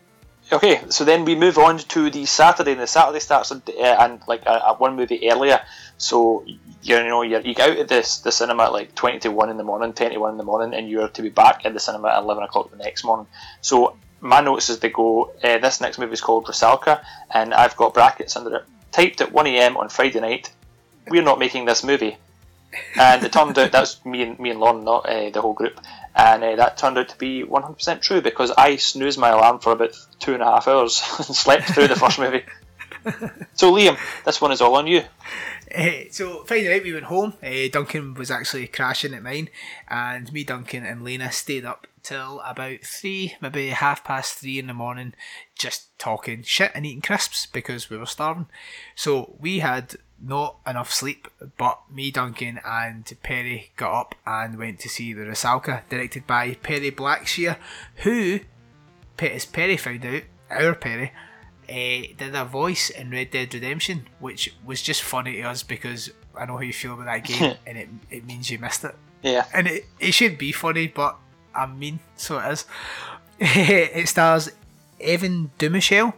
Okay, 0.52 0.82
so 0.90 1.06
then 1.06 1.24
we 1.24 1.36
move 1.36 1.58
on 1.58 1.78
to 1.78 2.10
the 2.10 2.26
Saturday, 2.26 2.74
and 2.74 2.82
the 2.82 2.88
Saturday 2.88 3.20
starts 3.20 3.52
uh, 3.52 3.62
and 3.78 4.22
like 4.28 4.44
one 4.80 4.96
movie 4.96 5.30
earlier. 5.32 5.62
So 5.98 6.44
you 6.82 6.96
know 7.04 7.22
you're, 7.22 7.40
you 7.40 7.56
get 7.56 7.70
out 7.70 7.80
of 7.80 7.88
this 7.88 8.18
the 8.20 8.32
cinema 8.32 8.64
at 8.64 8.74
like 8.74 8.94
twenty 8.94 9.20
to 9.20 9.32
one 9.32 9.50
in 9.50 9.58
the 9.58 9.64
morning, 9.64 9.94
ten 9.94 10.12
to 10.12 10.18
one 10.18 10.32
in 10.32 10.38
the 10.38 10.44
morning, 10.44 10.78
and 10.78 10.90
you're 10.90 11.08
to 11.08 11.22
be 11.22 11.30
back 11.30 11.66
in 11.66 11.74
the 11.74 11.80
cinema 11.80 12.10
at 12.10 12.24
eleven 12.24 12.44
o'clock 12.44 12.72
the 12.72 12.78
next 12.78 13.06
morning. 13.06 13.28
So 13.62 13.96
my 14.20 14.42
notes 14.42 14.70
as 14.70 14.80
they 14.80 14.90
go, 14.90 15.32
uh, 15.44 15.60
this 15.60 15.80
next 15.80 15.98
movie 15.98 16.14
is 16.14 16.22
called 16.22 16.46
Rusalka, 16.46 17.04
and 17.32 17.54
I've 17.54 17.78
got 17.78 17.94
brackets 17.94 18.36
under 18.36 18.56
it. 18.58 18.66
Typed 18.92 19.22
at 19.22 19.32
one 19.32 19.48
a.m. 19.48 19.78
on 19.78 19.88
Friday 19.90 20.20
night. 20.20 20.52
We're 21.08 21.24
not 21.24 21.40
making 21.40 21.66
this 21.66 21.84
movie. 21.84 22.18
And 23.00 23.24
it 23.24 23.32
turned 23.32 23.58
out 23.60 23.72
that's 23.72 24.04
me 24.04 24.24
and 24.24 24.40
me 24.40 24.50
and 24.50 24.60
Lon, 24.60 24.84
not 24.84 25.06
uh, 25.08 25.30
the 25.30 25.42
whole 25.42 25.54
group. 25.54 25.80
And 26.16 26.44
uh, 26.44 26.56
that 26.58 26.78
turned 26.78 26.98
out 26.98 27.10
to 27.10 27.18
be 27.18 27.44
100% 27.44 28.02
true 28.02 28.22
because 28.22 28.52
I 28.52 28.76
snoozed 28.76 29.18
my 29.18 29.30
alarm 29.30 29.60
for 29.60 29.72
about 29.72 29.96
two 30.20 30.34
and 30.34 30.44
a 30.44 30.46
half 30.46 30.68
hours 30.68 31.02
and 31.18 31.36
slept 31.36 31.70
through 31.72 31.88
the 31.88 31.96
first 31.96 32.20
movie. 32.20 32.44
So 33.56 33.74
Liam, 33.74 33.98
this 34.26 34.40
one 34.40 34.54
is 34.54 34.62
all 34.62 34.76
on 34.76 34.88
you. 34.88 35.04
Eh, 35.70 36.06
so 36.12 36.44
Friday 36.46 36.70
night 36.70 36.84
we 36.84 36.94
went 36.94 37.06
home. 37.06 37.34
Uh, 37.44 37.68
Duncan 37.72 38.14
was 38.14 38.32
actually 38.32 38.68
crashing 38.68 39.14
at 39.14 39.24
mine, 39.24 39.50
and 39.90 40.32
me, 40.32 40.44
Duncan, 40.44 40.86
and 40.86 41.04
Lena 41.04 41.32
stayed 41.32 41.66
up 41.66 41.88
till 42.02 42.42
about 42.42 42.82
three, 42.84 43.36
maybe 43.42 43.70
half 43.70 44.04
past 44.04 44.38
three 44.38 44.60
in 44.60 44.68
the 44.68 44.74
morning, 44.74 45.14
just 45.58 45.98
talking 45.98 46.44
shit 46.44 46.72
and 46.76 46.86
eating 46.86 47.02
crisps 47.02 47.46
because 47.46 47.90
we 47.90 47.98
were 47.98 48.06
starving. 48.06 48.48
So 48.96 49.36
we 49.40 49.60
had 49.60 49.96
not 50.26 50.58
enough 50.66 50.92
sleep, 50.92 51.28
but 51.58 51.82
me, 51.92 52.10
Duncan, 52.12 52.60
and 52.66 53.12
Perry 53.24 53.72
got 53.76 54.00
up 54.00 54.16
and 54.26 54.58
went 54.58 54.80
to 54.80 54.90
see 54.90 55.14
the 55.14 55.24
Rusalka, 55.24 55.82
directed 55.90 56.26
by 56.26 56.54
Perry 56.56 56.92
Blackshear, 56.92 57.58
who, 57.98 58.40
as 59.20 59.46
Perry 59.46 59.78
found 59.78 60.06
out, 60.06 60.24
our 60.50 60.76
Perry, 60.76 61.12
uh, 61.70 62.16
did 62.18 62.36
a 62.36 62.46
voice 62.46 62.90
in 62.90 63.10
Red 63.10 63.32
Dead 63.32 63.54
Redemption, 63.54 64.08
which 64.20 64.54
was 64.66 64.82
just 64.82 65.02
funny 65.02 65.38
to 65.38 65.44
us 65.44 65.64
because 65.64 66.12
I 66.38 66.46
know 66.46 66.58
how 66.58 66.64
you 66.64 66.74
feel 66.74 66.94
about 66.94 67.06
that 67.06 67.26
game, 67.26 67.56
and 67.68 67.78
it, 67.78 67.90
it 68.10 68.26
means 68.26 68.50
you 68.50 68.60
missed 68.60 68.84
it. 68.84 68.96
Yeah. 69.22 69.46
And 69.54 69.68
it, 69.68 69.86
it 70.00 70.14
should 70.14 70.38
be 70.38 70.52
funny, 70.52 70.88
but 70.88 71.18
I'm 71.54 71.78
mean, 71.78 72.00
so 72.16 72.40
it 72.40 72.52
is. 72.52 72.66
it 73.40 74.08
stars 74.08 74.52
Evan 75.00 75.52
Dumouchel, 75.60 76.14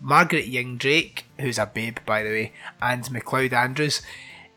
Margaret 0.00 0.46
Ying 0.46 0.76
Drake, 0.76 1.26
who's 1.38 1.58
a 1.58 1.66
babe 1.66 1.98
by 2.06 2.22
the 2.22 2.30
way, 2.30 2.52
and 2.80 3.10
MacLeod 3.10 3.52
Andrews. 3.52 4.02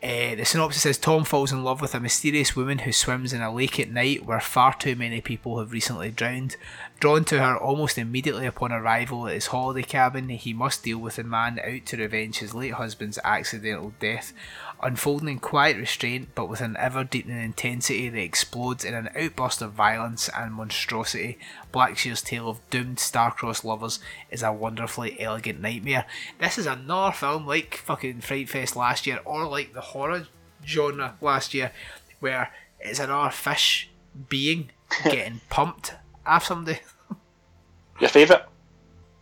Uh, 0.02 0.34
the 0.34 0.44
synopsis 0.44 0.82
says 0.82 0.98
Tom 0.98 1.24
falls 1.24 1.50
in 1.50 1.64
love 1.64 1.80
with 1.80 1.94
a 1.94 2.00
mysterious 2.00 2.54
woman 2.54 2.80
who 2.80 2.92
swims 2.92 3.32
in 3.32 3.40
a 3.40 3.54
lake 3.54 3.80
at 3.80 3.90
night 3.90 4.26
where 4.26 4.40
far 4.40 4.74
too 4.74 4.94
many 4.94 5.22
people 5.22 5.58
have 5.58 5.72
recently 5.72 6.10
drowned. 6.10 6.56
Drawn 7.00 7.24
to 7.26 7.38
her 7.38 7.56
almost 7.56 7.98
immediately 7.98 8.46
upon 8.46 8.72
arrival 8.72 9.26
at 9.26 9.34
his 9.34 9.48
holiday 9.48 9.82
cabin, 9.82 10.28
he 10.30 10.54
must 10.54 10.84
deal 10.84 10.98
with 10.98 11.18
a 11.18 11.24
man 11.24 11.60
out 11.62 11.84
to 11.86 11.96
revenge 11.96 12.38
his 12.38 12.54
late 12.54 12.74
husband's 12.74 13.18
accidental 13.22 13.92
death. 14.00 14.32
Unfolding 14.82 15.28
in 15.28 15.38
quiet 15.38 15.76
restraint, 15.76 16.28
but 16.34 16.48
with 16.48 16.60
an 16.60 16.76
ever 16.78 17.04
deepening 17.04 17.42
intensity 17.42 18.08
that 18.08 18.18
explodes 18.22 18.84
in 18.84 18.94
an 18.94 19.10
outburst 19.16 19.60
of 19.60 19.72
violence 19.72 20.30
and 20.34 20.54
monstrosity, 20.54 21.38
Blackshear's 21.72 22.22
tale 22.22 22.48
of 22.48 22.70
doomed 22.70 23.00
star-crossed 23.00 23.64
lovers 23.64 23.98
is 24.30 24.42
a 24.42 24.52
wonderfully 24.52 25.20
elegant 25.20 25.60
nightmare. 25.60 26.06
This 26.38 26.58
is 26.58 26.66
another 26.66 27.12
film 27.12 27.46
like 27.46 27.76
fucking 27.76 28.20
Fright 28.20 28.48
Fest 28.48 28.76
last 28.76 29.06
year, 29.06 29.20
or 29.24 29.46
like 29.46 29.74
the 29.74 29.80
horror 29.80 30.26
genre 30.64 31.16
last 31.20 31.52
year, 31.52 31.72
where 32.20 32.50
it's 32.80 33.00
another 33.00 33.30
fish 33.30 33.90
being 34.28 34.70
getting 35.04 35.40
pumped 35.50 35.94
after 36.26 36.46
somebody. 36.48 36.80
Your 38.00 38.10
favourite? 38.10 38.44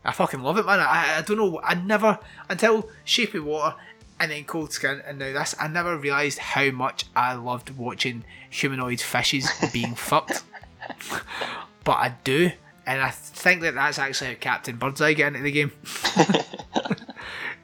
I 0.05 0.13
fucking 0.13 0.43
love 0.43 0.59
it, 0.59 0.67
man. 0.67 0.81
I, 0.81 1.19
I 1.19 1.23
don't 1.23 1.37
know. 1.37 1.61
I 1.63 1.75
never 1.75 2.19
until 2.49 2.89
Shape 3.05 3.35
of 3.35 3.45
Water 3.45 3.77
and 4.19 4.31
then 4.31 4.45
Cold 4.45 4.73
Skin 4.73 5.03
and 5.07 5.19
now 5.19 5.33
this. 5.33 5.55
I 5.61 5.69
never 5.69 5.97
realised 5.97 6.39
how 6.39 6.71
much 6.71 7.05
I 7.15 7.35
loved 7.35 7.77
watching 7.77 8.25
humanoid 8.51 9.01
fishes 9.01 9.49
being 9.73 9.95
fucked. 9.97 10.43
But 11.85 11.93
I 11.93 12.15
do, 12.25 12.51
and 12.87 13.01
I 13.01 13.11
think 13.11 13.63
that 13.63 13.75
that's 13.75 13.99
actually 13.99 14.31
how 14.31 14.37
Captain 14.41 14.77
Birdseye 14.77 15.15
got 15.15 15.29
into 15.29 15.41
the 15.41 15.53
game. 15.53 15.73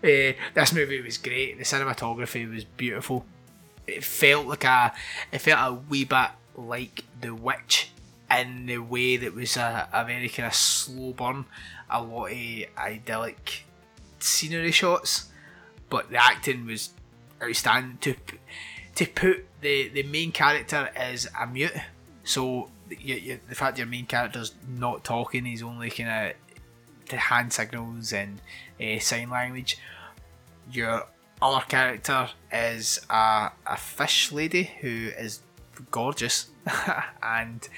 Eh, 0.01 0.34
this 0.55 0.72
movie 0.72 1.01
was 1.01 1.18
great. 1.18 1.59
The 1.59 1.64
cinematography 1.64 2.49
was 2.49 2.64
beautiful. 2.64 3.24
It 3.84 4.05
felt 4.05 4.47
like 4.47 4.62
a, 4.62 4.93
it 5.32 5.41
felt 5.41 5.59
a 5.59 5.74
wee 5.74 6.05
bit 6.05 6.30
like 6.57 7.05
The 7.20 7.34
Witch 7.34 7.91
in 8.30 8.66
the 8.66 8.78
way 8.78 9.16
that 9.16 9.34
was 9.34 9.56
a, 9.56 9.88
a 9.92 10.04
very 10.04 10.28
kind 10.28 10.46
of 10.46 10.54
slow 10.54 11.12
burn, 11.12 11.46
a 11.90 12.02
lot 12.02 12.30
of 12.30 12.64
idyllic 12.76 13.64
scenery 14.18 14.72
shots, 14.72 15.30
but 15.88 16.10
the 16.10 16.22
acting 16.22 16.66
was 16.66 16.90
outstanding. 17.42 17.98
To 18.02 18.14
to 18.96 19.06
put 19.06 19.46
the 19.60 19.88
the 19.88 20.02
main 20.02 20.32
character 20.32 20.90
as 20.94 21.28
a 21.40 21.46
mute, 21.46 21.72
so 22.24 22.70
you, 22.90 23.14
you, 23.14 23.40
the 23.48 23.54
fact 23.54 23.78
your 23.78 23.86
main 23.86 24.06
character's 24.06 24.54
not 24.68 25.04
talking, 25.04 25.44
he's 25.44 25.62
only 25.62 25.90
kind 25.90 26.34
of 27.10 27.18
hand 27.18 27.52
signals 27.52 28.12
and 28.12 28.40
uh, 28.80 28.98
sign 28.98 29.30
language. 29.30 29.78
Your 30.70 31.06
other 31.40 31.64
character 31.66 32.28
is 32.52 33.00
a, 33.08 33.50
a 33.66 33.76
fish 33.76 34.32
lady 34.32 34.70
who 34.80 35.10
is 35.18 35.40
gorgeous, 35.90 36.50
and 37.22 37.68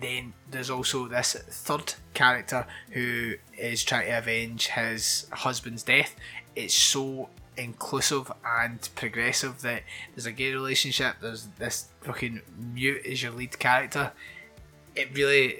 then 0.00 0.32
there's 0.50 0.70
also 0.70 1.08
this 1.08 1.32
third 1.34 1.94
character 2.14 2.66
who 2.90 3.34
is 3.56 3.82
trying 3.82 4.06
to 4.06 4.18
avenge 4.18 4.68
his 4.68 5.26
husband's 5.32 5.82
death. 5.82 6.14
It's 6.54 6.74
so 6.74 7.28
inclusive 7.56 8.30
and 8.46 8.88
progressive 8.94 9.62
that 9.62 9.82
there's 10.14 10.26
a 10.26 10.32
gay 10.32 10.52
relationship, 10.52 11.16
there's 11.20 11.48
this 11.58 11.88
fucking 12.02 12.40
mute 12.72 13.02
is 13.04 13.22
your 13.22 13.32
lead 13.32 13.58
character. 13.58 14.12
It 14.94 15.08
really, 15.12 15.58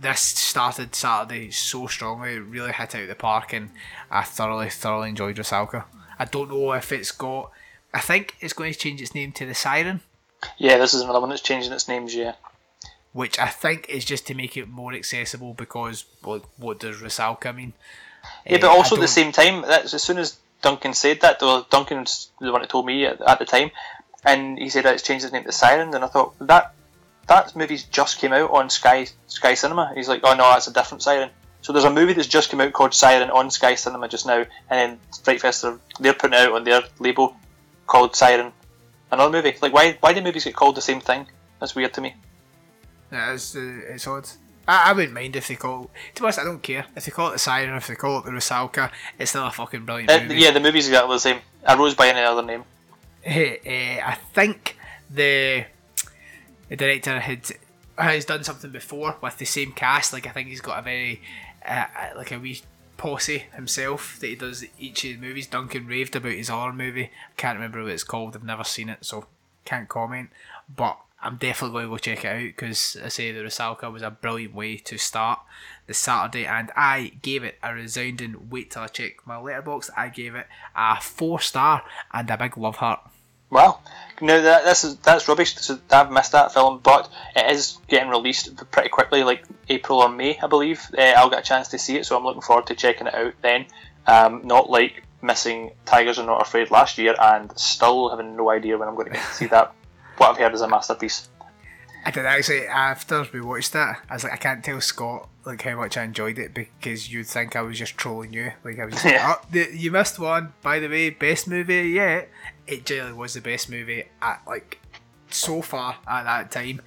this 0.00 0.20
started 0.20 0.94
Saturday 0.94 1.50
so 1.50 1.86
strongly, 1.86 2.34
it 2.34 2.40
really 2.40 2.72
hit 2.72 2.94
out 2.94 3.08
the 3.08 3.14
park, 3.14 3.52
and 3.52 3.70
I 4.10 4.22
thoroughly, 4.22 4.70
thoroughly 4.70 5.10
enjoyed 5.10 5.36
Rusalka. 5.36 5.84
I 6.18 6.24
don't 6.24 6.50
know 6.50 6.72
if 6.72 6.92
it's 6.92 7.12
got, 7.12 7.50
I 7.92 8.00
think 8.00 8.36
it's 8.40 8.52
going 8.52 8.72
to 8.72 8.78
change 8.78 9.00
its 9.02 9.14
name 9.14 9.32
to 9.32 9.46
The 9.46 9.54
Siren. 9.54 10.00
Yeah, 10.58 10.78
this 10.78 10.94
is 10.94 11.02
another 11.02 11.20
one 11.20 11.30
that's 11.30 11.42
changing 11.42 11.72
its 11.72 11.88
names. 11.88 12.14
Yeah, 12.14 12.34
which 13.14 13.38
I 13.38 13.46
think 13.46 13.88
is 13.88 14.04
just 14.04 14.26
to 14.26 14.34
make 14.34 14.56
it 14.56 14.68
more 14.68 14.92
accessible 14.92 15.54
because 15.54 16.04
well, 16.22 16.44
what 16.58 16.80
does 16.80 17.00
Rusalka 17.00 17.54
mean? 17.54 17.72
Yeah, 18.44 18.56
Uh, 18.56 18.60
but 18.62 18.70
also 18.70 18.96
at 18.96 19.00
the 19.00 19.08
same 19.08 19.32
time, 19.32 19.62
that's 19.62 19.94
as 19.94 20.02
soon 20.02 20.18
as 20.18 20.36
Duncan 20.60 20.94
said 20.94 21.20
that, 21.20 21.38
though, 21.40 21.64
Duncan's 21.70 22.30
the 22.40 22.50
one 22.50 22.60
that 22.60 22.70
told 22.70 22.86
me 22.86 23.06
at, 23.06 23.20
at 23.22 23.38
the 23.38 23.44
time, 23.44 23.70
and 24.24 24.58
he 24.58 24.68
said 24.68 24.84
that 24.84 24.94
it's 24.94 25.02
changed 25.02 25.22
his 25.22 25.32
name 25.32 25.44
to 25.44 25.52
Siren, 25.52 25.94
and 25.94 26.04
I 26.04 26.08
thought 26.08 26.34
that 26.40 26.74
that 27.28 27.54
movie's 27.56 27.84
just 27.84 28.18
came 28.18 28.32
out 28.32 28.50
on 28.50 28.68
Sky 28.68 29.06
Sky 29.28 29.54
Cinema. 29.54 29.92
He's 29.94 30.08
like, 30.08 30.20
oh 30.24 30.34
no, 30.34 30.50
that's 30.50 30.66
a 30.66 30.72
different 30.72 31.02
Siren. 31.02 31.30
So 31.62 31.72
there's 31.72 31.84
a 31.84 31.90
movie 31.90 32.12
that's 32.14 32.28
just 32.28 32.50
come 32.50 32.60
out 32.60 32.72
called 32.72 32.94
Siren 32.94 33.30
on 33.30 33.50
Sky 33.50 33.76
Cinema 33.76 34.08
just 34.08 34.26
now, 34.26 34.38
and 34.38 34.48
then 34.70 34.98
Fright 35.22 35.40
Fest 35.40 35.64
are 35.64 35.78
they're 36.00 36.14
putting 36.14 36.38
it 36.38 36.48
out 36.48 36.52
on 36.54 36.64
their 36.64 36.82
label 36.98 37.36
called 37.86 38.16
Siren, 38.16 38.52
another 39.12 39.30
movie. 39.30 39.56
Like 39.62 39.72
why 39.72 39.96
why 40.00 40.12
do 40.12 40.20
movies 40.20 40.44
get 40.44 40.56
called 40.56 40.74
the 40.74 40.82
same 40.82 41.00
thing? 41.00 41.26
That's 41.60 41.76
weird 41.76 41.94
to 41.94 42.00
me. 42.00 42.16
Yeah, 43.14 43.32
it's, 43.32 43.54
uh, 43.56 43.80
it's 43.88 44.06
odd. 44.06 44.28
I, 44.66 44.90
I 44.90 44.92
wouldn't 44.92 45.12
mind 45.14 45.36
if 45.36 45.48
they 45.48 45.56
call. 45.56 45.90
To 46.14 46.22
be 46.22 46.24
honest, 46.26 46.38
I 46.40 46.44
don't 46.44 46.62
care 46.62 46.86
if 46.96 47.04
they 47.04 47.10
call 47.10 47.28
it 47.28 47.32
the 47.34 47.38
Siren, 47.38 47.74
if 47.76 47.86
they 47.86 47.94
call 47.94 48.18
it 48.18 48.24
the 48.24 48.30
Rusalka. 48.32 48.90
It's 49.18 49.30
still 49.30 49.46
a 49.46 49.50
fucking 49.50 49.84
brilliant 49.84 50.10
Uh, 50.10 50.20
movie. 50.22 50.36
yeah, 50.36 50.50
the 50.50 50.60
movie's 50.60 50.88
exactly 50.88 51.14
the 51.14 51.20
same. 51.20 51.38
I 51.66 51.76
rose 51.76 51.94
by 51.94 52.08
any 52.08 52.20
other 52.20 52.42
name. 52.42 52.64
Eh, 53.24 54.00
I 54.04 54.14
think 54.34 54.76
the 55.10 55.64
the 56.68 56.76
director 56.76 57.20
had 57.20 57.40
has 57.96 58.24
done 58.24 58.42
something 58.44 58.70
before 58.70 59.16
with 59.22 59.38
the 59.38 59.44
same 59.44 59.72
cast. 59.72 60.12
Like 60.12 60.26
I 60.26 60.30
think 60.30 60.48
he's 60.48 60.60
got 60.60 60.78
a 60.78 60.82
very 60.82 61.22
uh, 61.66 61.84
uh, 61.98 62.08
like 62.16 62.32
a 62.32 62.38
wee 62.38 62.60
posse 62.96 63.44
himself 63.54 64.18
that 64.20 64.26
he 64.28 64.34
does 64.36 64.64
each 64.78 65.04
of 65.04 65.12
the 65.20 65.26
movies. 65.26 65.46
Duncan 65.46 65.86
raved 65.86 66.16
about 66.16 66.32
his 66.32 66.48
horror 66.48 66.72
movie. 66.72 67.04
I 67.04 67.32
can't 67.36 67.56
remember 67.56 67.82
what 67.82 67.92
it's 67.92 68.04
called. 68.04 68.34
I've 68.36 68.44
never 68.44 68.64
seen 68.64 68.88
it, 68.88 68.98
so 69.04 69.26
can't 69.64 69.88
comment. 69.88 70.30
But 70.74 70.98
I'm 71.24 71.36
definitely 71.36 71.72
going 71.72 71.84
to 71.86 71.90
go 71.90 71.98
check 71.98 72.24
it 72.24 72.28
out 72.28 72.56
because 72.56 72.98
I 73.02 73.08
say 73.08 73.32
the 73.32 73.40
Rusalka 73.40 73.90
was 73.90 74.02
a 74.02 74.10
brilliant 74.10 74.54
way 74.54 74.76
to 74.76 74.98
start 74.98 75.40
the 75.86 75.94
Saturday, 75.94 76.46
and 76.46 76.70
I 76.76 77.12
gave 77.22 77.42
it 77.44 77.56
a 77.62 77.72
resounding. 77.72 78.50
Wait 78.50 78.70
till 78.70 78.82
I 78.82 78.88
check 78.88 79.26
my 79.26 79.38
letterbox. 79.38 79.90
I 79.96 80.10
gave 80.10 80.34
it 80.34 80.46
a 80.76 81.00
four 81.00 81.40
star 81.40 81.82
and 82.12 82.30
a 82.30 82.36
big 82.36 82.58
love 82.58 82.76
heart. 82.76 83.00
Wow. 83.50 83.80
No, 84.20 84.42
that 84.42 84.64
this 84.64 84.84
is 84.84 84.96
that's 84.96 85.28
rubbish. 85.28 85.56
So 85.56 85.78
I've 85.90 86.10
missed 86.10 86.32
that 86.32 86.52
film, 86.52 86.80
but 86.82 87.10
it 87.34 87.50
is 87.52 87.78
getting 87.88 88.10
released 88.10 88.54
pretty 88.70 88.88
quickly, 88.88 89.24
like 89.24 89.44
April 89.68 90.00
or 90.00 90.08
May, 90.08 90.38
I 90.42 90.46
believe. 90.46 90.82
Uh, 90.96 91.14
I'll 91.16 91.30
get 91.30 91.40
a 91.40 91.42
chance 91.42 91.68
to 91.68 91.78
see 91.78 91.96
it, 91.96 92.04
so 92.04 92.16
I'm 92.16 92.24
looking 92.24 92.42
forward 92.42 92.66
to 92.66 92.74
checking 92.74 93.06
it 93.06 93.14
out 93.14 93.34
then. 93.42 93.66
Um, 94.06 94.42
not 94.44 94.68
like 94.68 95.04
missing 95.22 95.70
Tigers 95.86 96.18
Are 96.18 96.26
Not 96.26 96.42
Afraid 96.42 96.70
last 96.70 96.98
year, 96.98 97.14
and 97.18 97.56
still 97.58 98.10
having 98.10 98.36
no 98.36 98.50
idea 98.50 98.76
when 98.76 98.88
I'm 98.88 98.94
going 98.94 99.06
to 99.06 99.14
get 99.14 99.26
to 99.26 99.34
see 99.34 99.46
that. 99.46 99.72
What 100.16 100.30
I've 100.30 100.36
heard 100.38 100.54
is 100.54 100.60
a 100.60 100.68
masterpiece. 100.68 101.28
I 102.06 102.10
did 102.10 102.26
actually 102.26 102.66
after 102.66 103.26
we 103.32 103.40
watched 103.40 103.72
that. 103.72 104.02
I 104.10 104.14
was 104.14 104.24
like, 104.24 104.34
I 104.34 104.36
can't 104.36 104.62
tell 104.62 104.80
Scott 104.80 105.28
like 105.46 105.62
how 105.62 105.76
much 105.76 105.96
I 105.96 106.02
enjoyed 106.04 106.38
it 106.38 106.52
because 106.52 107.10
you'd 107.10 107.26
think 107.26 107.56
I 107.56 107.62
was 107.62 107.78
just 107.78 107.96
trolling 107.96 108.32
you. 108.34 108.52
Like 108.62 108.78
I 108.78 108.84
was 108.84 108.94
just, 108.94 109.04
Yeah. 109.06 109.36
oh, 109.38 109.58
you 109.72 109.90
missed 109.90 110.18
one. 110.18 110.52
By 110.62 110.80
the 110.80 110.88
way, 110.88 111.10
best 111.10 111.48
movie 111.48 111.88
yet. 111.90 112.28
It 112.66 112.84
genuinely 112.84 113.18
was 113.18 113.34
the 113.34 113.40
best 113.40 113.70
movie 113.70 114.04
at 114.20 114.42
like 114.46 114.80
so 115.30 115.62
far 115.62 115.96
at 116.06 116.24
that 116.24 116.50
time. 116.50 116.82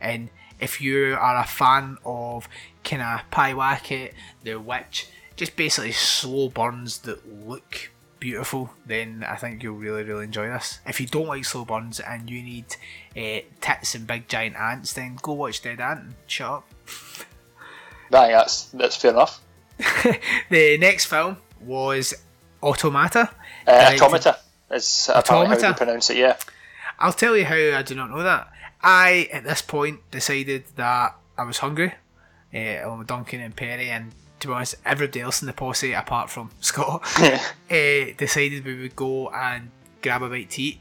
And 0.00 0.30
if 0.58 0.80
you 0.80 1.14
are 1.20 1.36
a 1.36 1.44
fan 1.46 1.98
of 2.04 2.48
kind 2.82 3.02
of 3.02 3.20
Pyewacket, 3.30 4.12
The 4.42 4.56
Witch, 4.56 5.06
just 5.36 5.54
basically 5.54 5.92
slow 5.92 6.48
burns 6.48 6.98
that 7.00 7.46
look 7.46 7.90
beautiful, 8.22 8.70
then 8.86 9.26
I 9.28 9.34
think 9.34 9.64
you'll 9.64 9.74
really, 9.74 10.04
really 10.04 10.24
enjoy 10.24 10.46
this. 10.46 10.78
If 10.86 11.00
you 11.00 11.08
don't 11.08 11.26
like 11.26 11.44
slow 11.44 11.64
burns 11.64 11.98
and 11.98 12.30
you 12.30 12.40
need 12.40 12.66
uh, 13.16 13.40
tits 13.60 13.96
and 13.96 14.06
big 14.06 14.28
giant 14.28 14.54
ants, 14.54 14.92
then 14.92 15.18
go 15.20 15.32
watch 15.32 15.60
Dead 15.60 15.80
Ant 15.80 16.00
and 16.00 16.14
shut 16.26 16.48
up. 16.48 16.64
That, 18.10 18.28
that's 18.28 18.66
that's 18.66 18.96
fair 18.96 19.12
enough. 19.12 19.40
The 20.50 20.76
next 20.76 21.06
film 21.06 21.38
was 21.62 22.12
Automata. 22.62 23.30
Uh, 23.66 23.92
Automata 23.94 24.36
is 24.70 25.10
apparently 25.14 25.58
how 25.58 25.68
you 25.68 25.74
pronounce 25.74 26.10
it. 26.10 26.18
Yeah. 26.18 26.36
I'll 26.98 27.14
tell 27.14 27.34
you 27.34 27.46
how 27.46 27.56
I 27.56 27.80
do 27.80 27.94
not 27.94 28.10
know 28.10 28.22
that. 28.22 28.52
I, 28.82 29.30
at 29.32 29.44
this 29.44 29.62
point, 29.62 30.00
decided 30.10 30.64
that 30.76 31.16
I 31.38 31.44
was 31.44 31.56
hungry, 31.56 31.94
uh, 32.52 32.96
with 32.98 33.06
Duncan 33.06 33.40
and 33.40 33.56
Perry, 33.56 33.88
and 33.88 34.12
to 34.42 34.48
be 34.48 34.54
honest, 34.54 34.74
everybody 34.84 35.20
else 35.20 35.40
in 35.40 35.46
the 35.46 35.52
posse, 35.52 35.92
apart 35.92 36.28
from 36.28 36.50
Scott, 36.60 37.02
uh, 37.20 37.38
decided 38.18 38.64
we 38.64 38.80
would 38.80 38.96
go 38.96 39.30
and 39.30 39.70
grab 40.02 40.22
a 40.22 40.28
bite 40.28 40.50
to 40.50 40.62
eat. 40.62 40.80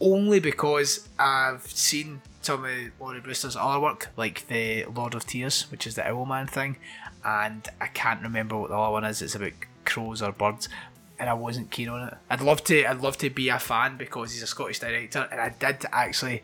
Only 0.00 0.40
because 0.40 1.08
I've 1.18 1.66
seen 1.66 2.20
some 2.42 2.64
of 2.64 2.70
Lawrie 3.00 3.20
Brewster's 3.20 3.56
other 3.56 3.80
work, 3.80 4.08
like 4.16 4.46
the 4.48 4.84
Lord 4.86 5.14
of 5.14 5.26
Tears, 5.26 5.70
which 5.70 5.86
is 5.86 5.94
the 5.94 6.02
Owlman 6.02 6.48
thing, 6.48 6.76
and 7.24 7.66
I 7.80 7.86
can't 7.86 8.22
remember 8.22 8.56
what 8.56 8.70
the 8.70 8.76
other 8.76 8.92
one 8.92 9.04
is. 9.04 9.22
It's 9.22 9.34
about 9.34 9.52
crows 9.84 10.22
or 10.22 10.32
birds, 10.32 10.68
and 11.18 11.28
I 11.30 11.34
wasn't 11.34 11.70
keen 11.70 11.88
on 11.88 12.08
it. 12.08 12.14
I'd 12.28 12.40
love 12.40 12.62
to. 12.64 12.84
I'd 12.84 13.00
love 13.00 13.16
to 13.18 13.30
be 13.30 13.48
a 13.48 13.58
fan 13.58 13.96
because 13.96 14.32
he's 14.32 14.42
a 14.42 14.46
Scottish 14.46 14.80
director, 14.80 15.28
and 15.30 15.40
I 15.40 15.48
did 15.48 15.86
actually. 15.92 16.42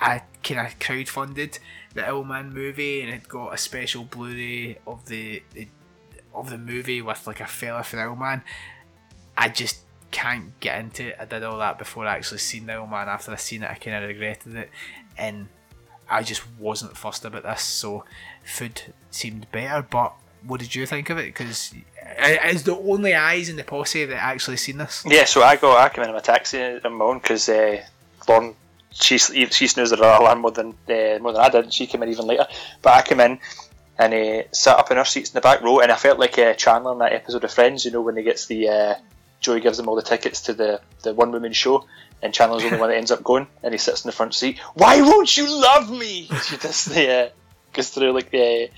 I 0.00 0.22
kind 0.42 0.66
of 0.66 0.78
crowdfunded 0.80 1.60
the 1.94 2.02
Owlman 2.02 2.52
movie, 2.52 3.02
and 3.02 3.10
it 3.10 3.28
got 3.28 3.54
a 3.54 3.58
special 3.58 4.04
Blu-ray 4.04 4.78
of 4.86 5.06
the, 5.06 5.42
of 6.34 6.50
the 6.50 6.58
movie 6.58 7.02
with 7.02 7.26
like 7.26 7.40
a 7.40 7.46
fella 7.46 7.82
for 7.82 7.96
the 7.96 8.02
Owlman. 8.02 8.42
I 9.36 9.48
just 9.48 9.80
can't 10.10 10.58
get 10.60 10.78
into 10.78 11.08
it. 11.08 11.16
I 11.18 11.24
did 11.24 11.42
all 11.42 11.58
that 11.58 11.78
before 11.78 12.06
I 12.06 12.16
actually 12.16 12.38
seen 12.38 12.66
the 12.66 12.74
Owlman. 12.74 13.06
After 13.06 13.32
I 13.32 13.36
seen 13.36 13.62
it, 13.62 13.70
I 13.70 13.74
kind 13.74 13.96
of 13.96 14.08
regretted 14.08 14.54
it, 14.56 14.70
and 15.16 15.48
I 16.08 16.22
just 16.22 16.42
wasn't 16.58 16.96
fussed 16.96 17.24
about 17.24 17.42
this. 17.44 17.62
So 17.62 18.04
food 18.44 18.82
seemed 19.10 19.50
better. 19.50 19.86
But 19.88 20.14
what 20.46 20.60
did 20.60 20.74
you 20.74 20.86
think 20.86 21.10
of 21.10 21.18
it? 21.18 21.26
Because 21.26 21.74
it's 22.18 22.62
the 22.62 22.76
only 22.76 23.14
eyes 23.14 23.48
in 23.48 23.56
the 23.56 23.64
posse 23.64 24.04
that 24.04 24.16
actually 24.16 24.58
seen 24.58 24.78
this. 24.78 25.04
Yeah, 25.06 25.24
so 25.24 25.42
I 25.42 25.56
got 25.56 25.78
I 25.78 25.88
came 25.88 26.04
in 26.04 26.10
in 26.10 26.14
my 26.14 26.20
taxi 26.20 26.62
on 26.62 26.92
my 26.92 27.04
own 27.04 27.18
because 27.18 27.48
uh, 27.48 27.82
Lauren 28.28 28.54
she 28.92 29.18
she 29.18 29.66
snoozed 29.66 29.96
her 29.96 30.02
alarm 30.02 30.40
more 30.40 30.50
than 30.50 30.68
uh, 30.88 31.18
more 31.20 31.32
than 31.32 31.40
I 31.42 31.48
did. 31.48 31.72
She 31.72 31.86
came 31.86 32.02
in 32.02 32.08
even 32.10 32.26
later, 32.26 32.46
but 32.82 32.92
I 32.94 33.02
came 33.02 33.20
in 33.20 33.38
and 33.98 34.14
uh, 34.14 34.42
sat 34.52 34.78
up 34.78 34.90
in 34.90 34.98
our 34.98 35.04
seats 35.04 35.30
in 35.30 35.34
the 35.34 35.40
back 35.40 35.60
row, 35.62 35.80
and 35.80 35.92
I 35.92 35.96
felt 35.96 36.18
like 36.18 36.38
uh, 36.38 36.54
Chandler 36.54 36.92
in 36.92 36.98
that 36.98 37.12
episode 37.12 37.44
of 37.44 37.52
Friends. 37.52 37.84
You 37.84 37.90
know 37.90 38.00
when 38.02 38.16
he 38.16 38.22
gets 38.22 38.46
the 38.46 38.68
uh, 38.68 38.94
Joey 39.40 39.60
gives 39.60 39.76
them 39.76 39.88
all 39.88 39.96
the 39.96 40.02
tickets 40.02 40.42
to 40.42 40.54
the 40.54 40.80
the 41.02 41.14
one 41.14 41.32
woman 41.32 41.52
show. 41.52 41.86
And 42.24 42.32
Chandler's 42.32 42.62
the 42.62 42.68
only 42.68 42.78
one 42.78 42.88
that 42.90 42.98
ends 42.98 43.10
up 43.10 43.24
going, 43.24 43.48
and 43.64 43.74
he 43.74 43.78
sits 43.78 44.04
in 44.04 44.08
the 44.08 44.12
front 44.12 44.32
seat. 44.32 44.60
Why 44.74 45.02
won't 45.02 45.36
you 45.36 45.48
love 45.50 45.90
me? 45.90 46.28
She 46.44 46.56
does 46.56 46.84
the 46.84 47.10
uh, 47.10 47.28
goes 47.72 47.88
through 47.88 48.12
like 48.12 48.30
the 48.30 48.70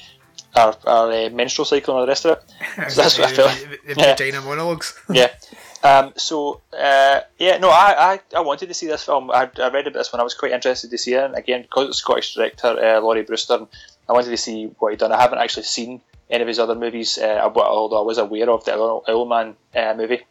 our, 0.56 0.74
our 0.86 1.12
uh, 1.12 1.28
menstrual 1.28 1.66
cycle 1.66 1.92
and 1.92 2.00
all 2.00 2.06
the 2.06 2.10
rest 2.10 2.24
of 2.24 2.38
it. 2.38 2.90
So 2.90 3.02
that's 3.02 3.18
what 3.18 3.28
I 3.30 3.34
felt. 3.34 3.50
The, 3.86 3.94
the 3.94 4.00
Yeah. 4.00 4.14
vagina 4.14 4.40
monologues. 4.40 4.98
yeah. 5.10 5.28
Um, 5.84 6.14
so 6.16 6.62
uh, 6.72 7.20
yeah, 7.38 7.58
no, 7.58 7.68
I, 7.68 8.14
I, 8.14 8.20
I 8.34 8.40
wanted 8.40 8.68
to 8.68 8.74
see 8.74 8.86
this 8.86 9.04
film. 9.04 9.30
I, 9.30 9.50
I 9.58 9.68
read 9.68 9.86
about 9.86 10.00
this 10.00 10.12
one. 10.12 10.20
I 10.20 10.24
was 10.24 10.32
quite 10.32 10.52
interested 10.52 10.90
to 10.90 10.98
see 10.98 11.12
it, 11.12 11.22
and 11.22 11.34
again 11.34 11.62
because 11.62 11.90
it's 11.90 11.98
Scottish 11.98 12.34
director 12.34 12.68
uh, 12.68 13.00
Lawrie 13.00 13.22
Brewster, 13.22 13.66
I 14.08 14.12
wanted 14.12 14.30
to 14.30 14.38
see 14.38 14.66
what 14.78 14.92
he'd 14.92 14.98
done. 15.00 15.12
I 15.12 15.20
haven't 15.20 15.40
actually 15.40 15.64
seen 15.64 16.00
any 16.30 16.40
of 16.40 16.48
his 16.48 16.58
other 16.58 16.74
movies, 16.74 17.18
uh, 17.18 17.50
although 17.54 17.98
I 17.98 18.02
was 18.02 18.16
aware 18.16 18.48
of 18.48 18.64
the 18.64 18.74
Owl- 18.74 19.04
Owlman 19.06 19.56
uh, 19.76 19.94
movie. 19.94 20.22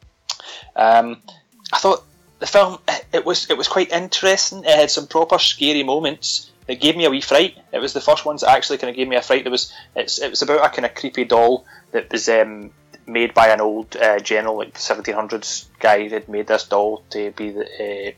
Um, 0.75 1.21
I 1.71 1.77
thought 1.77 2.03
the 2.39 2.47
film 2.47 2.79
it 3.13 3.23
was 3.23 3.49
it 3.51 3.57
was 3.57 3.67
quite 3.67 3.91
interesting. 3.91 4.63
It 4.63 4.75
had 4.75 4.89
some 4.89 5.05
proper 5.05 5.37
scary 5.37 5.83
moments. 5.83 6.49
It 6.67 6.79
gave 6.79 6.97
me 6.97 7.05
a 7.05 7.11
wee 7.11 7.21
fright. 7.21 7.57
It 7.71 7.79
was 7.79 7.93
the 7.93 8.01
first 8.01 8.25
ones 8.25 8.41
that 8.41 8.49
actually 8.49 8.79
kind 8.79 8.89
of 8.89 8.95
gave 8.95 9.07
me 9.07 9.17
a 9.17 9.21
fright. 9.21 9.43
There 9.43 9.51
was 9.51 9.71
it's 9.95 10.19
it 10.19 10.31
was 10.31 10.41
about 10.41 10.65
a 10.65 10.69
kind 10.69 10.85
of 10.85 10.95
creepy 10.95 11.25
doll 11.25 11.65
that 11.91 12.11
was 12.11 12.27
um, 12.27 12.71
made 13.05 13.33
by 13.33 13.49
an 13.49 13.61
old 13.61 13.95
uh, 13.95 14.19
general, 14.19 14.57
like 14.57 14.75
1700s 14.75 15.67
guy 15.79 16.07
that 16.09 16.29
made 16.29 16.47
this 16.47 16.65
doll 16.65 17.03
to 17.09 17.31
be 17.31 17.51
the, 17.51 17.65
uh, 17.65 18.11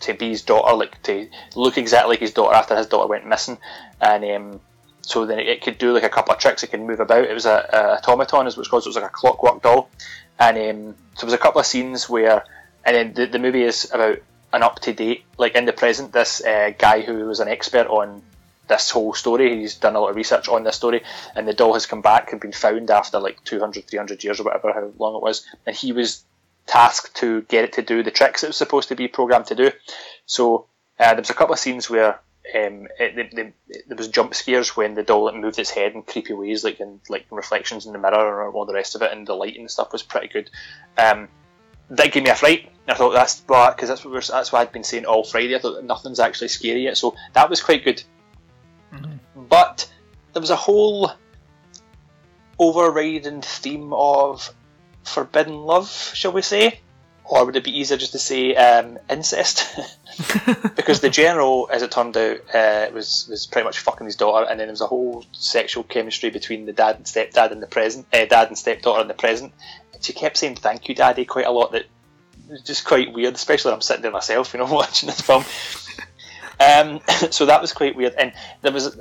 to 0.00 0.14
be 0.14 0.30
his 0.30 0.42
daughter, 0.42 0.74
like 0.74 1.02
to 1.02 1.28
look 1.56 1.78
exactly 1.78 2.10
like 2.10 2.20
his 2.20 2.32
daughter 2.32 2.54
after 2.54 2.76
his 2.76 2.86
daughter 2.86 3.08
went 3.08 3.26
missing, 3.26 3.58
and 4.00 4.24
um, 4.24 4.60
so 5.02 5.26
then 5.26 5.38
it 5.38 5.62
could 5.62 5.78
do 5.78 5.92
like 5.92 6.02
a 6.02 6.08
couple 6.08 6.32
of 6.32 6.38
tricks. 6.38 6.62
It 6.62 6.68
could 6.68 6.80
move 6.80 7.00
about. 7.00 7.24
It 7.24 7.34
was 7.34 7.46
a, 7.46 7.68
a 7.72 8.08
automaton, 8.08 8.46
is 8.46 8.56
what 8.56 8.62
it's 8.62 8.70
called. 8.70 8.84
So 8.84 8.88
it 8.88 8.90
was 8.90 8.96
like 8.96 9.10
a 9.10 9.12
clockwork 9.12 9.62
doll, 9.62 9.90
and 10.38 10.56
um, 10.56 10.94
so 11.14 11.20
there 11.20 11.26
was 11.26 11.34
a 11.34 11.38
couple 11.38 11.60
of 11.60 11.66
scenes 11.66 12.08
where, 12.08 12.44
and 12.84 12.96
then 12.96 13.14
the, 13.14 13.26
the 13.26 13.38
movie 13.38 13.62
is 13.62 13.90
about 13.92 14.18
an 14.52 14.62
up 14.62 14.80
to 14.80 14.92
date, 14.92 15.24
like 15.36 15.54
in 15.54 15.64
the 15.64 15.72
present, 15.72 16.12
this 16.12 16.42
uh, 16.44 16.70
guy 16.78 17.00
who 17.02 17.26
was 17.26 17.40
an 17.40 17.48
expert 17.48 17.86
on 17.88 18.22
this 18.68 18.90
whole 18.90 19.14
story. 19.14 19.60
He's 19.60 19.76
done 19.76 19.96
a 19.96 20.00
lot 20.00 20.10
of 20.10 20.16
research 20.16 20.48
on 20.48 20.64
this 20.64 20.76
story, 20.76 21.02
and 21.34 21.46
the 21.46 21.54
doll 21.54 21.74
has 21.74 21.86
come 21.86 22.02
back 22.02 22.32
and 22.32 22.40
been 22.40 22.52
found 22.52 22.90
after 22.90 23.18
like 23.18 23.42
200, 23.44 23.86
300 23.86 24.24
years 24.24 24.40
or 24.40 24.44
whatever, 24.44 24.72
how 24.72 24.92
long 24.98 25.16
it 25.16 25.22
was. 25.22 25.46
And 25.66 25.76
he 25.76 25.92
was 25.92 26.24
tasked 26.66 27.16
to 27.16 27.42
get 27.42 27.64
it 27.64 27.74
to 27.74 27.82
do 27.82 28.02
the 28.02 28.10
tricks 28.10 28.42
it 28.42 28.48
was 28.48 28.56
supposed 28.56 28.88
to 28.88 28.96
be 28.96 29.08
programmed 29.08 29.46
to 29.46 29.54
do. 29.54 29.70
So 30.26 30.66
uh, 30.98 31.12
there 31.14 31.20
was 31.20 31.30
a 31.30 31.34
couple 31.34 31.52
of 31.52 31.58
scenes 31.58 31.90
where 31.90 32.20
um, 32.54 32.88
it, 32.98 33.34
the, 33.34 33.52
there 33.86 33.96
was 33.96 34.08
jump 34.08 34.34
scares 34.34 34.76
when 34.76 34.94
the 34.94 35.02
doll 35.02 35.24
like, 35.24 35.34
moved 35.34 35.58
its 35.58 35.70
head 35.70 35.92
in 35.92 36.02
creepy 36.02 36.34
ways, 36.34 36.64
like 36.64 36.80
in 36.80 37.00
like 37.08 37.26
reflections 37.30 37.86
in 37.86 37.92
the 37.92 37.98
mirror 37.98 38.42
or 38.42 38.52
all 38.52 38.66
the 38.66 38.74
rest 38.74 38.94
of 38.94 39.02
it, 39.02 39.12
and 39.12 39.26
the 39.26 39.34
lighting 39.34 39.62
and 39.62 39.70
stuff 39.70 39.92
was 39.92 40.02
pretty 40.02 40.28
good. 40.28 40.50
Um, 40.98 41.28
that 41.90 42.12
gave 42.12 42.22
me 42.22 42.30
a 42.30 42.34
fright. 42.34 42.70
I 42.86 42.94
thought 42.94 43.12
that's 43.12 43.40
because 43.40 43.88
that's 43.88 44.04
what 44.04 44.12
that's 44.26 44.52
what 44.52 44.60
I'd 44.60 44.72
been 44.72 44.84
saying 44.84 45.06
all 45.06 45.24
Friday. 45.24 45.54
I 45.54 45.58
thought 45.58 45.84
nothing's 45.84 46.20
actually 46.20 46.48
scary 46.48 46.84
yet, 46.84 46.98
so 46.98 47.14
that 47.32 47.48
was 47.48 47.62
quite 47.62 47.84
good. 47.84 48.02
But 49.48 49.90
there 50.32 50.40
was 50.40 50.50
a 50.50 50.56
whole 50.56 51.12
overriding 52.58 53.42
theme 53.42 53.92
of 53.92 54.52
forbidden 55.02 55.56
love, 55.56 55.90
shall 56.14 56.32
we 56.32 56.42
say? 56.42 56.80
Or 57.26 57.46
would 57.46 57.56
it 57.56 57.64
be 57.64 57.78
easier 57.78 57.96
just 57.96 58.12
to 58.12 58.18
say 58.18 58.54
um, 58.54 58.98
incest? 59.08 59.78
because 60.76 61.00
the 61.00 61.08
general, 61.08 61.68
as 61.72 61.82
it 61.82 61.90
turned 61.90 62.16
out, 62.18 62.38
uh, 62.54 62.88
was 62.92 63.26
was 63.30 63.46
pretty 63.46 63.64
much 63.64 63.78
fucking 63.78 64.04
his 64.04 64.16
daughter, 64.16 64.46
and 64.48 64.60
then 64.60 64.66
there 64.66 64.72
was 64.72 64.82
a 64.82 64.86
whole 64.86 65.24
sexual 65.32 65.84
chemistry 65.84 66.28
between 66.28 66.66
the 66.66 66.72
dad 66.74 66.96
and 66.96 67.06
stepdad 67.06 67.50
in 67.50 67.60
the 67.60 67.66
present, 67.66 68.06
uh, 68.12 68.26
dad 68.26 68.48
and 68.48 68.58
stepdaughter 68.58 69.00
in 69.00 69.08
the 69.08 69.14
present. 69.14 69.54
And 69.94 70.04
she 70.04 70.12
kept 70.12 70.36
saying 70.36 70.56
"thank 70.56 70.86
you, 70.86 70.94
daddy" 70.94 71.24
quite 71.24 71.46
a 71.46 71.50
lot. 71.50 71.72
That 71.72 71.86
was 72.46 72.60
just 72.60 72.84
quite 72.84 73.14
weird, 73.14 73.34
especially 73.34 73.70
when 73.70 73.76
I'm 73.76 73.80
sitting 73.80 74.02
there 74.02 74.10
myself, 74.10 74.52
you 74.52 74.60
know, 74.60 74.66
watching 74.70 75.06
this 75.06 75.22
film. 75.22 75.44
Um, 76.60 77.00
so 77.30 77.46
that 77.46 77.62
was 77.62 77.72
quite 77.72 77.96
weird, 77.96 78.14
and 78.18 78.34
there 78.60 78.72
was. 78.72 78.98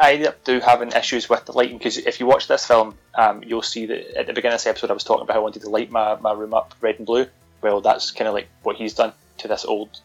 I 0.00 0.12
ended 0.12 0.28
up 0.28 0.44
do 0.44 0.60
having 0.60 0.92
issues 0.92 1.28
with 1.28 1.44
the 1.44 1.52
lighting 1.52 1.78
because 1.78 1.98
if 1.98 2.20
you 2.20 2.26
watch 2.26 2.48
this 2.48 2.66
film, 2.66 2.96
um, 3.14 3.42
you'll 3.42 3.62
see 3.62 3.86
that 3.86 4.18
at 4.18 4.26
the 4.26 4.32
beginning 4.32 4.54
of 4.54 4.60
this 4.60 4.66
episode 4.66 4.90
I 4.90 4.94
was 4.94 5.04
talking 5.04 5.22
about 5.22 5.34
how 5.34 5.40
I 5.40 5.42
wanted 5.42 5.62
to 5.62 5.70
light 5.70 5.90
my, 5.90 6.16
my 6.16 6.32
room 6.32 6.54
up 6.54 6.74
red 6.80 6.96
and 6.96 7.06
blue. 7.06 7.26
Well, 7.62 7.80
that's 7.80 8.10
kind 8.10 8.28
of 8.28 8.34
like 8.34 8.48
what 8.62 8.76
he's 8.76 8.94
done 8.94 9.12
to 9.38 9.48
this 9.48 9.64
old 9.64 10.00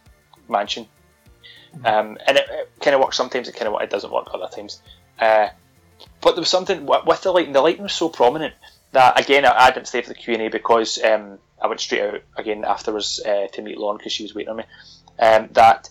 mansion. 0.49 0.87
Um, 1.85 2.17
and 2.25 2.37
it, 2.37 2.47
it 2.49 2.71
kind 2.81 2.95
of 2.95 3.01
works 3.01 3.17
sometimes, 3.17 3.47
it 3.47 3.55
kind 3.55 3.73
of 3.73 3.81
it 3.81 3.89
doesn't 3.89 4.11
work 4.11 4.27
other 4.33 4.47
times. 4.47 4.81
Uh, 5.19 5.49
but 6.21 6.31
there 6.35 6.41
was 6.41 6.49
something 6.49 6.85
with 6.85 7.21
the 7.21 7.31
lighting. 7.31 7.53
The 7.53 7.61
lighting 7.61 7.83
was 7.83 7.93
so 7.93 8.09
prominent 8.09 8.53
that 8.91 9.19
again 9.19 9.45
I, 9.45 9.53
I 9.65 9.71
didn't 9.71 9.87
stay 9.87 10.01
for 10.01 10.09
the 10.09 10.15
Q 10.15 10.33
and 10.33 10.43
A 10.43 10.47
because 10.49 11.01
um, 11.03 11.39
I 11.61 11.67
went 11.67 11.79
straight 11.79 12.01
out 12.01 12.21
again 12.35 12.63
afterwards 12.65 13.19
uh, 13.25 13.47
to 13.53 13.61
meet 13.61 13.77
Lauren 13.77 13.97
because 13.97 14.13
she 14.13 14.23
was 14.23 14.35
waiting 14.35 14.51
on 14.51 14.57
me. 14.57 14.63
Um, 15.19 15.49
that 15.53 15.89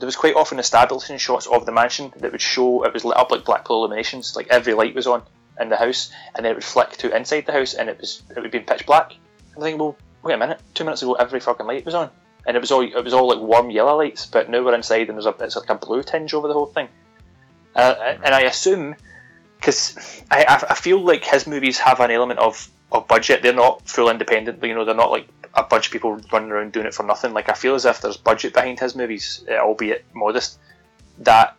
there 0.00 0.06
was 0.06 0.16
quite 0.16 0.34
often 0.34 0.58
establishing 0.58 1.18
shots 1.18 1.46
of 1.46 1.66
the 1.66 1.72
mansion 1.72 2.12
that 2.16 2.32
would 2.32 2.40
show 2.40 2.84
it 2.84 2.94
was 2.94 3.04
lit 3.04 3.16
up 3.16 3.30
like 3.30 3.44
Blackpool 3.44 3.84
illuminations, 3.84 4.34
like 4.34 4.48
every 4.48 4.74
light 4.74 4.94
was 4.94 5.06
on 5.06 5.22
in 5.60 5.68
the 5.68 5.76
house, 5.76 6.10
and 6.34 6.44
then 6.44 6.52
it 6.52 6.54
would 6.54 6.64
flick 6.64 6.90
to 6.92 7.14
inside 7.14 7.44
the 7.46 7.52
house, 7.52 7.74
and 7.74 7.88
it 7.88 8.00
was 8.00 8.22
it 8.34 8.40
would 8.40 8.50
be 8.50 8.60
pitch 8.60 8.86
black. 8.86 9.12
I'm 9.54 9.62
thinking, 9.62 9.78
well, 9.78 9.96
wait 10.22 10.34
a 10.34 10.38
minute, 10.38 10.60
two 10.74 10.84
minutes 10.84 11.02
ago 11.02 11.14
every 11.14 11.38
fucking 11.38 11.66
light 11.66 11.84
was 11.84 11.94
on, 11.94 12.10
and 12.46 12.56
it 12.56 12.60
was 12.60 12.70
all 12.70 12.82
it 12.82 13.04
was 13.04 13.12
all 13.12 13.28
like 13.28 13.38
warm 13.38 13.70
yellow 13.70 13.96
lights, 13.96 14.26
but 14.26 14.48
now 14.48 14.64
we're 14.64 14.74
inside 14.74 15.08
and 15.08 15.16
there's 15.16 15.26
a 15.26 15.34
it's 15.40 15.56
like 15.56 15.68
a 15.68 15.74
blue 15.74 16.02
tinge 16.02 16.32
over 16.32 16.48
the 16.48 16.54
whole 16.54 16.66
thing, 16.66 16.88
uh, 17.76 18.16
and 18.24 18.34
I 18.34 18.42
assume 18.42 18.96
because 19.56 20.22
I, 20.30 20.44
I 20.44 20.66
I 20.70 20.74
feel 20.74 21.00
like 21.00 21.24
his 21.24 21.46
movies 21.46 21.78
have 21.78 22.00
an 22.00 22.10
element 22.10 22.40
of 22.40 22.68
of 22.90 23.06
budget. 23.06 23.42
They're 23.42 23.52
not 23.52 23.86
full 23.86 24.08
independent, 24.08 24.64
you 24.64 24.74
know, 24.74 24.84
they're 24.84 24.94
not 24.94 25.10
like 25.10 25.28
a 25.54 25.62
bunch 25.64 25.86
of 25.86 25.92
people 25.92 26.20
running 26.32 26.50
around 26.50 26.72
doing 26.72 26.86
it 26.86 26.94
for 26.94 27.02
nothing. 27.04 27.32
Like 27.32 27.48
I 27.48 27.54
feel 27.54 27.74
as 27.74 27.84
if 27.84 28.00
there's 28.00 28.16
budget 28.16 28.54
behind 28.54 28.78
his 28.80 28.94
movies, 28.94 29.44
uh, 29.50 29.54
albeit 29.54 30.04
modest. 30.14 30.58
That 31.18 31.56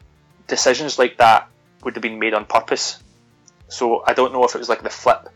decisions 0.48 0.98
like 0.98 1.18
that 1.18 1.48
would 1.84 1.96
have 1.96 2.02
been 2.02 2.20
made 2.20 2.34
on 2.34 2.46
purpose. 2.46 3.02
So 3.68 4.04
I 4.06 4.14
don't 4.14 4.34
know 4.34 4.44
if 4.44 4.56
it 4.56 4.58
was 4.60 4.70
like 4.70 4.84
the 4.84 4.89
flip. 4.89 5.30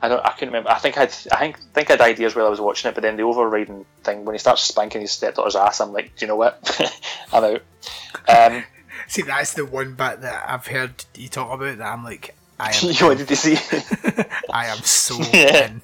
I 0.00 0.08
don't. 0.08 0.24
I 0.24 0.30
couldn't 0.30 0.48
remember. 0.50 0.70
I 0.70 0.78
think 0.78 0.96
I'd. 0.96 1.12
I 1.32 1.38
think 1.38 1.58
think 1.74 1.90
I 1.90 1.94
had 1.94 2.00
ideas 2.00 2.36
while 2.36 2.46
I 2.46 2.50
was 2.50 2.60
watching 2.60 2.88
it, 2.88 2.94
but 2.94 3.02
then 3.02 3.16
the 3.16 3.24
overriding 3.24 3.84
thing 4.04 4.24
when 4.24 4.34
he 4.34 4.38
starts 4.38 4.62
spanking 4.62 5.00
his 5.00 5.10
stepdaughter's 5.10 5.56
ass, 5.56 5.80
I'm 5.80 5.92
like, 5.92 6.14
do 6.16 6.24
you 6.24 6.28
know 6.28 6.36
what? 6.36 6.60
I'm 7.32 7.44
out. 7.44 7.62
Um, 8.28 8.64
See, 9.08 9.22
that's 9.22 9.54
the 9.54 9.64
one 9.64 9.94
bit 9.94 10.20
that 10.20 10.44
I've 10.48 10.66
heard 10.66 11.04
you 11.16 11.28
talk 11.28 11.52
about 11.52 11.78
that 11.78 11.86
I'm 11.92 12.04
like, 12.04 12.36
I 12.60 12.72
am, 12.72 12.74
you 12.90 13.06
wanted 13.06 13.26
to 13.26 13.36
see? 13.36 13.56
I 14.52 14.66
am 14.66 14.78
so 14.78 15.18
Yeah. 15.32 15.66
in. 15.66 15.82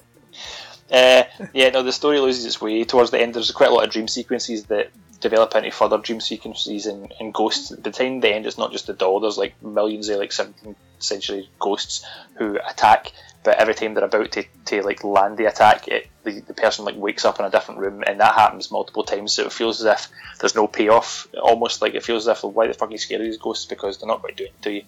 Uh, 0.91 1.23
yeah, 1.53 1.69
no, 1.69 1.81
the 1.81 1.91
story 1.91 2.19
loses 2.19 2.45
its 2.45 2.61
way 2.61 2.83
towards 2.83 3.11
the 3.11 3.19
end. 3.19 3.33
There's 3.33 3.51
quite 3.51 3.69
a 3.69 3.73
lot 3.73 3.85
of 3.85 3.91
dream 3.91 4.07
sequences 4.07 4.65
that 4.65 4.91
develop 5.19 5.55
into 5.55 5.71
further 5.71 5.97
dream 5.97 6.21
sequences 6.21 6.85
and, 6.85 7.11
and 7.19 7.33
ghosts. 7.33 7.71
By 7.71 7.81
the 7.81 7.91
time 7.91 8.19
the 8.19 8.33
end, 8.33 8.45
it's 8.45 8.57
not 8.57 8.71
just 8.71 8.87
the 8.87 8.93
doll. 8.93 9.19
There's 9.19 9.37
like 9.37 9.61
millions 9.63 10.09
of 10.09 10.19
like 10.19 10.29
17th 10.29 10.75
century 10.99 11.49
ghosts 11.59 12.05
who 12.35 12.57
attack. 12.57 13.11
But 13.43 13.57
every 13.57 13.75
time 13.75 13.93
they're 13.93 14.05
about 14.05 14.31
to, 14.33 14.43
to 14.65 14.81
like 14.83 15.03
land 15.03 15.37
the 15.37 15.45
attack, 15.45 15.87
it, 15.87 16.07
the, 16.23 16.41
the 16.41 16.53
person 16.53 16.85
like 16.85 16.95
wakes 16.95 17.25
up 17.25 17.39
in 17.39 17.45
a 17.45 17.49
different 17.49 17.79
room, 17.79 18.03
and 18.05 18.19
that 18.19 18.33
happens 18.33 18.71
multiple 18.71 19.03
times. 19.03 19.33
So 19.33 19.45
it 19.45 19.51
feels 19.51 19.81
as 19.81 19.85
if 19.85 20.09
there's 20.39 20.55
no 20.55 20.67
payoff. 20.67 21.27
Almost 21.41 21.81
like 21.81 21.95
it 21.95 22.03
feels 22.03 22.27
as 22.27 22.37
if 22.37 22.43
why 22.43 22.67
the 22.67 22.73
fuck 22.73 22.89
are 22.89 22.91
you 22.91 22.97
scared 22.97 23.21
of 23.21 23.25
these 23.25 23.37
ghosts 23.37 23.65
because 23.65 23.97
they're 23.97 24.07
not 24.07 24.21
going 24.21 24.35
to 24.35 24.43
do 24.43 24.49
it 24.49 24.61
to 24.63 24.71
you. 24.71 24.81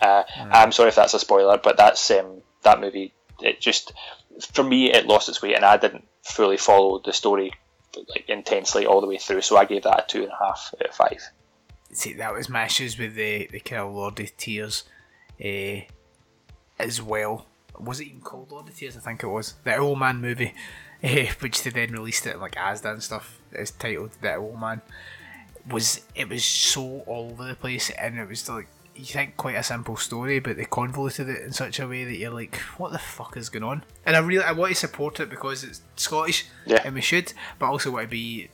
Uh, 0.00 0.22
I'm 0.36 0.72
sorry 0.72 0.88
if 0.88 0.94
that's 0.94 1.14
a 1.14 1.20
spoiler, 1.20 1.58
but 1.58 1.76
that's 1.76 2.10
um, 2.10 2.42
that 2.62 2.80
movie. 2.80 3.12
It 3.42 3.60
just 3.60 3.92
for 4.40 4.62
me 4.62 4.92
it 4.92 5.06
lost 5.06 5.28
its 5.28 5.42
way, 5.42 5.54
and 5.54 5.64
I 5.64 5.76
didn't 5.76 6.06
fully 6.22 6.56
follow 6.56 7.00
the 7.04 7.12
story 7.12 7.52
like 7.96 8.28
intensely 8.28 8.86
all 8.86 9.00
the 9.00 9.06
way 9.06 9.18
through. 9.18 9.42
So 9.42 9.56
I 9.56 9.64
gave 9.64 9.82
that 9.84 10.04
a 10.04 10.06
two 10.06 10.22
and 10.22 10.32
a 10.32 10.36
half 10.36 10.74
out 10.80 10.88
of 10.88 10.94
five. 10.94 11.20
See, 11.92 12.12
that 12.14 12.32
was 12.32 12.48
my 12.48 12.66
issues 12.66 12.98
with 12.98 13.14
the, 13.14 13.48
the 13.50 13.60
kind 13.60 13.82
of 13.82 13.92
Lord 13.92 14.20
of 14.20 14.36
Tears 14.36 14.84
uh, 15.44 15.80
as 16.78 17.02
well. 17.02 17.46
Was 17.78 18.00
it 18.00 18.08
even 18.08 18.20
called 18.20 18.52
Lord 18.52 18.68
of 18.68 18.76
Tears? 18.76 18.96
I 18.96 19.00
think 19.00 19.22
it 19.22 19.28
was. 19.28 19.54
The 19.64 19.76
Old 19.76 19.98
Man 19.98 20.20
movie, 20.20 20.54
eh, 21.02 21.32
which 21.40 21.62
they 21.62 21.70
then 21.70 21.92
released 21.92 22.26
it 22.26 22.38
like 22.38 22.54
Asda 22.54 22.92
and 22.92 23.02
stuff. 23.02 23.40
It's 23.52 23.72
titled 23.72 24.12
The 24.20 24.36
Old 24.36 24.60
Man. 24.60 24.82
Was 25.68 26.00
it 26.14 26.28
was 26.28 26.44
so 26.44 27.00
all 27.06 27.30
over 27.32 27.46
the 27.46 27.54
place, 27.54 27.90
and 27.90 28.18
it 28.18 28.28
was 28.28 28.48
like 28.48 28.68
you 29.00 29.06
think 29.06 29.36
quite 29.36 29.56
a 29.56 29.62
simple 29.62 29.96
story, 29.96 30.38
but 30.40 30.56
they 30.56 30.64
convoluted 30.64 31.28
it 31.28 31.42
in 31.42 31.52
such 31.52 31.78
a 31.80 31.86
way 31.86 32.04
that 32.04 32.16
you're 32.16 32.30
like, 32.32 32.56
what 32.78 32.92
the 32.92 32.98
fuck 32.98 33.36
is 33.36 33.48
going 33.48 33.62
on? 33.64 33.84
And 34.06 34.16
I 34.16 34.20
really 34.20 34.44
I 34.44 34.52
want 34.52 34.70
to 34.72 34.76
support 34.78 35.20
it 35.20 35.28
because 35.30 35.64
it's 35.64 35.80
Scottish, 35.96 36.46
Yeah. 36.66 36.82
and 36.84 36.94
we 36.94 37.00
should, 37.00 37.32
but 37.58 37.66
I 37.66 37.68
also 37.70 37.90
want 37.90 38.04
to 38.04 38.10
be 38.10 38.48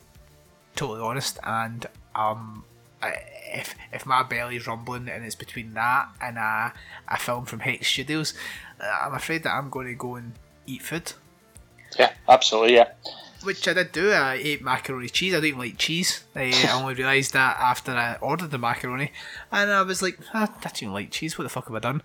totally 0.74 1.01
honest 1.01 1.38
and 1.42 1.86
um 2.14 2.64
I- 3.03 3.14
if 3.55 3.74
if 3.92 4.05
my 4.07 4.22
belly's 4.22 4.66
rumbling 4.66 5.09
and 5.09 5.24
it's 5.24 5.34
between 5.34 5.72
that 5.74 6.09
and 6.20 6.36
a, 6.36 6.72
a 7.09 7.16
film 7.16 7.44
from 7.47 7.61
Hex 7.61 7.86
Studios, 7.86 8.34
uh, 8.80 8.84
I'm 9.05 9.14
afraid 9.14 9.44
that 9.44 9.51
I'm 9.55 9.70
going 9.70 9.86
to 9.86 9.94
go 9.94 10.16
and 10.16 10.32
eat 10.66 10.82
food. 10.82 11.12
Yeah, 11.99 12.12
absolutely. 12.28 12.74
Yeah, 12.74 12.88
Which 13.43 13.66
I 13.68 13.74
did 13.74 13.93
do. 13.93 14.11
I 14.11 14.34
ate 14.34 14.62
macaroni 14.62 15.09
cheese. 15.09 15.34
I 15.34 15.37
don't 15.37 15.47
even 15.47 15.59
like 15.61 15.78
cheese. 15.78 16.24
I, 16.34 16.53
I 16.66 16.72
only 16.80 16.95
realised 16.95 17.32
that 17.32 17.59
after 17.59 17.93
I 17.93 18.16
ordered 18.16 18.51
the 18.51 18.59
macaroni, 18.59 19.12
and 19.53 19.70
I 19.70 19.82
was 19.82 20.03
like, 20.03 20.18
"Ah, 20.34 20.43
I 20.43 20.62
don't 20.62 20.82
even 20.82 20.95
like 20.95 21.11
cheese. 21.11 21.39
What 21.39 21.45
the 21.45 21.51
fuck 21.51 21.66
have 21.66 21.76
I 21.76 21.80
done? 21.80 22.03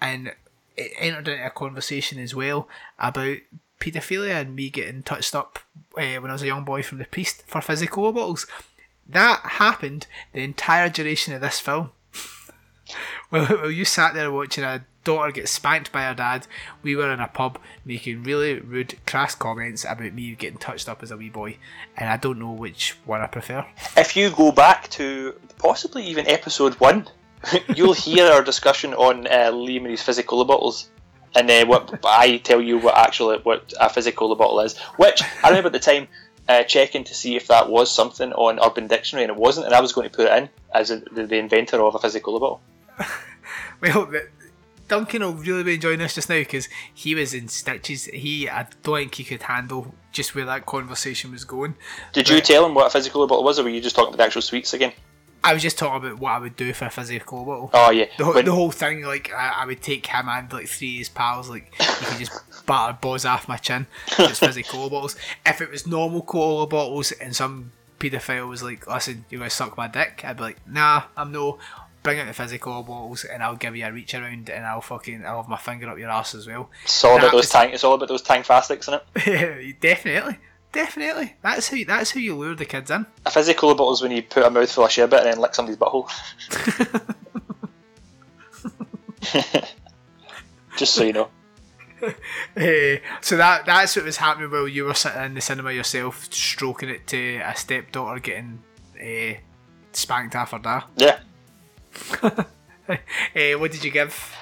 And 0.00 0.32
it 0.76 0.92
entered 0.98 1.28
into 1.28 1.46
a 1.46 1.50
conversation 1.50 2.18
as 2.18 2.34
well 2.34 2.68
about 2.98 3.38
paedophilia 3.80 4.40
and 4.40 4.54
me 4.56 4.70
getting 4.70 5.02
touched 5.02 5.34
up 5.34 5.58
uh, 5.96 6.16
when 6.20 6.30
I 6.30 6.32
was 6.32 6.42
a 6.42 6.46
young 6.46 6.64
boy 6.64 6.82
from 6.82 6.98
the 6.98 7.04
priest 7.04 7.42
for 7.46 7.60
physical 7.60 8.12
bottles. 8.12 8.46
That 9.08 9.40
happened 9.40 10.06
the 10.32 10.42
entire 10.42 10.88
duration 10.88 11.34
of 11.34 11.40
this 11.40 11.60
film. 11.60 11.90
Well, 13.30 13.46
well, 13.50 13.70
you 13.70 13.84
sat 13.84 14.14
there 14.14 14.32
watching 14.32 14.64
a 14.64 14.86
daughter 15.04 15.32
get 15.32 15.48
spanked 15.48 15.92
by 15.92 16.02
her 16.02 16.14
dad. 16.14 16.46
We 16.82 16.96
were 16.96 17.12
in 17.12 17.20
a 17.20 17.28
pub 17.28 17.58
making 17.84 18.24
really 18.24 18.60
rude, 18.60 18.98
crass 19.06 19.34
comments 19.34 19.84
about 19.84 20.12
me 20.12 20.34
getting 20.34 20.58
touched 20.58 20.88
up 20.88 21.02
as 21.02 21.10
a 21.10 21.16
wee 21.16 21.30
boy, 21.30 21.56
and 21.96 22.08
I 22.08 22.16
don't 22.16 22.38
know 22.38 22.52
which 22.52 22.96
one 23.04 23.20
I 23.20 23.26
prefer. 23.26 23.66
if 23.96 24.16
you 24.16 24.30
go 24.30 24.52
back 24.52 24.88
to 24.90 25.34
possibly 25.58 26.06
even 26.06 26.28
episode 26.28 26.74
one, 26.74 27.08
you'll 27.74 27.94
hear 27.94 28.26
our 28.30 28.42
discussion 28.42 28.94
on 28.94 29.26
uh, 29.26 29.50
Liam 29.52 29.78
and 29.82 29.90
his 29.90 30.02
physical 30.02 30.44
bottles. 30.44 30.90
And 31.34 31.50
uh, 31.50 31.66
what 31.66 32.00
I 32.04 32.38
tell 32.38 32.60
you 32.60 32.78
what 32.78 32.96
actually 32.96 33.38
what 33.38 33.72
a 33.78 33.90
physical 33.90 34.34
bottle 34.34 34.60
is, 34.60 34.78
which 34.96 35.22
I 35.44 35.48
remember 35.48 35.68
at 35.68 35.74
the 35.74 35.78
time 35.78 36.08
uh, 36.48 36.62
checking 36.62 37.04
to 37.04 37.14
see 37.14 37.36
if 37.36 37.48
that 37.48 37.68
was 37.68 37.94
something 37.94 38.32
on 38.32 38.58
Urban 38.58 38.86
Dictionary, 38.86 39.24
and 39.24 39.36
it 39.36 39.38
wasn't, 39.38 39.66
and 39.66 39.74
I 39.74 39.80
was 39.80 39.92
going 39.92 40.08
to 40.08 40.14
put 40.14 40.26
it 40.26 40.32
in 40.32 40.48
as 40.74 40.90
a, 40.90 41.00
the, 41.00 41.26
the 41.26 41.36
inventor 41.36 41.82
of 41.82 41.94
a 41.94 41.98
physical 41.98 42.40
bottle. 42.40 42.60
Well, 43.80 44.06
the, 44.06 44.28
Duncan 44.88 45.22
will 45.22 45.34
really 45.34 45.62
be 45.62 45.74
enjoying 45.74 45.98
this 45.98 46.14
just 46.14 46.28
now 46.28 46.36
because 46.38 46.68
he 46.92 47.14
was 47.14 47.34
in 47.34 47.48
stitches. 47.48 48.06
He, 48.06 48.48
I 48.48 48.66
don't 48.82 48.96
think 48.96 49.14
he 49.16 49.24
could 49.24 49.42
handle 49.42 49.94
just 50.12 50.34
where 50.34 50.46
that 50.46 50.66
conversation 50.66 51.30
was 51.30 51.44
going. 51.44 51.74
Did 52.12 52.28
you 52.28 52.40
tell 52.40 52.66
him 52.66 52.74
what 52.74 52.86
a 52.86 52.90
physical 52.90 53.26
bottle 53.26 53.44
was, 53.44 53.58
or 53.58 53.64
were 53.64 53.68
you 53.68 53.80
just 53.80 53.94
talking 53.94 54.08
about 54.08 54.18
the 54.18 54.24
actual 54.24 54.42
sweets 54.42 54.72
again? 54.72 54.92
I 55.44 55.52
was 55.54 55.62
just 55.62 55.78
talking 55.78 56.04
about 56.08 56.18
what 56.18 56.32
I 56.32 56.38
would 56.40 56.56
do 56.56 56.72
for 56.72 56.86
a 56.86 56.90
physical 56.90 57.44
bottle. 57.44 57.70
Oh 57.72 57.90
yeah, 57.90 58.06
The, 58.18 58.24
whole 58.24 58.34
When- 58.34 58.44
the 58.44 58.52
whole 58.52 58.70
thing, 58.72 59.02
like, 59.02 59.32
I, 59.32 59.58
I 59.62 59.66
would 59.66 59.80
take 59.82 60.06
him 60.06 60.28
and 60.28 60.52
like 60.52 60.66
three 60.66 60.94
of 60.94 60.98
his 60.98 61.08
pals, 61.10 61.48
like, 61.48 61.72
you 61.78 61.86
could 62.06 62.18
just 62.18 62.66
batter 62.66 62.98
balls 63.00 63.24
off 63.24 63.46
my 63.46 63.56
chin. 63.56 63.86
It's 64.18 64.40
fizzy 64.40 64.64
cola 64.64 64.90
bottles. 64.90 65.16
If 65.46 65.60
it 65.60 65.70
was 65.70 65.86
normal 65.86 66.22
cola 66.22 66.66
bottles 66.66 67.12
and 67.12 67.36
some 67.36 67.70
paedophile 68.00 68.48
was 68.48 68.62
like, 68.64 68.86
listen, 68.88 69.24
you're 69.30 69.42
to 69.44 69.50
suck 69.50 69.76
my 69.76 69.86
dick, 69.86 70.22
I'd 70.24 70.38
be 70.38 70.42
like, 70.42 70.66
nah, 70.68 71.04
I'm 71.16 71.30
no. 71.30 71.58
Bring 72.02 72.20
out 72.20 72.26
the 72.26 72.32
physical 72.32 72.82
bottles 72.82 73.24
and 73.24 73.42
I'll 73.42 73.56
give 73.56 73.74
you 73.76 73.84
a 73.84 73.92
reach 73.92 74.14
around 74.14 74.48
and 74.50 74.64
I'll 74.64 74.80
fucking, 74.80 75.26
I'll 75.26 75.38
have 75.42 75.48
my 75.48 75.56
finger 75.56 75.88
up 75.90 75.98
your 75.98 76.10
ass 76.10 76.34
as 76.34 76.46
well. 76.46 76.70
it's 76.84 77.04
all 77.04 77.16
about 77.18 77.32
those 77.32 77.42
was- 77.42 77.50
tang. 77.50 77.70
It's 77.72 77.84
all 77.84 77.94
about 77.94 78.08
those 78.08 78.22
Tangfastics, 78.22 78.88
isn't 78.88 79.02
it? 79.16 79.80
definitely, 79.80 80.38
definitely. 80.72 81.34
That's 81.42 81.68
how 81.68 81.76
you, 81.76 81.84
that's 81.84 82.12
how 82.12 82.20
you 82.20 82.36
lure 82.36 82.54
the 82.54 82.64
kids 82.64 82.90
in. 82.90 83.04
A 83.26 83.30
physical 83.30 83.74
bottle 83.74 83.92
is 83.92 84.00
when 84.02 84.12
you 84.12 84.22
put 84.22 84.44
a 84.44 84.50
mouthful 84.50 84.84
of 84.84 84.90
sherbet 84.92 85.20
in 85.20 85.26
and 85.26 85.34
then 85.34 85.40
lick 85.42 85.54
somebody's 85.54 85.76
butthole. 85.78 86.08
Just 90.76 90.94
so 90.94 91.04
you 91.04 91.12
know. 91.12 91.28
Eh, 92.56 92.98
so 93.20 93.36
that 93.36 93.66
that's 93.66 93.96
what 93.96 94.04
was 94.04 94.18
happening 94.18 94.48
while 94.52 94.68
you 94.68 94.84
were 94.84 94.94
sitting 94.94 95.20
in 95.20 95.34
the 95.34 95.40
cinema 95.40 95.72
yourself, 95.72 96.32
stroking 96.32 96.88
it 96.88 97.08
to 97.08 97.38
a 97.38 97.56
stepdaughter 97.56 98.20
getting 98.20 98.62
uh, 99.00 99.34
spanked 99.92 100.36
after 100.36 100.58
dad. 100.58 100.84
Yeah. 100.96 101.18
Uh, 102.22 102.44
what 103.58 103.72
did 103.72 103.84
you 103.84 103.90
give? 103.90 104.34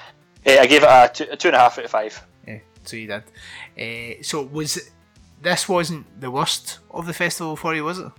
Uh, 0.45 0.51
I 0.59 0.67
gave 0.67 0.83
it 0.83 0.87
a 0.89 1.11
two, 1.13 1.25
a 1.31 1.35
two 1.35 1.49
and 1.49 1.55
a 1.55 1.59
half 1.59 1.77
out 1.77 1.85
of 1.85 1.91
five. 1.91 2.25
Yeah, 2.47 2.59
so 2.83 2.95
you 2.97 3.07
did. 3.07 3.23
Uh, 4.19 4.23
so 4.23 4.43
was 4.43 4.89
this 5.41 5.67
wasn't 5.69 6.19
the 6.19 6.31
worst 6.31 6.79
of 6.91 7.05
the 7.05 7.13
festival 7.13 7.55
for 7.55 7.75
you, 7.75 7.83
was 7.83 7.99
it? 7.99 8.11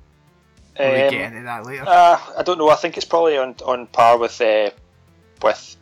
Or 0.79 0.93
we 0.93 1.03
Um, 1.03 1.11
get 1.11 1.33
into 1.33 1.43
that 1.45 1.67
later. 1.67 1.85
Uh, 1.87 2.19
I 2.39 2.43
don't 2.43 2.59
know. 2.59 2.69
I 2.69 2.77
think 2.77 2.97
it's 2.97 3.07
probably 3.07 3.37
on, 3.37 3.55
on 3.65 3.87
par 3.89 4.19
with 4.19 4.41
uh, 4.41 4.71
with 5.43 5.77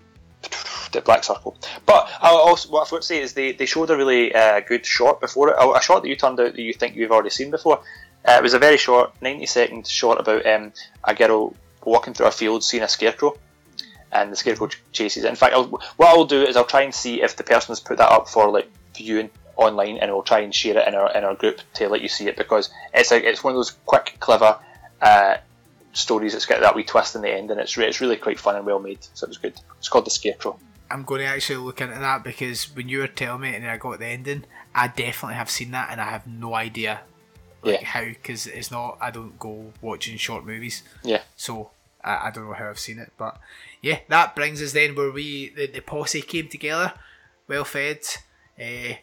the 0.93 1.01
Black 1.03 1.25
Circle. 1.25 1.57
But 1.85 2.09
I 2.23 2.29
also 2.31 2.71
what 2.71 2.83
I 2.83 2.89
forgot 2.89 3.03
to 3.03 3.07
say 3.09 3.21
is 3.21 3.33
they, 3.35 3.53
they 3.53 3.67
showed 3.67 3.91
a 3.91 3.97
really 3.97 4.35
uh, 4.35 4.61
good 4.61 4.87
shot 4.87 5.21
before 5.21 5.51
it. 5.51 5.57
A 5.59 5.83
shot 5.83 6.03
that 6.03 6.09
you 6.09 6.17
turned 6.17 6.41
out 6.41 6.53
that 6.55 6.63
you 6.63 6.73
think 6.73 6.95
you've 6.97 7.11
already 7.13 7.31
seen 7.31 7.51
before. 7.51 7.81
Uh, 8.25 8.33
it 8.39 8.43
was 8.43 8.55
a 8.55 8.59
very 8.59 8.77
short, 8.79 9.13
ninety 9.21 9.47
second 9.47 9.87
shot 9.87 10.21
about 10.21 10.47
um, 10.47 10.73
a 11.05 11.15
girl 11.15 11.55
walking 11.85 12.15
through 12.15 12.27
a 12.27 12.31
field, 12.33 12.65
seeing 12.65 12.83
a 12.83 12.89
scarecrow, 12.89 13.37
and 14.23 14.33
the 14.33 14.37
scarecrow 14.37 14.69
ch- 14.69 14.81
chases 14.93 15.25
it. 15.25 15.29
In 15.29 15.37
fact, 15.37 15.55
I'll, 15.55 15.65
what 15.97 16.09
I'll 16.09 16.25
do 16.25 16.43
is 16.43 16.57
I'll 16.57 16.65
try 16.65 16.83
and 16.83 16.95
see 16.95 17.23
if 17.23 17.37
the 17.37 17.45
person 17.45 17.69
has 17.69 17.81
put 17.81 17.99
that 17.99 18.11
up 18.11 18.29
for 18.29 18.51
like 18.51 18.69
viewing 18.97 19.31
online, 19.57 19.97
and 19.99 20.11
we'll 20.11 20.23
try 20.23 20.41
and 20.41 20.55
share 20.55 20.77
it 20.79 20.87
in 20.89 20.95
our 20.95 21.11
in 21.17 21.25
our 21.25 21.35
group 21.35 21.61
to 21.75 21.89
let 21.89 22.01
you 22.03 22.09
see 22.09 22.29
it 22.29 22.37
because 22.37 22.71
it's 22.95 23.13
a, 23.13 23.29
it's 23.29 23.43
one 23.45 23.53
of 23.55 23.59
those 23.59 23.71
quick, 23.87 24.17
clever 24.21 24.59
uh, 25.01 25.37
stories 25.93 26.33
that's 26.33 26.47
got 26.47 26.61
that 26.61 26.75
wee 26.75 26.85
twist 26.85 27.15
in 27.17 27.23
the 27.23 27.31
end, 27.33 27.51
and 27.51 27.61
it's 27.61 27.77
re- 27.77 27.87
it's 27.87 28.01
really 28.01 28.17
quite 28.17 28.39
fun 28.39 28.57
and 28.57 28.67
well 28.67 28.79
made. 28.79 28.99
So 29.15 29.25
it 29.25 29.29
was 29.29 29.39
good. 29.39 29.55
It's 29.79 29.89
called 29.89 30.07
the 30.07 30.11
Scarecrow. 30.11 30.59
I'm 30.91 31.03
going 31.03 31.21
to 31.21 31.27
actually 31.27 31.57
look 31.57 31.81
into 31.81 31.99
that 31.99 32.23
because 32.23 32.65
when 32.77 32.89
you 32.89 33.01
were 33.01 33.09
telling 33.09 33.41
me 33.41 33.55
and 33.57 33.67
I 33.67 33.77
got 33.77 33.99
the 33.99 34.07
ending, 34.07 34.45
I 34.73 34.87
definitely 34.87 35.35
have 35.35 35.51
seen 35.51 35.73
that 35.73 35.89
and 35.91 36.01
I 36.01 36.05
have 36.05 36.29
no 36.29 36.55
idea 36.55 37.01
like 37.63 37.81
Yeah. 37.81 37.87
how 37.87 38.05
because 38.05 38.47
it's 38.47 38.71
not. 38.71 38.97
I 39.01 39.11
don't 39.11 39.37
go 39.39 39.73
watching 39.81 40.17
short 40.17 40.47
movies, 40.47 40.83
Yeah, 41.03 41.23
so 41.35 41.71
I, 42.07 42.29
I 42.29 42.31
don't 42.31 42.47
know 42.47 42.55
how 42.55 42.69
I've 42.71 42.79
seen 42.79 42.99
it. 42.99 43.13
But 43.19 43.39
yeah, 43.83 43.99
that 44.09 44.35
brings 44.37 44.63
us 44.63 44.73
then 44.73 44.95
where 44.95 45.11
we 45.11 45.51
the, 45.51 45.67
the 45.67 45.81
posse 45.81 46.23
came 46.23 46.49
together, 46.49 46.93
well 47.49 47.65
fed, 47.65 48.01
uh, 48.61 48.95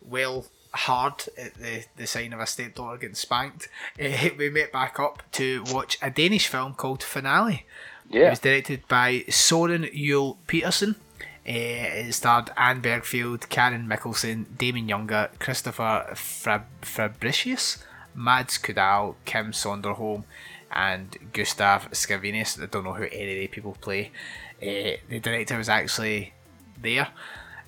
well 0.00 0.46
hard 0.72 1.24
at 1.38 1.54
the, 1.54 1.84
the 1.96 2.06
sign 2.06 2.32
of 2.32 2.40
a 2.40 2.46
stepdaughter 2.46 2.98
getting 2.98 3.14
spanked. 3.14 3.68
Uh, 4.00 4.28
we 4.38 4.50
met 4.50 4.72
back 4.72 5.00
up 5.00 5.22
to 5.32 5.64
watch 5.72 5.98
a 6.02 6.10
Danish 6.10 6.48
film 6.48 6.74
called 6.74 7.02
Finale. 7.02 7.64
Yeah. 8.08 8.26
It 8.26 8.30
was 8.30 8.38
directed 8.40 8.86
by 8.88 9.24
Søren 9.28 9.90
Juul 9.92 10.36
Petersen. 10.46 10.96
Uh, 11.48 12.08
it 12.08 12.12
starred 12.12 12.50
Anne 12.56 12.82
Bergfeld, 12.82 13.48
Karin 13.48 13.86
Michelsen, 13.86 14.46
Damon 14.58 14.88
Younger, 14.88 15.30
Kristoffer 15.38 16.10
Frab- 16.16 16.66
Fabricius, 16.82 17.84
Mads 18.14 18.58
Koudal, 18.58 19.14
Kim 19.24 19.52
Sønderholm, 19.52 20.24
and 20.76 21.16
Gustav 21.32 21.90
Scavenius. 21.92 22.62
I 22.62 22.66
don't 22.66 22.84
know 22.84 22.92
who 22.92 23.04
any 23.04 23.32
of 23.32 23.38
the 23.38 23.46
people 23.48 23.76
play. 23.80 24.12
Uh, 24.62 25.00
the 25.08 25.20
director 25.20 25.56
was 25.56 25.68
actually 25.68 26.34
there. 26.80 27.08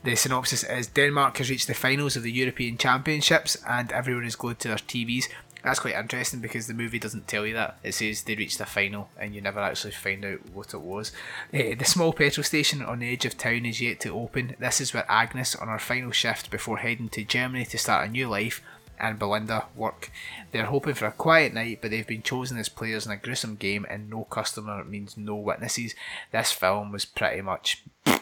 The 0.05 0.15
synopsis 0.15 0.63
is 0.63 0.87
Denmark 0.87 1.39
has 1.39 1.51
reached 1.51 1.67
the 1.67 1.75
finals 1.75 2.17
of 2.17 2.23
the 2.23 2.31
European 2.31 2.77
Championships 2.77 3.57
and 3.67 3.91
everyone 3.91 4.25
is 4.25 4.37
glued 4.37 4.61
to 4.61 4.69
their 4.69 4.77
TVs. 4.77 5.25
That's 5.65 5.81
quite 5.81 5.97
interesting 5.97 6.41
because 6.41 6.67
the 6.67 6.75
movie 6.75 7.01
doesn't 7.01 7.27
tell 7.27 7.45
you 7.45 7.55
that. 7.55 7.79
It 7.83 7.93
says 7.95 8.23
they 8.23 8.37
reached 8.37 8.59
the 8.59 8.67
final 8.67 9.09
and 9.19 9.35
you 9.35 9.41
never 9.41 9.59
actually 9.59 9.93
find 9.93 10.25
out 10.25 10.51
what 10.53 10.73
it 10.73 10.81
was. 10.81 11.11
Eh, 11.53 11.75
the 11.75 11.85
small 11.85 12.13
petrol 12.13 12.45
station 12.45 12.83
on 12.83 13.01
the 13.01 13.13
edge 13.13 13.25
of 13.25 13.37
town 13.37 13.67
is 13.67 13.81
yet 13.81 14.01
to 14.01 14.15
open. 14.15 14.55
This 14.61 14.81
is 14.81 14.95
where 14.95 15.11
Agnes, 15.11 15.57
on 15.57 15.69
her 15.69 15.79
final 15.79 16.13
shift 16.13 16.51
before 16.51 16.79
heading 16.79 17.09
to 17.11 17.25
Germany 17.25 17.65
to 17.67 17.79
start 17.79 18.07
a 18.07 18.11
new 18.11 18.29
life, 18.29 18.63
and 19.01 19.19
Belinda 19.19 19.67
work. 19.77 20.11
They're 20.53 20.67
hoping 20.67 20.95
for 20.95 21.07
a 21.07 21.13
quiet 21.13 21.55
night, 21.55 21.79
but 21.81 21.91
they've 21.91 22.07
been 22.07 22.23
chosen 22.23 22.59
as 22.59 22.69
players 22.69 23.07
in 23.07 23.13
a 23.13 23.17
gruesome 23.17 23.57
game, 23.57 23.87
and 23.89 24.11
no 24.11 24.25
customer 24.25 24.85
means 24.85 25.17
no 25.17 25.35
witnesses. 25.37 25.95
This 26.33 26.53
film 26.53 26.93
was 26.93 27.05
pretty 27.05 27.41
much 27.43 27.85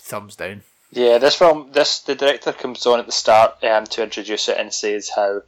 thumbs 0.00 0.36
down. 0.36 0.62
yeah. 0.90 1.18
This 1.18 1.34
film, 1.36 1.70
this 1.72 2.00
the 2.00 2.14
director 2.14 2.52
comes 2.52 2.86
on 2.86 3.00
at 3.00 3.06
the 3.06 3.12
start 3.12 3.62
um, 3.64 3.84
to 3.86 4.02
introduce 4.02 4.48
it 4.48 4.58
and 4.58 4.72
says 4.72 5.10
how 5.14 5.42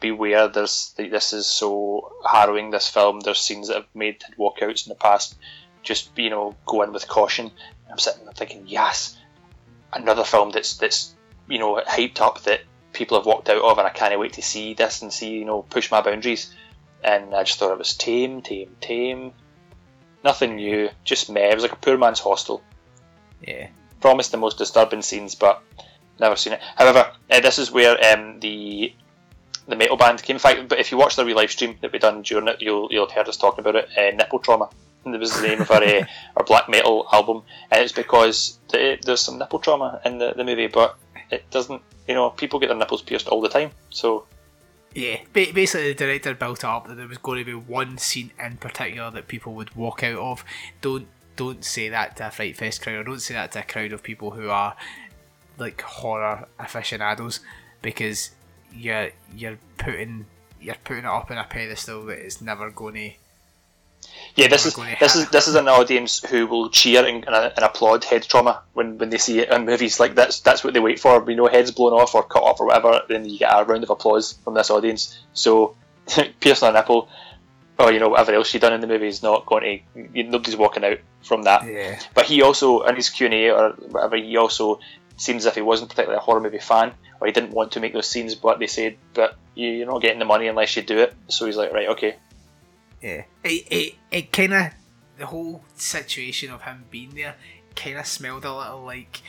beware. 0.00 0.48
There's 0.48 0.94
this 0.96 1.32
is 1.32 1.46
so 1.46 2.12
harrowing. 2.28 2.70
This 2.70 2.88
film. 2.88 3.20
There's 3.20 3.38
scenes 3.38 3.68
that 3.68 3.76
have 3.76 3.86
made 3.94 4.22
walkouts 4.38 4.86
in 4.86 4.90
the 4.90 4.96
past. 4.96 5.36
Just 5.82 6.16
you 6.18 6.30
know, 6.30 6.54
go 6.66 6.82
in 6.82 6.92
with 6.92 7.08
caution. 7.08 7.50
I'm 7.90 7.98
sitting 7.98 8.24
there 8.24 8.32
thinking, 8.32 8.64
yes, 8.66 9.16
another 9.92 10.24
film 10.24 10.50
that's 10.50 10.76
that's 10.76 11.14
you 11.48 11.58
know 11.58 11.80
hyped 11.86 12.20
up 12.20 12.42
that 12.42 12.60
people 12.92 13.18
have 13.18 13.26
walked 13.26 13.48
out 13.48 13.62
of, 13.62 13.78
and 13.78 13.86
I 13.86 13.90
can't 13.90 14.18
wait 14.18 14.34
to 14.34 14.42
see 14.42 14.74
this 14.74 15.02
and 15.02 15.12
see 15.12 15.30
you 15.30 15.44
know 15.44 15.62
push 15.62 15.90
my 15.90 16.00
boundaries. 16.00 16.54
And 17.04 17.34
I 17.34 17.42
just 17.42 17.58
thought 17.58 17.72
it 17.72 17.78
was 17.78 17.96
tame, 17.96 18.42
tame, 18.42 18.76
tame. 18.80 19.32
Nothing 20.22 20.56
new, 20.56 20.88
just 21.04 21.30
meh. 21.30 21.50
It 21.50 21.54
was 21.54 21.64
like 21.64 21.72
a 21.72 21.76
poor 21.76 21.98
man's 21.98 22.20
hostel. 22.20 22.62
Yeah. 23.40 23.68
Promised 24.00 24.30
the 24.30 24.36
most 24.36 24.58
disturbing 24.58 25.02
scenes, 25.02 25.34
but 25.34 25.62
never 26.20 26.36
seen 26.36 26.52
it. 26.52 26.60
However, 26.76 27.12
uh, 27.30 27.40
this 27.40 27.58
is 27.58 27.72
where 27.72 27.96
um, 28.12 28.38
the 28.40 28.94
the 29.66 29.76
metal 29.76 29.96
band 29.96 30.22
came. 30.22 30.36
In 30.36 30.40
fact, 30.40 30.68
but 30.68 30.78
if 30.78 30.92
you 30.92 30.98
watch 30.98 31.16
the 31.16 31.24
real 31.24 31.36
live 31.36 31.50
stream 31.50 31.76
that 31.80 31.92
we 31.92 31.98
done 31.98 32.22
during 32.22 32.48
it, 32.48 32.60
you'll 32.60 32.88
you'll 32.90 33.06
have 33.06 33.16
heard 33.16 33.28
us 33.28 33.36
talking 33.36 33.60
about 33.60 33.76
it. 33.76 33.88
Uh, 33.96 34.14
Nipple 34.16 34.38
trauma. 34.38 34.68
And 35.04 35.12
that 35.12 35.18
was 35.18 35.40
the 35.40 35.48
name 35.48 35.60
of 35.60 35.70
our 35.70 35.82
uh, 35.82 36.04
our 36.36 36.44
black 36.44 36.68
metal 36.68 37.08
album, 37.12 37.42
and 37.72 37.82
it's 37.82 37.92
because 37.92 38.60
the, 38.68 38.98
there's 39.02 39.20
some 39.20 39.36
nipple 39.36 39.58
trauma 39.58 40.00
in 40.04 40.18
the, 40.18 40.32
the 40.36 40.44
movie, 40.44 40.68
but 40.68 40.96
it 41.32 41.50
doesn't. 41.50 41.82
You 42.06 42.14
know, 42.14 42.30
people 42.30 42.60
get 42.60 42.68
their 42.68 42.76
nipples 42.76 43.02
pierced 43.02 43.28
all 43.28 43.40
the 43.40 43.48
time, 43.48 43.70
so 43.90 44.26
Yeah, 44.94 45.18
ba- 45.32 45.52
basically 45.54 45.88
the 45.88 45.94
director 45.94 46.34
built 46.34 46.64
up 46.64 46.86
that 46.88 46.96
there 46.96 47.08
was 47.08 47.18
going 47.18 47.38
to 47.38 47.44
be 47.44 47.54
one 47.54 47.98
scene 47.98 48.30
in 48.38 48.56
particular 48.58 49.10
that 49.10 49.28
people 49.28 49.54
would 49.54 49.74
walk 49.74 50.02
out 50.02 50.18
of. 50.18 50.44
Don't 50.80 51.08
don't 51.34 51.64
say 51.64 51.88
that 51.88 52.16
to 52.18 52.26
a 52.26 52.30
Fright 52.30 52.56
Fest 52.56 52.82
crowd, 52.82 52.96
or 52.96 53.04
don't 53.04 53.20
say 53.20 53.34
that 53.34 53.52
to 53.52 53.60
a 53.60 53.62
crowd 53.62 53.92
of 53.92 54.02
people 54.02 54.32
who 54.32 54.50
are 54.50 54.76
like 55.58 55.80
horror 55.80 56.46
aficionados, 56.58 57.40
because 57.80 58.32
you're 58.74 59.10
you're 59.34 59.58
putting 59.78 60.26
you're 60.60 60.76
putting 60.84 61.04
it 61.04 61.08
up 61.10 61.30
in 61.30 61.38
a 61.38 61.44
pedestal 61.44 62.04
that 62.06 62.18
is 62.18 62.40
never 62.42 62.70
going 62.70 62.94
to. 62.94 63.10
Yeah, 64.34 64.48
this 64.48 64.64
is 64.64 64.74
this 64.98 65.14
is 65.14 65.28
this 65.28 65.46
is 65.46 65.54
an 65.56 65.68
audience 65.68 66.24
who 66.24 66.46
will 66.46 66.70
cheer 66.70 67.04
and, 67.04 67.24
and, 67.26 67.34
and 67.34 67.58
applaud 67.58 68.04
head 68.04 68.22
trauma 68.22 68.62
when, 68.72 68.96
when 68.96 69.10
they 69.10 69.18
see 69.18 69.40
it 69.40 69.50
in 69.50 69.66
movies 69.66 70.00
like 70.00 70.14
that's 70.14 70.40
that's 70.40 70.64
what 70.64 70.72
they 70.72 70.80
wait 70.80 71.00
for. 71.00 71.20
We 71.20 71.34
know, 71.34 71.48
heads 71.48 71.70
blown 71.70 71.92
off 71.92 72.14
or 72.14 72.22
cut 72.22 72.42
off 72.42 72.60
or 72.60 72.66
whatever, 72.66 73.02
then 73.08 73.28
you 73.28 73.38
get 73.38 73.52
a 73.52 73.64
round 73.64 73.82
of 73.82 73.90
applause 73.90 74.38
from 74.44 74.54
this 74.54 74.70
audience. 74.70 75.18
So 75.34 75.76
piercing 76.40 76.68
a 76.68 76.72
nipple, 76.72 77.08
or 77.78 77.92
you 77.92 78.00
know 78.00 78.08
whatever 78.08 78.32
else 78.32 78.52
you 78.54 78.60
done 78.60 78.72
in 78.72 78.80
the 78.80 78.86
movie 78.86 79.08
is 79.08 79.22
not 79.22 79.44
going 79.44 79.84
to. 79.94 80.00
You, 80.14 80.24
nobody's 80.24 80.56
walking 80.56 80.84
out 80.84 80.98
from 81.22 81.42
that. 81.42 81.66
Yeah. 81.66 82.00
But 82.14 82.24
he 82.24 82.40
also 82.40 82.82
in 82.82 82.96
his 82.96 83.10
Q 83.10 83.26
and 83.26 83.34
A 83.34 83.50
or 83.50 83.70
whatever, 83.72 84.16
he 84.16 84.36
also 84.38 84.80
seems 85.18 85.44
as 85.44 85.50
if 85.50 85.54
he 85.56 85.62
wasn't 85.62 85.90
particularly 85.90 86.18
a 86.18 86.22
horror 86.22 86.40
movie 86.40 86.58
fan, 86.58 86.94
or 87.20 87.26
he 87.26 87.32
didn't 87.32 87.52
want 87.52 87.72
to 87.72 87.80
make 87.80 87.92
those 87.92 88.08
scenes. 88.08 88.34
But 88.34 88.58
they 88.58 88.66
said, 88.66 88.96
but 89.12 89.36
you, 89.54 89.68
you're 89.68 89.86
not 89.86 90.00
getting 90.00 90.18
the 90.18 90.24
money 90.24 90.46
unless 90.46 90.74
you 90.74 90.82
do 90.82 90.98
it. 90.98 91.14
So 91.28 91.44
he's 91.44 91.56
like, 91.56 91.72
right, 91.72 91.88
okay, 91.90 92.16
Yeah. 93.02 93.24
It 93.44 93.66
it, 93.70 93.94
it 94.10 94.32
kind 94.32 94.54
of 94.54 94.72
the 95.18 95.26
whole 95.26 95.64
situation 95.74 96.50
of 96.50 96.62
him 96.62 96.84
being 96.90 97.10
there 97.14 97.34
kind 97.76 97.98
of 97.98 98.06
smelled 98.06 98.44
a 98.44 98.54
little 98.54 98.84
like 98.84 99.20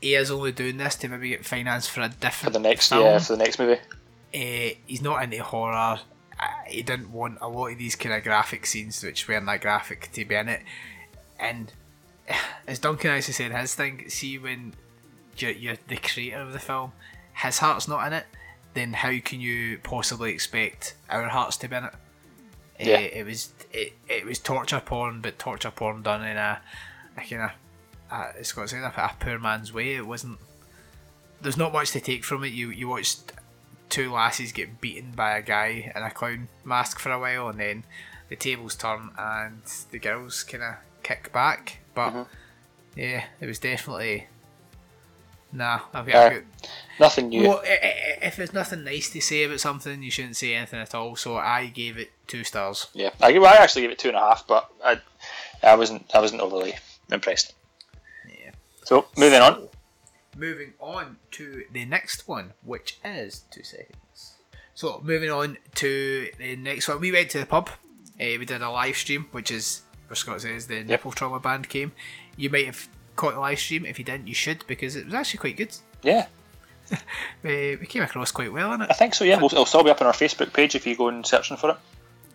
he 0.00 0.14
is 0.14 0.30
only 0.30 0.52
doing 0.52 0.76
this 0.76 0.96
to 0.96 1.08
maybe 1.08 1.30
get 1.30 1.44
finance 1.44 1.86
for 1.86 2.02
a 2.02 2.08
different 2.08 2.34
for 2.34 2.50
the 2.50 2.58
next 2.58 2.88
film. 2.88 3.02
yeah 3.04 3.18
for 3.18 3.36
the 3.36 3.42
next 3.42 3.58
movie. 3.58 3.74
uh, 3.74 4.74
he's 4.86 5.02
not 5.02 5.22
into 5.22 5.42
horror. 5.42 6.00
Uh, 6.38 6.46
he 6.66 6.82
didn't 6.82 7.12
want 7.12 7.38
a 7.40 7.48
lot 7.48 7.68
of 7.68 7.78
these 7.78 7.94
kind 7.94 8.14
of 8.14 8.22
graphic 8.24 8.66
scenes, 8.66 9.02
which 9.02 9.28
weren't 9.28 9.46
that 9.46 9.60
graphic, 9.60 10.10
to 10.12 10.24
be 10.24 10.34
in 10.34 10.48
it. 10.48 10.62
And 11.38 11.72
as 12.66 12.78
Duncan 12.78 13.10
actually 13.10 13.34
said, 13.34 13.52
his 13.52 13.74
thing, 13.74 14.08
see 14.08 14.36
when 14.38 14.74
you're, 15.38 15.52
you're 15.52 15.76
the 15.88 15.96
creator 15.96 16.38
of 16.38 16.52
the 16.52 16.58
film, 16.58 16.92
his 17.34 17.58
heart's 17.58 17.88
not 17.88 18.06
in 18.06 18.12
it, 18.12 18.26
then 18.74 18.92
how 18.92 19.16
can 19.20 19.40
you 19.40 19.78
possibly 19.78 20.32
expect 20.32 20.96
our 21.08 21.28
hearts 21.28 21.56
to 21.58 21.68
be 21.68 21.76
in 21.76 21.84
it? 21.84 21.94
Yeah. 22.78 22.96
Uh, 22.96 23.08
it 23.12 23.26
was 23.26 23.52
it, 23.72 23.92
it 24.08 24.24
was 24.24 24.38
torture 24.38 24.80
porn, 24.80 25.20
but 25.20 25.38
torture 25.38 25.70
porn 25.70 26.02
done 26.02 26.24
in 26.24 26.36
a, 26.36 26.60
a 27.16 27.20
kind 27.20 27.42
of 27.42 27.50
uh, 28.10 28.32
it's 28.38 28.52
got 28.52 28.62
to 28.62 28.68
say 28.68 28.78
a, 28.78 28.86
a 28.86 29.16
poor 29.18 29.38
man's 29.38 29.72
way. 29.72 29.94
It 29.94 30.06
wasn't. 30.06 30.38
There's 31.40 31.56
not 31.56 31.72
much 31.72 31.90
to 31.92 32.00
take 32.00 32.24
from 32.24 32.44
it. 32.44 32.52
You 32.52 32.70
you 32.70 32.88
watched 32.88 33.32
two 33.88 34.12
lasses 34.12 34.52
get 34.52 34.80
beaten 34.80 35.12
by 35.12 35.36
a 35.36 35.42
guy 35.42 35.92
in 35.94 36.02
a 36.02 36.10
clown 36.10 36.48
mask 36.64 36.98
for 36.98 37.12
a 37.12 37.18
while, 37.18 37.48
and 37.48 37.60
then 37.60 37.84
the 38.28 38.36
tables 38.36 38.74
turn 38.74 39.10
and 39.18 39.62
the 39.90 39.98
girls 39.98 40.42
kind 40.42 40.62
of 40.62 40.74
kick 41.02 41.32
back. 41.32 41.78
But 41.94 42.26
yeah, 42.96 43.24
it 43.40 43.46
was 43.46 43.58
definitely 43.58 44.26
nah. 45.54 45.80
I've 45.94 46.06
got, 46.06 46.14
I've 46.16 46.32
got 46.32 46.42
Nothing 47.00 47.28
new. 47.30 47.48
well, 47.48 47.62
i- 47.64 47.70
i- 47.70 48.18
if 48.22 48.36
there's 48.36 48.52
nothing 48.52 48.84
nice 48.84 49.08
to 49.10 49.20
say 49.20 49.44
about 49.44 49.60
something, 49.60 50.02
you 50.02 50.10
shouldn't 50.10 50.36
say 50.36 50.54
anything 50.54 50.80
at 50.80 50.94
all. 50.94 51.16
So 51.16 51.36
I 51.36 51.66
gave 51.66 51.96
it 51.98 52.12
two 52.26 52.44
stars. 52.44 52.88
Yeah, 52.92 53.10
I, 53.20 53.32
give- 53.32 53.42
I 53.44 53.54
actually 53.56 53.82
gave 53.82 53.90
it 53.92 53.98
two 53.98 54.08
and 54.08 54.16
a 54.16 54.20
half, 54.20 54.46
but 54.46 54.70
I, 54.84 55.00
I 55.62 55.74
wasn't 55.76 56.10
I 56.14 56.20
wasn't 56.20 56.40
overly 56.42 56.74
impressed. 57.10 57.54
Yeah. 58.28 58.50
So 58.84 59.06
moving 59.16 59.40
on. 59.40 59.68
Moving 60.36 60.72
on 60.80 61.16
to 61.32 61.64
the 61.72 61.84
next 61.84 62.26
one, 62.26 62.52
which 62.64 62.98
is 63.04 63.42
two 63.52 63.62
seconds. 63.62 64.34
So 64.74 65.00
moving 65.04 65.30
on 65.30 65.58
to 65.76 66.28
the 66.38 66.56
next 66.56 66.88
one, 66.88 66.98
we 67.00 67.12
went 67.12 67.30
to 67.30 67.38
the 67.38 67.46
pub. 67.46 67.68
Uh, 68.20 68.38
we 68.38 68.44
did 68.44 68.60
a 68.62 68.70
live 68.70 68.96
stream, 68.96 69.26
which 69.30 69.50
is 69.52 69.82
where 70.08 70.16
Scott 70.16 70.40
says 70.40 70.66
the 70.66 70.82
nipple 70.82 71.12
trauma 71.12 71.38
band 71.38 71.68
came. 71.68 71.92
You 72.36 72.50
might 72.50 72.66
have 72.66 72.88
caught 73.16 73.34
the 73.34 73.40
live 73.40 73.58
stream. 73.58 73.84
If 73.84 73.98
you 73.98 74.04
didn't, 74.04 74.28
you 74.28 74.34
should 74.34 74.66
because 74.66 74.96
it 74.96 75.06
was 75.06 75.14
actually 75.14 75.38
quite 75.38 75.56
good. 75.56 75.76
Yeah, 76.02 76.26
We, 77.42 77.76
we 77.76 77.86
came 77.86 78.02
across 78.02 78.30
quite 78.30 78.52
well 78.52 78.72
in 78.72 78.82
it. 78.82 78.90
I 78.90 78.94
think 78.94 79.14
so. 79.14 79.24
Yeah, 79.24 79.36
we'll, 79.38 79.46
it'll 79.46 79.66
still 79.66 79.84
be 79.84 79.90
up 79.90 80.00
on 80.00 80.06
our 80.06 80.12
Facebook 80.12 80.52
page 80.52 80.74
if 80.74 80.86
you 80.86 80.96
go 80.96 81.08
and 81.08 81.26
searching 81.26 81.56
for 81.56 81.76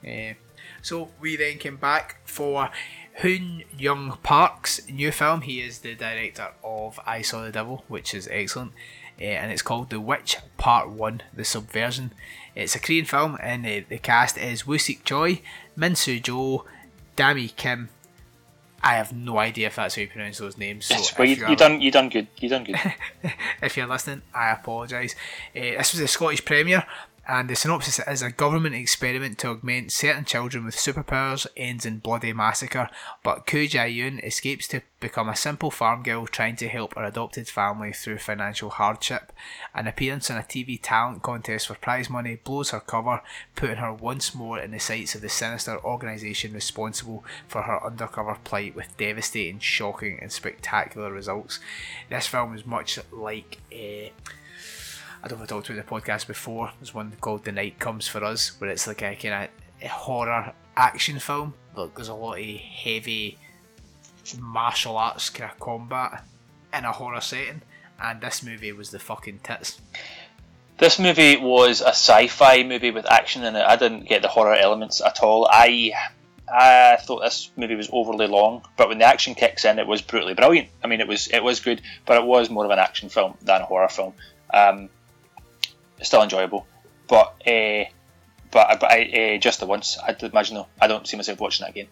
it. 0.03 0.31
Uh, 0.31 0.35
so 0.81 1.09
we 1.19 1.35
then 1.35 1.57
came 1.57 1.77
back 1.77 2.17
for 2.25 2.69
Hoon 3.15 3.63
Young 3.77 4.17
Park's 4.23 4.87
new 4.89 5.11
film. 5.11 5.41
He 5.41 5.61
is 5.61 5.79
the 5.79 5.95
director 5.95 6.49
of 6.63 6.99
I 7.05 7.21
Saw 7.21 7.43
the 7.43 7.51
Devil, 7.51 7.83
which 7.87 8.13
is 8.13 8.27
excellent. 8.31 8.71
Uh, 9.19 9.25
and 9.25 9.51
it's 9.51 9.61
called 9.61 9.89
The 9.89 9.99
Witch 9.99 10.37
Part 10.57 10.89
1 10.89 11.21
The 11.33 11.43
Subversion. 11.43 12.11
It's 12.55 12.75
a 12.75 12.79
Korean 12.79 13.05
film, 13.05 13.37
and 13.41 13.65
uh, 13.65 13.81
the 13.89 13.97
cast 13.97 14.37
is 14.37 14.65
Woo 14.65 14.77
Sik 14.77 15.03
Choi, 15.03 15.41
Min 15.75 15.95
Soo 15.95 16.19
Jo, 16.19 16.65
Dami 17.17 17.53
Kim. 17.55 17.89
I 18.81 18.95
have 18.95 19.13
no 19.13 19.37
idea 19.37 19.67
if 19.67 19.75
that's 19.75 19.95
how 19.95 20.01
you 20.01 20.07
pronounce 20.07 20.37
those 20.37 20.57
names. 20.57 20.85
So 20.85 20.95
Yes, 20.95 21.17
well, 21.17 21.27
you, 21.27 21.47
you 21.47 21.55
done 21.55 21.81
you 21.81 21.91
done 21.91 22.09
good. 22.09 22.27
You 22.39 22.49
done 22.49 22.63
good. 22.63 22.77
if 23.61 23.75
you're 23.75 23.87
listening, 23.87 24.21
I 24.33 24.51
apologise. 24.51 25.15
Uh, 25.55 25.77
this 25.77 25.93
was 25.93 26.01
a 26.01 26.07
Scottish 26.07 26.43
premiere, 26.45 26.85
and 27.29 27.47
the 27.47 27.55
synopsis 27.55 27.99
is 28.07 28.23
a 28.23 28.31
government 28.31 28.73
experiment 28.73 29.37
to 29.37 29.49
augment 29.49 29.91
certain 29.91 30.25
children 30.25 30.65
with 30.65 30.75
superpowers 30.75 31.45
ends 31.55 31.85
in 31.85 31.99
bloody 31.99 32.33
massacre, 32.33 32.89
but 33.21 33.45
Koo 33.45 33.67
Jae-yoon 33.67 34.25
escapes 34.25 34.67
to 34.69 34.81
become 34.99 35.29
a 35.29 35.35
simple 35.35 35.69
farm 35.69 36.01
girl 36.01 36.25
trying 36.25 36.55
to 36.55 36.67
help 36.67 36.95
her 36.95 37.03
adopted 37.03 37.47
family 37.47 37.93
through 37.93 38.17
financial 38.17 38.71
hardship. 38.71 39.31
An 39.75 39.85
appearance 39.85 40.31
in 40.31 40.37
a 40.37 40.41
TV 40.41 40.79
talent 40.81 41.21
contest 41.21 41.67
for 41.67 41.75
prize 41.75 42.09
money 42.09 42.39
blows 42.43 42.71
her 42.71 42.79
cover, 42.79 43.21
putting 43.55 43.77
her 43.77 43.93
once 43.93 44.33
more 44.33 44.57
in 44.57 44.71
the 44.71 44.79
sights 44.79 45.13
of 45.13 45.21
the 45.21 45.29
sinister 45.29 45.77
organisation 45.85 46.51
responsible 46.51 47.23
for 47.47 47.61
her 47.61 47.85
undercover 47.85 48.39
plight 48.43 48.75
with 48.75 48.97
devastating, 48.97 49.59
shocking 49.59 50.17
and 50.19 50.31
spectacular 50.31 51.11
results. 51.11 51.59
This 52.09 52.25
film 52.25 52.55
is 52.55 52.65
much 52.65 52.97
like 53.11 53.59
a 53.71 54.11
I 55.21 55.27
don't 55.27 55.37
know 55.39 55.43
if 55.43 55.51
I 55.51 55.55
talked 55.55 55.69
about 55.69 55.85
the 55.85 55.91
podcast 55.91 56.27
before. 56.27 56.71
There's 56.79 56.93
one 56.93 57.11
called 57.19 57.43
The 57.43 57.51
Night 57.51 57.77
Comes 57.77 58.07
for 58.07 58.23
Us, 58.23 58.59
where 58.59 58.69
it's 58.69 58.87
like 58.87 59.01
a 59.01 59.15
kind 59.15 59.49
of 59.81 59.89
horror 59.89 60.53
action 60.77 61.19
film. 61.19 61.53
Look, 61.75 61.95
there's 61.95 62.07
a 62.07 62.13
lot 62.13 62.39
of 62.39 62.45
heavy 62.45 63.37
martial 64.39 64.97
arts 64.97 65.29
kind 65.29 65.51
of 65.51 65.59
combat 65.59 66.23
in 66.73 66.85
a 66.85 66.91
horror 66.91 67.19
setting, 67.19 67.63
and 68.01 68.21
this 68.21 68.43
movie 68.43 68.71
was 68.71 68.91
the 68.91 68.99
fucking 68.99 69.39
tits. 69.43 69.81
This 70.77 70.99
movie 70.99 71.35
was 71.35 71.81
a 71.81 71.89
sci-fi 71.89 72.63
movie 72.63 72.91
with 72.91 73.05
action 73.05 73.43
in 73.43 73.57
it. 73.57 73.65
I 73.65 73.75
didn't 73.75 74.07
get 74.07 74.21
the 74.21 74.29
horror 74.29 74.55
elements 74.55 75.01
at 75.01 75.19
all. 75.21 75.49
I 75.51 75.91
I 76.51 76.95
thought 77.01 77.19
this 77.19 77.51
movie 77.57 77.75
was 77.75 77.89
overly 77.91 78.27
long, 78.27 78.63
but 78.77 78.87
when 78.87 78.99
the 78.99 79.05
action 79.05 79.35
kicks 79.35 79.65
in, 79.65 79.79
it 79.79 79.85
was 79.85 80.01
brutally 80.01 80.33
brilliant. 80.33 80.69
I 80.81 80.87
mean, 80.87 81.01
it 81.01 81.07
was 81.09 81.27
it 81.27 81.43
was 81.43 81.59
good, 81.59 81.81
but 82.05 82.15
it 82.15 82.25
was 82.25 82.49
more 82.49 82.63
of 82.63 82.71
an 82.71 82.79
action 82.79 83.09
film 83.09 83.37
than 83.41 83.61
a 83.61 83.65
horror 83.65 83.89
film. 83.89 84.13
Um, 84.53 84.89
still 86.01 86.23
enjoyable, 86.23 86.67
but 87.07 87.35
uh, 87.47 87.85
but 88.51 88.79
but 88.79 88.91
I, 88.91 89.35
uh, 89.35 89.37
just 89.39 89.59
the 89.59 89.65
once. 89.65 89.97
I 89.97 90.15
imagine 90.21 90.55
though. 90.55 90.67
I 90.81 90.87
don't 90.87 91.07
see 91.07 91.17
myself 91.17 91.39
watching 91.39 91.65
that 91.65 91.71
again. 91.71 91.87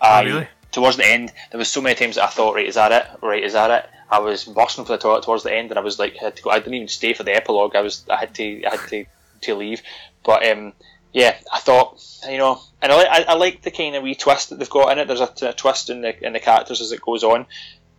I, 0.00 0.22
really? 0.22 0.48
Towards 0.72 0.96
the 0.96 1.06
end, 1.06 1.32
there 1.50 1.58
was 1.58 1.68
so 1.68 1.80
many 1.80 1.94
times 1.94 2.16
that 2.16 2.24
I 2.24 2.28
thought, 2.28 2.56
right, 2.56 2.66
is 2.66 2.74
that 2.74 2.90
it? 2.90 3.06
Right, 3.22 3.44
is 3.44 3.52
that 3.52 3.70
it? 3.70 3.90
I 4.10 4.18
was 4.18 4.44
bursting 4.44 4.84
for 4.84 4.92
the 4.92 4.98
toilet 4.98 5.22
towards 5.22 5.44
the 5.44 5.54
end, 5.54 5.70
and 5.70 5.78
I 5.78 5.82
was 5.82 5.98
like, 5.98 6.16
I 6.20 6.24
had 6.24 6.36
to 6.36 6.42
go. 6.42 6.50
I 6.50 6.58
didn't 6.58 6.74
even 6.74 6.88
stay 6.88 7.14
for 7.14 7.22
the 7.22 7.34
epilogue. 7.34 7.76
I 7.76 7.80
was, 7.80 8.04
I 8.10 8.16
had 8.16 8.34
to, 8.34 8.64
I 8.64 8.76
had 8.76 8.88
to, 8.88 9.04
to 9.42 9.54
leave. 9.54 9.82
But 10.24 10.46
um, 10.48 10.72
yeah, 11.12 11.36
I 11.52 11.60
thought, 11.60 12.02
you 12.28 12.38
know, 12.38 12.60
and 12.82 12.90
I, 12.90 13.02
I, 13.04 13.24
I 13.28 13.34
like 13.34 13.62
the 13.62 13.70
kind 13.70 13.94
of 13.94 14.02
wee 14.02 14.16
twist 14.16 14.50
that 14.50 14.58
they've 14.58 14.68
got 14.68 14.90
in 14.90 14.98
it. 14.98 15.06
There's 15.06 15.20
a, 15.20 15.32
a 15.42 15.52
twist 15.52 15.90
in 15.90 16.00
the 16.00 16.26
in 16.26 16.32
the 16.32 16.40
characters 16.40 16.80
as 16.80 16.90
it 16.90 17.00
goes 17.00 17.22
on, 17.22 17.46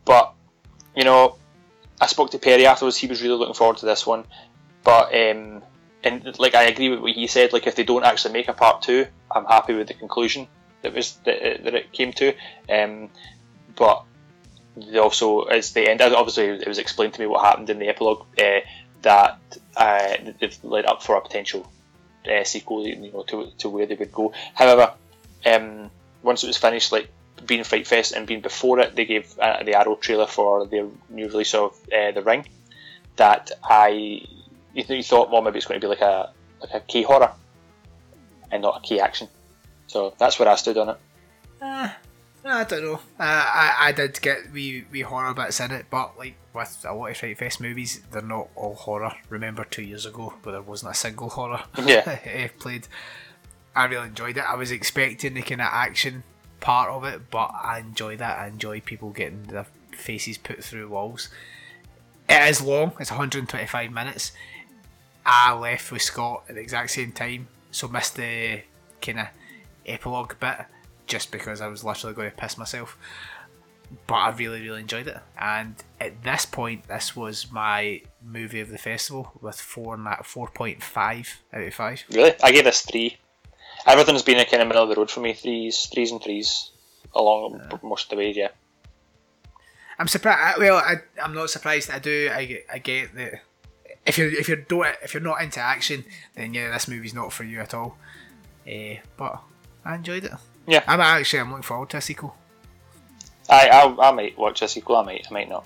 but 0.04 0.34
you 0.96 1.06
know, 1.06 1.38
I 2.00 2.08
spoke 2.08 2.32
to 2.32 2.40
Perry 2.40 2.66
afterwards. 2.66 2.98
He 2.98 3.08
was 3.08 3.22
really 3.22 3.38
looking 3.38 3.56
forward 3.56 3.78
to 3.78 3.86
this 3.86 4.06
one, 4.06 4.26
but 4.86 5.14
um, 5.14 5.62
and 6.04 6.40
like 6.40 6.56
I 6.56 6.64
agree 6.64 6.90
with 6.90 7.00
what 7.02 7.12
he 7.12 7.28
said. 7.28 7.52
Like 7.52 7.68
if 7.68 7.76
they 7.76 7.84
don't 7.84 8.06
actually 8.06 8.34
make 8.34 8.48
a 8.48 8.54
part 8.54 8.82
two, 8.84 9.08
I'm 9.30 9.46
happy 9.46 9.74
with 9.74 9.88
the 9.90 9.94
conclusion 9.96 10.48
that 10.84 10.94
was 10.94 11.16
that, 11.26 11.46
it- 11.46 11.64
that 11.66 11.76
it 11.76 11.92
came 11.92 12.14
to. 12.14 12.34
Um, 12.70 13.10
but 13.76 14.04
they 14.78 14.98
also, 15.00 15.44
as 15.44 15.72
the 15.74 15.90
end, 15.90 16.02
obviously 16.02 16.46
it 16.46 16.68
was 16.68 16.78
explained 16.78 17.14
to 17.16 17.22
me 17.22 17.28
what 17.28 17.44
happened 17.44 17.70
in 17.70 17.80
the 17.80 17.88
epilogue 17.90 18.26
uh, 18.40 18.60
that 19.02 19.40
uh, 19.76 20.16
they've 20.40 20.58
led 20.64 20.86
up 20.86 21.02
for 21.04 21.16
a 21.16 21.22
potential 21.22 21.70
uh, 22.32 22.44
sequel, 22.44 22.86
you 22.88 23.12
know, 23.12 23.24
to, 23.24 23.52
to 23.60 23.70
where 23.70 23.86
they 23.86 23.96
would 23.96 24.12
go. 24.12 24.34
However, 24.54 24.94
um, 25.46 25.90
once 26.24 26.44
it 26.44 26.48
was 26.48 26.58
finished, 26.58 26.92
like 26.92 27.10
being 27.46 27.64
Fright 27.64 27.88
Fest 27.88 28.14
and 28.14 28.26
being 28.28 28.42
before 28.42 28.80
it, 28.80 28.96
they 28.96 29.06
gave 29.06 29.38
uh, 29.40 29.64
the 29.64 29.76
Arrow 29.76 29.96
trailer 29.96 30.28
for 30.28 30.66
their 30.68 30.88
new 31.10 31.28
release 31.28 31.54
of 31.54 31.72
uh, 31.94 32.12
The 32.12 32.22
Ring. 32.22 32.48
That 33.18 33.52
I, 33.64 34.26
you, 34.76 34.84
th- 34.84 34.98
you 34.98 35.04
thought, 35.04 35.32
well, 35.32 35.42
maybe 35.42 35.58
it's 35.58 35.66
going 35.66 35.80
to 35.82 35.86
be 35.86 35.90
like 35.90 36.02
a 36.02 36.32
like 36.62 36.74
a 36.74 36.80
key 36.82 37.02
horror, 37.04 37.32
and 38.52 38.62
not 38.62 38.78
a 38.78 38.88
key 38.88 39.00
action. 39.00 39.28
So 39.88 40.14
that's 40.18 40.38
where 40.38 40.48
I 40.50 40.56
stood 40.56 40.78
on 40.78 40.90
it. 40.90 40.98
I 42.48 42.64
don't 42.64 42.84
know. 42.84 43.00
Uh, 43.20 43.24
I 43.24 43.76
I 43.80 43.92
did 43.92 44.22
get 44.22 44.52
wee 44.54 44.86
wee 44.92 45.02
horror 45.02 45.34
bits 45.34 45.60
in 45.60 45.72
it, 45.72 45.88
but 45.90 46.18
like 46.18 46.36
with 46.54 46.86
a 46.88 46.94
lot 46.94 47.08
of 47.10 47.18
Fright 47.18 47.38
Fest 47.40 47.60
movies, 47.60 48.02
they're 48.12 48.22
not 48.22 48.50
all 48.56 48.76
horror. 48.76 49.14
Remember 49.30 49.64
two 49.64 49.82
years 49.82 50.06
ago 50.06 50.34
where 50.44 50.54
there 50.54 50.62
wasn't 50.62 50.92
a 50.92 50.96
single 50.96 51.30
horror 51.30 51.64
Yeah. 51.84 52.20
eh, 52.24 52.50
played. 52.60 52.88
I 53.76 53.86
really 53.86 54.08
enjoyed 54.08 54.38
it. 54.38 54.44
I 54.48 54.56
was 54.56 54.72
expecting 54.72 55.34
the 55.34 55.42
kind 55.42 55.60
of 55.60 55.68
action 55.72 56.24
part 56.62 56.90
of 56.92 57.04
it, 57.04 57.30
but 57.32 57.52
I 57.62 57.80
enjoy 57.80 58.16
that. 58.18 58.38
I 58.40 58.48
enjoy 58.48 58.80
people 58.80 59.10
getting 59.10 59.44
their 59.44 59.66
faces 59.92 60.38
put 60.38 60.64
through 60.64 60.88
walls. 60.90 61.30
It 62.30 62.48
is 62.50 62.62
long. 62.62 62.94
It's 63.00 63.12
125 63.12 63.92
minutes. 63.92 64.32
I 65.26 65.54
left 65.54 65.92
with 65.92 66.02
Scott 66.02 66.44
at 66.48 66.56
the 66.56 66.62
exact 66.62 66.92
same 66.92 67.12
time, 67.12 67.48
so 67.72 67.88
missed 67.88 68.16
the 68.16 68.62
kind 69.02 69.20
of 69.20 69.28
epilogue 69.86 70.40
bit 70.40 70.66
just 71.08 71.32
because 71.32 71.62
I 71.62 71.68
was 71.68 71.84
literally 71.84 72.16
going 72.16 72.32
to 72.32 72.38
piss 72.38 72.58
myself. 72.58 72.98
But 74.08 74.16
I 74.16 74.30
really, 74.32 74.62
really 74.62 74.82
enjoyed 74.82 75.08
it. 75.08 75.18
And 75.40 75.76
at 76.02 76.24
this 76.24 76.46
point, 76.46 76.88
this 76.88 77.16
was 77.16 77.52
my 77.52 78.02
movie 78.24 78.60
of 78.60 78.70
the 78.70 78.78
festival 78.78 79.32
with 79.42 79.60
four 79.60 79.94
and 79.94 80.06
that 80.08 80.24
4.5 80.24 81.28
out 81.54 81.62
of 81.62 81.74
5. 81.74 82.04
Really, 82.12 82.34
I 82.44 82.52
gave 82.52 82.64
this 82.64 82.82
three. 82.82 83.18
Everything's 83.86 84.24
been 84.24 84.40
a 84.40 84.46
kind 84.46 84.62
of 84.62 84.68
middle 84.68 84.84
of 84.84 84.90
the 84.90 84.96
road 84.96 85.12
for 85.12 85.20
me. 85.20 85.34
Threes, 85.34 85.88
threes, 85.94 86.12
and 86.12 86.22
threes 86.22 86.72
along 87.14 87.80
most 87.84 88.06
of 88.06 88.10
the 88.12 88.16
way. 88.18 88.32
Yeah. 88.32 88.50
I'm 90.00 90.08
surprised. 90.08 90.58
Well, 90.58 90.78
I, 90.78 90.96
I'm 91.24 91.34
not 91.34 91.50
surprised. 91.50 91.92
I 91.92 92.00
do. 92.00 92.30
I, 92.32 92.64
I 92.72 92.78
get 92.80 93.16
that. 93.16 93.42
If 94.06 94.18
you're 94.18 94.30
if 94.30 94.48
you're 94.48 94.58
don't 94.58 94.88
if 95.04 95.14
you're 95.14 95.24
not 95.24 95.42
into 95.42 95.60
action, 95.60 96.06
then 96.36 96.54
yeah, 96.54 96.72
this 96.72 96.88
movie's 96.88 97.14
not 97.14 97.34
for 97.34 97.44
you 97.44 97.60
at 97.60 97.74
all. 97.74 97.98
Eh, 98.68 98.98
but 99.18 99.42
I 99.84 99.96
enjoyed 99.96 100.26
it. 100.26 100.32
Yeah. 100.68 100.84
I'm 100.88 101.02
actually 101.02 101.40
I'm 101.40 101.50
looking 101.50 101.64
forward 101.64 101.90
to 101.92 101.98
a 101.98 102.02
sequel. 102.02 102.36
I, 103.50 103.68
I, 103.68 104.10
I 104.10 104.12
might 104.12 104.38
watch 104.38 104.62
a 104.62 104.68
sequel. 104.68 104.98
I 104.98 105.04
might, 105.04 105.28
I 105.30 105.34
might 105.34 105.50
not. 105.50 105.66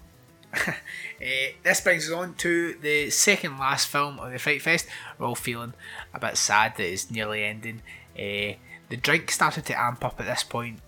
Uh, 0.53 0.73
this 1.63 1.81
brings 1.81 2.09
us 2.09 2.15
on 2.15 2.33
to 2.35 2.73
the 2.81 3.09
second 3.09 3.57
last 3.57 3.87
film 3.87 4.19
of 4.19 4.31
the 4.31 4.39
Fright 4.39 4.61
Fest. 4.61 4.87
We're 5.17 5.27
all 5.27 5.35
feeling 5.35 5.73
a 6.13 6.19
bit 6.19 6.37
sad 6.37 6.75
that 6.77 6.91
it's 6.91 7.09
nearly 7.09 7.43
ending. 7.43 7.81
Uh, 8.15 8.57
the 8.89 8.97
drink 8.97 9.31
started 9.31 9.65
to 9.67 9.79
amp 9.79 10.03
up 10.03 10.19
at 10.19 10.25
this 10.25 10.43
point 10.43 10.79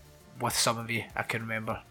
with 0.41 0.55
some 0.55 0.77
of 0.77 0.89
you. 0.89 1.05
I 1.15 1.23
can 1.23 1.41
remember. 1.41 1.81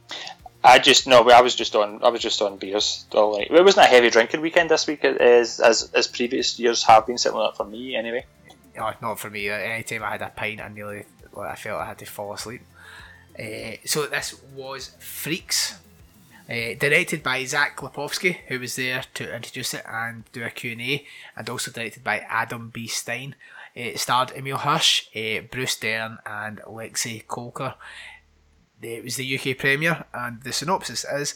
I 0.63 0.79
just 0.79 1.07
no. 1.07 1.29
I 1.31 1.41
was 1.41 1.55
just 1.55 1.75
on. 1.75 2.03
I 2.03 2.09
was 2.09 2.21
just 2.21 2.41
on 2.43 2.57
beers. 2.57 3.07
All 3.13 3.37
right. 3.37 3.51
It 3.51 3.65
wasn't 3.65 3.87
a 3.87 3.89
heavy 3.89 4.11
drinking 4.11 4.41
weekend 4.43 4.71
this 4.71 4.87
week, 4.87 5.05
as 5.05 5.59
as 5.59 5.91
as 5.95 6.07
previous 6.07 6.59
years 6.59 6.83
have 6.85 7.07
been. 7.07 7.19
Certainly 7.19 7.45
not 7.45 7.57
for 7.57 7.65
me, 7.65 7.97
anyway. 7.97 8.27
Oh, 8.79 8.93
not 9.01 9.19
for 9.19 9.31
me. 9.31 9.49
Anytime 9.49 10.03
I 10.03 10.11
had 10.11 10.23
a 10.23 10.29
pint, 10.29 10.61
I 10.61 10.69
nearly 10.69 11.05
I 11.37 11.57
felt 11.57 11.81
I 11.81 11.87
had 11.87 11.99
to 11.99 12.07
fall 12.07 12.33
asleep. 12.35 12.63
Uh, 13.39 13.77
so 13.87 14.07
this 14.07 14.39
was 14.55 14.95
Freaks, 14.99 15.79
uh, 16.49 16.75
directed 16.79 17.23
by 17.23 17.45
Zach 17.45 17.79
Lipovsky, 17.79 18.39
who 18.49 18.61
was 18.61 18.77
there 18.77 19.05
to 19.15 19.35
introduce 19.35 19.73
it 19.73 19.85
and 19.89 20.25
do 20.33 20.45
a 20.45 20.51
Q&A, 20.51 21.07
and 21.37 21.49
also 21.49 21.71
directed 21.71 22.05
by 22.05 22.19
Adam 22.29 22.71
B. 22.71 22.87
Stein. 22.87 23.35
It 23.75 24.01
starred 24.01 24.33
Emile 24.37 24.59
Hirsch, 24.59 25.07
uh, 25.17 25.43
Bruce 25.51 25.77
Dern, 25.77 26.19
and 26.27 26.59
Lexy 26.67 27.25
Kolker. 27.25 27.75
It 28.83 29.05
was 29.05 29.17
the 29.17 29.39
UK 29.39 29.59
premiere, 29.59 30.05
and 30.15 30.43
the 30.43 30.53
synopsis 30.53 31.05
is 31.05 31.35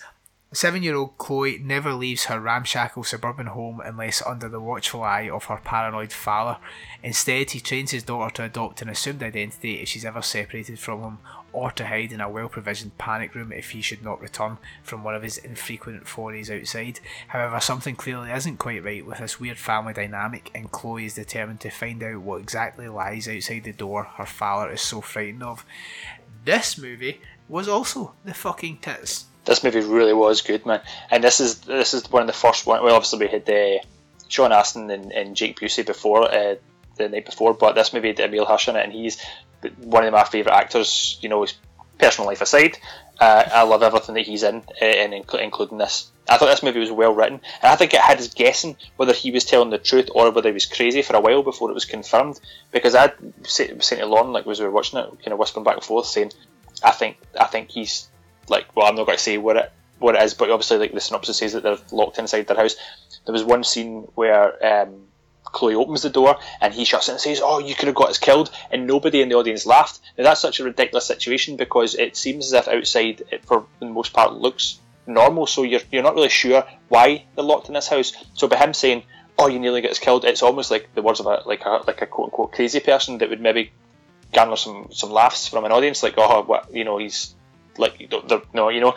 Seven 0.55 0.85
year 0.85 0.95
old 0.95 1.19
Chloe 1.19 1.59
never 1.59 1.93
leaves 1.93 2.27
her 2.27 2.39
ramshackle 2.39 3.03
suburban 3.03 3.49
home 3.49 3.81
unless 3.85 4.25
under 4.25 4.49
the 4.49 4.61
watchful 4.61 5.03
eye 5.03 5.29
of 5.29 5.47
her 5.47 5.57
paranoid 5.57 6.13
father. 6.13 6.61
Instead, 7.03 7.51
he 7.51 7.59
trains 7.59 7.91
his 7.91 8.05
daughter 8.05 8.33
to 8.37 8.45
adopt 8.45 8.81
an 8.81 8.89
assumed 8.89 9.25
identity 9.25 9.81
if 9.81 9.89
she's 9.89 10.05
ever 10.05 10.23
separated 10.23 10.79
from 10.79 11.03
him, 11.03 11.19
or 11.53 11.73
to 11.73 11.89
hide 11.89 12.13
in 12.13 12.21
a 12.21 12.31
well 12.31 12.49
provisioned 12.49 12.97
panic 12.99 13.35
room 13.35 13.51
if 13.51 13.71
he 13.71 13.81
should 13.81 14.05
not 14.05 14.21
return 14.21 14.59
from 14.85 15.03
one 15.03 15.17
of 15.17 15.25
his 15.25 15.39
infrequent 15.39 16.07
forays 16.07 16.53
outside. 16.53 17.01
However, 17.27 17.59
something 17.59 17.97
clearly 17.97 18.31
isn't 18.31 18.59
quite 18.59 18.85
right 18.85 19.05
with 19.05 19.19
this 19.19 19.41
weird 19.41 19.59
family 19.59 19.93
dynamic, 19.93 20.53
and 20.55 20.71
Chloe 20.71 21.07
is 21.07 21.15
determined 21.15 21.59
to 21.63 21.71
find 21.71 22.01
out 22.05 22.21
what 22.21 22.41
exactly 22.41 22.87
lies 22.87 23.27
outside 23.27 23.65
the 23.65 23.73
door 23.73 24.05
her 24.05 24.27
father 24.27 24.71
is 24.71 24.83
so 24.83 25.01
frightened 25.01 25.43
of. 25.43 25.67
This 26.45 26.79
movie 26.79 27.21
was 27.49 27.69
also 27.69 28.15
the 28.25 28.35
fucking 28.35 28.79
tits. 28.79 29.27
This 29.45 29.63
movie 29.63 29.81
really 29.81 30.15
was 30.15 30.41
good, 30.41 30.65
man. 30.65 30.81
And 31.11 31.23
this 31.23 31.41
is 31.41 31.61
this 31.61 31.93
is 31.95 32.11
one 32.11 32.23
of 32.23 32.27
the 32.27 32.33
first 32.33 32.67
one. 32.67 32.83
Well, 32.83 32.95
obviously 32.95 33.27
we 33.27 33.29
had 33.29 33.49
uh, 33.49 33.85
Sean 34.29 34.53
Astin 34.53 34.91
and, 34.91 35.13
and 35.13 35.37
Jake 35.37 35.61
Busey 35.61 35.85
before 35.85 36.33
uh, 36.33 36.57
the 36.97 37.09
night 37.09 37.27
before, 37.27 37.55
but 37.55 37.75
this 37.75 37.93
movie 37.93 38.09
had 38.09 38.21
Emile 38.21 38.47
Hirsch 38.47 38.69
in 38.69 38.77
it, 38.77 38.85
and 38.85 38.93
he's 38.93 39.23
one 39.79 40.05
of 40.05 40.13
my 40.13 40.25
favourite 40.25 40.57
actors. 40.57 41.19
You 41.21 41.29
know, 41.29 41.43
his 41.43 41.55
personal 41.99 42.29
life 42.29 42.41
aside, 42.41 42.79
uh, 43.21 43.45
I 43.53 43.63
love 43.63 43.83
everything 43.83 44.15
that 44.15 44.27
he's 44.27 44.43
in, 44.43 44.57
uh, 44.57 44.85
and 44.85 45.13
inc- 45.13 45.43
including 45.43 45.79
this. 45.79 46.11
I 46.29 46.39
thought 46.39 46.47
this 46.47 46.63
movie 46.63 46.81
was 46.81 46.91
well 46.91 47.15
written, 47.15 47.41
and 47.63 47.71
I 47.71 47.77
think 47.77 47.93
it 47.93 48.01
had 48.01 48.19
us 48.19 48.33
guessing 48.33 48.77
whether 48.97 49.13
he 49.13 49.31
was 49.31 49.45
telling 49.45 49.71
the 49.71 49.79
truth 49.79 50.09
or 50.15 50.31
whether 50.31 50.49
he 50.49 50.55
was 50.55 50.67
crazy 50.67 51.03
for 51.03 51.17
a 51.17 51.21
while 51.21 51.43
before 51.43 51.71
it 51.71 51.75
was 51.75 51.85
confirmed. 51.85 52.41
Because 52.73 52.95
I 52.95 53.13
was 53.21 53.53
saying 53.53 54.01
to 54.01 54.07
Lauren, 54.07 54.33
like 54.33 54.47
as 54.47 54.59
we 54.59 54.65
were 54.65 54.73
watching 54.73 54.99
it, 54.99 55.11
kind 55.23 55.33
of 55.33 55.39
whispering 55.39 55.65
back 55.65 55.77
and 55.77 55.85
forth, 55.85 56.07
saying, 56.07 56.33
"I 56.85 56.91
think, 56.91 57.17
I 57.39 57.45
think 57.45 57.71
he's 57.71 58.09
like, 58.49 58.75
well, 58.77 58.87
I'm 58.87 58.97
not 58.97 59.07
going 59.07 59.19
to 59.19 59.23
say 59.23 59.39
what 59.39 59.57
it 59.57 59.73
what 59.99 60.17
it 60.17 60.23
is, 60.23 60.35
but 60.35 60.51
obviously, 60.51 60.79
like 60.79 60.93
the 60.93 61.01
synopsis 61.01 61.39
says 61.39 61.53
that 61.55 61.63
they're 61.63 61.79
locked 61.91 62.19
inside 62.19 62.47
their 62.47 62.57
house. 62.57 62.77
There 63.25 63.33
was 63.33 63.45
one 63.45 63.65
scene 63.65 64.03
where 64.15 64.83
um, 64.83 65.07
Chloe 65.45 65.75
opens 65.75 66.03
the 66.03 66.11
door 66.11 66.37
and 66.61 66.75
he 66.75 66.85
shuts 66.85 67.09
it 67.09 67.13
and 67.13 67.21
says, 67.21 67.41
"Oh, 67.43 67.59
you 67.59 67.75
could 67.75 67.87
have 67.87 67.95
got 67.95 68.11
us 68.11 68.19
killed," 68.19 68.51
and 68.71 68.87
nobody 68.87 69.23
in 69.23 69.29
the 69.29 69.37
audience 69.37 69.67
laughed. 69.67 70.01
Now 70.19 70.25
that's 70.25 70.41
such 70.41 70.61
a 70.61 70.65
ridiculous 70.65 71.07
situation 71.07 71.57
because 71.57 71.95
it 71.95 72.17
seems 72.17 72.47
as 72.47 72.53
if 72.53 72.69
outside 72.69 73.23
it, 73.31 73.45
for 73.45 73.67
the 73.79 73.87
most 73.87 74.13
part, 74.13 74.35
looks 74.35 74.81
normal. 75.07 75.47
So 75.47 75.63
you're 75.63 75.81
you're 75.91 76.03
not 76.03 76.15
really 76.15 76.29
sure 76.29 76.65
why 76.89 77.25
they're 77.35 77.45
locked 77.45 77.69
in 77.69 77.75
this 77.75 77.89
house. 77.89 78.13
So 78.35 78.49
by 78.49 78.57
him 78.57 78.75
saying, 78.75 79.05
"Oh, 79.39 79.47
you 79.47 79.59
nearly 79.59 79.81
get 79.81 79.93
us 79.93 79.99
killed," 79.99 80.25
it's 80.25 80.43
almost 80.43 80.71
like 80.71 80.95
the 80.95 81.03
words 81.03 81.21
of 81.21 81.27
a 81.27 81.43
like 81.47 81.65
a 81.65 81.83
like 81.87 82.03
a 82.03 82.07
quote 82.07 82.27
unquote 82.27 82.53
crazy 82.53 82.81
person 82.81 83.19
that 83.19 83.31
would 83.31 83.41
maybe 83.41 83.73
garner 84.35 84.57
some 84.57 84.89
some 84.93 85.11
laughs 85.11 85.49
from 85.49 85.65
an 85.65 85.73
audience, 85.73 86.03
like, 86.03 86.15
"Oh, 86.17 86.43
what 86.43 86.75
you 86.75 86.85
know, 86.85 86.99
he's 86.99 87.35
like 87.79 88.11
no, 88.53 88.69
you 88.69 88.81
know, 88.81 88.95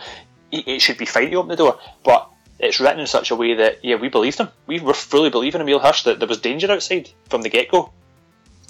it 0.52 0.82
should 0.82 0.98
be 0.98 1.06
fine 1.06 1.32
to 1.32 1.38
open 1.38 1.50
the 1.50 1.56
door, 1.56 1.80
but 2.04 2.30
it's 2.60 2.80
written 2.80 3.00
in 3.00 3.08
such 3.08 3.32
a 3.32 3.36
way 3.36 3.54
that 3.56 3.84
yeah, 3.84 3.96
we 3.96 4.10
believed 4.10 4.40
him. 4.40 4.50
We 4.66 4.80
were 4.80 4.94
fully 4.94 5.30
believing 5.30 5.62
Emile 5.62 5.80
Hirsch 5.80 6.04
that 6.04 6.20
there 6.20 6.28
was 6.28 6.40
danger 6.40 6.72
outside 6.72 7.10
from 7.30 7.42
the 7.42 7.50
get 7.50 7.70
go. 7.70 7.92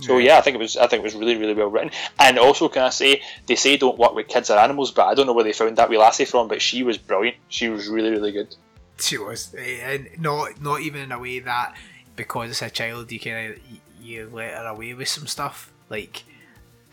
So 0.02 0.18
yeah. 0.18 0.34
yeah, 0.34 0.38
I 0.38 0.42
think 0.42 0.56
it 0.56 0.60
was 0.60 0.78
I 0.78 0.88
think 0.88 1.02
it 1.02 1.04
was 1.04 1.16
really 1.16 1.38
really 1.38 1.54
well 1.54 1.70
written. 1.70 1.92
And 2.20 2.38
also, 2.38 2.70
can 2.70 2.84
I 2.84 2.90
say 2.90 3.22
they 3.48 3.56
say 3.56 3.78
don't 3.78 3.98
work 3.98 4.14
with 4.14 4.28
kids 4.28 4.50
or 4.50 4.58
animals, 4.58 4.92
but 4.92 5.08
I 5.08 5.16
don't 5.16 5.26
know 5.26 5.34
where 5.34 5.44
they 5.44 5.54
found 5.54 5.78
that 5.78 5.90
wee 5.90 5.98
lassie 5.98 6.26
from, 6.26 6.48
but 6.48 6.62
she 6.62 6.84
was 6.84 6.98
brilliant. 6.98 7.38
She 7.48 7.70
was 7.70 7.88
really 7.88 8.12
really 8.12 8.32
good. 8.32 8.56
She 9.00 9.18
was, 9.18 9.54
eh, 9.58 9.80
and 9.84 10.10
not 10.20 10.62
not 10.62 10.82
even 10.82 11.02
in 11.02 11.12
a 11.12 11.20
way 11.20 11.40
that 11.40 11.76
because 12.16 12.50
it's 12.50 12.62
a 12.62 12.70
child 12.70 13.12
you 13.12 13.20
kind 13.20 13.54
of 13.54 13.60
you 14.02 14.30
let 14.32 14.54
her 14.54 14.68
away 14.68 14.94
with 14.94 15.08
some 15.08 15.28
stuff 15.28 15.72
like 15.90 16.24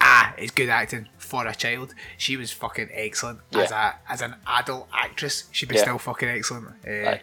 ah, 0.05 0.35
it's 0.36 0.52
good 0.52 0.68
acting 0.68 1.09
for 1.18 1.47
a 1.47 1.55
child. 1.55 1.94
She 2.18 2.36
was 2.36 2.52
fucking 2.52 2.90
excellent 2.93 3.40
Yeah. 3.51 3.60
as 3.62 3.70
a 3.72 3.94
as 4.09 4.20
an 4.22 4.35
adult 4.47 4.89
actress. 4.93 5.44
She'd 5.51 5.68
be 5.68 5.76
Yeah. 5.76 5.82
still 5.82 5.98
fucking 5.98 6.28
excellent. 6.28 6.68
Uh, 6.86 7.16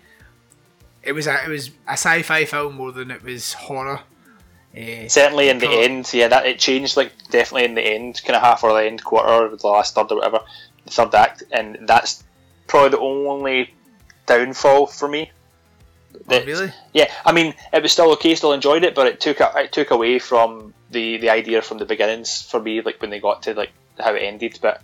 it 1.03 1.14
was 1.14 1.28
a 1.28 1.44
it 1.45 1.49
was 1.49 1.70
a 1.88 1.94
sci-fi 1.94 2.45
film 2.45 2.76
more 2.76 2.91
than 2.91 3.12
it 3.12 3.24
was 3.24 3.53
horror. 3.53 4.02
Uh, 4.76 5.08
Certainly 5.08 5.49
in 5.49 5.60
the 5.60 5.68
end, 5.70 6.10
yeah, 6.14 6.28
that 6.30 6.45
it 6.45 6.58
changed 6.60 6.95
like 6.98 7.12
definitely 7.30 7.66
in 7.66 7.76
the 7.76 7.82
end, 7.82 8.22
kind 8.24 8.36
of 8.38 8.41
half 8.41 8.64
or 8.64 8.74
the 8.74 8.86
end 8.88 9.03
quarter, 9.03 9.56
the 9.56 9.68
last 9.68 9.94
third 9.95 10.12
or 10.12 10.16
whatever, 10.18 10.40
the 10.86 10.91
third 10.91 11.14
act, 11.14 11.44
and 11.52 11.78
that's 11.88 12.24
probably 12.68 12.90
the 12.90 12.99
only 12.99 13.74
downfall 14.28 14.88
for 14.88 15.08
me. 15.10 15.30
Oh, 16.30 16.46
really? 16.46 16.74
Yeah, 16.94 17.12
I 17.26 17.32
mean, 17.32 17.54
it 17.74 17.82
was 17.82 17.92
still 17.92 18.12
okay, 18.14 18.36
still 18.36 18.54
enjoyed 18.54 18.84
it, 18.84 18.96
but 18.96 19.08
it 19.08 19.20
took 19.20 19.38
it 19.40 19.72
took 19.72 19.92
away 19.92 20.20
from 20.20 20.74
the 20.90 21.18
the 21.18 21.30
idea 21.30 21.62
from 21.62 21.78
the 21.78 21.86
beginnings 21.86 22.42
for 22.42 22.60
me, 22.60 22.82
like 22.82 23.02
when 23.02 23.10
they 23.10 23.20
got 23.20 23.44
to 23.44 23.54
like 23.54 23.72
how 24.00 24.14
it 24.14 24.20
ended. 24.20 24.60
But 24.62 24.82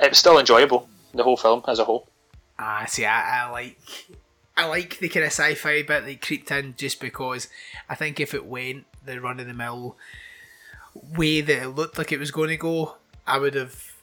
it 0.00 0.10
was 0.10 0.18
still 0.18 0.38
enjoyable, 0.38 0.88
the 1.12 1.22
whole 1.22 1.36
film 1.36 1.62
as 1.68 1.78
a 1.78 1.84
whole. 1.84 2.06
Ah, 2.58 2.84
see, 2.86 3.04
I, 3.04 3.44
I 3.44 3.50
like 3.50 3.78
I 4.56 4.66
like 4.66 4.98
the 4.98 5.08
kind 5.08 5.24
of 5.24 5.32
sci-fi 5.32 5.82
bit 5.82 6.04
that 6.04 6.22
creeped 6.22 6.50
in 6.50 6.74
just 6.76 7.00
because 7.00 7.48
I 7.88 7.94
think 7.94 8.20
if 8.20 8.34
it 8.34 8.46
went 8.46 8.86
the 9.04 9.20
run 9.20 9.40
of 9.40 9.46
the 9.46 9.54
mill 9.54 9.96
way 10.94 11.40
that 11.40 11.62
it 11.62 11.68
looked 11.70 11.98
like 11.98 12.12
it 12.12 12.20
was 12.20 12.30
going 12.30 12.50
to 12.50 12.56
go, 12.56 12.96
I 13.26 13.38
would 13.38 13.54
have 13.54 13.94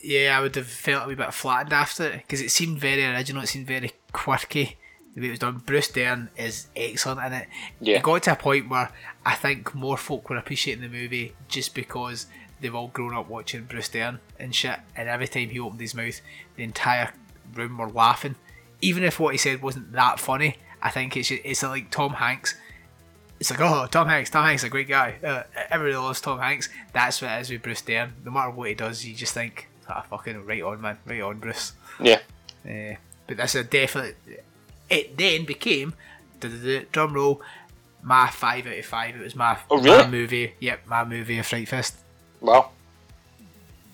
yeah, 0.00 0.36
I 0.36 0.40
would 0.40 0.56
have 0.56 0.66
felt 0.66 1.04
a 1.04 1.08
wee 1.08 1.14
bit 1.14 1.34
flattened 1.34 1.72
after 1.72 2.04
it 2.04 2.16
because 2.18 2.40
it 2.40 2.50
seemed 2.50 2.78
very 2.78 3.04
original. 3.04 3.42
It 3.42 3.48
seemed 3.48 3.66
very 3.66 3.92
quirky 4.12 4.78
the 5.14 5.20
way 5.20 5.26
it 5.28 5.30
was 5.30 5.38
done. 5.40 5.62
Bruce 5.64 5.88
Dern 5.88 6.30
is 6.36 6.68
excellent 6.76 7.20
in 7.26 7.32
it. 7.32 7.48
Yeah. 7.80 7.96
It 7.96 8.02
got 8.02 8.22
to 8.24 8.32
a 8.32 8.36
point 8.36 8.68
where 8.68 8.90
I 9.26 9.34
think 9.34 9.74
more 9.74 9.96
folk 9.96 10.30
were 10.30 10.36
appreciating 10.36 10.82
the 10.82 10.88
movie 10.88 11.34
just 11.48 11.74
because 11.74 12.26
they've 12.60 12.74
all 12.74 12.88
grown 12.88 13.14
up 13.14 13.28
watching 13.28 13.64
Bruce 13.64 13.88
Dern 13.88 14.20
and 14.38 14.54
shit. 14.54 14.78
And 14.94 15.08
every 15.08 15.26
time 15.28 15.48
he 15.50 15.58
opened 15.60 15.80
his 15.80 15.94
mouth, 15.94 16.20
the 16.56 16.62
entire 16.64 17.12
room 17.54 17.78
were 17.78 17.88
laughing, 17.88 18.36
even 18.80 19.02
if 19.02 19.18
what 19.18 19.34
he 19.34 19.38
said 19.38 19.62
wasn't 19.62 19.92
that 19.92 20.20
funny. 20.20 20.56
I 20.82 20.90
think 20.90 21.16
it's 21.16 21.30
it's 21.30 21.62
like 21.62 21.90
Tom 21.90 22.14
Hanks. 22.14 22.54
It's 23.38 23.50
like, 23.50 23.60
oh, 23.60 23.86
Tom 23.90 24.06
Hanks, 24.06 24.28
Tom 24.30 24.44
Hanks, 24.44 24.62
is 24.62 24.66
a 24.66 24.70
great 24.70 24.88
guy. 24.88 25.16
Uh, 25.24 25.42
everybody 25.70 25.96
loves 25.96 26.20
Tom 26.20 26.38
Hanks. 26.38 26.68
That's 26.92 27.20
what 27.22 27.30
it 27.32 27.40
is 27.40 27.50
with 27.50 27.62
Bruce 27.62 27.80
Dern. 27.82 28.12
No 28.24 28.30
matter 28.30 28.50
what 28.50 28.68
he 28.68 28.74
does, 28.74 29.04
you 29.04 29.14
just 29.14 29.32
think, 29.32 29.68
ah, 29.88 30.04
fucking 30.10 30.44
right 30.44 30.62
on, 30.62 30.80
man, 30.82 30.98
right 31.06 31.22
on, 31.22 31.38
Bruce. 31.38 31.72
Yeah, 31.98 32.20
Uh, 32.66 32.96
but 33.26 33.38
that's 33.38 33.54
a 33.54 33.64
definite. 33.64 34.16
It 34.90 35.16
then 35.16 35.44
became, 35.44 35.94
drum 36.92 37.14
roll, 37.14 37.40
my 38.02 38.28
five 38.28 38.66
out 38.66 38.76
of 38.76 38.84
five. 38.84 39.14
It 39.16 39.22
was 39.22 39.36
my, 39.36 39.58
Oh, 39.70 39.78
really? 39.80 40.02
my 40.04 40.08
movie. 40.08 40.54
Yep, 40.60 40.80
my 40.86 41.04
movie 41.04 41.38
of 41.38 41.46
Fright 41.46 41.68
Fest. 41.68 41.94
well, 42.40 42.72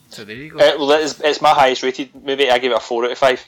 So 0.09 0.25
there 0.25 0.37
you 0.37 0.51
go. 0.51 0.59
uh, 0.59 0.77
well, 0.79 0.91
it's, 0.93 1.21
it's 1.21 1.41
my 1.43 1.51
highest 1.51 1.83
rated 1.83 2.15
movie. 2.15 2.51
I 2.51 2.59
give 2.59 2.73
it 2.73 2.77
a 2.77 2.81
four 2.81 3.05
out 3.05 3.13
of 3.13 3.19
five. 3.19 3.45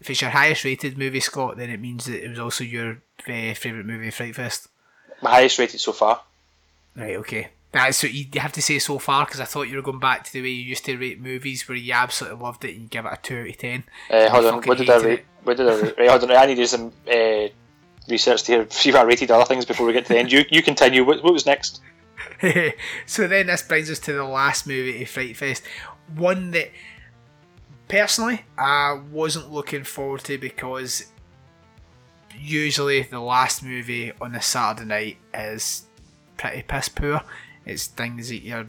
if 0.00 0.08
it's 0.10 0.20
your 0.20 0.30
highest 0.30 0.64
rated 0.64 0.96
movie, 0.96 1.20
Scott, 1.20 1.56
then 1.56 1.70
it 1.70 1.80
means 1.80 2.04
that 2.06 2.22
it 2.24 2.28
was 2.28 2.38
also 2.38 2.62
your 2.64 2.90
uh, 3.26 3.54
favourite 3.54 3.86
movie 3.86 4.08
of 4.08 4.14
Fright 4.14 4.34
Fest. 4.36 4.68
My 5.22 5.30
highest 5.30 5.58
rated 5.58 5.80
so 5.80 5.92
far. 5.92 6.22
Right, 6.94 7.16
okay. 7.16 7.48
That's 7.72 8.02
what 8.02 8.12
you 8.14 8.26
have 8.40 8.52
to 8.52 8.62
say 8.62 8.78
so 8.78 8.98
far 8.98 9.24
because 9.26 9.40
I 9.40 9.44
thought 9.44 9.68
you 9.68 9.76
were 9.76 9.82
going 9.82 9.98
back 9.98 10.24
to 10.24 10.32
the 10.32 10.40
way 10.40 10.48
you 10.48 10.64
used 10.64 10.84
to 10.86 10.96
rate 10.96 11.20
movies 11.20 11.68
where 11.68 11.76
you 11.76 11.92
absolutely 11.92 12.40
loved 12.42 12.64
it 12.64 12.72
and 12.74 12.82
you 12.82 12.88
give 12.88 13.04
it 13.04 13.12
a 13.12 13.18
2 13.22 13.40
out 13.40 13.48
of 13.48 13.58
10. 13.58 13.84
Uh, 14.10 14.30
hold 14.30 14.44
on, 14.46 14.62
what 14.62 14.78
did 14.78 14.88
I 14.88 14.96
rate? 15.02 15.24
What 15.48 15.56
did 15.56 15.68
I? 15.98 16.00
Right, 16.00 16.10
hold 16.10 16.24
on, 16.24 16.32
I 16.32 16.44
need 16.44 16.56
to 16.56 16.62
do 16.62 16.66
some 16.66 16.92
uh, 17.10 17.48
research 18.06 18.42
to 18.44 18.52
hear, 18.52 18.66
see 18.70 18.90
if 18.90 18.94
I 18.94 19.02
rated 19.02 19.30
other 19.30 19.46
things 19.46 19.64
before 19.64 19.86
we 19.86 19.94
get 19.94 20.04
to 20.06 20.12
the 20.12 20.18
end. 20.18 20.30
You 20.30 20.44
you 20.50 20.62
continue. 20.62 21.04
What, 21.04 21.24
what 21.24 21.32
was 21.32 21.46
next? 21.46 21.80
so 23.06 23.26
then 23.26 23.46
this 23.46 23.62
brings 23.62 23.90
us 23.90 23.98
to 24.00 24.12
the 24.12 24.24
last 24.24 24.66
movie 24.66 25.02
of 25.02 25.08
Fright 25.08 25.36
Fest. 25.36 25.64
One 26.14 26.50
that 26.50 26.70
personally 27.88 28.44
I 28.58 29.00
wasn't 29.10 29.50
looking 29.50 29.84
forward 29.84 30.20
to 30.24 30.36
because 30.36 31.06
usually 32.38 33.02
the 33.02 33.20
last 33.20 33.62
movie 33.62 34.12
on 34.20 34.34
a 34.34 34.42
Saturday 34.42 34.86
night 34.86 35.16
is 35.32 35.86
pretty 36.36 36.62
piss 36.62 36.90
poor. 36.90 37.22
It's 37.64 37.86
things 37.86 38.28
that 38.28 38.42
you're 38.42 38.66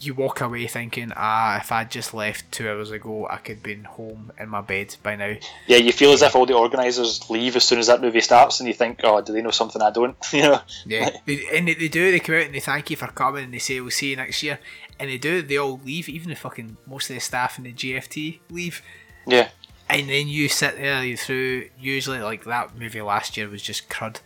you 0.00 0.14
walk 0.14 0.40
away 0.40 0.66
thinking, 0.66 1.12
ah, 1.14 1.58
if 1.58 1.70
I'd 1.70 1.90
just 1.90 2.14
left 2.14 2.50
two 2.52 2.68
hours 2.68 2.90
ago, 2.90 3.26
I 3.28 3.36
could 3.36 3.56
have 3.56 3.62
been 3.62 3.84
home 3.84 4.32
in 4.38 4.48
my 4.48 4.60
bed 4.60 4.96
by 5.02 5.16
now. 5.16 5.34
Yeah, 5.66 5.76
you 5.76 5.92
feel 5.92 6.12
as 6.12 6.22
if 6.22 6.34
all 6.34 6.46
the 6.46 6.54
organisers 6.54 7.28
leave 7.28 7.56
as 7.56 7.64
soon 7.64 7.78
as 7.78 7.88
that 7.88 8.00
movie 8.00 8.20
starts, 8.20 8.60
and 8.60 8.66
you 8.66 8.74
think, 8.74 9.00
oh, 9.04 9.20
do 9.20 9.32
they 9.32 9.42
know 9.42 9.50
something 9.50 9.82
I 9.82 9.90
don't? 9.90 10.16
you 10.32 10.42
know? 10.42 10.60
Yeah, 10.86 11.10
and 11.52 11.68
they, 11.68 11.74
they 11.74 11.88
do. 11.88 12.10
They 12.10 12.20
come 12.20 12.36
out 12.36 12.46
and 12.46 12.54
they 12.54 12.60
thank 12.60 12.90
you 12.90 12.96
for 12.96 13.08
coming, 13.08 13.44
and 13.44 13.54
they 13.54 13.58
say 13.58 13.80
we'll 13.80 13.90
see 13.90 14.10
you 14.10 14.16
next 14.16 14.42
year. 14.42 14.58
And 14.98 15.10
they 15.10 15.18
do. 15.18 15.42
They 15.42 15.56
all 15.56 15.80
leave, 15.84 16.08
even 16.08 16.30
the 16.30 16.36
fucking 16.36 16.76
most 16.86 17.10
of 17.10 17.16
the 17.16 17.20
staff 17.20 17.58
in 17.58 17.64
the 17.64 17.72
GFT 17.72 18.40
leave. 18.50 18.82
Yeah. 19.26 19.48
And 19.88 20.08
then 20.08 20.28
you 20.28 20.48
sit 20.48 20.76
there 20.76 21.04
you 21.04 21.16
through. 21.16 21.68
Usually, 21.78 22.20
like 22.20 22.44
that 22.44 22.78
movie 22.78 23.00
last 23.02 23.36
year 23.36 23.48
was 23.48 23.62
just 23.62 23.88
crud. 23.88 24.20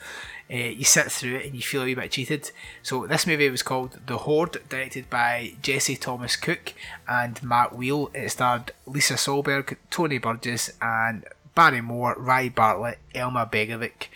Uh, 0.51 0.57
you 0.57 0.85
sit 0.85 1.11
through 1.11 1.37
it 1.37 1.47
and 1.47 1.55
you 1.55 1.63
feel 1.63 1.83
a 1.83 1.85
wee 1.87 1.95
bit 1.95 2.11
cheated. 2.11 2.51
So 2.83 3.07
this 3.07 3.27
movie 3.27 3.49
was 3.49 3.63
called 3.63 3.99
The 4.07 4.19
Hoard, 4.19 4.69
directed 4.69 5.09
by 5.09 5.55
Jesse 5.63 5.97
Thomas 5.97 6.37
Cook 6.37 6.75
and 7.09 7.43
Matt 7.43 7.71
Wiele. 7.71 8.15
It 8.15 8.31
starred 8.31 8.73
Lisa 8.87 9.15
Solberg, 9.15 9.77
Tony 9.91 10.19
Burgess, 10.19 10.71
and 10.83 11.25
Barry 11.55 11.81
Moore, 11.81 12.15
Ry 12.19 12.49
Barrett, 12.49 12.99
Elma 13.15 13.49
Begovic. 13.51 14.09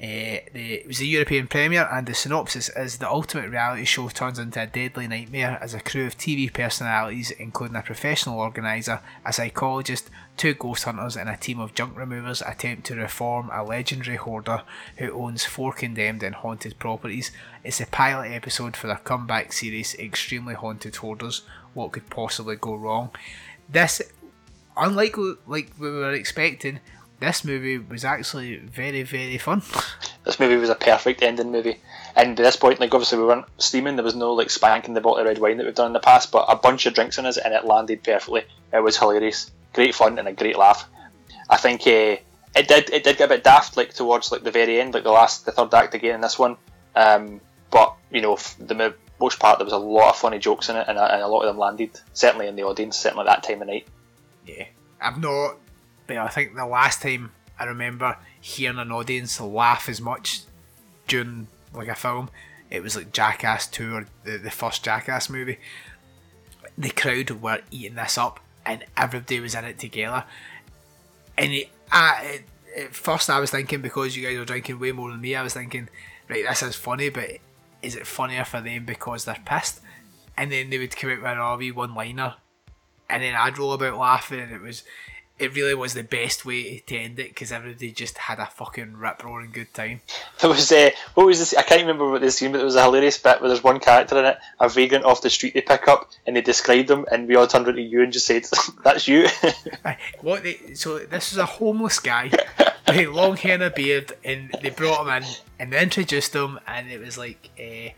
Uh, 0.00 0.38
the, 0.52 0.74
it 0.74 0.86
was 0.86 0.98
the 0.98 1.08
European 1.08 1.48
premiere, 1.48 1.88
and 1.90 2.06
the 2.06 2.14
synopsis 2.14 2.68
is 2.76 2.98
the 2.98 3.10
ultimate 3.10 3.50
reality 3.50 3.84
show 3.84 4.08
turns 4.08 4.38
into 4.38 4.62
a 4.62 4.66
deadly 4.66 5.08
nightmare 5.08 5.58
as 5.60 5.74
a 5.74 5.80
crew 5.80 6.06
of 6.06 6.16
TV 6.16 6.52
personalities, 6.52 7.32
including 7.32 7.76
a 7.76 7.82
professional 7.82 8.38
organizer, 8.38 9.00
a 9.26 9.32
psychologist, 9.32 10.08
two 10.38 10.54
ghost 10.54 10.84
hunters, 10.84 11.16
and 11.16 11.28
a 11.28 11.36
team 11.36 11.60
of 11.60 11.74
junk 11.74 11.96
removers, 11.96 12.40
attempt 12.40 12.86
to 12.86 12.94
reform 12.94 13.50
a 13.52 13.62
legendary 13.62 14.16
hoarder 14.16 14.62
who 14.96 15.12
owns 15.12 15.44
four 15.44 15.72
condemned 15.72 16.22
and 16.22 16.36
haunted 16.36 16.78
properties. 16.78 17.32
It's 17.64 17.80
a 17.80 17.86
pilot 17.86 18.30
episode 18.30 18.76
for 18.76 18.86
their 18.86 18.96
comeback 18.96 19.52
series, 19.52 19.94
Extremely 19.96 20.54
Haunted 20.54 20.96
Hoarders. 20.96 21.42
What 21.74 21.92
could 21.92 22.08
possibly 22.08 22.56
go 22.56 22.76
wrong? 22.76 23.10
This, 23.68 24.00
unlike 24.76 25.16
like 25.46 25.72
we 25.78 25.90
were 25.90 26.12
expecting, 26.12 26.80
this 27.20 27.44
movie 27.44 27.78
was 27.78 28.04
actually 28.04 28.56
very, 28.56 29.02
very 29.02 29.38
fun. 29.38 29.62
This 30.24 30.38
movie 30.38 30.56
was 30.56 30.68
a 30.68 30.74
perfect 30.74 31.22
ending 31.22 31.50
movie. 31.50 31.80
And 32.14 32.36
by 32.36 32.42
this 32.42 32.56
point, 32.56 32.80
like 32.80 32.92
obviously 32.92 33.16
we 33.16 33.24
weren't 33.24 33.46
steaming, 33.56 33.96
there 33.96 34.04
was 34.04 34.14
no 34.14 34.34
like 34.34 34.50
spanking 34.50 34.92
the 34.92 35.00
bottle 35.00 35.20
of 35.20 35.26
red 35.26 35.38
wine 35.38 35.56
that 35.56 35.64
we've 35.64 35.74
done 35.74 35.86
in 35.86 35.92
the 35.94 36.00
past, 36.00 36.30
but 36.30 36.44
a 36.50 36.56
bunch 36.56 36.84
of 36.84 36.92
drinks 36.92 37.16
in 37.16 37.24
us 37.24 37.38
and 37.38 37.54
it 37.54 37.64
landed 37.64 38.02
perfectly. 38.02 38.44
It 38.70 38.82
was 38.82 38.98
hilarious. 38.98 39.50
Great 39.78 39.94
fun 39.94 40.18
and 40.18 40.26
a 40.26 40.32
great 40.32 40.58
laugh. 40.58 40.88
I 41.48 41.56
think 41.56 41.82
uh, 41.82 42.16
it 42.56 42.66
did 42.66 42.90
it 42.90 43.04
did 43.04 43.16
get 43.16 43.26
a 43.26 43.28
bit 43.28 43.44
daft 43.44 43.76
like 43.76 43.94
towards 43.94 44.32
like 44.32 44.42
the 44.42 44.50
very 44.50 44.80
end, 44.80 44.92
like 44.92 45.04
the 45.04 45.12
last 45.12 45.46
the 45.46 45.52
third 45.52 45.72
act 45.72 45.94
again 45.94 46.16
in 46.16 46.20
this 46.20 46.36
one. 46.36 46.56
Um, 46.96 47.40
but 47.70 47.94
you 48.10 48.20
know, 48.20 48.36
the 48.58 48.94
most 49.20 49.38
part 49.38 49.60
there 49.60 49.64
was 49.64 49.72
a 49.72 49.78
lot 49.78 50.10
of 50.10 50.16
funny 50.16 50.40
jokes 50.40 50.68
in 50.68 50.74
it, 50.74 50.86
and 50.88 50.98
a, 50.98 51.14
and 51.14 51.22
a 51.22 51.28
lot 51.28 51.42
of 51.42 51.46
them 51.46 51.58
landed. 51.58 51.90
Certainly 52.12 52.48
in 52.48 52.56
the 52.56 52.64
audience, 52.64 52.96
certainly 52.96 53.22
at 53.22 53.26
that 53.26 53.44
time 53.44 53.62
of 53.62 53.68
night. 53.68 53.86
Yeah, 54.44 54.64
I've 55.00 55.20
not, 55.20 55.58
but 56.08 56.16
I 56.16 56.26
think 56.26 56.56
the 56.56 56.66
last 56.66 57.00
time 57.00 57.30
I 57.56 57.66
remember 57.66 58.16
hearing 58.40 58.80
an 58.80 58.90
audience 58.90 59.40
laugh 59.40 59.88
as 59.88 60.00
much 60.00 60.40
during 61.06 61.46
like 61.72 61.86
a 61.86 61.94
film, 61.94 62.30
it 62.68 62.82
was 62.82 62.96
like 62.96 63.12
Jackass 63.12 63.68
Two 63.68 63.94
or 63.94 64.06
the, 64.24 64.38
the 64.38 64.50
first 64.50 64.82
Jackass 64.82 65.30
movie. 65.30 65.60
The 66.76 66.90
crowd 66.90 67.30
were 67.30 67.60
eating 67.70 67.94
this 67.94 68.18
up, 68.18 68.40
and 68.68 68.84
everybody 68.96 69.40
was 69.40 69.56
in 69.56 69.64
it 69.64 69.78
together. 69.78 70.22
And 71.36 71.52
it, 71.52 71.70
I, 71.90 72.42
it, 72.76 72.84
at 72.84 72.94
first, 72.94 73.28
I 73.30 73.40
was 73.40 73.50
thinking 73.50 73.82
because 73.82 74.16
you 74.16 74.24
guys 74.24 74.38
were 74.38 74.44
drinking 74.44 74.78
way 74.78 74.92
more 74.92 75.10
than 75.10 75.20
me, 75.20 75.34
I 75.34 75.42
was 75.42 75.54
thinking, 75.54 75.88
right, 76.28 76.44
this 76.48 76.62
is 76.62 76.76
funny, 76.76 77.08
but 77.08 77.38
is 77.82 77.96
it 77.96 78.06
funnier 78.06 78.44
for 78.44 78.60
them 78.60 78.84
because 78.84 79.24
they're 79.24 79.42
pissed? 79.44 79.80
And 80.36 80.52
then 80.52 80.70
they 80.70 80.78
would 80.78 80.94
come 80.94 81.10
out 81.10 81.22
with 81.22 81.26
an 81.26 81.58
wee 81.58 81.72
one 81.72 81.94
liner 81.94 82.36
and 83.10 83.22
then 83.22 83.34
I'd 83.34 83.58
roll 83.58 83.72
about 83.72 83.98
laughing, 83.98 84.40
and 84.40 84.52
it 84.52 84.60
was, 84.60 84.82
it 85.38 85.54
really 85.54 85.74
was 85.74 85.94
the 85.94 86.02
best 86.02 86.44
way 86.44 86.78
to 86.86 86.96
end 86.96 87.18
it 87.18 87.28
because 87.28 87.52
everybody 87.52 87.92
just 87.92 88.18
had 88.18 88.38
a 88.38 88.46
fucking 88.46 88.96
rip 88.96 89.22
roaring 89.24 89.50
good 89.52 89.72
time. 89.72 90.00
There 90.40 90.50
was 90.50 90.70
uh, 90.70 90.90
what 91.14 91.26
was 91.26 91.40
this? 91.40 91.54
I 91.54 91.62
can't 91.62 91.80
remember 91.80 92.08
what 92.10 92.20
the 92.20 92.30
scene, 92.30 92.52
but 92.52 92.58
there 92.58 92.64
was 92.64 92.76
a 92.76 92.82
hilarious 92.82 93.18
bit 93.18 93.40
where 93.40 93.48
there's 93.48 93.62
one 93.62 93.80
character 93.80 94.18
in 94.18 94.24
it, 94.24 94.38
a 94.60 94.68
vagrant 94.68 95.04
off 95.04 95.20
the 95.20 95.30
street 95.30 95.54
they 95.54 95.62
pick 95.62 95.88
up, 95.88 96.10
and 96.26 96.36
they 96.36 96.42
describe 96.42 96.86
them, 96.86 97.06
and 97.10 97.26
we 97.26 97.34
all 97.34 97.48
turned 97.48 97.66
around 97.66 97.76
to 97.76 97.82
you 97.82 98.02
and 98.02 98.12
just 98.12 98.26
said, 98.26 98.46
"That's 98.84 99.08
you." 99.08 99.26
What 100.20 100.44
they, 100.44 100.74
so 100.74 100.98
this 100.98 101.32
is 101.32 101.38
a 101.38 101.46
homeless 101.46 101.98
guy 101.98 102.30
with 102.86 103.08
long 103.08 103.36
hair 103.36 103.54
and 103.54 103.62
a 103.64 103.70
beard, 103.70 104.12
and 104.24 104.54
they 104.62 104.70
brought 104.70 105.02
him 105.02 105.22
in 105.22 105.28
and 105.58 105.72
they 105.72 105.82
introduced 105.82 106.34
him, 106.34 106.58
and 106.66 106.90
it 106.90 107.00
was 107.00 107.18
like 107.18 107.50
uh, 107.58 107.90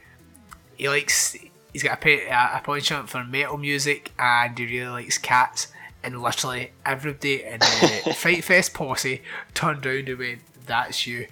he 0.77 0.89
likes 0.89 1.37
he's 1.73 1.83
got 1.83 2.05
a, 2.05 2.29
a, 2.29 2.57
a 2.57 2.62
penchant 2.65 3.09
for 3.09 3.25
metal 3.25 3.57
music, 3.57 4.12
and 4.19 4.59
he 4.59 4.67
really 4.67 4.89
likes 4.91 5.19
cats. 5.19 5.69
And 6.03 6.23
literally 6.23 6.73
everybody 6.87 7.45
in 7.45 7.59
the 7.59 8.15
Fright 8.17 8.43
Fest 8.45 8.73
posse 8.75 9.23
turned 9.55 9.85
round 9.85 10.09
and 10.09 10.19
went, 10.19 10.41
"That's 10.67 11.07
you." 11.07 11.27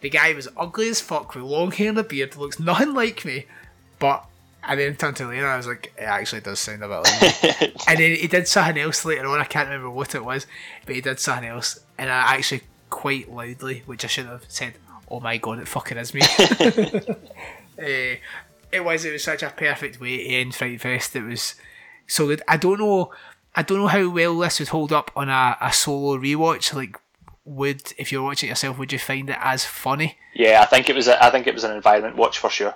The 0.00 0.10
guy 0.10 0.34
was 0.34 0.48
ugly 0.56 0.90
as 0.90 1.00
fuck 1.00 1.34
with 1.34 1.44
long 1.44 1.72
hair 1.72 1.88
and 1.88 1.98
a 1.98 2.04
beard, 2.04 2.36
looks 2.36 2.60
nothing 2.60 2.94
like 2.94 3.24
me, 3.24 3.46
but. 3.98 4.26
And 4.66 4.80
then 4.80 4.96
turned 4.96 5.16
to 5.16 5.26
Lena, 5.26 5.42
and 5.42 5.50
I 5.50 5.56
was 5.58 5.66
like, 5.66 5.92
it 5.98 6.04
actually 6.04 6.40
does 6.40 6.58
sound 6.58 6.82
a 6.82 6.88
bit 6.88 6.96
like 6.96 7.60
me. 7.60 7.72
and 7.86 7.98
then 7.98 8.16
he 8.16 8.26
did 8.26 8.48
something 8.48 8.78
else 8.82 9.04
later 9.04 9.26
on. 9.26 9.38
I 9.38 9.44
can't 9.44 9.68
remember 9.68 9.90
what 9.90 10.14
it 10.14 10.24
was, 10.24 10.46
but 10.86 10.94
he 10.94 11.02
did 11.02 11.20
something 11.20 11.46
else, 11.46 11.80
and 11.98 12.08
I 12.08 12.36
actually 12.36 12.62
quite 12.88 13.30
loudly, 13.30 13.82
which 13.84 14.04
I 14.04 14.08
should 14.08 14.24
have 14.24 14.44
said, 14.48 14.74
"Oh 15.10 15.20
my 15.20 15.36
god, 15.36 15.58
it 15.58 15.68
fucking 15.68 15.98
is 15.98 16.14
me." 16.14 16.22
Eh, 17.76 18.16
it 18.70 18.84
was. 18.84 19.04
It 19.04 19.12
was 19.12 19.24
such 19.24 19.42
a 19.42 19.50
perfect 19.50 20.00
way 20.00 20.16
to 20.18 20.24
end 20.34 20.54
Fright 20.54 20.80
Fest. 20.80 21.16
It 21.16 21.24
was 21.24 21.56
so 22.06 22.28
good. 22.28 22.40
I 22.46 22.56
don't 22.56 22.78
know. 22.78 23.12
I 23.54 23.62
don't 23.62 23.78
know 23.78 23.88
how 23.88 24.08
well 24.08 24.38
this 24.38 24.58
would 24.58 24.68
hold 24.68 24.92
up 24.92 25.10
on 25.14 25.28
a, 25.28 25.56
a 25.60 25.72
solo 25.72 26.18
rewatch. 26.18 26.74
Like, 26.74 26.98
would 27.44 27.92
if 27.98 28.10
you're 28.10 28.22
watching 28.22 28.48
it 28.48 28.52
yourself, 28.52 28.78
would 28.78 28.92
you 28.92 28.98
find 28.98 29.30
it 29.30 29.38
as 29.40 29.64
funny? 29.64 30.18
yeah, 30.34 30.60
I 30.60 30.66
think 30.66 30.88
it 30.88 30.96
was. 30.96 31.08
A, 31.08 31.22
I 31.22 31.30
think 31.30 31.46
it 31.46 31.54
was 31.54 31.64
an 31.64 31.72
environment 31.72 32.16
watch 32.16 32.38
for 32.38 32.50
sure. 32.50 32.74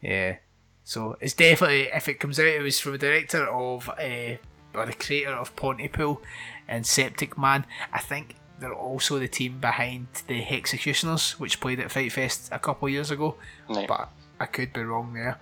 Yeah. 0.00 0.36
So 0.84 1.16
it's 1.20 1.32
definitely 1.32 1.88
if 1.92 2.08
it 2.08 2.20
comes 2.20 2.38
out, 2.38 2.46
it 2.46 2.62
was 2.62 2.78
from 2.78 2.92
the 2.92 2.98
director 2.98 3.46
of 3.46 3.88
uh, 3.88 4.36
or 4.74 4.86
the 4.86 4.92
creator 4.92 5.32
of 5.32 5.56
Pontypool 5.56 6.20
and 6.68 6.86
Septic 6.86 7.38
Man. 7.38 7.64
I 7.92 8.00
think 8.00 8.36
they're 8.60 8.74
also 8.74 9.18
the 9.18 9.28
team 9.28 9.58
behind 9.60 10.06
the 10.26 10.44
Executioners, 10.44 11.38
which 11.40 11.60
played 11.60 11.80
at 11.80 11.90
Fright 11.90 12.12
Fest 12.12 12.48
a 12.52 12.58
couple 12.58 12.86
of 12.86 12.92
years 12.92 13.10
ago. 13.10 13.36
Right. 13.68 13.88
But 13.88 14.10
I 14.38 14.46
could 14.46 14.72
be 14.72 14.82
wrong 14.82 15.14
there. 15.14 15.38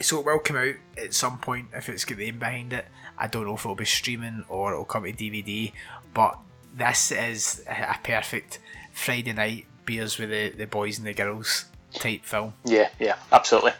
So 0.00 0.18
it 0.18 0.26
will 0.26 0.40
come 0.40 0.56
out 0.56 0.74
at 0.98 1.14
some 1.14 1.38
point 1.38 1.68
if 1.72 1.88
it's 1.88 2.04
got 2.04 2.18
the 2.18 2.26
name 2.26 2.38
behind 2.38 2.72
it. 2.72 2.86
I 3.18 3.26
don't 3.28 3.46
know 3.46 3.54
if 3.54 3.60
it'll 3.60 3.74
be 3.74 3.84
streaming 3.84 4.44
or 4.48 4.72
it'll 4.72 4.84
come 4.84 5.04
to 5.04 5.12
DVD, 5.12 5.72
but 6.12 6.38
this 6.76 7.12
is 7.12 7.62
a 7.68 7.96
perfect 8.02 8.58
Friday 8.92 9.32
night 9.32 9.66
beers 9.84 10.18
with 10.18 10.30
the, 10.30 10.50
the 10.50 10.66
boys 10.66 10.98
and 10.98 11.06
the 11.06 11.14
girls 11.14 11.66
type 11.94 12.24
film. 12.24 12.54
Yeah, 12.64 12.88
yeah, 12.98 13.16
absolutely. 13.32 13.72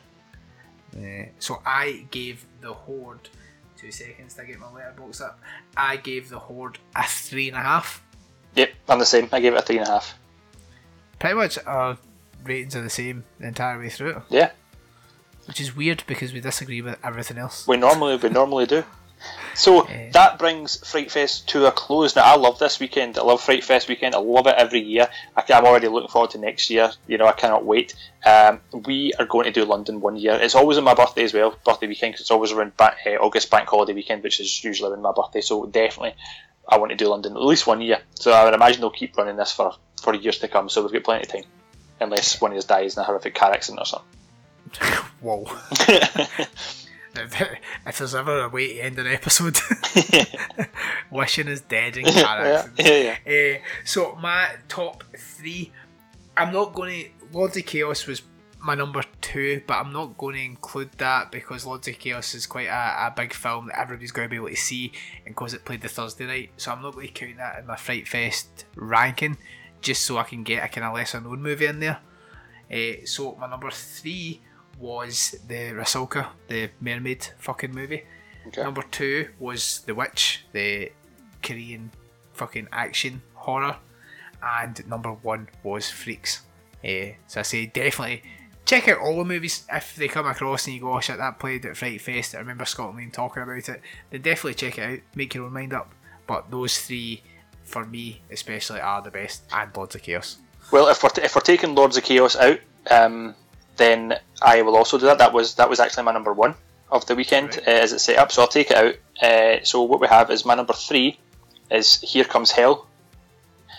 Uh, 0.97 1.27
so 1.41 1.61
I 1.67 2.07
gave 2.11 2.47
the 2.61 2.73
Hoard 2.73 3.29
two 3.77 3.91
seconds 3.91 4.35
to 4.35 4.45
get 4.45 4.61
my 4.61 4.67
Letterboxd 4.67 5.23
up. 5.23 5.41
I 5.77 5.97
gave 5.97 6.29
the 6.29 6.39
Hoard 6.39 6.79
a 6.95 7.03
three 7.05 7.49
and 7.49 7.57
a 7.57 7.61
half. 7.61 8.03
Yep, 8.55 8.71
I'm 8.89 8.99
the 9.01 9.07
same. 9.07 9.29
I 9.33 9.41
gave 9.41 9.55
it 9.55 9.59
a 9.59 9.63
three 9.63 9.79
and 9.79 9.89
a 9.89 9.91
half. 9.91 10.15
Pretty 11.19 11.35
much 11.35 11.59
our 11.67 11.99
ratings 12.45 12.77
are 12.77 12.83
the 12.83 12.91
same 12.91 13.25
the 13.41 13.49
entire 13.49 13.79
way 13.79 13.89
through, 13.89 14.23
Yeah, 14.29 14.51
which 15.47 15.61
is 15.61 15.75
weird 15.75 16.05
because 16.07 16.33
we 16.33 16.41
disagree 16.41 16.81
with 16.83 16.99
everything 17.03 17.39
else. 17.39 17.67
we 17.67 17.77
normally 17.77 18.17
we 18.17 18.29
normally 18.29 18.67
do. 18.67 18.85
So 19.55 19.89
that 20.13 20.39
brings 20.39 20.77
Fright 20.89 21.11
Fest 21.11 21.49
to 21.51 21.67
a 21.67 21.73
close. 21.73 22.17
Now 22.17 22.23
I 22.25 22.37
love 22.37 22.59
this 22.59 22.81
weekend. 22.81 23.19
I 23.19 23.23
love 23.23 23.41
Fright 23.43 23.65
Fest 23.65 23.89
weekend. 23.89 24.15
I 24.15 24.19
love 24.19 24.47
it 24.47 24.55
every 24.57 24.81
year. 24.81 25.09
I, 25.37 25.43
am 25.53 25.65
already 25.65 25.89
looking 25.89 26.09
forward 26.09 26.31
to 26.31 26.39
next 26.39 26.71
year. 26.71 26.91
You 27.07 27.19
know 27.19 27.27
I 27.27 27.33
cannot 27.33 27.65
wait. 27.65 27.95
Um, 28.25 28.61
we 28.73 29.13
are 29.19 29.27
going 29.27 29.45
to 29.45 29.53
do 29.53 29.65
London 29.65 30.01
one 30.01 30.17
year. 30.17 30.35
It's 30.35 30.55
always 30.55 30.79
on 30.79 30.85
my 30.85 30.95
birthday 30.95 31.25
as 31.25 31.35
well, 31.35 31.59
birthday 31.65 31.87
weekend. 31.87 32.15
'cause 32.15 32.23
it's 32.23 32.31
always 32.31 32.53
around 32.53 32.77
ba- 32.77 32.97
uh, 33.07 33.11
August 33.11 33.51
bank 33.51 33.69
holiday 33.69 33.93
weekend, 33.93 34.23
which 34.23 34.41
is 34.41 34.65
usually 34.65 34.91
around 34.91 35.03
my 35.03 35.13
birthday. 35.13 35.41
So 35.41 35.67
definitely, 35.67 36.15
I 36.69 36.79
want 36.79 36.91
to 36.91 36.97
do 36.97 37.09
London 37.09 37.33
at 37.37 37.43
least 37.43 37.67
one 37.67 37.81
year. 37.81 37.99
So 38.15 38.33
I 38.33 38.45
would 38.45 38.55
imagine 38.55 38.81
they'll 38.81 38.91
keep 38.91 39.17
running 39.17 39.37
this 39.37 39.53
for 39.53 39.75
for 40.03 40.15
years 40.15 40.39
to 40.39 40.49
come. 40.49 40.69
So 40.69 40.83
we've 40.83 40.93
got 40.93 41.05
plenty 41.05 41.23
of 41.25 41.29
time, 41.33 41.45
unless 42.01 42.41
one 42.41 42.53
of 42.53 42.59
us 42.59 42.65
dies 42.65 42.97
in 42.97 43.03
a 43.03 43.05
horrific 43.05 43.35
car 43.35 43.53
accident 43.53 43.81
or 43.81 43.87
something. 43.87 44.09
Whoa. 45.21 45.47
if, 47.87 47.99
there's 47.99 48.15
ever 48.15 48.45
a 48.45 48.49
way 48.49 48.75
to 48.75 48.81
end 48.81 48.99
an 48.99 49.07
episode, 49.07 49.59
wishing 51.11 51.49
is 51.49 51.61
dead 51.61 51.97
in 51.97 52.05
car 52.05 52.45
yeah, 52.45 52.69
yeah, 52.79 53.17
yeah. 53.27 53.57
Uh, 53.57 53.59
so 53.85 54.17
my 54.21 54.49
top 54.69 55.05
three, 55.17 55.73
I'm 56.37 56.53
not 56.53 56.75
going 56.75 57.05
to. 57.05 57.11
Lords 57.33 57.57
of 57.57 57.67
Chaos 57.67 58.07
was 58.07 58.23
my 58.61 58.75
number 58.75 59.03
two, 59.21 59.63
but 59.67 59.75
I'm 59.75 59.93
not 59.93 60.17
going 60.17 60.37
to 60.37 60.43
include 60.43 60.93
that 60.99 61.31
because 61.31 61.67
Lords 61.67 61.87
of 61.87 61.99
Chaos 61.99 62.35
is 62.35 62.47
quite 62.47 62.69
a, 62.69 63.07
a 63.07 63.15
big 63.15 63.33
film 63.33 63.67
that 63.67 63.79
everybody's 63.79 64.13
going 64.13 64.27
to 64.27 64.31
be 64.31 64.37
able 64.37 64.49
to 64.49 64.57
see, 64.57 64.93
and 65.25 65.35
because 65.35 65.55
it 65.55 65.65
played 65.65 65.83
the 65.83 65.89
Thursday 65.89 66.27
night, 66.27 66.51
so 66.57 66.73
I'm 66.73 66.83
not 66.83 66.95
going 66.95 67.09
to 67.09 67.13
count 67.13 67.37
that 67.37 67.59
in 67.61 67.67
my 67.67 67.77
Fright 67.77 68.09
Fest 68.09 68.65
ranking, 68.75 69.37
just 69.81 70.03
so 70.03 70.19
I 70.19 70.25
can 70.25 70.43
get 70.43 70.65
a 70.65 70.69
kind 70.69 70.87
of 70.87 70.95
lesser 70.95 71.21
known 71.21 71.43
movie 71.43 71.67
in 71.67 71.81
there. 71.81 72.01
Uh, 72.73 73.05
so 73.05 73.37
my 73.39 73.49
number 73.49 73.71
three 73.71 74.41
was 74.79 75.37
the 75.47 75.73
Rasulka, 75.73 76.29
the 76.49 76.71
mermaid 76.81 77.29
fucking 77.39 77.73
movie. 77.73 78.05
Okay. 78.49 78.63
Number 78.63 78.83
two 78.83 79.29
was 79.39 79.81
The 79.87 79.95
Witch, 79.95 80.45
the 80.53 80.93
Korean 81.43 81.91
fucking 82.33 82.69
action 82.73 83.23
horror, 83.35 83.77
and 84.43 84.87
number 84.87 85.11
one 85.11 85.49
was 85.63 85.91
Freaks. 85.91 86.43
Eh, 86.83 87.15
so 87.27 87.41
I 87.41 87.43
say 87.43 87.67
definitely 87.67 88.23
check 88.67 88.89
out 88.89 88.99
all 88.99 89.19
the 89.19 89.25
movies 89.25 89.65
if 89.73 89.97
they 89.97 90.09
come 90.09 90.27
across 90.27 90.67
and 90.67 90.75
you 90.75 90.81
go, 90.81 90.95
oh 90.95 91.01
shit, 91.01 91.19
that 91.19 91.39
played 91.39 91.65
at 91.67 91.77
Fright 91.77 92.01
Fest. 92.01 92.35
I 92.35 92.39
remember 92.39 92.65
Scott 92.65 92.95
Lane 92.97 93.11
talking 93.11 93.43
about 93.43 93.69
it. 93.69 93.81
Then 94.11 94.23
definitely 94.23 94.55
check 94.55 94.79
it 94.79 94.83
out, 94.83 94.99
make 95.15 95.35
your 95.35 95.47
own 95.47 95.53
mind 95.53 95.73
up. 95.73 95.95
But 96.27 96.51
those 96.51 96.79
three, 96.79 97.23
for 97.63 97.85
me 97.85 98.23
especially, 98.31 98.81
are 98.81 99.03
the 99.03 99.11
best, 99.11 99.45
and 99.53 99.75
Lords 99.77 99.95
of 99.95 100.03
Chaos. 100.03 100.39
Well, 100.71 100.89
if 100.89 101.03
we're, 101.03 101.11
t- 101.11 101.23
if 101.23 101.35
we're 101.35 101.43
taking 101.43 101.75
Lords 101.75 101.97
of 101.97 102.05
Chaos 102.05 102.37
out, 102.37 102.59
um, 102.91 103.35
then 103.77 104.15
I 104.43 104.63
will 104.63 104.77
also 104.77 104.99
do 104.99 105.07
that. 105.07 105.19
That 105.19 105.33
was 105.33 105.55
that 105.57 105.69
was 105.69 105.81
actually 105.81 106.05
my 106.05 106.13
number 106.13 106.33
one 106.33 106.55
of 106.91 107.07
the 107.07 107.15
weekend 107.17 107.57
Right. 107.57 107.69
uh, 107.69 107.71
as 107.71 107.93
it's 107.93 108.05
set 108.05 108.19
up. 108.19 108.31
So 108.33 108.43
I'll 108.43 108.49
take 108.49 108.71
it 108.71 108.77
out. 108.77 108.95
Uh, 109.23 109.65
so 109.65 109.83
what 109.83 110.01
we 110.01 110.07
have 110.09 110.31
is 110.31 110.45
my 110.45 110.55
number 110.55 110.73
three 110.75 111.19
is 111.71 112.01
Here 112.01 112.25
Comes 112.25 112.51
Hell. 112.51 112.87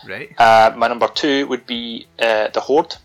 Right. 0.08 0.30
Uh, 0.40 0.74
my 0.76 0.88
number 0.88 1.08
two 1.08 1.48
would 1.48 1.66
be 1.66 2.08
uh, 2.20 2.50
The 2.50 2.60
Hoard, 2.62 2.96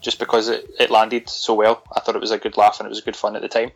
just 0.00 0.18
because 0.18 0.48
it, 0.48 0.70
it 0.78 0.90
landed 0.90 1.28
so 1.28 1.54
well. 1.54 1.82
I 1.94 2.00
thought 2.00 2.16
it 2.16 2.20
was 2.20 2.30
a 2.30 2.38
good 2.38 2.56
laugh 2.56 2.78
and 2.80 2.86
it 2.86 2.90
was 2.90 3.00
good 3.00 3.16
fun 3.16 3.36
at 3.36 3.42
the 3.42 3.48
time. 3.48 3.72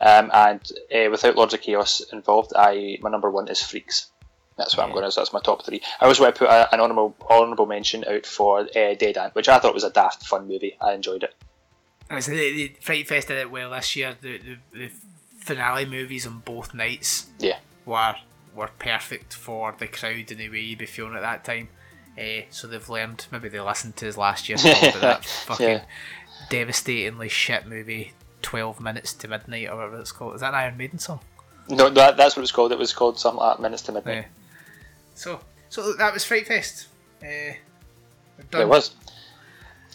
Um, 0.00 0.30
and 0.32 0.60
uh, 0.94 1.10
without 1.10 1.36
Lords 1.36 1.54
of 1.54 1.60
Chaos 1.60 2.00
involved, 2.12 2.52
I 2.56 2.98
my 3.02 3.10
number 3.10 3.30
one 3.30 3.48
is 3.48 3.62
Freaks. 3.62 4.08
That's 4.58 4.76
what 4.76 4.84
I'm 4.84 4.92
going 4.92 5.08
to. 5.08 5.14
That's 5.14 5.32
my 5.32 5.40
top 5.40 5.64
three. 5.64 5.80
I 6.00 6.06
also 6.06 6.22
want 6.24 6.34
to 6.34 6.38
put 6.40 6.48
a, 6.50 6.72
an 6.74 6.80
honourable 6.80 7.16
honourable 7.28 7.66
mention 7.66 8.04
out 8.06 8.26
for 8.26 8.60
uh, 8.60 8.94
Dead 8.94 9.16
Ant, 9.16 9.34
which 9.34 9.48
I 9.48 9.58
thought 9.58 9.74
was 9.74 9.84
a 9.84 9.90
daft 9.90 10.24
fun 10.26 10.46
movie. 10.48 10.76
I 10.80 10.92
enjoyed 10.92 11.22
it. 11.22 11.34
I 12.12 12.16
was 12.16 12.26
the, 12.26 12.34
the 12.34 12.72
Fright 12.80 13.08
Fest 13.08 13.28
did 13.28 13.38
it 13.38 13.50
well 13.50 13.70
this 13.70 13.96
year. 13.96 14.16
The, 14.20 14.38
the 14.38 14.56
the 14.78 14.90
finale 15.40 15.84
movies 15.86 16.26
on 16.26 16.38
both 16.44 16.74
nights 16.74 17.26
Yeah, 17.38 17.58
were 17.86 18.14
were 18.54 18.70
perfect 18.78 19.34
for 19.34 19.74
the 19.78 19.86
crowd 19.88 20.30
and 20.30 20.38
the 20.40 20.48
way 20.50 20.60
you'd 20.60 20.78
be 20.78 20.86
feeling 20.86 21.14
at 21.16 21.22
that 21.22 21.44
time. 21.44 21.68
Uh, 22.18 22.42
so 22.50 22.66
they've 22.68 22.88
learned. 22.88 23.26
Maybe 23.32 23.48
they 23.48 23.58
listened 23.60 23.96
to 23.96 24.08
us 24.08 24.16
last 24.18 24.48
year 24.48 24.58
talk 24.58 24.82
about 24.82 25.00
that 25.00 25.24
fucking 25.46 25.68
Yeah. 25.68 25.84
devastatingly 26.50 27.28
shit 27.28 27.66
movie. 27.66 28.12
Twelve 28.42 28.80
minutes 28.80 29.12
to 29.14 29.28
midnight, 29.28 29.68
or 29.68 29.76
whatever 29.76 30.00
it's 30.00 30.12
called. 30.12 30.34
Is 30.34 30.40
that 30.40 30.48
an 30.48 30.56
Iron 30.56 30.76
Maiden 30.76 30.98
song? 30.98 31.20
no, 31.68 31.88
that, 31.88 32.16
that's 32.16 32.34
what 32.36 32.40
it 32.40 32.42
was 32.42 32.52
called. 32.52 32.72
It 32.72 32.78
was 32.78 32.92
called 32.92 33.18
something 33.18 33.38
like 33.38 33.60
Minutes 33.60 33.82
to 33.82 33.92
Midnight. 33.92 34.14
Yeah. 34.14 34.24
So, 35.14 35.40
so 35.68 35.92
that 35.92 36.12
was 36.12 36.24
Fright 36.24 36.48
Fest. 36.48 36.88
Uh. 37.22 37.54
It 38.52 38.68
was. 38.68 38.94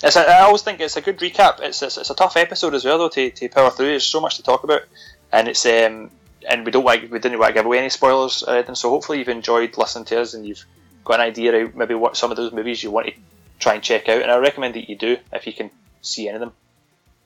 It's 0.03 0.15
a, 0.15 0.22
I 0.22 0.41
always 0.41 0.61
think 0.61 0.80
it's 0.80 0.98
a 0.98 1.02
good 1.02 1.18
recap. 1.19 1.60
It's, 1.60 1.82
it's, 1.82 1.98
it's 1.98 2.10
a 2.10 2.15
tough 2.15 2.38
episode 2.38 2.76
as 2.76 2.86
well, 2.86 2.99
though, 2.99 3.10
to, 3.10 3.32
to 3.32 3.49
power 3.49 3.72
through. 3.72 3.88
There's 3.88 4.06
so 4.06 4.22
much 4.22 4.38
to 4.38 4.44
talk 4.44 4.64
about, 4.64 4.84
and 5.32 5.48
it's 5.48 5.65
um, 5.65 6.11
and 6.48 6.65
we 6.65 6.72
don't 6.72 6.84
want 6.84 7.10
we 7.10 7.19
didn't 7.19 7.40
want 7.40 7.49
to 7.49 7.53
give 7.53 7.65
away 7.65 7.80
any 7.80 7.90
spoilers 7.90 8.44
or 8.44 8.56
anything. 8.56 8.76
So 8.76 8.90
hopefully 8.90 9.19
you've 9.19 9.30
enjoyed 9.30 9.78
listening 9.78 10.06
to 10.06 10.22
us 10.22 10.34
and 10.34 10.45
you've 10.45 10.65
got 11.03 11.19
an 11.19 11.26
idea 11.26 11.65
of 11.65 11.76
maybe 11.76 11.94
what 11.94 12.18
some 12.18 12.32
of 12.32 12.38
those 12.38 12.52
movies 12.52 12.84
you 12.84 12.91
want 12.91 13.07
to 13.07 13.14
try 13.60 13.74
and 13.76 13.84
check 13.84 14.07
out. 14.10 14.22
And 14.22 14.32
I 14.32 14.38
recommend 14.38 14.76
that 14.76 14.90
you 14.90 14.95
do 14.95 15.18
if 15.34 15.48
you 15.48 15.53
can 15.53 15.69
see 16.02 16.28
any 16.28 16.36
of 16.36 16.41
them. 16.41 16.53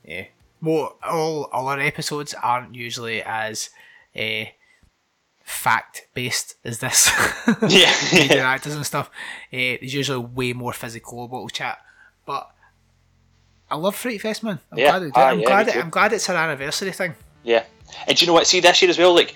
Yeah. 0.04 0.26
Well, 0.62 0.98
all 1.04 1.44
all 1.52 1.68
our 1.68 1.80
episodes 1.80 2.34
aren't 2.34 2.76
usually 2.76 3.22
as 3.24 3.70
uh, 4.16 4.46
fact 5.44 6.08
based 6.14 6.56
as 6.64 6.80
this. 6.80 7.12
Yeah, 7.68 7.94
yeah. 8.14 8.34
actors 8.48 8.76
and 8.76 8.86
stuff. 8.86 9.10
Uh, 9.52 9.78
there's 9.80 9.94
usually 9.94 10.26
way 10.26 10.54
more 10.54 10.74
physical 10.74 11.26
about 11.26 11.46
the 11.46 11.52
chat, 11.52 11.80
but 12.26 12.52
I 13.72 13.76
love 13.78 13.96
Fright 13.96 14.22
Fest, 14.22 14.44
man. 14.44 14.60
I'm 14.72 14.78
Yeah. 14.78 14.92
glad, 14.92 15.04
it, 15.04 15.12
Ah, 15.16 15.28
I'm 15.30 15.40
yeah, 15.40 15.46
glad, 15.48 15.68
it. 15.70 15.76
I'm 15.78 15.90
glad 15.90 16.14
it's 16.14 16.28
an 16.30 16.36
anniversary 16.36 16.92
thing. 16.92 17.16
Yeah, 17.44 17.64
and 18.08 18.18
do 18.18 18.24
you 18.24 18.28
know 18.28 18.34
what? 18.34 18.46
See 18.48 18.60
this 18.60 18.82
year 18.82 18.90
as 18.92 18.98
well. 18.98 19.14
Like 19.16 19.34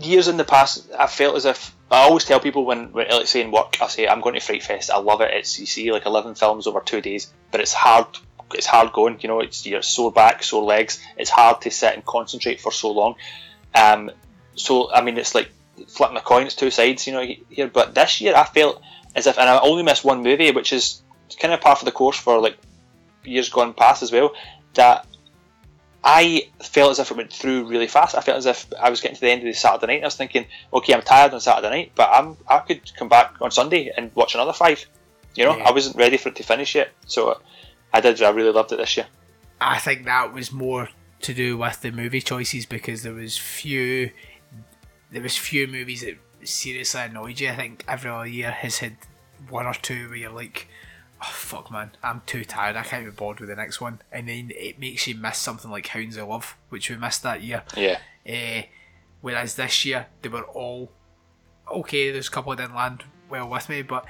years 0.00 0.28
in 0.28 0.36
the 0.36 0.44
past, 0.44 0.88
I 0.98 1.06
felt 1.06 1.36
as 1.36 1.44
if 1.44 1.74
I 1.90 1.98
always 1.98 2.24
tell 2.24 2.40
people 2.40 2.64
when, 2.64 2.92
when 2.92 3.08
like 3.10 3.26
say 3.26 3.40
in 3.40 3.50
work, 3.50 3.76
I 3.80 3.88
say 3.88 4.06
I'm 4.08 4.20
going 4.20 4.34
to 4.34 4.40
Fright 4.40 4.62
Fest. 4.62 4.90
I 4.90 4.98
love 4.98 5.20
it. 5.20 5.30
It's 5.32 5.58
you 5.58 5.66
see 5.66 5.92
like 5.92 6.06
11 6.06 6.34
films 6.36 6.66
over 6.66 6.80
two 6.80 7.00
days, 7.00 7.32
but 7.50 7.60
it's 7.60 7.72
hard. 7.72 8.06
It's 8.54 8.66
hard 8.66 8.92
going. 8.92 9.18
You 9.20 9.28
know, 9.28 9.40
it's 9.40 9.66
your 9.66 9.82
sore 9.82 10.12
back, 10.12 10.42
sore 10.44 10.62
legs. 10.62 11.00
It's 11.16 11.30
hard 11.30 11.60
to 11.62 11.70
sit 11.70 11.94
and 11.94 12.04
concentrate 12.04 12.60
for 12.60 12.70
so 12.72 12.90
long. 12.92 13.16
Um, 13.74 14.10
so 14.54 14.92
I 14.92 15.02
mean, 15.02 15.18
it's 15.18 15.34
like 15.34 15.50
flipping 15.88 16.16
a 16.16 16.20
coin. 16.20 16.46
It's 16.46 16.54
two 16.54 16.70
sides. 16.70 17.06
You 17.06 17.12
know, 17.14 17.26
here. 17.50 17.68
But 17.68 17.94
this 17.94 18.20
year, 18.20 18.34
I 18.36 18.44
felt 18.44 18.80
as 19.16 19.26
if, 19.26 19.38
and 19.38 19.48
I 19.48 19.58
only 19.60 19.82
missed 19.82 20.04
one 20.04 20.22
movie, 20.22 20.50
which 20.52 20.72
is 20.72 21.02
kind 21.40 21.52
of 21.52 21.60
par 21.60 21.74
for 21.76 21.84
the 21.84 21.92
course 21.92 22.16
for 22.18 22.40
like 22.40 22.56
years 23.24 23.48
gone 23.48 23.74
past 23.74 24.02
as 24.02 24.12
well. 24.12 24.32
That 24.74 25.06
I 26.02 26.48
felt 26.62 26.92
as 26.92 26.98
if 26.98 27.10
it 27.10 27.16
went 27.16 27.32
through 27.32 27.66
really 27.66 27.86
fast. 27.86 28.14
I 28.14 28.20
felt 28.20 28.38
as 28.38 28.46
if 28.46 28.66
I 28.78 28.90
was 28.90 29.00
getting 29.00 29.14
to 29.14 29.20
the 29.20 29.30
end 29.30 29.40
of 29.40 29.46
the 29.46 29.54
Saturday 29.54 29.86
night 29.86 29.96
and 29.96 30.04
I 30.04 30.08
was 30.08 30.16
thinking, 30.16 30.46
okay, 30.72 30.92
I'm 30.92 31.02
tired 31.02 31.32
on 31.32 31.40
Saturday 31.40 31.70
night, 31.70 31.92
but 31.94 32.10
I'm 32.12 32.36
I 32.46 32.58
could 32.58 32.94
come 32.96 33.08
back 33.08 33.36
on 33.40 33.50
Sunday 33.50 33.90
and 33.96 34.14
watch 34.14 34.34
another 34.34 34.52
five. 34.52 34.84
You 35.34 35.44
know, 35.44 35.56
Yeah. 35.56 35.64
I 35.64 35.72
wasn't 35.72 35.96
ready 35.96 36.16
for 36.16 36.28
it 36.28 36.36
to 36.36 36.42
finish 36.42 36.74
yet, 36.74 36.90
so 37.06 37.40
I 37.92 38.00
did. 38.00 38.22
I 38.22 38.30
really 38.30 38.52
loved 38.52 38.72
it 38.72 38.76
this 38.76 38.96
year. 38.96 39.06
I 39.60 39.78
think 39.78 40.04
that 40.04 40.32
was 40.32 40.52
more 40.52 40.90
to 41.22 41.32
do 41.32 41.56
with 41.56 41.80
the 41.80 41.90
movie 41.90 42.20
choices 42.20 42.66
because 42.66 43.02
there 43.02 43.14
was 43.14 43.38
few 43.38 44.10
there 45.10 45.22
was 45.22 45.36
few 45.36 45.66
movies 45.66 46.02
that 46.02 46.16
seriously 46.46 47.00
annoyed 47.00 47.40
you. 47.40 47.48
I 47.50 47.56
think 47.56 47.84
every 47.88 48.30
year 48.30 48.50
has 48.50 48.78
had 48.78 48.96
one 49.48 49.66
or 49.66 49.74
two 49.74 50.08
where 50.08 50.18
you're 50.18 50.30
like, 50.30 50.68
oh 51.24 51.30
fuck 51.32 51.70
man, 51.70 51.92
I'm 52.02 52.22
too 52.26 52.44
tired, 52.44 52.76
I 52.76 52.82
can't 52.82 53.04
be 53.04 53.10
bored 53.10 53.40
with 53.40 53.48
the 53.48 53.56
next 53.56 53.80
one. 53.80 54.00
And 54.12 54.28
then 54.28 54.52
it 54.54 54.78
makes 54.78 55.06
you 55.06 55.14
miss 55.14 55.38
something 55.38 55.70
like 55.70 55.86
Hounds 55.88 56.16
of 56.16 56.28
Love, 56.28 56.56
which 56.68 56.90
we 56.90 56.96
missed 56.96 57.22
that 57.22 57.42
year. 57.42 57.62
Yeah, 57.76 57.98
Uh, 58.28 58.62
whereas 59.20 59.54
this 59.56 59.84
year 59.84 60.06
they 60.22 60.28
were 60.28 60.42
all 60.44 60.92
okay. 61.70 62.10
There's 62.10 62.28
a 62.28 62.30
couple 62.30 62.54
that 62.54 62.62
didn't 62.62 62.76
land 62.76 63.04
well 63.30 63.48
with 63.48 63.68
me, 63.68 63.82
but 63.82 64.04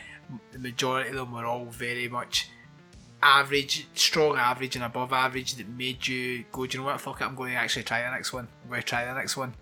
the 0.53 0.59
majority 0.59 1.11
of 1.11 1.17
them 1.17 1.33
were 1.33 1.47
all 1.47 1.67
very 1.67 2.09
much 2.09 2.49
average, 3.23 3.87
strong 3.95 4.37
average, 4.37 4.77
and 4.77 4.85
above 4.85 5.13
average 5.13 5.55
that 5.55 5.69
made 5.69 6.07
you 6.07 6.45
go, 6.53 6.67
Do 6.67 6.77
you 6.77 6.83
know 6.85 6.91
what? 6.91 7.01
Fuck 7.01 7.21
it, 7.21 7.25
I'm 7.25 7.35
going 7.35 7.53
to 7.53 7.59
actually 7.59 7.85
try 7.85 8.03
the 8.03 8.11
next 8.11 8.33
one. 8.33 8.49
I'm 8.65 8.71
going 8.71 8.83
to 8.83 8.87
try 8.87 9.05
the 9.05 9.15
next 9.15 9.37
one. 9.37 9.55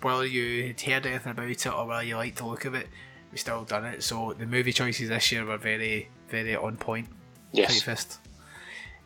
Whether 0.00 0.26
you 0.26 0.68
had 0.68 0.80
heard 0.80 1.06
anything 1.06 1.32
about 1.32 1.48
it 1.50 1.66
or 1.66 1.86
whether 1.86 2.02
you 2.02 2.16
liked 2.16 2.36
the 2.38 2.46
look 2.46 2.64
of 2.64 2.74
it, 2.74 2.86
we 3.32 3.38
still 3.38 3.64
done 3.64 3.84
it. 3.84 4.02
So 4.02 4.34
the 4.38 4.46
movie 4.46 4.72
choices 4.72 5.08
this 5.08 5.32
year 5.32 5.44
were 5.44 5.56
very, 5.58 6.10
very 6.28 6.56
on 6.56 6.76
point. 6.76 7.08
yes. 7.52 7.82
Fist. 7.82 8.18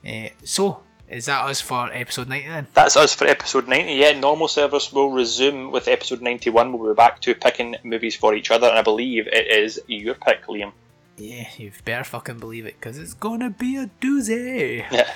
Uh, 0.06 0.28
so 0.44 0.82
is 1.08 1.26
that 1.26 1.44
us 1.44 1.60
for 1.60 1.92
episode 1.92 2.28
ninety 2.28 2.48
then? 2.48 2.66
That's 2.72 2.96
us 2.96 3.14
for 3.14 3.26
episode 3.26 3.66
90. 3.66 3.92
Yeah, 3.94 4.12
normal 4.18 4.48
service 4.48 4.92
will 4.92 5.10
resume 5.10 5.72
with 5.72 5.88
episode 5.88 6.22
91. 6.22 6.72
We'll 6.72 6.92
be 6.92 6.96
back 6.96 7.20
to 7.22 7.34
picking 7.34 7.76
movies 7.82 8.14
for 8.16 8.34
each 8.34 8.50
other, 8.50 8.68
and 8.68 8.78
I 8.78 8.82
believe 8.82 9.26
it 9.26 9.48
is 9.48 9.80
your 9.88 10.14
pick, 10.14 10.46
Liam. 10.46 10.72
Yeah, 11.16 11.48
you 11.58 11.72
better 11.84 12.04
fucking 12.04 12.38
believe 12.38 12.64
it 12.64 12.76
because 12.80 12.96
it's 12.96 13.14
gonna 13.14 13.50
be 13.50 13.76
a 13.76 13.90
doozy. 14.00 14.84
Yeah. 14.90 15.10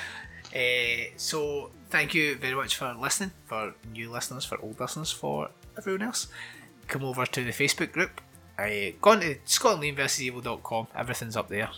Uh, 0.54 1.10
so 1.16 1.70
thank 1.90 2.12
you 2.12 2.36
very 2.36 2.54
much 2.54 2.76
for 2.76 2.92
listening, 2.94 3.30
for 3.46 3.74
new 3.92 4.10
listeners, 4.10 4.44
for 4.44 4.60
old 4.60 4.78
listeners, 4.80 5.12
for 5.12 5.50
everyone 5.78 6.02
else. 6.02 6.26
Come 6.88 7.04
over 7.04 7.24
to 7.24 7.44
the 7.44 7.52
Facebook 7.52 7.92
group. 7.92 8.20
Uh, 8.58 8.92
go 9.00 9.10
on 9.10 9.20
to 9.20 9.36
scotlandversusevil.com. 9.46 10.88
Everything's 10.94 11.36
up 11.36 11.48
there. 11.48 11.70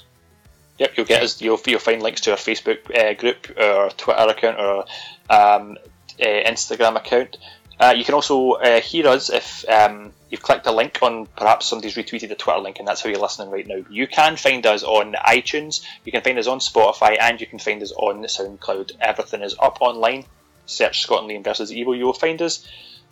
Yep, 0.79 0.97
you'll 0.97 1.07
get 1.07 1.23
us. 1.23 1.41
You'll, 1.41 1.61
you'll 1.67 1.79
find 1.79 2.03
links 2.03 2.23
to 2.23 2.33
our 2.33 2.37
Facebook 2.37 2.95
uh, 2.95 3.15
group, 3.15 3.51
our 3.59 3.91
Twitter 3.91 4.29
account, 4.29 4.59
or 4.59 4.81
um, 5.31 5.79
uh, 6.21 6.25
Instagram 6.25 6.97
account. 6.97 7.39
Uh, 7.79 7.95
you 7.97 8.05
can 8.05 8.15
also 8.15 8.53
uh, 8.53 8.81
hear 8.81 9.07
us 9.07 9.29
if 9.29 9.69
um, 9.69 10.13
you've 10.31 10.43
clicked 10.43 10.67
a 10.67 10.73
link 10.73 10.99
on 11.03 11.27
perhaps 11.37 11.67
somebody's 11.67 11.95
retweeted 11.95 12.31
a 12.31 12.35
Twitter 12.35 12.61
link, 12.61 12.79
and 12.79 12.89
that's 12.89 13.03
how 13.03 13.09
you're 13.09 13.21
listening 13.21 13.51
right 13.51 13.67
now. 13.67 13.85
You 13.91 14.07
can 14.07 14.37
find 14.37 14.65
us 14.67 14.83
on 14.83 15.13
iTunes, 15.13 15.85
you 16.05 16.13
can 16.13 16.23
find 16.23 16.39
us 16.39 16.47
on 16.47 16.59
Spotify, 16.59 17.17
and 17.21 17.41
you 17.41 17.47
can 17.47 17.59
find 17.59 17.83
us 17.83 17.93
on 17.93 18.23
SoundCloud. 18.23 18.93
Everything 19.01 19.43
is 19.43 19.57
up 19.59 19.79
online. 19.81 20.25
Search 20.65 21.03
Scotland 21.03 21.31
Liam 21.31 21.45
versus 21.45 21.73
Evil, 21.73 21.95
you 21.95 22.07
will 22.07 22.13
find 22.13 22.41
us. 22.43 22.67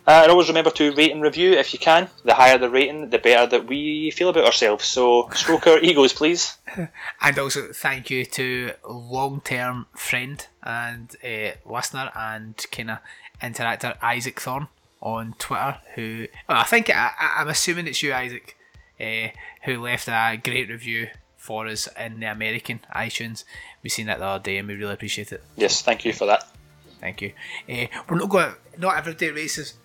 Uh, 0.07 0.21
and 0.21 0.31
always 0.31 0.47
remember 0.47 0.69
to 0.69 0.93
rate 0.93 1.11
and 1.11 1.23
review 1.23 1.53
if 1.53 1.73
you 1.73 1.79
can. 1.79 2.07
The 2.23 2.35
higher 2.35 2.59
the 2.59 2.69
rating, 2.69 3.09
the 3.09 3.17
better 3.17 3.47
that 3.47 3.67
we 3.67 4.11
feel 4.11 4.29
about 4.29 4.45
ourselves. 4.45 4.85
So 4.85 5.29
stroke 5.33 5.65
our 5.65 5.79
egos, 5.79 6.13
please. 6.13 6.57
And 7.21 7.39
also 7.39 7.69
thank 7.73 8.11
you 8.11 8.25
to 8.25 8.73
long 8.87 9.41
term 9.41 9.87
friend 9.95 10.45
and 10.61 11.15
uh, 11.23 11.51
listener 11.65 12.11
and 12.15 12.63
kind 12.71 12.91
of 12.91 12.97
interactor 13.41 13.97
Isaac 14.03 14.39
Thorne 14.39 14.67
on 15.01 15.35
Twitter, 15.39 15.77
who 15.95 16.27
well, 16.47 16.59
I 16.59 16.63
think 16.63 16.89
I, 16.89 17.11
I'm 17.37 17.47
assuming 17.47 17.87
it's 17.87 18.03
you, 18.03 18.13
Isaac, 18.13 18.55
uh, 18.99 19.29
who 19.63 19.81
left 19.81 20.07
a 20.07 20.39
great 20.43 20.69
review 20.69 21.07
for 21.37 21.67
us 21.67 21.87
in 21.99 22.19
the 22.19 22.31
American 22.31 22.81
iTunes. 22.95 23.43
We 23.81 23.89
seen 23.89 24.07
that 24.07 24.19
the 24.19 24.25
other 24.25 24.43
day 24.43 24.57
and 24.57 24.67
we 24.67 24.75
really 24.75 24.93
appreciate 24.93 25.31
it. 25.31 25.43
Yes, 25.55 25.81
thank 25.81 26.05
you 26.05 26.13
for 26.13 26.25
that. 26.25 26.47
Thank 26.99 27.21
you. 27.21 27.33
Uh, 27.69 27.87
we're 28.07 28.17
not 28.17 28.29
going. 28.29 28.53
Not 28.77 28.97
every 28.97 29.13
day 29.13 29.29
races. 29.29 29.75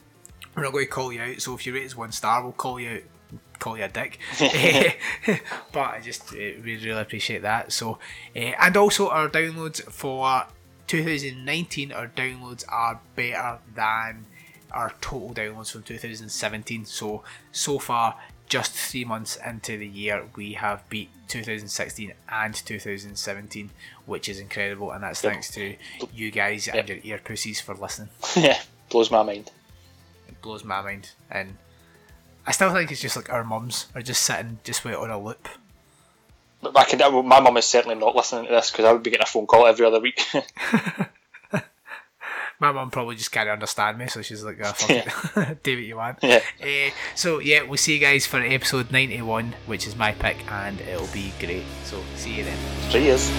We're 0.60 0.66
not 0.66 0.72
going 0.74 0.84
to 0.84 0.90
call 0.90 1.10
you 1.10 1.22
out. 1.22 1.40
So 1.40 1.54
if 1.54 1.64
you 1.66 1.72
rate 1.72 1.86
us 1.86 1.96
one 1.96 2.12
star, 2.12 2.42
we'll 2.42 2.52
call 2.52 2.78
you 2.78 2.90
out. 2.90 3.40
Call 3.58 3.78
you 3.78 3.84
a 3.84 3.88
dick. 3.88 4.18
but 5.72 5.80
I 5.80 6.00
just 6.02 6.34
uh, 6.34 6.36
we 6.36 6.76
really 6.76 7.00
appreciate 7.00 7.40
that. 7.42 7.72
So 7.72 7.98
uh, 8.36 8.38
and 8.38 8.76
also 8.76 9.08
our 9.08 9.30
downloads 9.30 9.82
for 9.90 10.44
2019. 10.86 11.92
Our 11.92 12.08
downloads 12.08 12.64
are 12.68 13.00
better 13.16 13.58
than 13.74 14.26
our 14.70 14.92
total 15.00 15.32
downloads 15.32 15.72
from 15.72 15.82
2017. 15.82 16.84
So 16.84 17.22
so 17.52 17.78
far. 17.78 18.16
Just 18.48 18.72
three 18.72 19.04
months 19.04 19.38
into 19.46 19.78
the 19.78 19.86
year, 19.86 20.24
we 20.34 20.54
have 20.54 20.82
beat 20.88 21.08
2016 21.28 22.12
and 22.28 22.52
2017, 22.52 23.70
which 24.06 24.28
is 24.28 24.40
incredible, 24.40 24.90
and 24.90 25.04
that's 25.04 25.22
Yep. 25.22 25.32
thanks 25.32 25.50
to 25.52 25.76
you 26.12 26.32
guys 26.32 26.66
and 26.66 26.88
your 26.88 26.98
ear 27.04 27.20
pussies 27.24 27.60
for 27.60 27.76
listening. 27.76 28.08
yeah, 28.36 28.60
blows 28.88 29.08
my 29.08 29.22
mind. 29.22 29.52
Blows 30.42 30.64
my 30.64 30.80
mind, 30.80 31.10
and 31.30 31.56
I 32.46 32.52
still 32.52 32.72
think 32.72 32.90
it's 32.90 33.00
just 33.00 33.16
like 33.16 33.30
our 33.30 33.44
mums 33.44 33.86
are 33.94 34.02
just 34.02 34.22
sitting 34.22 34.58
just 34.64 34.84
it 34.86 34.94
on 34.94 35.10
a 35.10 35.20
loop. 35.20 35.48
But 36.62 36.76
I 36.76 36.84
can, 36.84 37.26
my 37.26 37.40
mum 37.40 37.56
is 37.56 37.64
certainly 37.64 37.96
not 37.96 38.14
listening 38.14 38.46
to 38.46 38.50
this 38.52 38.70
because 38.70 38.84
I 38.84 38.92
would 38.92 39.02
be 39.02 39.10
getting 39.10 39.24
a 39.24 39.26
phone 39.26 39.46
call 39.46 39.66
every 39.66 39.86
other 39.86 40.00
week. 40.00 40.22
My 42.60 42.72
mum 42.72 42.90
probably 42.90 43.16
just 43.16 43.32
can't 43.32 43.48
understand 43.48 43.96
me, 43.96 44.06
so 44.08 44.20
she's 44.20 44.44
like, 44.44 44.58
oh, 44.62 44.72
fuck 44.72 44.90
it. 44.90 45.62
do 45.62 45.76
what 45.76 45.84
you 45.84 45.96
want. 45.96 46.18
Yeah. 46.22 46.40
Uh, 46.62 46.90
so, 47.14 47.38
yeah, 47.38 47.62
we'll 47.62 47.78
see 47.78 47.94
you 47.94 48.00
guys 48.00 48.26
for 48.26 48.38
episode 48.38 48.92
91, 48.92 49.54
which 49.64 49.86
is 49.86 49.96
my 49.96 50.12
pick, 50.12 50.36
and 50.52 50.78
it'll 50.82 51.06
be 51.06 51.32
great. 51.40 51.64
So, 51.84 52.02
see 52.16 52.34
you 52.34 52.44
then. 52.44 52.58
Three 52.90 53.04
years. 53.04 53.30